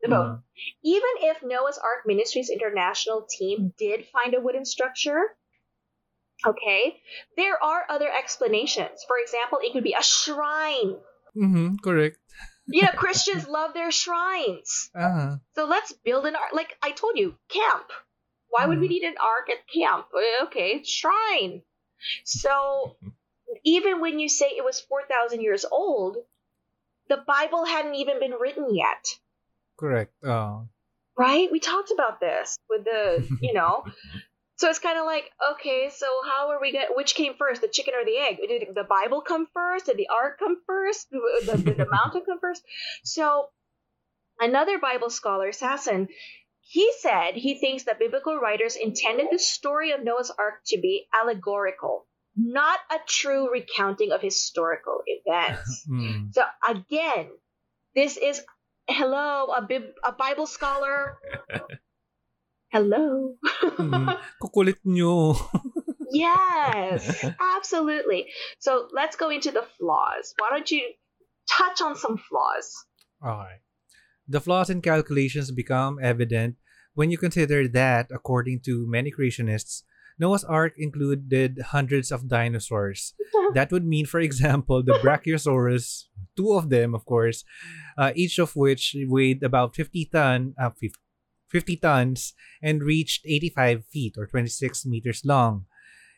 the. 0.07 0.17
Mhm. 0.17 0.43
Even 0.83 1.11
if 1.31 1.43
Noah's 1.43 1.79
Ark 1.79 2.07
Ministries 2.07 2.51
International 2.51 3.27
team 3.29 3.73
did 3.79 4.07
find 4.09 4.35
a 4.35 4.41
wooden 4.41 4.65
structure, 4.65 5.37
okay, 6.47 7.01
there 7.37 7.63
are 7.63 7.85
other 7.89 8.11
explanations. 8.11 9.05
For 9.07 9.19
example, 9.19 9.59
it 9.63 9.73
could 9.73 9.85
be 9.85 9.95
a 9.99 10.03
shrine. 10.03 10.97
Mm-hmm, 11.37 11.77
correct. 11.83 12.19
You 12.67 12.83
know, 12.83 12.93
Christians 12.97 13.47
love 13.49 13.75
their 13.75 13.91
shrines. 13.91 14.91
Ah. 14.95 15.39
So 15.55 15.65
let's 15.67 15.93
build 15.93 16.27
an 16.27 16.37
ark. 16.37 16.53
Like 16.53 16.77
I 16.83 16.93
told 16.93 17.19
you, 17.19 17.37
camp. 17.49 17.87
Why 18.49 18.67
would 18.67 18.79
we 18.79 18.87
Mhm. 18.87 18.91
need 18.91 19.03
an 19.03 19.17
ark 19.21 19.51
at 19.51 19.67
camp? 19.69 20.07
Uh, 20.15 20.45
Okay, 20.47 20.83
shrine. 20.85 21.63
So 22.25 22.97
even 23.65 24.01
when 24.01 24.19
you 24.19 24.29
say 24.29 24.47
it 24.47 24.65
was 24.65 24.81
4,000 24.81 25.41
years 25.43 25.65
old, 25.65 26.17
the 27.09 27.19
Bible 27.19 27.65
hadn't 27.65 27.95
even 27.95 28.19
been 28.21 28.33
written 28.33 28.75
yet. 28.75 29.05
Correct. 29.79 30.13
Oh. 30.25 30.69
Right? 31.19 31.49
We 31.51 31.61
talked 31.61 31.91
about 31.91 32.21
this 32.21 32.59
with 32.69 32.85
the, 32.85 33.27
you 33.41 33.53
know. 33.53 33.85
so 34.57 34.69
it's 34.69 34.79
kind 34.79 34.99
of 34.99 35.07
like, 35.07 35.31
okay, 35.53 35.91
so 35.95 36.07
how 36.25 36.51
are 36.51 36.61
we 36.61 36.73
going 36.73 36.87
to, 36.87 36.95
which 36.95 37.15
came 37.15 37.35
first, 37.39 37.61
the 37.61 37.69
chicken 37.69 37.95
or 37.95 38.05
the 38.05 38.17
egg? 38.19 38.39
Did 38.47 38.75
the 38.75 38.85
Bible 38.85 39.21
come 39.21 39.47
first? 39.55 39.87
Did 39.87 39.97
the 39.97 40.09
ark 40.09 40.39
come 40.39 40.57
first? 40.67 41.09
Did 41.11 41.47
the, 41.47 41.73
the 41.73 41.87
mountain 41.91 42.23
come 42.27 42.41
first? 42.41 42.63
So 43.05 43.47
another 44.41 44.79
Bible 44.79 45.11
scholar, 45.11 45.51
Sasson, 45.53 46.09
he 46.69 46.93
said 46.99 47.35
he 47.35 47.59
thinks 47.61 47.85
that 47.85 48.01
biblical 48.01 48.37
writers 48.39 48.75
intended 48.75 49.29
the 49.31 49.39
story 49.39 49.93
of 49.93 50.03
Noah's 50.03 50.33
Ark 50.37 50.63
to 50.67 50.81
be 50.81 51.07
allegorical, 51.15 52.07
not 52.37 52.81
a 52.91 52.97
true 53.07 53.53
recounting 53.53 54.11
of 54.13 54.21
historical 54.21 55.03
events. 55.07 55.87
Mm. 55.91 56.35
So 56.35 56.43
again, 56.69 57.29
this 57.95 58.17
is 58.17 58.43
hello 58.89 59.53
a 59.57 59.63
bib, 59.63 59.83
a 60.05 60.13
Bible 60.13 60.47
scholar. 60.47 61.19
hello. 62.73 63.35
Mm. 63.79 64.17
Kukulit 64.43 64.79
nyo. 64.85 65.35
yes, 66.11 67.25
absolutely. 67.57 68.27
So 68.59 68.89
let's 68.93 69.17
go 69.17 69.31
into 69.31 69.51
the 69.51 69.65
flaws. 69.79 70.35
Why 70.39 70.49
don't 70.51 70.71
you 70.71 70.83
touch 71.51 71.81
on 71.83 71.97
some 71.97 72.19
flaws? 72.19 72.75
All 73.23 73.37
right. 73.37 73.61
The 74.29 74.41
flaws 74.41 74.71
in 74.71 74.83
calculations 74.83 75.51
become 75.51 75.99
evident 76.03 76.57
when 76.95 77.11
you 77.11 77.19
consider 77.19 77.69
that, 77.69 78.11
according 78.11 78.61
to 78.67 78.87
many 78.89 79.13
creationists, 79.13 79.83
Noah's 80.19 80.45
Ark 80.45 80.75
included 80.79 81.61
hundreds 81.73 82.11
of 82.11 82.29
dinosaurs. 82.29 83.15
That 83.53 83.71
would 83.71 83.85
mean, 83.85 84.07
for 84.07 84.21
example, 84.21 84.83
the 84.83 84.99
Brachiosaurus, 85.05 86.05
two 86.37 86.53
of 86.53 86.71
them, 86.71 86.95
of 86.95 87.05
course, 87.05 87.45
uh, 87.99 88.13
each 88.15 88.39
of 88.39 88.57
which 88.57 88.97
weighed 89.07 89.43
about 89.43 89.77
50 89.77 90.09
ton, 90.13 90.55
uh, 90.61 90.71
50 91.49 91.77
tons 91.77 92.35
and 92.63 92.83
reached 92.83 93.25
85 93.27 93.85
feet 93.87 94.15
or 94.17 94.27
26 94.27 94.87
meters 94.87 95.23
long. 95.25 95.67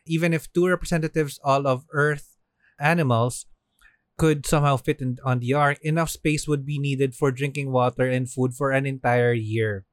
Even 0.07 0.33
if 0.33 0.51
two 0.51 0.67
representatives 0.67 1.39
all 1.43 1.67
of 1.67 1.85
Earth 1.93 2.37
animals 2.79 3.45
could 4.17 4.45
somehow 4.45 4.75
fit 4.75 5.01
in, 5.01 5.17
on 5.23 5.39
the 5.39 5.53
ark, 5.53 5.79
enough 5.81 6.09
space 6.09 6.47
would 6.47 6.65
be 6.65 6.79
needed 6.79 7.15
for 7.15 7.31
drinking 7.31 7.71
water 7.71 8.07
and 8.07 8.29
food 8.29 8.53
for 8.53 8.71
an 8.71 8.85
entire 8.85 9.33
year. 9.33 9.85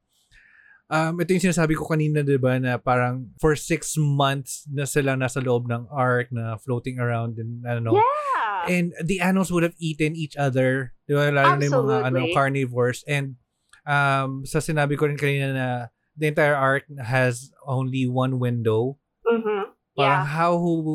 Um, 0.87 1.19
ito 1.19 1.35
yung 1.35 1.51
sinasabi 1.51 1.75
ko 1.75 1.83
kanina, 1.83 2.23
di 2.23 2.39
ba, 2.39 2.55
na 2.55 2.79
parang 2.79 3.27
for 3.43 3.59
six 3.59 3.99
months 3.99 4.63
na 4.71 4.87
sila 4.87 5.19
nasa 5.19 5.43
loob 5.43 5.67
ng 5.67 5.91
ark 5.91 6.31
na 6.31 6.55
floating 6.63 6.95
around 6.95 7.35
and 7.35 7.67
ano. 7.67 7.99
Yeah. 7.99 8.71
And 8.71 8.95
the 9.03 9.19
animals 9.19 9.51
would 9.51 9.67
have 9.67 9.75
eaten 9.79 10.15
each 10.15 10.39
other. 10.39 10.95
Di 11.03 11.11
ba? 11.11 11.27
Lalo 11.27 11.59
na 11.59 11.65
yung 11.67 11.83
mga 11.83 11.97
ano, 12.07 12.19
carnivores. 12.31 13.03
And 13.03 13.35
um, 13.83 14.47
sa 14.47 14.63
sinabi 14.63 14.95
ko 14.95 15.11
rin 15.11 15.19
kanina 15.19 15.51
na 15.51 15.67
the 16.15 16.31
entire 16.31 16.55
ark 16.55 16.87
has 17.03 17.51
only 17.67 18.07
one 18.07 18.39
window. 18.39 18.95
Mm-hmm. 19.27 19.75
Parang 19.97 20.23
Yeah. 20.23 20.29
how 20.39 20.53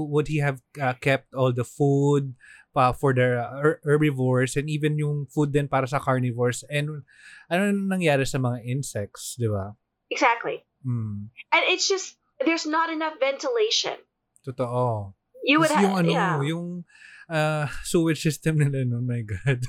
would 0.08 0.30
he 0.30 0.38
have 0.38 0.62
uh, 0.78 0.94
kept 0.96 1.34
all 1.34 1.52
the 1.52 1.66
food 1.66 2.38
pa 2.72 2.96
for 2.96 3.12
the 3.12 3.44
her- 3.60 3.82
herbivores 3.84 4.56
and 4.56 4.70
even 4.72 4.96
yung 4.96 5.28
food 5.28 5.52
din 5.52 5.68
para 5.68 5.84
sa 5.84 6.00
carnivores 6.00 6.64
and 6.72 7.04
ano 7.52 7.62
nangyari 7.74 8.24
sa 8.24 8.40
mga 8.40 8.64
insects, 8.64 9.36
di 9.36 9.50
ba? 9.50 9.76
Exactly. 10.12 10.60
Mm, 10.84 11.32
And 11.52 11.62
it's 11.72 11.88
just 11.88 12.20
there's 12.44 12.68
not 12.68 12.92
enough 12.92 13.16
ventilation. 13.16 13.96
totoo. 14.44 15.14
You 15.42 15.58
would 15.58 15.70
have 15.72 15.82
yung 15.82 15.96
ano, 15.98 16.10
yeah. 16.10 16.36
yung 16.42 16.66
uh, 17.30 17.66
sewage 17.82 18.20
system 18.20 18.58
nila 18.60 18.84
no, 18.84 19.00
my 19.00 19.22
god. 19.24 19.62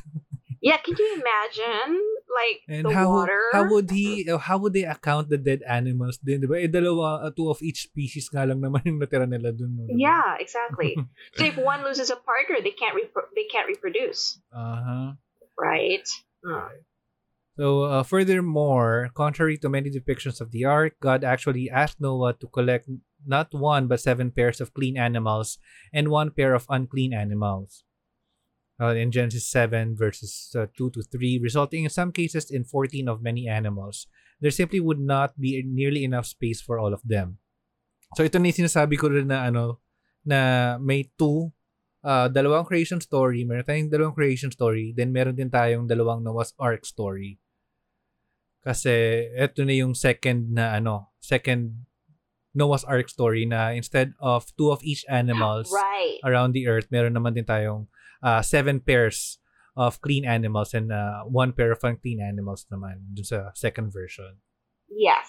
yeah, 0.61 0.77
can 0.83 0.93
you 0.97 1.09
imagine 1.21 1.97
like 2.33 2.65
And 2.65 2.89
the 2.89 2.93
how 2.97 3.09
water? 3.13 3.41
how 3.53 3.69
would 3.69 3.93
he 3.93 4.25
how 4.25 4.57
would 4.57 4.73
they 4.73 4.89
account 4.89 5.29
the 5.29 5.37
dead 5.37 5.61
animals 5.69 6.17
din, 6.17 6.41
'di 6.41 6.49
ba? 6.49 6.57
Eh 6.57 6.69
dalawa 6.69 7.25
uh, 7.25 7.31
two 7.33 7.45
of 7.45 7.61
each 7.61 7.85
species 7.93 8.25
nga 8.33 8.41
lang 8.49 8.57
naman 8.57 8.81
yung 8.85 8.97
natira 8.97 9.29
nila 9.29 9.53
dun. 9.53 9.77
No? 9.77 9.85
Yeah, 9.93 10.37
exactly. 10.41 10.97
so 11.37 11.45
if 11.45 11.57
one 11.61 11.85
loses 11.85 12.09
a 12.09 12.17
partner, 12.17 12.57
they 12.61 12.73
can't 12.73 12.97
repro- 12.97 13.29
they 13.37 13.45
can't 13.45 13.69
reproduce, 13.69 14.41
Uh-huh. 14.49 15.13
right? 15.57 16.05
Mm. 16.41 16.73
So, 17.53 17.83
uh, 17.85 18.01
furthermore, 18.01 19.13
contrary 19.13 19.57
to 19.61 19.69
many 19.69 19.91
depictions 19.93 20.41
of 20.41 20.49
the 20.49 20.65
ark, 20.65 20.97
God 20.99 21.23
actually 21.23 21.69
asked 21.69 22.01
Noah 22.01 22.33
to 22.41 22.47
collect 22.47 22.89
not 23.25 23.53
one 23.53 23.85
but 23.87 24.01
seven 24.01 24.31
pairs 24.31 24.59
of 24.59 24.73
clean 24.73 24.97
animals 24.97 25.59
and 25.93 26.09
one 26.09 26.31
pair 26.31 26.55
of 26.55 26.65
unclean 26.69 27.13
animals. 27.13 27.83
Uh, 28.81 28.97
in 28.97 29.11
Genesis 29.11 29.45
7, 29.51 29.95
verses 29.95 30.49
uh, 30.57 30.65
2 30.75 30.89
to 30.97 31.03
3, 31.03 31.39
resulting 31.43 31.83
in 31.83 31.93
some 31.93 32.11
cases 32.11 32.49
in 32.49 32.65
14 32.65 33.07
of 33.07 33.21
many 33.21 33.47
animals. 33.47 34.07
There 34.41 34.51
simply 34.51 34.79
would 34.79 34.99
not 34.99 35.39
be 35.39 35.61
nearly 35.63 36.03
enough 36.03 36.25
space 36.25 36.59
for 36.59 36.79
all 36.79 36.91
of 36.91 37.05
them. 37.05 37.37
So, 38.17 38.25
ito 38.25 38.41
na 38.41 38.49
sinasabi 38.49 38.97
ko 38.97 39.13
rin 39.13 39.29
na 39.29 39.45
ano, 39.45 39.77
na 40.25 40.81
may 40.81 41.05
two, 41.21 41.53
uh, 42.01 42.33
dalawang 42.33 42.65
creation 42.65 42.99
story, 42.99 43.45
meron 43.45 43.63
tayong 43.63 43.93
dalawang 43.93 44.17
creation 44.17 44.49
story, 44.49 44.91
then 44.97 45.13
meron 45.13 45.37
din 45.37 45.53
tayong 45.53 45.85
dalawang 45.85 46.25
Noah's 46.25 46.57
Ark 46.57 46.81
story. 46.83 47.39
Kasi 48.63 48.91
ito 49.29 49.61
na 49.63 49.75
yung 49.75 49.91
second 49.93 50.55
na 50.55 50.73
ano, 50.73 51.11
second 51.19 51.83
Noah's 52.53 52.85
Ark 52.85 53.09
story 53.09 53.43
na 53.43 53.73
instead 53.73 54.13
of 54.21 54.45
two 54.55 54.69
of 54.69 54.79
each 54.85 55.03
animals 55.09 55.67
Right. 55.73 56.21
around 56.23 56.53
the 56.53 56.69
earth, 56.69 56.87
meron 56.87 57.17
naman 57.17 57.33
din 57.33 57.43
tayong 57.43 57.89
uh, 58.21 58.39
seven 58.41 58.79
pairs 58.79 59.41
of 59.73 59.97
clean 59.99 60.21
animals 60.23 60.71
and 60.77 60.93
uh, 60.93 61.25
one 61.25 61.49
pair 61.51 61.73
of 61.73 61.81
unclean 61.81 62.21
animals 62.21 62.69
naman 62.69 63.01
dun 63.17 63.25
sa 63.25 63.49
second 63.57 63.89
version. 63.89 64.37
Yes. 64.85 65.27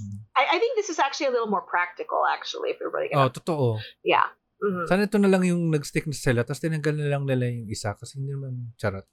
Mm. 0.00 0.24
I, 0.40 0.56
I 0.56 0.58
think 0.58 0.72
this 0.74 0.88
is 0.88 0.96
actually 0.96 1.28
a 1.28 1.34
little 1.36 1.52
more 1.52 1.62
practical, 1.68 2.24
actually, 2.24 2.72
if 2.72 2.80
we're 2.80 2.88
really 2.88 3.12
Oh, 3.12 3.28
gonna. 3.28 3.36
totoo. 3.36 3.78
Yeah. 4.00 4.24
Mhm. 4.58 4.88
Sana 4.88 5.04
ito 5.04 5.20
na 5.20 5.28
lang 5.28 5.44
yung 5.44 5.68
nag-stick 5.70 6.08
na 6.08 6.16
sila 6.16 6.42
tapos 6.42 6.64
tinanggal 6.64 6.96
na 6.96 7.12
lang 7.12 7.22
nila 7.28 7.46
yung 7.46 7.68
isa 7.68 7.92
kasi 7.94 8.18
hindi 8.18 8.32
naman 8.34 8.72
charot. 8.80 9.04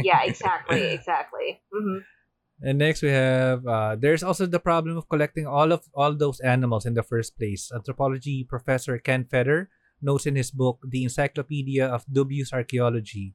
Yeah, 0.00 0.22
exactly, 0.30 0.94
exactly. 0.94 1.60
hmm 1.68 2.00
And 2.62 2.78
next 2.78 3.02
we 3.02 3.10
have 3.10 3.66
uh, 3.66 3.96
there's 3.96 4.22
also 4.22 4.46
the 4.46 4.60
problem 4.60 4.96
of 4.96 5.08
collecting 5.08 5.46
all 5.46 5.72
of 5.72 5.84
all 5.92 6.16
those 6.16 6.40
animals 6.40 6.86
in 6.86 6.94
the 6.94 7.04
first 7.04 7.36
place. 7.36 7.70
Anthropology 7.72 8.44
professor 8.44 8.96
Ken 8.98 9.24
Feder 9.28 9.68
notes 10.00 10.26
in 10.26 10.36
his 10.36 10.50
book 10.50 10.80
The 10.88 11.04
Encyclopedia 11.04 11.86
of 11.86 12.04
Dubious 12.10 12.52
Archaeology. 12.52 13.34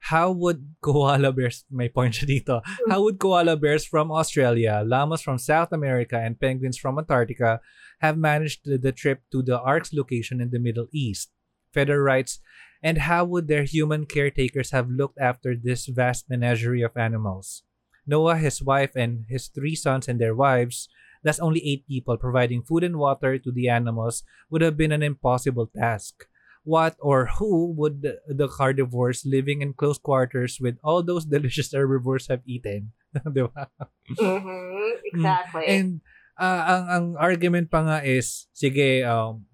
How 0.00 0.30
would 0.30 0.76
koala 0.80 1.32
bears 1.32 1.64
may 1.70 1.88
point 1.88 2.14
siya 2.14 2.28
dito. 2.40 2.62
How 2.88 3.02
would 3.02 3.18
koala 3.18 3.56
bears 3.56 3.84
from 3.84 4.12
Australia, 4.12 4.80
llamas 4.86 5.20
from 5.20 5.38
South 5.38 5.72
America, 5.72 6.16
and 6.16 6.38
penguins 6.38 6.78
from 6.78 6.98
Antarctica 6.98 7.60
have 7.98 8.16
managed 8.16 8.62
the, 8.64 8.78
the 8.78 8.92
trip 8.92 9.26
to 9.32 9.42
the 9.42 9.58
Ark's 9.58 9.92
location 9.92 10.40
in 10.40 10.50
the 10.50 10.62
Middle 10.62 10.86
East? 10.92 11.30
Feder 11.74 12.00
writes, 12.00 12.40
and 12.80 13.10
how 13.10 13.24
would 13.24 13.48
their 13.48 13.64
human 13.64 14.06
caretakers 14.06 14.70
have 14.70 14.88
looked 14.88 15.18
after 15.18 15.56
this 15.58 15.86
vast 15.86 16.30
menagerie 16.30 16.82
of 16.82 16.96
animals? 16.96 17.66
Noah, 18.08 18.40
his 18.40 18.64
wife, 18.64 18.96
and 18.96 19.28
his 19.28 19.52
three 19.52 19.76
sons 19.76 20.08
and 20.08 20.16
their 20.18 20.34
wives, 20.34 20.88
that's 21.22 21.38
only 21.38 21.60
eight 21.60 21.86
people 21.86 22.16
providing 22.16 22.64
food 22.64 22.82
and 22.82 22.96
water 22.96 23.36
to 23.38 23.52
the 23.52 23.68
animals, 23.68 24.24
would 24.48 24.62
have 24.62 24.76
been 24.80 24.92
an 24.92 25.04
impossible 25.04 25.68
task. 25.68 26.24
What 26.64 26.96
or 27.00 27.26
who 27.38 27.72
would 27.76 28.02
the, 28.02 28.20
the 28.28 28.48
carnivores 28.48 29.24
living 29.24 29.62
in 29.62 29.72
close 29.72 29.98
quarters 29.98 30.58
with 30.60 30.76
all 30.82 31.02
those 31.02 31.24
delicious 31.28 31.72
herbivores 31.72 32.28
have 32.28 32.40
eaten? 32.48 32.92
Di 33.34 33.44
ba? 33.44 33.68
hmm 34.16 34.92
Exactly. 35.12 35.64
And 35.68 36.00
uh, 36.36 36.62
ang 36.68 36.84
ang 36.88 37.06
argument 37.16 37.68
pa 37.72 37.80
nga 37.84 37.98
is 38.04 38.48
sige 38.52 39.04
um 39.04 39.48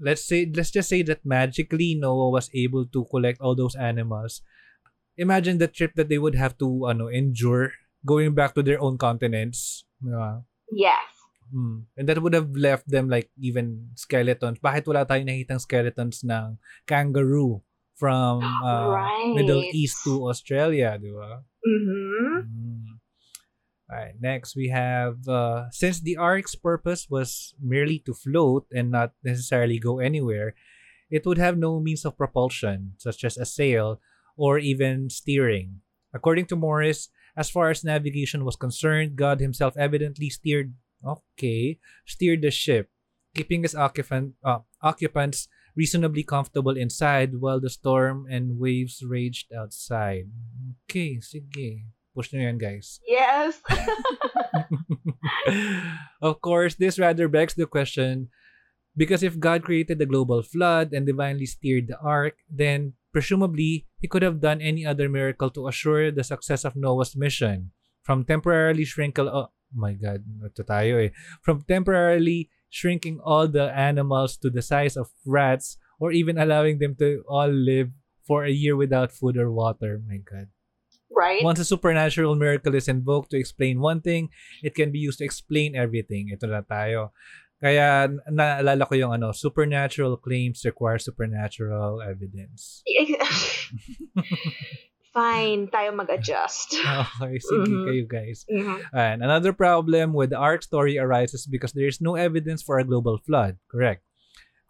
let's 0.00 0.24
say 0.24 0.48
let's 0.48 0.72
just 0.72 0.88
say 0.88 1.00
that 1.04 1.24
magically 1.24 1.96
Noah 1.96 2.32
was 2.32 2.48
able 2.52 2.84
to 2.92 3.04
collect 3.08 3.40
all 3.40 3.56
those 3.56 3.76
animals. 3.76 4.40
Imagine 5.16 5.60
the 5.60 5.68
trip 5.68 5.96
that 5.96 6.08
they 6.08 6.20
would 6.20 6.36
have 6.36 6.56
to 6.60 6.88
ano 6.88 7.08
endure 7.08 7.72
going 8.04 8.34
back 8.34 8.54
to 8.54 8.62
their 8.62 8.80
own 8.80 8.98
continents. 8.98 9.84
Di 10.00 10.10
ba? 10.10 10.42
yes. 10.72 11.08
Hmm. 11.50 11.90
And 11.98 12.06
that 12.06 12.22
would 12.22 12.34
have 12.34 12.54
left 12.54 12.86
them 12.86 13.10
like 13.10 13.28
even 13.34 13.90
skeletons. 13.98 14.62
Bakit 14.62 14.86
wala 14.86 15.02
tayong 15.02 15.26
nakitang 15.26 15.58
skeletons 15.58 16.22
ng 16.22 16.56
kangaroo 16.86 17.58
from 17.98 18.40
uh, 18.64 18.86
Right. 18.94 19.34
Middle 19.34 19.66
East 19.74 20.00
to 20.06 20.30
Australia, 20.30 20.96
di 20.96 21.10
ba? 21.10 21.42
hmm 21.60 22.46
Mm. 22.46 23.02
Alright, 23.90 24.14
next 24.22 24.54
we 24.54 24.70
have 24.70 25.26
uh, 25.26 25.66
since 25.74 25.98
the 25.98 26.14
ark's 26.16 26.54
purpose 26.54 27.10
was 27.10 27.58
merely 27.58 27.98
to 28.06 28.14
float 28.14 28.64
and 28.70 28.94
not 28.94 29.12
necessarily 29.26 29.82
go 29.82 29.98
anywhere, 29.98 30.54
it 31.10 31.26
would 31.26 31.42
have 31.42 31.58
no 31.58 31.82
means 31.82 32.06
of 32.06 32.16
propulsion, 32.16 32.94
such 33.02 33.26
as 33.26 33.34
a 33.36 33.44
sail 33.44 33.98
or 34.38 34.62
even 34.62 35.10
steering. 35.10 35.82
According 36.14 36.46
to 36.54 36.56
Morris, 36.56 37.10
as 37.36 37.50
far 37.50 37.70
as 37.70 37.84
navigation 37.84 38.44
was 38.44 38.56
concerned, 38.56 39.16
God 39.16 39.40
himself 39.40 39.76
evidently 39.76 40.30
steered 40.30 40.74
okay, 41.04 41.78
steered 42.06 42.42
the 42.42 42.50
ship, 42.50 42.90
keeping 43.34 43.62
his 43.62 43.74
occupant 43.74 44.34
uh, 44.44 44.60
occupants 44.82 45.48
reasonably 45.76 46.22
comfortable 46.22 46.76
inside 46.76 47.40
while 47.40 47.60
the 47.60 47.70
storm 47.70 48.26
and 48.28 48.58
waves 48.58 49.02
raged 49.06 49.52
outside. 49.52 50.28
Okay, 50.84 51.22
sige. 51.22 51.86
Push 52.10 52.34
nyo 52.34 52.42
yan, 52.42 52.58
guys. 52.58 52.98
Yes. 53.06 53.62
of 56.22 56.42
course, 56.42 56.74
this 56.74 56.98
rather 56.98 57.28
begs 57.30 57.54
the 57.54 57.70
question 57.70 58.28
because 58.96 59.22
if 59.22 59.38
God 59.38 59.62
created 59.62 59.98
the 59.98 60.10
global 60.10 60.42
flood 60.42 60.92
and 60.92 61.06
divinely 61.06 61.46
steered 61.46 61.86
the 61.86 61.98
ark, 62.02 62.34
then 62.50 62.98
presumably 63.12 63.86
he 63.98 64.08
could 64.08 64.22
have 64.22 64.40
done 64.40 64.60
any 64.60 64.86
other 64.86 65.08
miracle 65.08 65.50
to 65.50 65.68
assure 65.68 66.10
the 66.10 66.24
success 66.24 66.64
of 66.64 66.76
Noah's 66.76 67.16
mission. 67.16 67.72
From 68.02 68.24
temporarily 68.24 68.84
shrinkle 68.84 69.28
oh 69.28 69.52
my 69.74 69.94
god, 69.94 70.24
ito 70.42 70.62
tayo 70.62 70.98
eh. 70.98 71.10
From 71.42 71.62
temporarily 71.68 72.50
shrinking 72.70 73.20
all 73.22 73.46
the 73.46 73.70
animals 73.74 74.38
to 74.38 74.48
the 74.50 74.62
size 74.62 74.96
of 74.96 75.10
rats 75.26 75.76
or 75.98 76.10
even 76.10 76.38
allowing 76.38 76.78
them 76.78 76.94
to 76.96 77.22
all 77.28 77.50
live 77.50 77.90
for 78.24 78.46
a 78.46 78.54
year 78.54 78.74
without 78.74 79.12
food 79.12 79.36
or 79.36 79.50
water. 79.50 80.00
My 80.06 80.22
god. 80.22 80.48
right. 81.10 81.42
Once 81.44 81.58
a 81.58 81.64
supernatural 81.64 82.34
miracle 82.34 82.74
is 82.74 82.88
invoked 82.88 83.30
to 83.30 83.38
explain 83.38 83.80
one 83.80 84.00
thing, 84.00 84.30
it 84.62 84.74
can 84.74 84.90
be 84.90 84.98
used 84.98 85.18
to 85.18 85.26
explain 85.26 85.76
everything. 85.76 86.30
Ito 86.32 86.46
na 86.46 86.62
tayo. 86.62 87.12
Kaya 87.60 88.08
naalala 88.32 88.88
ko 88.88 88.96
yung 88.96 89.12
ano, 89.12 89.36
supernatural 89.36 90.16
claims 90.16 90.64
require 90.64 90.96
supernatural 90.96 92.00
evidence. 92.00 92.80
fine 95.12 95.68
tayo 95.68 95.92
mag-adjust. 95.92 96.78
Okay, 97.20 97.36
sige 97.42 97.68
Mhm. 97.68 97.84
kayo 97.84 98.04
guys. 98.08 98.46
Mhm. 98.48 98.76
And 98.94 99.18
another 99.20 99.52
problem 99.52 100.14
with 100.16 100.30
the 100.32 100.40
ark 100.40 100.62
story 100.64 100.96
arises 100.96 101.44
because 101.44 101.74
there 101.76 101.90
is 101.90 102.00
no 102.00 102.14
evidence 102.16 102.62
for 102.62 102.78
a 102.78 102.86
global 102.86 103.18
flood. 103.20 103.58
Correct. 103.68 104.06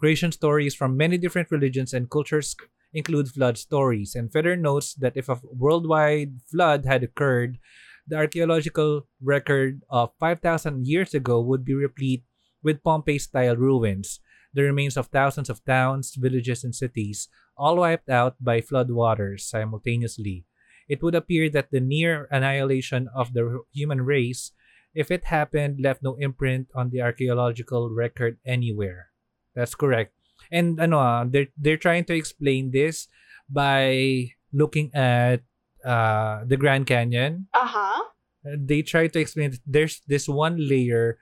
Creation 0.00 0.32
stories 0.32 0.74
from 0.74 0.96
many 0.96 1.20
different 1.20 1.52
religions 1.52 1.92
and 1.92 2.08
cultures 2.08 2.56
include 2.90 3.28
flood 3.30 3.60
stories, 3.60 4.16
and 4.16 4.32
Feder 4.32 4.56
notes 4.56 4.96
that 4.98 5.14
if 5.14 5.28
a 5.28 5.38
worldwide 5.44 6.40
flood 6.50 6.88
had 6.88 7.04
occurred, 7.04 7.60
the 8.08 8.16
archaeological 8.16 9.06
record 9.22 9.84
of 9.92 10.10
5,000 10.18 10.88
years 10.88 11.14
ago 11.14 11.38
would 11.38 11.62
be 11.62 11.76
replete 11.76 12.24
with 12.62 12.82
Pompeii-style 12.82 13.56
ruins, 13.56 14.20
the 14.52 14.62
remains 14.62 14.96
of 14.96 15.08
thousands 15.08 15.48
of 15.48 15.64
towns, 15.64 16.14
villages, 16.14 16.64
and 16.64 16.74
cities, 16.74 17.28
all 17.56 17.76
wiped 17.76 18.08
out 18.08 18.36
by 18.40 18.60
flood 18.60 18.90
waters 18.90 19.46
simultaneously. 19.46 20.44
It 20.88 21.02
would 21.02 21.14
appear 21.14 21.48
that 21.50 21.70
the 21.70 21.80
near 21.80 22.26
annihilation 22.30 23.08
of 23.14 23.32
the 23.32 23.62
human 23.72 24.02
race, 24.02 24.50
if 24.94 25.10
it 25.10 25.30
happened, 25.30 25.78
left 25.78 26.02
no 26.02 26.16
imprint 26.18 26.68
on 26.74 26.90
the 26.90 27.00
archaeological 27.00 27.90
record 27.94 28.38
anywhere. 28.44 29.14
That's 29.54 29.74
correct. 29.74 30.14
And 30.50 30.80
ano, 30.80 30.98
ah, 30.98 31.22
they're 31.28 31.52
they're 31.54 31.78
trying 31.78 32.10
to 32.10 32.16
explain 32.16 32.72
this 32.74 33.06
by 33.46 34.34
looking 34.52 34.90
at 34.94 35.46
uh, 35.84 36.42
the 36.42 36.56
Grand 36.56 36.86
Canyon. 36.86 37.46
Uh-huh. 37.54 38.02
Uh, 38.42 38.56
They 38.58 38.82
try 38.82 39.06
to 39.06 39.20
explain 39.20 39.52
that 39.52 39.62
there's 39.66 40.02
this 40.08 40.26
one 40.26 40.58
layer 40.58 41.18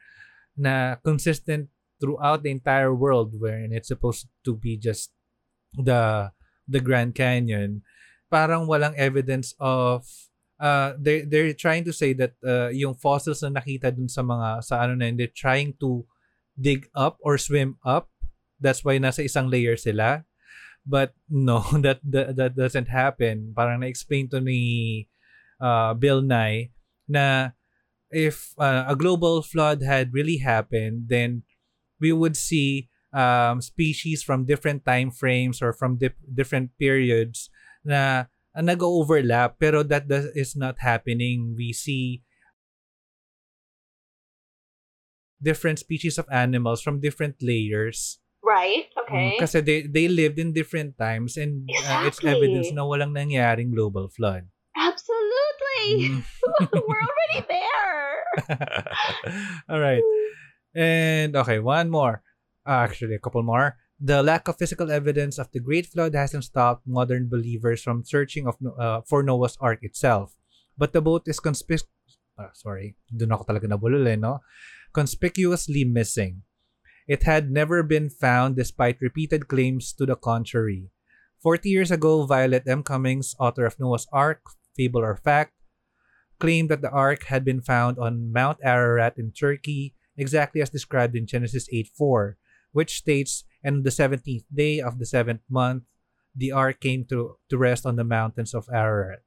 na 0.58 0.98
consistent 1.00 1.70
throughout 2.02 2.42
the 2.42 2.50
entire 2.50 2.92
world 2.94 3.34
wherein 3.38 3.72
it's 3.72 3.88
supposed 3.88 4.28
to 4.44 4.54
be 4.54 4.76
just 4.76 5.14
the 5.74 6.30
the 6.66 6.82
Grand 6.82 7.14
Canyon. 7.14 7.82
Parang 8.28 8.68
walang 8.68 8.98
evidence 8.98 9.54
of 9.56 10.04
uh 10.58 10.98
they 10.98 11.22
they're 11.22 11.54
trying 11.54 11.86
to 11.86 11.94
say 11.94 12.12
that 12.12 12.34
uh, 12.42 12.68
yung 12.74 12.98
fossils 12.98 13.40
na 13.46 13.62
nakita 13.62 13.94
dun 13.94 14.10
sa 14.10 14.26
mga 14.26 14.60
sa 14.66 14.82
ano 14.82 14.98
na 14.98 15.06
yun, 15.08 15.16
they're 15.16 15.30
trying 15.30 15.72
to 15.78 16.02
dig 16.58 16.90
up 16.98 17.16
or 17.22 17.38
swim 17.38 17.78
up 17.86 18.10
that's 18.58 18.82
why 18.82 18.98
nasa 18.98 19.22
isang 19.22 19.46
layer 19.46 19.78
sila 19.78 20.26
but 20.82 21.14
no 21.30 21.62
that 21.86 22.02
that, 22.02 22.34
that 22.34 22.52
doesn't 22.58 22.90
happen 22.90 23.54
parang 23.54 23.80
na-explain 23.80 24.26
to 24.26 24.42
ni 24.42 25.06
uh, 25.62 25.94
Bill 25.94 26.20
Nye 26.22 26.74
na 27.06 27.54
if 28.10 28.54
uh, 28.58 28.84
a 28.88 28.96
global 28.96 29.42
flood 29.42 29.82
had 29.82 30.12
really 30.12 30.38
happened 30.38 31.08
then 31.08 31.42
we 32.00 32.12
would 32.12 32.36
see 32.36 32.88
um, 33.12 33.60
species 33.60 34.22
from 34.22 34.44
different 34.44 34.84
time 34.84 35.10
frames 35.10 35.60
or 35.62 35.72
from 35.72 35.96
dip- 35.96 36.20
different 36.34 36.70
periods 36.78 37.50
na 37.84 38.26
uh, 38.56 38.62
nag-overlap 38.62 39.56
pero 39.58 39.82
that 39.82 40.08
does, 40.08 40.26
is 40.34 40.56
not 40.56 40.80
happening 40.80 41.54
we 41.56 41.72
see 41.72 42.22
different 45.40 45.78
species 45.78 46.18
of 46.18 46.26
animals 46.30 46.82
from 46.82 47.00
different 47.00 47.36
layers 47.42 48.18
Right. 48.38 48.88
Mm, 49.08 49.34
Okay. 49.34 49.36
kasi 49.40 49.58
they 49.60 49.78
they 49.88 50.06
lived 50.08 50.38
in 50.38 50.52
different 50.52 50.96
times 50.96 51.36
and 51.36 51.64
uh, 51.68 52.06
it's 52.08 52.20
evidence 52.24 52.68
na 52.72 52.84
walang 52.84 53.12
nangyaring 53.16 53.72
global 53.72 54.08
flood 54.12 54.44
Mm. 55.96 56.24
We're 56.72 57.04
already 57.04 57.40
there. 57.48 58.12
All 59.70 59.80
right. 59.80 60.02
And 60.74 61.36
okay, 61.36 61.58
one 61.58 61.90
more. 61.90 62.22
Uh, 62.66 62.84
actually, 62.84 63.14
a 63.14 63.18
couple 63.18 63.42
more. 63.42 63.76
The 63.98 64.22
lack 64.22 64.46
of 64.46 64.58
physical 64.58 64.92
evidence 64.92 65.38
of 65.38 65.50
the 65.50 65.58
Great 65.58 65.86
Flood 65.86 66.14
hasn't 66.14 66.44
stopped 66.44 66.86
modern 66.86 67.28
believers 67.28 67.82
from 67.82 68.04
searching 68.04 68.46
of 68.46 68.54
uh, 68.78 69.00
for 69.02 69.22
Noah's 69.22 69.58
Ark 69.60 69.80
itself. 69.82 70.36
But 70.78 70.92
the 70.92 71.02
boat 71.02 71.26
is 71.26 71.40
conspic- 71.40 71.90
uh, 72.38 72.54
sorry, 72.54 72.94
doon 73.10 73.34
ako 73.34 73.42
talaga 73.50 73.66
nabulol 73.66 74.06
eh, 74.06 74.14
no? 74.14 74.38
Conspicuously 74.94 75.82
missing. 75.82 76.46
It 77.10 77.26
had 77.26 77.50
never 77.50 77.82
been 77.82 78.06
found 78.12 78.54
despite 78.54 79.02
repeated 79.02 79.48
claims 79.50 79.90
to 79.98 80.06
the 80.06 80.14
contrary. 80.14 80.92
40 81.42 81.66
years 81.66 81.90
ago, 81.90 82.22
Violet 82.26 82.62
M. 82.68 82.86
Cummings, 82.86 83.34
author 83.40 83.66
of 83.66 83.78
Noah's 83.80 84.06
Ark, 84.12 84.42
Fable 84.76 85.02
or 85.02 85.16
Fact, 85.16 85.57
claimed 86.38 86.70
that 86.70 86.82
the 86.82 86.90
ark 86.90 87.26
had 87.30 87.44
been 87.44 87.60
found 87.60 87.98
on 87.98 88.32
Mount 88.32 88.58
Ararat 88.62 89.18
in 89.18 89.32
Turkey, 89.32 89.94
exactly 90.16 90.62
as 90.62 90.70
described 90.70 91.14
in 91.14 91.26
Genesis 91.26 91.68
8:4, 91.70 92.38
which 92.72 92.98
states, 92.98 93.44
"And 93.62 93.82
on 93.82 93.84
the 93.84 93.94
seventeenth 93.94 94.46
day 94.50 94.80
of 94.80 94.98
the 94.98 95.06
seventh 95.06 95.42
month, 95.50 95.84
the 96.34 96.52
ark 96.52 96.80
came 96.80 97.04
to 97.10 97.38
to 97.50 97.54
rest 97.58 97.86
on 97.86 97.96
the 97.96 98.06
mountains 98.06 98.54
of 98.54 98.70
Ararat." 98.70 99.22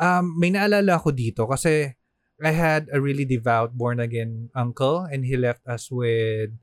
Um, 0.00 0.38
may 0.38 0.50
naalala 0.50 0.96
ako 0.96 1.12
dito 1.12 1.44
kasi 1.44 1.92
I 2.40 2.56
had 2.56 2.88
a 2.88 3.02
really 3.04 3.28
devout 3.28 3.76
born 3.76 4.00
again 4.00 4.48
uncle, 4.56 5.04
and 5.04 5.28
he 5.28 5.36
left 5.36 5.60
us 5.68 5.92
with 5.92 6.56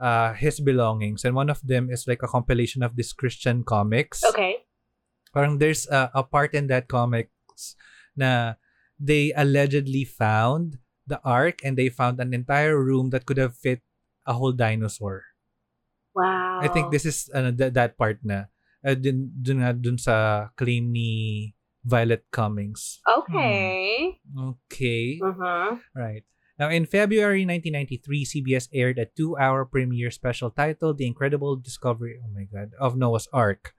uh, 0.00 0.32
his 0.32 0.64
belongings, 0.64 1.28
and 1.28 1.36
one 1.36 1.52
of 1.52 1.60
them 1.60 1.92
is 1.92 2.08
like 2.08 2.24
a 2.24 2.30
compilation 2.30 2.80
of 2.80 2.96
these 2.96 3.12
Christian 3.12 3.62
comics 3.62 4.24
Okay. 4.24 4.64
parang 5.30 5.58
there's 5.60 5.86
a, 5.92 6.10
a 6.14 6.22
part 6.24 6.54
in 6.56 6.66
that 6.66 6.88
comics 6.88 7.76
na 8.16 8.54
they 9.00 9.32
allegedly 9.32 10.04
found 10.04 10.76
the 11.08 11.18
ark 11.24 11.64
and 11.64 11.74
they 11.74 11.88
found 11.88 12.20
an 12.20 12.36
entire 12.36 12.76
room 12.76 13.10
that 13.10 13.24
could 13.24 13.40
have 13.40 13.56
fit 13.56 13.80
a 14.28 14.36
whole 14.36 14.52
dinosaur. 14.52 15.24
Wow. 16.14 16.60
I 16.60 16.68
think 16.68 16.92
this 16.92 17.08
is 17.08 17.32
ano, 17.32 17.50
th- 17.50 17.72
that 17.72 17.96
part 17.96 18.20
na 18.22 18.52
uh, 18.84 18.94
dun, 18.94 19.32
dun, 19.40 19.64
dun 19.80 19.98
sa 19.98 20.48
claim 20.54 20.92
ni 20.92 21.54
Violet 21.80 22.28
Cummings. 22.30 23.00
Okay. 23.08 24.20
Okay. 24.36 25.16
Mm-hmm. 25.16 25.80
Right. 25.96 26.24
Now, 26.60 26.68
in 26.68 26.84
February 26.84 27.48
1993, 27.48 28.44
CBS 28.44 28.68
aired 28.76 29.00
a 29.00 29.08
two-hour 29.08 29.64
premiere 29.64 30.12
special 30.12 30.52
titled 30.52 31.00
"The 31.00 31.08
Incredible 31.08 31.56
Discovery." 31.56 32.20
Oh 32.20 32.28
my 32.28 32.44
God, 32.44 32.76
of 32.76 33.00
Noah's 33.00 33.32
Ark. 33.32 33.72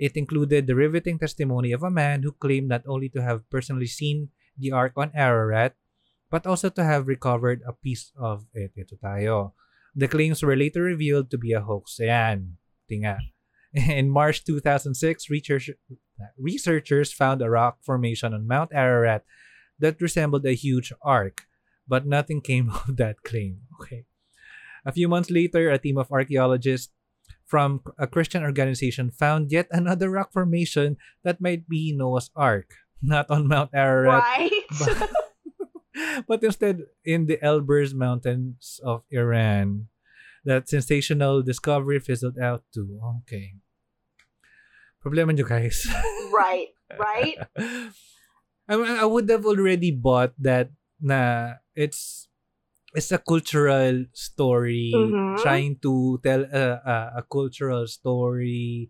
It 0.00 0.16
included 0.16 0.66
the 0.66 0.74
riveting 0.74 1.20
testimony 1.20 1.70
of 1.70 1.84
a 1.84 1.92
man 1.92 2.24
who 2.24 2.32
claimed 2.32 2.72
not 2.72 2.82
only 2.88 3.12
to 3.12 3.20
have 3.20 3.46
personally 3.52 3.86
seen 3.86 4.32
the 4.58 4.72
Ark 4.72 4.92
on 4.96 5.10
Ararat, 5.14 5.74
but 6.30 6.46
also 6.46 6.68
to 6.70 6.84
have 6.84 7.08
recovered 7.08 7.62
a 7.66 7.72
piece 7.72 8.12
of 8.18 8.46
it. 8.54 8.72
Ito 8.76 8.96
tayo. 8.96 9.52
The 9.94 10.08
claims 10.08 10.42
were 10.42 10.56
later 10.56 10.82
revealed 10.82 11.30
to 11.30 11.38
be 11.38 11.52
a 11.52 11.62
hoax. 11.62 11.98
Ayan. 12.02 12.58
Tinga. 12.90 13.18
In 13.74 14.10
March 14.10 14.44
2006, 14.44 15.30
research, 15.30 15.70
researchers 16.38 17.12
found 17.12 17.42
a 17.42 17.50
rock 17.50 17.78
formation 17.82 18.34
on 18.34 18.46
Mount 18.46 18.70
Ararat 18.72 19.24
that 19.78 20.00
resembled 20.00 20.46
a 20.46 20.54
huge 20.54 20.92
ark, 21.02 21.42
but 21.88 22.06
nothing 22.06 22.40
came 22.40 22.70
of 22.74 22.96
that 22.96 23.22
claim. 23.22 23.66
Okay. 23.80 24.06
A 24.86 24.92
few 24.92 25.08
months 25.08 25.30
later, 25.30 25.70
a 25.70 25.78
team 25.78 25.98
of 25.98 26.12
archaeologists 26.12 26.92
from 27.46 27.80
a 27.98 28.06
Christian 28.06 28.42
organization 28.42 29.10
found 29.10 29.50
yet 29.50 29.66
another 29.70 30.10
rock 30.10 30.32
formation 30.32 30.96
that 31.24 31.40
might 31.40 31.68
be 31.68 31.92
Noah's 31.92 32.30
Ark, 32.36 32.74
not 33.02 33.30
on 33.30 33.46
Mount 33.48 33.70
Ararat, 33.74 34.22
Right. 34.22 34.62
but, 34.78 35.10
but 36.26 36.42
instead 36.42 36.82
in 37.04 37.26
the 37.26 37.38
Elburz 37.38 37.94
Mountains 37.94 38.80
of 38.84 39.02
Iran. 39.10 39.88
That 40.44 40.68
sensational 40.68 41.40
discovery 41.40 41.98
fizzled 42.00 42.36
out 42.36 42.64
too. 42.68 43.00
Okay. 43.24 43.56
Problema 45.00 45.32
nyo 45.32 45.44
guys. 45.44 45.84
right. 46.36 46.68
Right. 46.96 47.36
I, 48.68 48.72
mean, 48.76 48.88
I 48.96 49.04
would 49.04 49.28
have 49.28 49.44
already 49.44 49.90
bought 49.92 50.32
that 50.40 50.68
na 51.00 51.60
it's 51.76 52.28
it's 52.94 53.12
a 53.12 53.18
cultural 53.20 54.04
story 54.12 54.92
Mhm. 54.94 55.40
trying 55.42 55.76
to 55.82 56.20
tell 56.22 56.44
a, 56.48 56.64
a, 56.84 56.96
a 57.20 57.22
cultural 57.24 57.84
story 57.88 58.88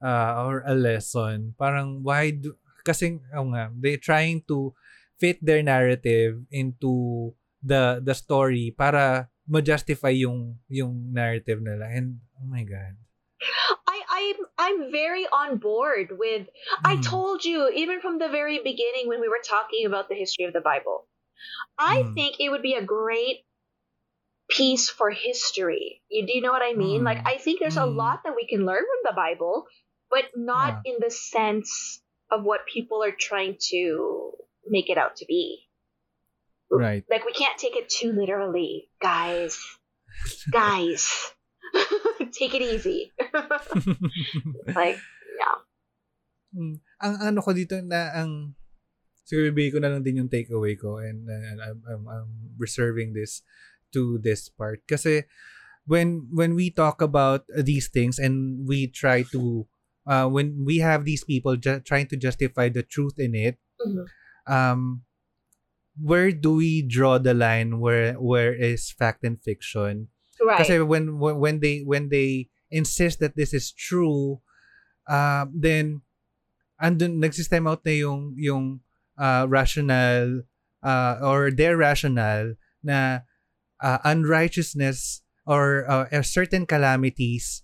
uh, 0.00 0.44
or 0.46 0.62
a 0.64 0.72
lesson. 0.76 1.52
Parang 1.58 2.00
why 2.04 2.30
do 2.32 2.56
kasi 2.90 3.22
oh 3.32 3.46
nga, 3.54 3.70
they 3.78 3.96
trying 3.96 4.42
to 4.50 4.74
fit 5.22 5.38
their 5.38 5.62
narrative 5.62 6.42
into 6.50 7.30
the 7.62 8.00
the 8.02 8.16
story 8.16 8.72
para 8.74 9.28
ma-justify 9.46 10.10
yung 10.14 10.58
yung 10.66 11.12
narrative 11.14 11.60
nila 11.60 11.86
and 11.90 12.18
oh 12.40 12.48
my 12.48 12.64
god. 12.64 12.96
I, 13.88 13.98
I'm 14.10 14.38
I'm 14.58 14.78
very 14.92 15.24
on 15.26 15.56
board 15.58 16.12
with 16.12 16.46
I 16.84 16.96
Mm. 17.00 17.02
told 17.02 17.44
you, 17.44 17.68
even 17.72 18.00
from 18.00 18.18
the 18.18 18.28
very 18.28 18.60
beginning 18.60 19.08
when 19.08 19.20
we 19.20 19.28
were 19.28 19.42
talking 19.44 19.86
about 19.86 20.08
the 20.08 20.14
history 20.14 20.44
of 20.44 20.52
the 20.52 20.60
Bible, 20.60 21.08
I 21.78 22.04
Mm. 22.04 22.14
think 22.14 22.36
it 22.38 22.50
would 22.50 22.62
be 22.62 22.74
a 22.74 22.84
great 22.84 23.48
piece 24.50 24.90
for 24.90 25.10
history. 25.10 26.02
You, 26.08 26.26
do 26.26 26.32
you 26.34 26.42
know 26.42 26.52
what 26.52 26.62
I 26.62 26.74
mean? 26.74 27.02
Mm. 27.02 27.04
Like, 27.04 27.22
I 27.24 27.38
think 27.38 27.60
there's 27.60 27.80
a 27.80 27.86
Mm. 27.86 27.96
lot 27.96 28.24
that 28.24 28.36
we 28.36 28.46
can 28.46 28.66
learn 28.66 28.84
from 28.84 29.02
the 29.04 29.16
Bible, 29.16 29.66
but 30.10 30.24
not 30.34 30.80
in 30.84 30.96
the 30.98 31.10
sense 31.10 32.02
of 32.30 32.44
what 32.44 32.66
people 32.66 33.02
are 33.02 33.14
trying 33.14 33.56
to 33.70 34.32
make 34.66 34.90
it 34.90 34.98
out 34.98 35.16
to 35.16 35.26
be. 35.26 35.66
Right. 36.70 37.04
Like, 37.10 37.26
we 37.26 37.32
can't 37.32 37.58
take 37.58 37.76
it 37.76 37.88
too 37.88 38.12
literally, 38.12 38.88
guys. 39.02 39.58
guys, 40.50 41.32
take 42.32 42.54
it 42.54 42.62
easy. 42.62 43.12
like, 44.74 44.98
yeah. 45.38 45.58
Mm. 46.50 46.82
ang 46.98 47.14
ano 47.22 47.38
ko 47.40 47.54
dito 47.54 47.78
na 47.78 48.10
ang 48.10 48.58
siguro 49.22 49.54
bibigay 49.54 49.70
ko 49.70 49.78
na 49.78 49.90
lang 49.94 50.02
din 50.02 50.18
yung 50.18 50.32
takeaway 50.32 50.74
ko 50.74 50.98
and, 50.98 51.30
and 51.30 51.62
I'm, 51.62 51.78
I'm, 51.86 52.04
I'm 52.10 52.30
reserving 52.58 53.14
this 53.14 53.46
to 53.94 54.18
this 54.18 54.50
part 54.50 54.82
kasi 54.90 55.30
when 55.86 56.26
when 56.34 56.58
we 56.58 56.74
talk 56.74 56.98
about 56.98 57.46
these 57.54 57.86
things 57.86 58.18
and 58.18 58.66
we 58.66 58.90
try 58.90 59.22
to 59.30 59.69
uh, 60.06 60.26
when 60.28 60.64
we 60.64 60.78
have 60.78 61.04
these 61.04 61.24
people 61.24 61.56
ju- 61.56 61.80
trying 61.80 62.06
to 62.08 62.16
justify 62.16 62.68
the 62.68 62.82
truth 62.82 63.18
in 63.18 63.34
it 63.34 63.56
Mhm. 63.80 64.04
um 64.48 64.80
where 66.00 66.32
do 66.32 66.56
we 66.56 66.80
draw 66.82 67.18
the 67.18 67.34
line 67.34 67.80
where 67.80 68.14
where 68.16 68.54
is 68.54 68.90
fact 68.90 69.24
and 69.24 69.40
fiction 69.42 70.08
Right. 70.40 70.56
kasi 70.64 70.80
when 70.80 71.20
when 71.20 71.36
when 71.36 71.56
they 71.60 71.84
when 71.84 72.08
they 72.08 72.48
insist 72.72 73.20
that 73.20 73.36
this 73.36 73.52
is 73.52 73.68
true 73.76 74.40
uh, 75.04 75.44
then 75.52 76.00
andun 76.80 77.20
nagsistem 77.20 77.68
out 77.68 77.84
na 77.84 77.92
yung 77.92 78.32
yung 78.40 78.80
uh, 79.20 79.44
rational 79.44 80.48
uh, 80.80 81.20
or 81.20 81.52
their 81.52 81.76
rational 81.76 82.56
na 82.80 83.28
uh, 83.84 84.00
unrighteousness 84.08 85.20
or 85.44 85.84
uh, 85.84 86.08
certain 86.24 86.64
calamities 86.64 87.60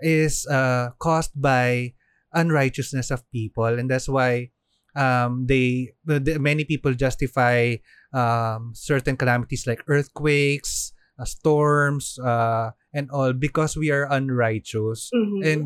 is 0.00 0.46
uh, 0.46 0.90
caused 0.98 1.32
by 1.34 1.94
unrighteousness 2.32 3.10
of 3.10 3.24
people. 3.30 3.66
And 3.66 3.90
that's 3.90 4.08
why 4.08 4.50
um, 4.94 5.46
they 5.46 5.94
the, 6.04 6.38
many 6.38 6.64
people 6.64 6.94
justify 6.94 7.76
um, 8.12 8.72
certain 8.74 9.16
calamities 9.16 9.66
like 9.66 9.84
earthquakes 9.86 10.92
uh, 11.18 11.24
storms 11.24 12.18
uh, 12.18 12.70
and 12.92 13.10
all 13.10 13.32
because 13.32 13.76
we 13.76 13.90
are 13.90 14.06
unrighteous. 14.10 15.10
Mhm. 15.14 15.40
and 15.44 15.62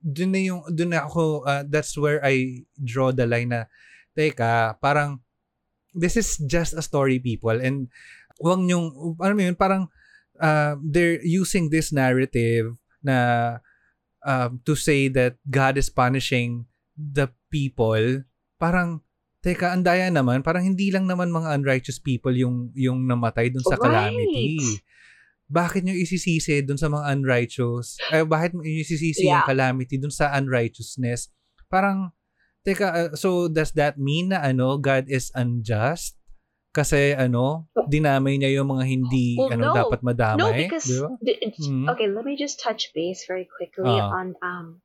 dun 0.00 0.32
na 0.32 0.40
yung 0.40 0.64
dun 0.72 0.96
na 0.96 1.04
ako 1.04 1.44
uh, 1.44 1.64
that's 1.68 1.92
where 1.98 2.24
I 2.24 2.64
draw 2.80 3.12
the 3.12 3.28
line 3.28 3.52
na 3.52 3.68
teka 4.16 4.80
parang 4.80 5.20
this 5.92 6.16
is 6.16 6.38
just 6.48 6.72
a 6.72 6.82
story 6.82 7.18
people. 7.18 7.56
And 7.58 7.92
wag 8.40 8.64
nyong 8.64 9.20
ano 9.20 9.32
mo 9.36 9.42
yun 9.44 9.58
parang 9.58 9.92
uh, 10.40 10.76
they're 10.80 11.20
using 11.20 11.68
this 11.68 11.92
narrative 11.92 12.80
na 13.04 13.58
um, 14.22 14.60
to 14.64 14.74
say 14.74 15.08
that 15.08 15.36
God 15.46 15.76
is 15.76 15.88
punishing 15.88 16.64
the 16.94 17.28
people 17.48 18.22
parang 18.60 19.00
teka 19.40 19.72
andaya 19.72 20.12
naman 20.12 20.44
parang 20.44 20.64
hindi 20.64 20.92
lang 20.92 21.08
naman 21.08 21.32
mga 21.32 21.56
unrighteous 21.56 21.96
people 21.96 22.32
yung 22.32 22.68
yung 22.76 23.08
namatay 23.08 23.48
dun 23.48 23.64
sa 23.64 23.80
Right. 23.80 23.84
calamity 23.88 24.80
bakit 25.50 25.82
nyo 25.82 25.90
isisisi 25.90 26.62
dun 26.62 26.78
sa 26.78 26.86
mga 26.86 27.10
unrighteous? 27.10 27.98
Eh, 28.14 28.22
bakit 28.22 28.54
mo 28.54 28.62
isisisi 28.62 29.26
yung 29.26 29.42
Yeah. 29.42 29.50
calamity 29.50 29.98
dun 29.98 30.14
sa 30.14 30.30
unrighteousness? 30.38 31.26
Parang, 31.66 32.14
teka, 32.62 32.86
uh, 32.86 33.10
so 33.18 33.50
does 33.50 33.74
that 33.74 33.98
mean 33.98 34.30
na 34.30 34.38
ano, 34.46 34.78
God 34.78 35.10
is 35.10 35.34
unjust? 35.34 36.19
Kasi 36.70 37.10
ano, 37.18 37.66
dinamay 37.90 38.38
niya 38.38 38.54
yung 38.62 38.70
mga 38.70 38.84
hindi 38.86 39.34
Well, 39.34 39.50
ano 39.50 39.64
no. 39.70 39.74
dapat 39.74 40.00
madamay, 40.06 40.38
no, 40.38 40.54
because 40.54 40.86
di 40.86 41.02
ba? 41.02 41.08
the- 41.18 41.40
it's- 41.42 41.66
Mhm. 41.66 41.90
okay. 41.90 42.06
Let 42.06 42.22
me 42.24 42.38
just 42.38 42.62
touch 42.62 42.94
base 42.94 43.26
very 43.26 43.50
quickly 43.50 43.90
Ah. 43.90 44.14
on 44.14 44.38
um 44.38 44.78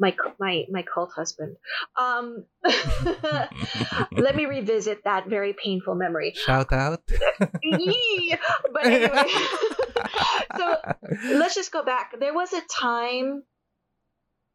my 0.00 0.16
my 0.40 0.64
my 0.72 0.80
cult 0.80 1.12
husband. 1.12 1.60
Um, 1.92 2.48
let 4.16 4.32
me 4.32 4.48
revisit 4.48 5.04
that 5.04 5.28
very 5.28 5.52
painful 5.52 5.92
memory. 5.94 6.32
Shout 6.40 6.72
out. 6.72 7.04
But 7.04 8.84
anyway, 8.88 9.28
so 10.56 10.64
let's 11.36 11.54
just 11.54 11.72
go 11.72 11.84
back. 11.84 12.16
There 12.18 12.32
was 12.32 12.52
a 12.56 12.64
time. 12.64 13.44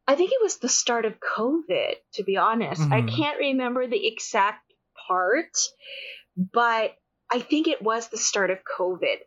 I 0.08 0.14
think 0.16 0.32
it 0.34 0.42
was 0.42 0.58
the 0.58 0.70
start 0.70 1.06
of 1.06 1.14
COVID. 1.22 1.94
To 2.18 2.24
be 2.24 2.38
honest, 2.38 2.82
I 2.82 3.02
Mhm. 3.02 3.10
can't 3.10 3.38
remember 3.38 3.86
the 3.86 4.02
exact 4.02 4.66
part, 5.08 5.54
but 6.36 6.96
I 7.32 7.40
think 7.40 7.68
it 7.68 7.82
was 7.82 8.10
the 8.10 8.18
start 8.18 8.52
of 8.52 8.60
COVID. 8.78 9.18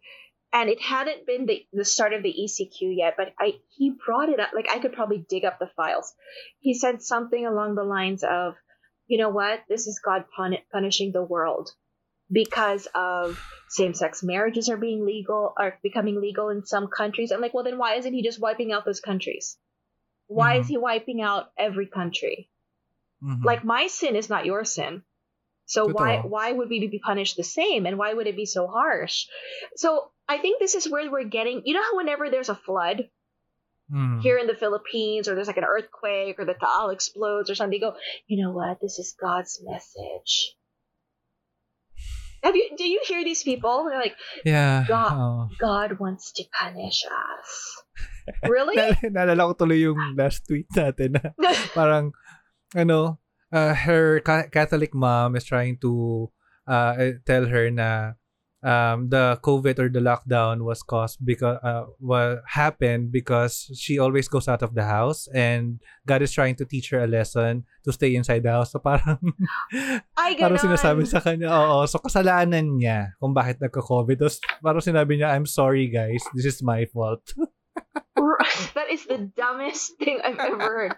And 0.51 0.71
it 0.71 0.81
hadn't 0.81 1.27
been 1.27 1.45
the, 1.45 1.67
the 1.75 1.85
start 1.85 2.15
of 2.15 2.23
the 2.23 2.33
ECQ 2.33 2.97
yet, 2.97 3.15
but 3.19 3.35
I 3.39 3.55
he 3.77 3.91
brought 3.91 4.31
it 4.31 4.41
up. 4.41 4.51
Like 4.55 4.69
I 4.71 4.79
could 4.79 4.95
probably 4.95 5.27
dig 5.29 5.45
up 5.45 5.59
the 5.59 5.71
files. 5.77 6.15
He 6.61 6.73
said 6.73 7.03
something 7.03 7.45
along 7.45 7.75
the 7.75 7.85
lines 7.85 8.25
of, 8.25 8.55
"You 9.07 9.19
know 9.19 9.29
what? 9.29 9.61
This 9.69 9.87
is 9.87 10.01
God 10.03 10.25
pun- 10.35 10.57
punishing 10.73 11.13
the 11.13 11.23
world 11.23 11.71
because 12.33 12.89
of 12.95 13.39
same-sex 13.69 14.23
marriages 14.23 14.71
are 14.71 14.79
being 14.79 15.05
legal, 15.05 15.53
are 15.59 15.79
becoming 15.83 16.19
legal 16.19 16.49
in 16.49 16.65
some 16.65 16.89
countries." 16.89 17.31
I'm 17.31 17.43
like, 17.43 17.53
well, 17.53 17.65
then 17.65 17.77
why 17.77 17.97
isn't 17.97 18.15
he 18.15 18.23
just 18.23 18.41
wiping 18.41 18.73
out 18.73 18.87
those 18.87 19.01
countries? 19.01 19.59
Why 20.29 20.57
is 20.57 20.67
he 20.69 20.79
wiping 20.79 21.21
out 21.21 21.53
every 21.59 21.87
country? 21.87 22.51
Mhm. 23.23 23.45
like 23.45 23.65
my 23.65 23.89
sin 23.89 24.15
is 24.17 24.31
not 24.31 24.47
your 24.47 24.65
sin 24.65 25.03
so 25.69 25.85
why 25.93 26.25
why 26.25 26.49
would 26.51 26.73
we 26.73 26.81
be 26.89 26.97
punished 26.99 27.37
the 27.37 27.45
same 27.45 27.85
and 27.85 28.01
why 28.01 28.11
would 28.17 28.25
it 28.27 28.37
be 28.41 28.49
so 28.49 28.65
harsh 28.67 29.29
so 29.77 30.09
i 30.25 30.41
think 30.41 30.57
this 30.59 30.73
is 30.75 30.89
where 30.89 31.05
we're 31.13 31.29
getting 31.29 31.61
you 31.69 31.77
know 31.77 31.85
how 31.85 31.95
whenever 32.01 32.33
there's 32.33 32.49
a 32.49 32.57
flood 32.57 33.05
Mhm. 33.89 34.21
here 34.21 34.37
in 34.37 34.45
the 34.49 34.57
philippines 34.57 35.29
or 35.29 35.33
there's 35.37 35.49
like 35.49 35.57
an 35.61 35.65
earthquake 35.65 36.37
or 36.37 36.45
the 36.45 36.53
taal 36.53 36.93
explodes 36.93 37.49
or 37.49 37.57
something 37.57 37.81
they 37.81 37.85
go 37.85 37.97
you 38.29 38.37
know 38.37 38.53
what 38.53 38.77
this 38.85 39.01
is 39.01 39.17
god's 39.17 39.65
message 39.65 40.53
have 42.45 42.55
you 42.55 42.69
do 42.77 42.85
you 42.85 43.01
hear 43.09 43.25
these 43.25 43.43
people 43.43 43.89
they're 43.89 43.99
like 43.99 44.17
yeah. 44.45 44.85
God. 44.87 45.13
oo. 45.17 45.49
god 45.59 45.99
wants 45.99 46.33
to 46.37 46.45
punish 46.53 47.01
us 47.09 47.49
really 48.45 48.77
Na- 48.77 49.25
naalala 49.25 49.49
ko 49.51 49.65
tuloy 49.65 49.81
yung 49.89 49.97
last 50.21 50.45
tweet 50.45 50.69
natin 50.77 51.17
na 51.17 51.33
parang 51.79 52.13
ano 52.77 53.17
uh, 53.53 53.75
her 53.75 54.21
ca- 54.21 54.49
Catholic 54.49 54.95
mom 54.95 55.37
is 55.37 55.45
trying 55.45 55.79
to 55.79 56.31
uh, 56.67 56.95
eh, 56.99 57.13
tell 57.25 57.47
her 57.47 57.71
na 57.71 58.19
um, 58.63 59.09
the 59.09 59.39
COVID 59.43 59.79
or 59.79 59.89
the 59.89 60.01
lockdown 60.01 60.63
was 60.63 60.83
caused 60.83 61.25
because 61.25 61.59
uh, 61.63 61.85
what 61.99 62.43
happened 62.47 63.13
because 63.13 63.71
she 63.79 63.99
always 63.99 64.29
goes 64.29 64.49
out 64.49 64.63
of 64.63 64.75
the 64.75 64.85
house 64.85 65.29
and 65.33 65.81
God 66.07 66.23
is 66.23 66.33
trying 66.33 66.57
to 66.57 66.65
teach 66.65 66.91
her 66.91 67.01
a 67.01 67.07
lesson 67.07 67.65
to 67.85 67.93
stay 67.93 68.15
inside 68.15 68.43
the 68.43 68.51
house. 68.51 68.73
So 68.73 68.81
parang 68.81 69.19
ay 70.19 70.37
parang 70.37 70.59
sinasabi 70.59 71.07
sa 71.07 71.21
kanya, 71.21 71.49
oo, 71.55 71.87
so 71.87 71.99
kasalanan 71.99 72.79
niya 72.79 73.15
kung 73.23 73.35
bakit 73.35 73.63
nagka-COVID. 73.63 74.19
Tapos 74.19 74.39
parang 74.63 74.83
sinabi 74.83 75.19
niya, 75.19 75.35
I'm 75.35 75.47
sorry 75.47 75.89
guys, 75.89 76.23
this 76.35 76.47
is 76.47 76.63
my 76.63 76.85
fault. 76.91 77.23
that 78.75 78.91
is 78.91 79.07
the 79.07 79.31
dumbest 79.37 79.95
thing 79.99 80.19
i've 80.25 80.39
ever 80.39 80.59
heard 80.59 80.95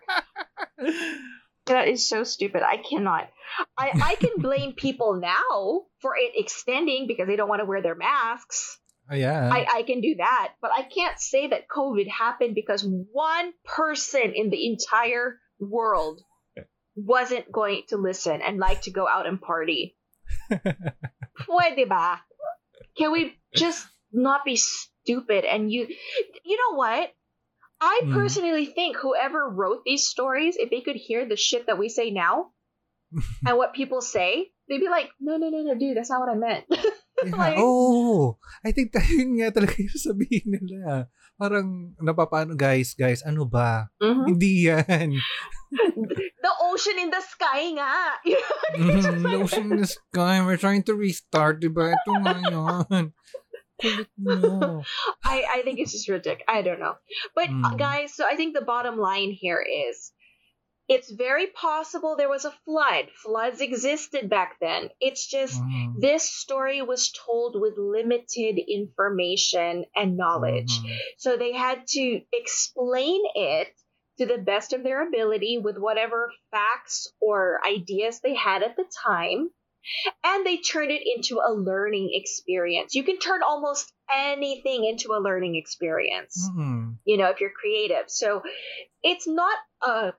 That 1.70 1.88
is 1.88 2.09
so 2.09 2.24
stupid. 2.24 2.62
I 2.62 2.76
cannot. 2.76 3.28
I, 3.76 3.90
I 4.02 4.14
can 4.16 4.30
blame 4.38 4.72
people 4.72 5.14
now 5.14 5.82
for 6.01 6.16
it 6.16 6.32
extending 6.34 7.06
because 7.06 7.26
they 7.26 7.36
don't 7.36 7.48
want 7.48 7.60
to 7.60 7.66
wear 7.66 7.82
their 7.82 7.94
masks. 7.94 8.78
Oh, 9.10 9.16
yeah. 9.16 9.51
I, 9.52 9.66
I 9.78 9.82
can 9.82 10.01
do 10.01 10.16
that. 10.18 10.52
But 10.62 10.70
I 10.76 10.82
can't 10.82 11.18
say 11.18 11.48
that 11.48 11.68
COVID 11.68 12.09
happened 12.09 12.55
because 12.55 12.84
one 12.84 13.52
person 13.64 14.32
in 14.34 14.51
the 14.51 14.70
entire 14.70 15.40
world 15.59 16.20
wasn't 16.94 17.51
going 17.51 17.82
to 17.88 17.97
listen 17.97 18.40
and 18.40 18.59
like 18.59 18.82
to 18.82 18.90
go 18.90 19.09
out 19.09 19.26
and 19.26 19.40
party. 19.40 19.97
Pwede 20.51 21.88
ba? 21.88 22.20
Can 22.97 23.12
we 23.12 23.36
just 23.55 23.86
not 24.12 24.44
be 24.44 24.56
stupid 24.56 25.44
and 25.44 25.70
you 25.72 25.86
you 26.44 26.56
know 26.56 26.76
what? 26.76 27.10
I 27.81 28.05
Mm. 28.05 28.12
personally 28.12 28.66
think 28.69 28.97
whoever 29.01 29.48
wrote 29.48 29.82
these 29.89 30.05
stories, 30.07 30.57
if 30.61 30.69
they 30.69 30.85
could 30.85 30.97
hear 31.01 31.24
the 31.24 31.36
shit 31.36 31.66
that 31.66 31.81
we 31.81 31.89
say 31.89 32.12
now 32.12 32.52
and 33.47 33.57
what 33.57 33.73
people 33.73 34.05
say, 34.05 34.52
they'd 34.69 34.85
be 34.85 34.93
like, 34.93 35.09
no, 35.19 35.36
no, 35.40 35.48
no, 35.48 35.65
no, 35.65 35.74
dude, 35.74 35.97
that's 35.97 36.12
not 36.12 36.20
what 36.20 36.32
I 36.32 36.39
meant. 36.39 36.65
Yeah. 37.20 37.36
Like- 37.36 37.61
oh, 37.61 38.40
I 38.65 38.73
think 38.73 38.97
that 38.97 39.05
yun 39.12 39.36
nga 39.36 39.52
talaga 39.52 39.77
yung 39.77 39.93
sabihin 39.93 40.57
nila. 40.57 41.05
Parang 41.36 41.93
napapano, 42.01 42.57
guys, 42.57 42.97
guys, 42.97 43.20
ano 43.20 43.44
ba? 43.44 43.93
Mhm. 44.01 44.24
Hindi 44.24 44.65
yan. 44.73 45.12
The 46.40 46.52
ocean 46.65 46.97
in 46.97 47.12
the 47.12 47.20
sky 47.20 47.77
nga. 47.77 47.93
Mm, 48.73 49.20
the 49.20 49.36
ocean 49.36 49.69
in 49.69 49.85
the 49.85 49.90
sky, 49.93 50.40
we're 50.40 50.57
trying 50.57 50.81
to 50.89 50.97
restart, 50.97 51.61
diba? 51.61 51.93
Ito 51.93 52.11
nga 52.24 52.35
yun. 52.40 53.12
Kulit. 53.82 54.07
I, 55.24 55.44
I 55.51 55.62
think 55.62 55.78
it's 55.78 55.93
just 55.93 56.09
ridiculous. 56.09 56.44
I 56.48 56.62
don't 56.62 56.81
know. 56.81 56.97
But 57.35 57.48
Mm. 57.51 57.78
guys, 57.78 58.15
so 58.15 58.27
I 58.27 58.36
think 58.36 58.55
the 58.55 58.65
bottom 58.65 58.98
line 58.98 59.31
here 59.31 59.61
is 59.61 60.12
it's 60.89 61.11
very 61.12 61.47
possible 61.47 62.16
there 62.16 62.28
was 62.28 62.44
a 62.44 62.55
flood. 62.65 63.07
Floods 63.23 63.61
existed 63.61 64.28
back 64.28 64.57
then. 64.61 64.90
It's 65.01 65.27
just 65.27 65.62
Mhm. 65.62 66.01
this 66.01 66.28
story 66.28 66.82
was 66.82 67.12
told 67.12 67.61
with 67.61 67.74
limited 67.78 68.59
information 68.59 69.85
and 69.94 70.16
knowledge. 70.16 70.73
Mhm. 70.73 70.97
So 71.19 71.36
they 71.36 71.52
had 71.52 71.86
to 71.89 72.20
explain 72.32 73.23
it 73.35 73.69
to 74.19 74.27
the 74.27 74.39
best 74.39 74.73
of 74.73 74.82
their 74.82 75.07
ability 75.07 75.59
with 75.59 75.78
whatever 75.78 76.32
facts 76.51 77.12
or 77.20 77.61
ideas 77.65 78.20
they 78.20 78.35
had 78.35 78.62
at 78.62 78.77
the 78.77 78.85
time. 79.07 79.51
And 80.23 80.47
they 80.47 80.59
turned 80.59 80.90
it 80.90 81.02
into 81.05 81.40
a 81.40 81.52
learning 81.52 82.11
experience. 82.12 82.94
You 82.94 83.05
can 83.05 83.19
turn 83.19 83.43
almost 83.43 83.93
anything 84.12 84.85
into 84.85 85.12
a 85.12 85.20
learning 85.20 85.57
experience, 85.57 86.48
Mhm. 86.55 86.98
you 87.05 87.16
know, 87.16 87.31
if 87.31 87.40
you're 87.40 87.51
creative. 87.51 88.11
So 88.11 88.43
it's 89.02 89.27
not 89.27 89.59
a 89.82 90.15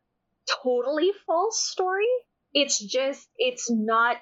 totally 0.64 1.12
false 1.26 1.64
story. 1.64 2.10
It's 2.54 2.80
just 2.80 3.30
it's 3.38 3.70
not 3.70 4.18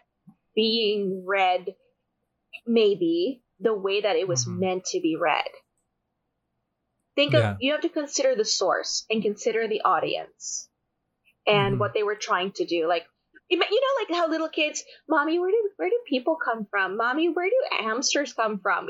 being 0.56 1.26
read 1.26 1.76
maybe 2.66 3.44
the 3.60 3.74
way 3.74 4.02
that 4.02 4.16
it 4.16 4.28
was 4.28 4.46
Mhm. 4.46 4.60
meant 4.60 4.86
to 4.86 5.00
be 5.00 5.16
read. 5.16 5.50
Think 7.16 7.34
Yeah. 7.34 7.54
of 7.54 7.58
you 7.62 7.72
have 7.74 7.82
to 7.82 7.90
consider 7.90 8.36
the 8.36 8.46
source 8.46 9.06
and 9.10 9.22
consider 9.22 9.68
the 9.68 9.82
audience 9.82 10.70
and 11.46 11.76
Mhm. 11.76 11.80
what 11.80 11.94
they 11.94 12.04
were 12.04 12.16
trying 12.16 12.52
to 12.54 12.66
do. 12.66 12.88
Like 12.88 13.08
you 13.50 13.82
know, 13.82 13.94
like 13.98 14.12
how 14.14 14.30
little 14.30 14.50
kids, 14.50 14.84
mommy, 15.10 15.40
where 15.40 15.52
do 15.52 15.62
where 15.78 15.90
do 15.90 16.00
people 16.06 16.38
come 16.38 16.68
from? 16.70 16.98
Mommy, 16.98 17.30
where 17.30 17.50
do 17.50 17.60
hamsters 17.82 18.34
come 18.34 18.60
from? 18.62 18.88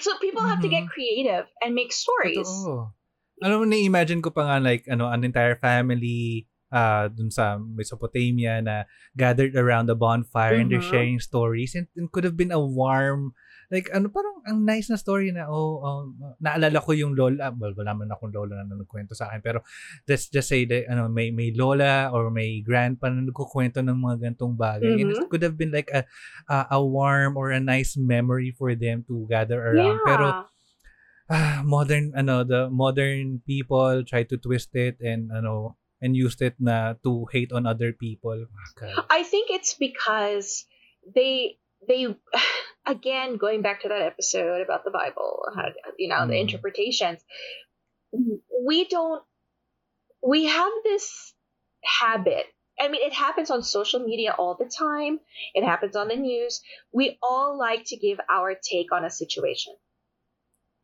So 0.00 0.18
people 0.18 0.42
have 0.50 0.62
to 0.62 0.68
get 0.68 0.84
Mhm. 0.84 0.92
creative 0.92 1.46
and 1.62 1.74
make 1.74 1.92
stories. 1.92 2.42
Totoo. 2.42 2.90
Alam 3.40 3.56
mo, 3.56 3.64
na-imagine 3.64 4.20
ko 4.20 4.28
pa 4.28 4.44
nga 4.44 4.58
like, 4.60 4.84
ano, 4.84 5.08
an 5.08 5.24
entire 5.24 5.56
family 5.56 6.44
uh, 6.68 7.08
dun 7.08 7.30
sa 7.32 7.56
Mesopotamia 7.56 8.60
na 8.60 8.84
gathered 9.16 9.56
around 9.56 9.86
the 9.86 9.96
bonfire 9.96 10.60
and 10.60 10.70
they're 10.70 10.82
Mhm. 10.82 10.92
sharing 10.92 11.20
stories 11.20 11.74
and 11.74 11.88
it 11.96 12.12
could 12.12 12.24
have 12.24 12.36
been 12.36 12.52
a 12.52 12.60
warm, 12.60 13.32
like, 13.70 13.86
ano, 13.94 14.10
parang 14.10 14.42
ang 14.44 14.66
nice 14.66 14.90
na 14.90 14.98
story 14.98 15.30
na, 15.30 15.46
oh, 15.46 15.78
um, 15.80 16.18
naalala 16.42 16.82
ko 16.82 16.90
yung 16.90 17.14
lola, 17.14 17.54
well, 17.54 17.70
wala 17.72 17.94
man 17.94 18.10
akong 18.10 18.34
lola 18.34 18.66
na 18.66 18.74
nagkwento 18.74 19.14
sa 19.14 19.30
akin, 19.30 19.40
pero 19.40 19.62
let's 20.04 20.26
just 20.26 20.50
say 20.50 20.66
that, 20.66 20.90
ano, 20.90 21.06
may, 21.06 21.30
may 21.30 21.54
lola 21.54 22.10
or 22.10 22.34
may 22.34 22.58
grandpa 22.60 23.06
na 23.08 23.22
nagkukwento 23.22 23.78
ng 23.78 23.94
mga 23.94 24.16
gantong 24.26 24.58
bagay. 24.58 24.98
And 24.98 25.14
it 25.14 25.22
Mhm. 25.22 25.30
could 25.30 25.46
have 25.46 25.54
been 25.54 25.70
like 25.70 25.86
a, 25.94 26.02
a, 26.50 26.74
a 26.74 26.80
warm 26.82 27.38
or 27.38 27.54
a 27.54 27.62
nice 27.62 27.94
memory 27.94 28.50
for 28.50 28.74
them 28.74 29.06
to 29.06 29.22
gather 29.30 29.62
around. 29.62 30.02
yeah. 30.02 30.06
Pero, 30.06 30.26
ah, 31.30 31.62
modern 31.62 32.10
ano 32.18 32.42
the 32.42 32.66
modern 32.66 33.38
people 33.46 34.02
try 34.02 34.26
to 34.26 34.34
twist 34.34 34.74
it 34.74 34.98
and 34.98 35.30
ano 35.30 35.78
and 36.02 36.18
used 36.18 36.42
it 36.42 36.58
na 36.58 36.98
to 37.06 37.22
hate 37.30 37.54
on 37.54 37.70
other 37.70 37.94
people. 37.94 38.34
God. 38.74 39.06
I 39.06 39.22
think 39.22 39.46
it's 39.54 39.78
because 39.78 40.66
they 41.06 41.59
they 41.86 42.06
again 42.86 43.36
going 43.36 43.62
back 43.62 43.82
to 43.82 43.88
that 43.88 44.02
episode 44.02 44.62
about 44.62 44.84
the 44.84 44.90
Bible, 44.90 45.44
how, 45.54 45.68
you 45.98 46.08
know, 46.08 46.26
the 46.26 46.34
Mm. 46.34 46.40
interpretations. 46.42 47.20
We 48.66 48.84
don't 48.86 49.22
we 50.26 50.46
have 50.46 50.72
this 50.84 51.34
habit. 51.84 52.46
I 52.80 52.88
mean, 52.88 53.02
it 53.02 53.12
happens 53.12 53.50
on 53.50 53.62
social 53.62 54.00
media 54.00 54.34
all 54.38 54.54
the 54.56 54.66
time. 54.70 55.20
It 55.54 55.64
happens 55.64 55.96
on 55.96 56.08
the 56.08 56.16
news. 56.16 56.60
We 56.92 57.18
all 57.22 57.58
like 57.58 57.84
to 57.86 57.96
give 57.96 58.18
our 58.30 58.54
take 58.54 58.92
on 58.92 59.04
a 59.04 59.10
situation. 59.10 59.74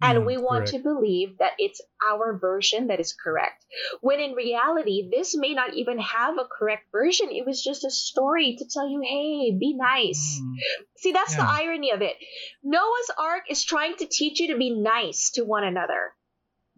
And 0.03 0.19
Mm, 0.19 0.27
we 0.27 0.37
want 0.37 0.67
correct. 0.67 0.71
to 0.73 0.79
believe 0.81 1.39
that 1.39 1.53
it's 1.59 1.81
our 2.07 2.37
version 2.39 2.89
that 2.89 3.01
is 3.01 3.15
correct. 3.15 3.65
When 4.03 4.21
in 4.21 4.33
reality, 4.35 5.09
this 5.11 5.35
may 5.37 5.55
not 5.55 5.73
even 5.75 5.99
have 5.99 6.37
a 6.39 6.45
correct 6.45 6.93
version. 6.93 7.31
It 7.31 7.47
was 7.47 7.63
just 7.65 7.85
a 7.85 7.91
story 7.91 8.57
to 8.59 8.67
tell 8.69 8.87
you, 8.89 9.01
hey, 9.01 9.57
be 9.59 9.75
nice. 9.75 10.39
Mm. 10.43 10.55
See, 10.99 11.13
that's 11.13 11.35
the 11.37 11.45
irony 11.49 11.93
of 11.93 12.03
it. 12.03 12.17
Noah's 12.63 13.11
Ark 13.19 13.45
is 13.49 13.65
trying 13.65 13.97
to 13.97 14.07
teach 14.07 14.39
you 14.39 14.49
to 14.49 14.59
be 14.59 14.71
nice 14.71 15.31
to 15.31 15.45
one 15.45 15.65
another. 15.65 16.13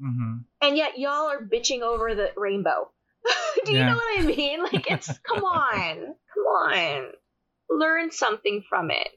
Mhm. 0.01 0.45
And 0.63 0.77
yet 0.77 0.99
y'all 0.99 1.29
are 1.29 1.43
bitching 1.43 1.83
over 1.83 2.15
the 2.15 2.33
rainbow. 2.37 2.93
Do 3.65 3.73
you 3.73 3.85
know 3.85 3.97
what 3.97 4.19
I 4.21 4.23
mean? 4.27 4.63
Like, 4.63 4.89
it's, 4.91 5.09
come 5.29 5.43
on, 5.43 6.15
come 6.35 6.45
on. 6.45 7.13
Learn 7.69 8.11
something 8.13 8.63
from 8.69 8.91
it. 8.93 9.09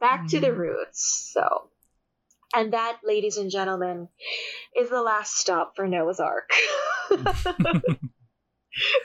Back 0.00 0.28
to 0.28 0.40
the 0.40 0.48
Mhm. 0.48 0.56
roots. 0.56 1.30
So, 1.34 1.70
and 2.54 2.72
that, 2.72 3.00
ladies 3.04 3.36
and 3.36 3.50
gentlemen, 3.50 4.08
is 4.76 4.90
the 4.90 5.02
last 5.02 5.36
stop 5.36 5.74
for 5.76 5.86
Noah's 5.86 6.20
Ark. 6.20 6.50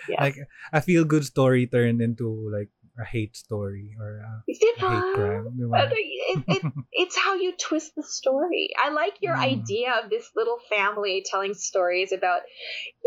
Yes. 0.08 0.20
Like 0.20 0.36
a 0.74 0.82
feel 0.82 1.06
good 1.06 1.24
story 1.24 1.66
turned 1.68 2.02
into 2.02 2.28
like 2.52 2.68
a 3.00 3.06
hate 3.06 3.38
story 3.38 3.96
or 4.00 4.20
a, 4.20 4.44
a 4.44 4.54
hate 4.76 5.16
crime. 5.16 5.48
di 5.56 5.64
ba? 5.64 5.72
But 5.72 5.90
it, 5.96 6.40
it, 6.50 6.64
it's 6.92 7.16
how 7.18 7.36
you 7.36 7.54
twist 7.56 7.96
the 7.96 8.04
story. 8.04 8.76
I 8.76 8.90
like 8.92 9.16
your 9.22 9.36
Mm. 9.36 9.64
idea 9.64 9.96
of 10.04 10.10
this 10.10 10.28
little 10.36 10.60
family 10.68 11.24
telling 11.24 11.54
stories 11.54 12.12
about, 12.12 12.42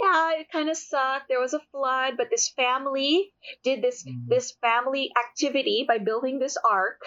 yeah, 0.01 0.41
it 0.41 0.49
kind 0.51 0.71
of 0.71 0.77
sucked. 0.79 1.29
There 1.29 1.41
was 1.41 1.53
a 1.53 1.61
flood, 1.71 2.15
but 2.17 2.29
this 2.31 2.49
family 2.49 3.29
did 3.63 3.83
this 3.83 4.01
Mm. 4.09 4.25
this 4.33 4.57
family 4.65 5.13
activity 5.21 5.85
by 5.87 5.99
building 5.99 6.39
this 6.41 6.57
ark 6.57 7.05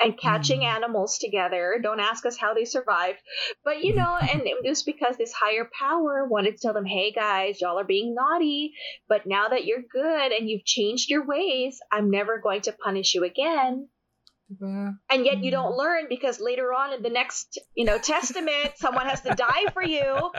and 0.00 0.18
catching 0.18 0.60
Mm. 0.60 0.76
animals 0.76 1.18
together. 1.18 1.78
Don't 1.82 2.00
ask 2.00 2.24
us 2.26 2.36
how 2.36 2.54
they 2.54 2.64
survived, 2.64 3.18
but 3.64 3.82
you 3.82 3.96
know, 3.96 4.16
and 4.32 4.46
it 4.46 4.56
was 4.64 4.82
because 4.82 5.16
this 5.16 5.32
higher 5.32 5.68
power 5.78 6.24
wanted 6.24 6.56
to 6.56 6.62
tell 6.62 6.74
them, 6.74 6.86
"Hey 6.86 7.12
guys, 7.12 7.60
y'all 7.60 7.78
are 7.78 7.84
being 7.84 8.14
naughty, 8.14 8.74
but 9.08 9.26
now 9.26 9.48
that 9.48 9.64
you're 9.64 9.82
good 9.82 10.32
and 10.32 10.48
you've 10.48 10.64
changed 10.64 11.10
your 11.10 11.24
ways, 11.26 11.80
I'm 11.90 12.10
never 12.10 12.38
going 12.38 12.62
to 12.62 12.72
punish 12.72 13.14
you 13.14 13.24
again." 13.24 13.88
Diba? 14.50 14.96
and 15.10 15.24
yet 15.26 15.42
you 15.42 15.50
Mm. 15.50 15.56
don't 15.56 15.76
learn 15.76 16.04
because 16.08 16.40
later 16.40 16.72
on 16.72 16.92
in 16.94 17.02
the 17.02 17.10
next 17.10 17.58
you 17.74 17.84
know 17.84 17.98
testament 17.98 18.72
someone 18.76 19.06
has 19.06 19.20
to 19.22 19.34
die 19.34 19.68
for 19.74 19.82
you 19.82 20.30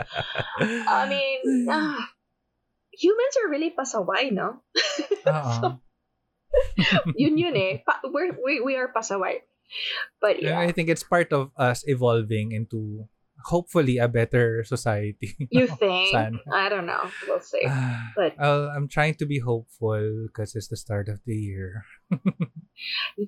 i 0.87 1.05
mean 1.13 1.69
ah, 1.69 2.09
humans 2.91 3.35
are 3.43 3.49
really 3.49 3.69
pasaway 3.77 4.31
no 4.31 4.61
Oo. 5.27 5.77
yun 7.15 7.37
yun 7.37 7.55
eh. 7.55 7.77
Pa- 7.85 8.01
we're, 8.05 8.35
we, 8.43 8.61
we 8.61 8.75
are 8.75 8.91
pasaway. 8.91 9.41
But 10.21 10.41
yeah. 10.41 10.59
I 10.59 10.71
think 10.71 10.89
it's 10.89 11.03
part 11.03 11.31
of 11.31 11.51
us 11.57 11.83
evolving 11.85 12.51
into 12.51 13.07
hopefully 13.45 13.97
a 13.97 14.07
better 14.07 14.63
society. 14.63 15.35
you 15.51 15.67
think? 15.67 16.11
Sana. 16.11 16.39
i 16.51 16.67
don't 16.69 16.85
know. 16.85 17.07
We'll 17.27 17.39
see. 17.39 17.63
Ah, 17.67 18.11
But- 18.15 18.35
I'll- 18.39 18.69
I'm 18.75 18.87
trying 18.87 19.15
to 19.15 19.25
be 19.25 19.39
hopeful 19.39 20.27
because 20.27 20.55
it's 20.55 20.67
the 20.67 20.77
start 20.77 21.07
of 21.07 21.21
the 21.25 21.35
year. 21.35 21.85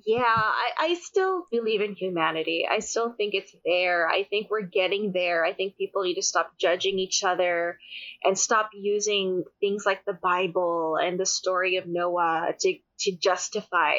yeah 0.06 0.22
I, 0.26 0.70
I 0.80 0.94
still 1.00 1.46
believe 1.50 1.80
in 1.80 1.94
humanity. 1.94 2.66
I 2.70 2.80
still 2.80 3.12
think 3.12 3.34
it's 3.34 3.54
there. 3.64 4.08
I 4.08 4.24
think 4.24 4.50
we're 4.50 4.66
getting 4.66 5.12
there. 5.12 5.44
I 5.44 5.52
think 5.52 5.76
people 5.76 6.02
need 6.02 6.16
to 6.16 6.22
stop 6.22 6.58
judging 6.58 6.98
each 6.98 7.22
other 7.24 7.78
and 8.24 8.36
stop 8.38 8.70
using 8.74 9.44
things 9.60 9.84
like 9.86 10.04
the 10.04 10.18
bible 10.20 10.96
and 10.96 11.18
the 11.18 11.26
story 11.26 11.76
of 11.76 11.86
noah 11.86 12.54
to 12.60 12.74
to 13.06 13.12
justify 13.18 13.94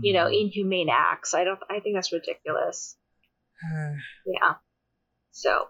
you 0.00 0.12
know 0.12 0.26
Mm. 0.28 0.48
inhumane 0.48 0.88
acts 0.88 1.34
i 1.34 1.44
don't 1.44 1.60
i 1.68 1.80
think 1.80 1.96
that's 1.96 2.12
ridiculous 2.12 2.96
Ah, 3.62 3.94
yeah 4.26 4.52
so 5.32 5.68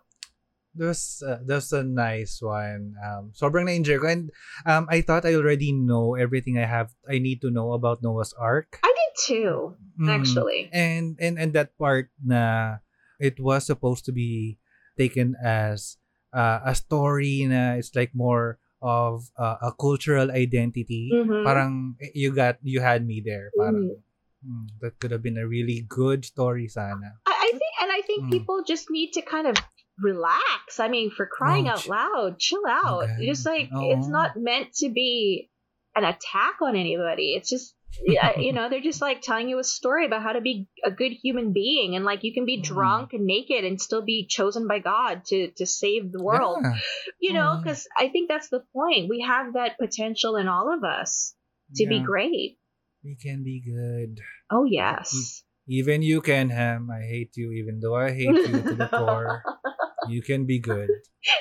That 0.72 0.96
was, 0.96 1.20
uh, 1.20 1.36
that 1.44 1.68
a 1.76 1.84
nice 1.84 2.40
one. 2.40 2.96
Um, 2.96 3.36
sobrang 3.36 3.68
na-enjoy 3.68 4.00
ko. 4.00 4.08
And 4.08 4.32
um, 4.64 4.88
I 4.88 5.04
thought 5.04 5.28
I 5.28 5.36
already 5.36 5.68
know 5.68 6.16
everything 6.16 6.56
I 6.56 6.64
have, 6.64 6.96
I 7.04 7.20
need 7.20 7.44
to 7.44 7.52
know 7.52 7.76
about 7.76 8.00
Noah's 8.00 8.32
Ark. 8.40 8.80
i 8.80 8.88
did 8.88 9.12
too 9.20 9.76
Mm. 10.00 10.08
actually 10.08 10.72
And, 10.72 11.20
and, 11.20 11.36
and 11.36 11.52
that 11.52 11.76
part 11.76 12.08
na 12.16 12.80
it 13.20 13.36
was 13.36 13.68
supposed 13.68 14.08
to 14.08 14.12
be 14.16 14.56
taken 14.96 15.36
as 15.36 16.00
uh, 16.32 16.64
a 16.64 16.72
story 16.72 17.44
na 17.44 17.76
it's 17.76 17.92
like 17.92 18.16
more 18.16 18.56
of 18.82 19.30
uh, 19.38 19.56
a 19.62 19.72
cultural 19.72 20.30
identity. 20.30 21.08
Mhm. 21.14 21.44
Parang 21.46 21.94
eh, 22.02 22.10
you 22.14 22.34
got, 22.34 22.58
you 22.62 22.80
had 22.82 23.06
me 23.06 23.22
there. 23.24 23.48
Parang, 23.56 23.94
Mm-hmm. 24.42 24.50
mm, 24.50 24.66
that 24.82 24.98
could 24.98 25.14
have 25.14 25.22
been 25.22 25.38
a 25.38 25.46
really 25.46 25.86
good 25.88 26.24
story 26.26 26.66
sana. 26.66 27.14
I, 27.26 27.30
I 27.30 27.50
think 27.54 27.72
and 27.82 27.90
i 27.94 28.00
think 28.02 28.20
Mm. 28.26 28.30
people 28.34 28.62
just 28.66 28.90
need 28.90 29.14
to 29.14 29.22
kind 29.22 29.46
of 29.46 29.54
relax 30.02 30.80
i 30.80 30.88
mean 30.88 31.10
for 31.10 31.26
crying 31.26 31.66
Oh, 31.68 31.72
out 31.72 31.78
ch- 31.84 31.88
loud 31.88 32.30
chill 32.38 32.64
out 32.66 33.04
Okay. 33.04 33.26
just 33.26 33.44
like 33.46 33.68
it's 33.70 34.08
not 34.08 34.36
meant 34.36 34.74
to 34.82 34.88
be 34.90 35.50
an 35.94 36.04
attack 36.04 36.58
on 36.62 36.74
anybody 36.76 37.34
it's 37.36 37.50
just 37.50 37.74
you 38.38 38.52
know 38.52 38.68
they're 38.68 38.80
just 38.80 39.00
like 39.00 39.20
telling 39.22 39.48
you 39.48 39.58
a 39.58 39.64
story 39.64 40.06
about 40.06 40.22
how 40.22 40.32
to 40.32 40.40
be 40.40 40.66
a 40.84 40.90
good 40.90 41.12
human 41.12 41.52
being 41.52 41.94
and 41.96 42.04
like 42.04 42.24
you 42.24 42.32
can 42.32 42.44
be 42.46 42.58
Mm. 42.58 42.64
drunk 42.64 43.12
and 43.12 43.24
naked 43.26 43.64
and 43.64 43.80
still 43.80 44.02
be 44.02 44.26
chosen 44.26 44.66
by 44.66 44.78
god 44.78 45.24
to 45.26 45.50
to 45.56 45.66
save 45.66 46.10
the 46.12 46.22
world 46.22 46.58
Yeah. 46.62 46.74
you 47.20 47.32
know 47.32 47.50
Mm. 47.56 47.62
because 47.62 47.86
i 47.98 48.08
think 48.08 48.28
that's 48.28 48.48
the 48.48 48.64
point 48.72 49.08
we 49.08 49.20
have 49.20 49.54
that 49.54 49.78
potential 49.78 50.36
in 50.36 50.48
all 50.48 50.72
of 50.72 50.84
us 50.84 51.34
to 51.76 51.86
be 51.86 52.00
great 52.02 52.58
We 53.04 53.16
can 53.18 53.42
be 53.42 53.58
good. 53.60 54.20
oh 54.50 54.64
yes 54.64 55.42
Even 55.70 56.02
you 56.02 56.18
can, 56.20 56.50
Ham. 56.50 56.90
I 56.90 57.02
hate 57.06 57.36
you, 57.38 57.54
even 57.54 57.78
though 57.78 57.94
I 57.94 58.10
hate 58.10 58.34
you 58.34 58.62
to 58.66 58.74
the 58.74 58.90
core. 58.90 59.42
You 60.10 60.18
can 60.26 60.42
be 60.46 60.58
good. 60.58 60.90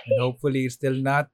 And 0.06 0.15
hopefully, 0.22 0.69
still 0.69 0.94
not 0.94 1.34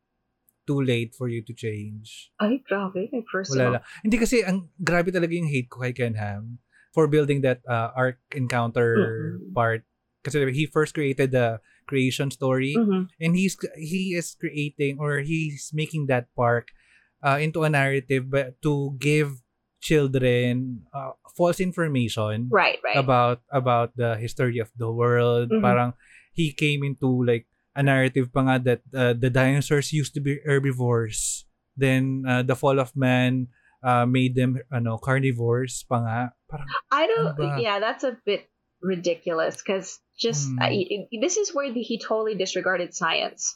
too 0.68 0.84
late 0.84 1.16
for 1.16 1.32
you 1.32 1.40
to 1.42 1.56
change. 1.56 2.30
Ay, 2.38 2.60
grabe. 2.68 3.08
May 3.10 3.24
Wala 3.24 3.32
personal. 3.32 3.72
lang. 3.80 3.84
Hindi 4.04 4.18
kasi, 4.20 4.44
ang 4.44 4.68
grabe 4.78 5.10
talaga 5.10 5.32
yung 5.32 5.48
hate 5.48 5.72
ko 5.72 5.80
kay 5.80 5.96
Ken 5.96 6.20
Ham 6.20 6.60
for 6.92 7.08
building 7.08 7.40
that 7.42 7.64
uh, 7.64 7.96
Ark 7.96 8.20
Encounter 8.36 8.92
Mm-mm. 9.40 9.56
part. 9.56 9.88
Kasi 10.28 10.44
he 10.52 10.68
first 10.68 10.92
created 10.92 11.32
the 11.32 11.64
creation 11.88 12.28
story 12.28 12.76
Mhm. 12.76 13.08
and 13.16 13.32
he's 13.40 13.56
he 13.80 14.12
is 14.12 14.36
creating 14.36 15.00
or 15.00 15.24
he's 15.24 15.72
making 15.72 16.12
that 16.12 16.28
park 16.36 16.76
uh, 17.24 17.40
into 17.40 17.64
a 17.64 17.72
narrative 17.72 18.28
but 18.28 18.60
to 18.60 18.92
give 19.00 19.40
children 19.80 20.84
uh, 20.92 21.16
false 21.32 21.64
information 21.64 22.52
Right, 22.52 22.76
right. 22.84 23.00
about 23.00 23.40
about 23.50 23.96
the 23.96 24.20
history 24.20 24.60
of 24.60 24.68
the 24.76 24.92
world. 24.92 25.48
Mhm. 25.48 25.64
Parang 25.64 25.90
he 26.36 26.52
came 26.52 26.84
into 26.84 27.08
like 27.24 27.48
a 27.78 27.86
narrative 27.86 28.34
pa 28.34 28.42
nga 28.42 28.56
that 28.58 28.82
uh, 28.98 29.14
the 29.14 29.30
dinosaurs 29.30 29.94
used 29.94 30.18
to 30.18 30.22
be 30.22 30.42
herbivores 30.42 31.48
Then 31.78 32.26
uh, 32.28 32.42
the 32.42 32.58
fall 32.58 32.80
of 32.80 32.92
man 32.98 33.48
uh, 33.86 34.06
made 34.10 34.34
them 34.34 34.58
ano 34.74 34.98
carnivores 34.98 35.86
pa 35.86 36.02
nga. 36.02 36.20
Parang 36.50 36.66
I 36.90 37.06
don't. 37.06 37.38
Ano? 37.38 37.62
Yeah, 37.62 37.78
that's 37.80 38.04
a 38.04 38.18
bit 38.26 38.50
ridiculous 38.82 39.62
because 39.62 40.02
just 40.18 40.50
Hmm. 40.50 40.60
I, 40.60 41.06
this 41.22 41.38
is 41.38 41.54
where 41.54 41.72
the, 41.72 41.86
he 41.86 42.02
totally 42.02 42.34
disregarded 42.34 42.98
science. 42.98 43.56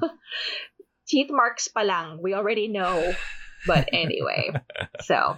Teeth 1.06 1.28
marks 1.28 1.68
pa 1.68 1.84
lang. 1.84 2.24
We 2.24 2.32
already 2.32 2.72
know. 2.72 3.12
But 3.68 3.92
anyway, 3.92 4.56
so 5.04 5.36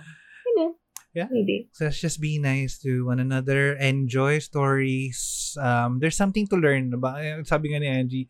Yeah. 1.15 1.31
maybe. 1.31 1.70
So 1.70 1.86
let's 1.86 2.03
just 2.03 2.20
be 2.20 2.43
nice 2.43 2.77
to 2.82 3.07
one 3.07 3.23
another. 3.23 3.78
Enjoy 3.78 4.43
stories. 4.43 5.55
Um, 5.62 6.03
there's 6.03 6.19
something 6.19 6.47
to 6.51 6.57
learn. 6.59 6.91
About, 6.93 7.23
eh, 7.23 7.39
Sabi 7.47 7.70
nga 7.70 7.78
ni 7.78 7.86
Angie, 7.86 8.28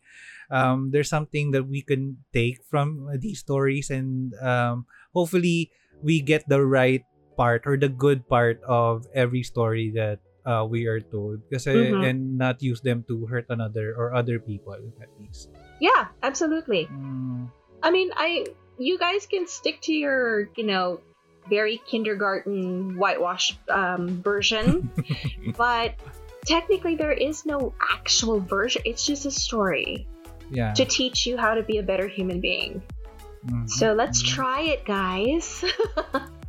um, 0.53 0.93
there's 0.93 1.09
something 1.09 1.49
that 1.57 1.65
we 1.65 1.81
can 1.81 2.21
take 2.29 2.61
from 2.69 3.09
these 3.17 3.41
stories 3.41 3.89
and 3.89 4.37
um, 4.37 4.85
hopefully 5.17 5.73
we 6.05 6.21
get 6.21 6.45
the 6.45 6.61
right 6.61 7.01
part 7.33 7.65
or 7.65 7.75
the 7.75 7.89
good 7.89 8.29
part 8.29 8.61
of 8.69 9.09
every 9.17 9.41
story 9.41 9.89
that 9.97 10.21
uh, 10.45 10.61
we 10.61 10.85
are 10.85 11.01
told. 11.01 11.41
Kasi, 11.49 11.89
Mhm. 11.89 12.05
and 12.05 12.19
not 12.37 12.61
use 12.61 12.85
them 12.85 13.01
to 13.09 13.25
hurt 13.25 13.49
another 13.49 13.97
or 13.97 14.13
other 14.13 14.37
people 14.37 14.77
at 15.01 15.09
least. 15.17 15.49
Yeah, 15.81 16.13
absolutely. 16.21 16.85
Mm, 16.85 17.49
I 17.81 17.89
mean, 17.89 18.13
I 18.13 18.45
you 18.77 19.01
guys 19.01 19.25
can 19.25 19.47
stick 19.49 19.81
to 19.89 19.93
your 19.93 20.53
you 20.53 20.69
know 20.69 21.01
very 21.49 21.81
kindergarten 21.85 22.97
whitewash 22.97 23.57
um, 23.69 24.21
version, 24.21 24.89
but 25.57 25.95
technically 26.45 26.95
there 26.95 27.11
is 27.11 27.45
no 27.45 27.73
actual 27.81 28.39
version. 28.39 28.81
It's 28.85 29.05
just 29.05 29.25
a 29.25 29.31
story 29.31 30.07
yeah. 30.51 30.73
to 30.73 30.85
teach 30.85 31.25
you 31.25 31.37
how 31.37 31.53
to 31.53 31.63
be 31.63 31.77
a 31.77 31.83
better 31.83 32.07
human 32.07 32.41
being. 32.41 32.81
Mhm. 33.45 33.69
So 33.69 33.93
let's 33.93 34.21
try 34.21 34.61
it, 34.61 34.85
guys. 34.85 35.63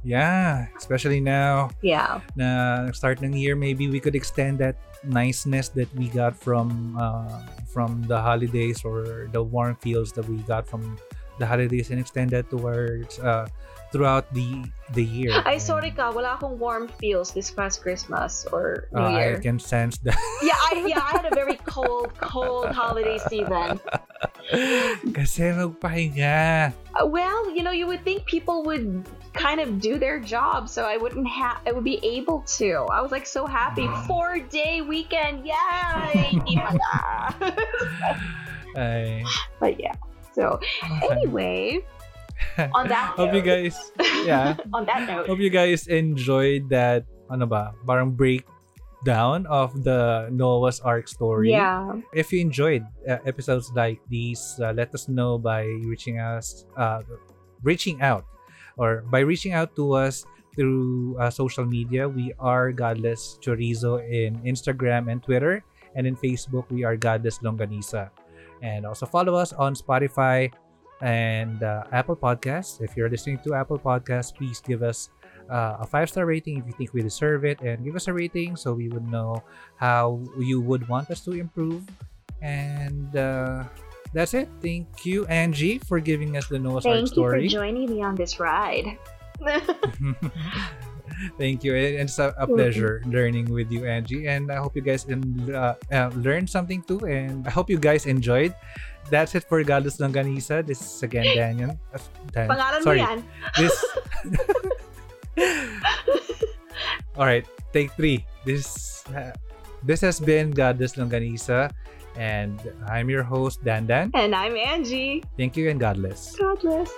Yeah, 0.07 0.71
especially 0.79 1.19
now 1.19 1.75
yeah. 1.83 2.23
na 2.39 2.95
start 2.95 3.27
ng 3.27 3.35
year, 3.35 3.59
maybe 3.59 3.91
we 3.91 3.99
could 3.99 4.15
extend 4.15 4.63
that 4.63 4.79
niceness 5.03 5.67
that 5.75 5.91
we 5.99 6.07
got 6.07 6.39
from 6.39 6.95
uh, 6.95 7.43
from 7.67 8.07
the 8.07 8.15
holidays 8.15 8.87
or 8.87 9.27
the 9.35 9.43
warm 9.43 9.75
feels 9.83 10.15
that 10.15 10.23
we 10.31 10.39
got 10.47 10.63
from 10.63 10.95
the 11.43 11.47
holidays 11.47 11.91
and 11.91 11.99
extend 11.99 12.31
that 12.31 12.47
towards 12.55 13.19
uh, 13.19 13.51
throughout 13.93 14.33
the 14.35 14.65
the 14.95 15.05
year. 15.05 15.33
Ay, 15.45 15.59
And, 15.59 15.63
sorry 15.63 15.91
ka, 15.91 16.11
wala 16.11 16.39
akong 16.39 16.59
warm 16.59 16.89
feels 17.01 17.33
this 17.33 17.51
past 17.51 17.83
Christmas 17.83 18.47
or 18.53 18.89
New 18.93 19.03
uh, 19.03 19.37
I 19.37 19.41
can 19.43 19.59
sense 19.59 19.99
that. 20.07 20.19
Yeah, 20.43 20.55
I 20.55 20.85
yeah, 20.87 21.03
I 21.03 21.11
had 21.23 21.27
a 21.27 21.35
very 21.35 21.59
cold, 21.67 22.15
cold 22.21 22.71
holiday 22.71 23.19
season. 23.27 23.81
Kasi 25.17 25.51
magpahinga. 25.51 26.73
Uh, 26.95 27.07
well, 27.07 27.51
you 27.51 27.63
know, 27.63 27.75
you 27.75 27.87
would 27.87 28.05
think 28.05 28.25
people 28.27 28.63
would 28.65 29.03
kind 29.35 29.61
of 29.61 29.81
do 29.81 29.99
their 29.99 30.21
job, 30.21 30.69
so 30.69 30.85
I 30.85 30.97
wouldn't 30.97 31.27
have, 31.29 31.59
I 31.67 31.73
would 31.73 31.85
be 31.85 31.99
able 32.03 32.43
to. 32.61 32.87
I 32.91 33.01
was 33.03 33.11
like 33.11 33.27
so 33.27 33.47
happy, 33.47 33.89
four 34.07 34.39
day 34.39 34.81
weekend, 34.81 35.45
yay! 35.45 35.55
Ay, 38.77 39.25
but 39.59 39.81
yeah. 39.81 39.95
So 40.37 40.61
anyway, 41.11 41.81
on 42.75 42.89
that 42.89 43.15
Hope 43.17 43.35
you 43.35 43.43
guys, 43.43 43.93
yeah. 44.25 44.57
on 44.75 44.85
that 44.87 45.09
note, 45.09 45.27
Hope 45.27 45.39
you 45.39 45.51
guys 45.51 45.87
enjoyed 45.87 46.69
that, 46.71 47.05
ano 47.31 47.47
ba, 47.47 47.73
parang 47.87 48.13
breakdown 48.13 49.47
of 49.47 49.73
the 49.85 50.29
Noah's 50.31 50.81
Ark 50.81 51.09
story. 51.09 51.51
yeah, 51.51 52.01
If 52.13 52.33
you 52.33 52.41
enjoyed 52.41 52.85
uh, 53.09 53.19
episodes 53.27 53.73
like 53.75 54.01
these, 54.09 54.41
uh, 54.61 54.73
let 54.73 54.95
us 54.95 55.09
know 55.09 55.39
by 55.39 55.65
reaching 55.87 56.21
us, 56.21 56.67
uh, 56.77 57.03
reaching 57.63 58.03
out, 58.03 58.25
or 58.77 59.03
by 59.09 59.21
reaching 59.21 59.53
out 59.53 59.75
to 59.77 59.93
us 59.93 60.25
through 60.57 61.17
uh, 61.21 61.31
social 61.31 61.65
media. 61.65 62.09
We 62.09 62.33
are 62.39 62.73
Godless 62.73 63.39
Chorizo 63.45 64.01
in 64.01 64.41
Instagram 64.45 65.13
and 65.13 65.23
Twitter, 65.23 65.63
and 65.95 66.07
in 66.07 66.17
Facebook 66.17 66.69
we 66.71 66.85
are 66.85 66.97
Godless 66.97 67.39
Longanisa. 67.41 68.11
And 68.63 68.87
also 68.87 69.05
follow 69.05 69.35
us 69.37 69.53
on 69.53 69.77
Spotify 69.77 70.49
and 71.01 71.63
uh, 71.63 71.85
Apple 71.93 72.17
Podcasts. 72.17 72.81
If 72.81 72.97
you're 72.97 73.09
listening 73.09 73.39
to 73.45 73.55
Apple 73.55 73.79
Podcasts, 73.79 74.35
please 74.35 74.61
give 74.61 74.83
us 74.83 75.11
uh, 75.51 75.77
a 75.81 75.87
five 75.87 76.09
star 76.09 76.27
rating 76.27 76.59
if 76.59 76.67
you 76.67 76.73
think 76.73 76.93
we 76.93 77.03
deserve 77.03 77.45
it, 77.45 77.61
and 77.61 77.85
give 77.85 77.97
us 77.97 78.09
a 78.09 78.13
rating 78.13 78.57
so 78.57 78.73
we 78.73 78.89
would 78.89 79.07
know 79.09 79.43
how 79.77 80.23
you 80.39 80.61
would 80.61 80.89
want 80.89 81.11
us 81.11 81.21
to 81.25 81.33
improve. 81.33 81.85
And 82.43 83.15
uh, 83.17 83.65
that's 84.13 84.35
it. 84.35 84.49
Thank 84.63 85.05
you, 85.05 85.27
Angie, 85.27 85.79
for 85.79 86.01
giving 86.01 86.37
us 86.37 86.47
the 86.49 86.59
Noah's 86.59 86.87
Ark 86.87 86.97
thank 86.97 87.17
you 87.17 87.23
for 87.23 87.41
joining 87.47 87.91
me 87.91 88.03
on 88.03 88.15
this 88.15 88.41
ride. 88.41 88.99
Thank 91.39 91.65
you. 91.65 91.75
It's 91.75 92.19
a, 92.19 92.35
a 92.37 92.47
pleasure 92.47 93.03
learning 93.07 93.49
with 93.49 93.71
you, 93.73 93.87
Angie. 93.87 94.29
And 94.29 94.53
I 94.53 94.57
hope 94.57 94.77
you 94.77 94.83
guys 94.83 95.05
in, 95.07 95.55
uh, 95.55 95.75
uh, 95.93 96.11
learned 96.17 96.51
something 96.51 96.83
too. 96.83 97.01
And 97.07 97.47
I 97.47 97.51
hope 97.51 97.71
you 97.71 97.79
guys 97.79 98.07
enjoyed. 98.07 98.55
That's 99.11 99.35
it 99.35 99.45
for 99.45 99.63
Galos 99.63 99.99
Longanisa. 100.03 100.67
This 100.67 100.81
is 100.81 101.03
again 101.03 101.25
Daniel. 101.37 101.79
Dan- 102.35 102.49
Pangalan 102.51 102.81
mo 102.83 102.87
sorry. 102.87 103.01
yan. 103.01 103.19
This. 103.57 103.75
All 107.17 107.25
right, 107.25 107.47
take 107.73 107.93
three. 107.97 108.27
This 108.45 109.03
uh, 109.15 109.33
this 109.83 110.01
has 110.03 110.21
been 110.21 110.51
Goddess 110.51 110.97
Longanisa, 111.01 111.71
and 112.19 112.61
I'm 112.91 113.09
your 113.09 113.23
host 113.23 113.65
Dan 113.65 113.87
Dan. 113.87 114.11
And 114.13 114.35
I'm 114.35 114.57
Angie. 114.57 115.23
Thank 115.39 115.57
you 115.57 115.71
and 115.71 115.81
God 115.81 115.97
bless. 115.97 116.37
God 116.37 116.61
bless. 116.61 116.91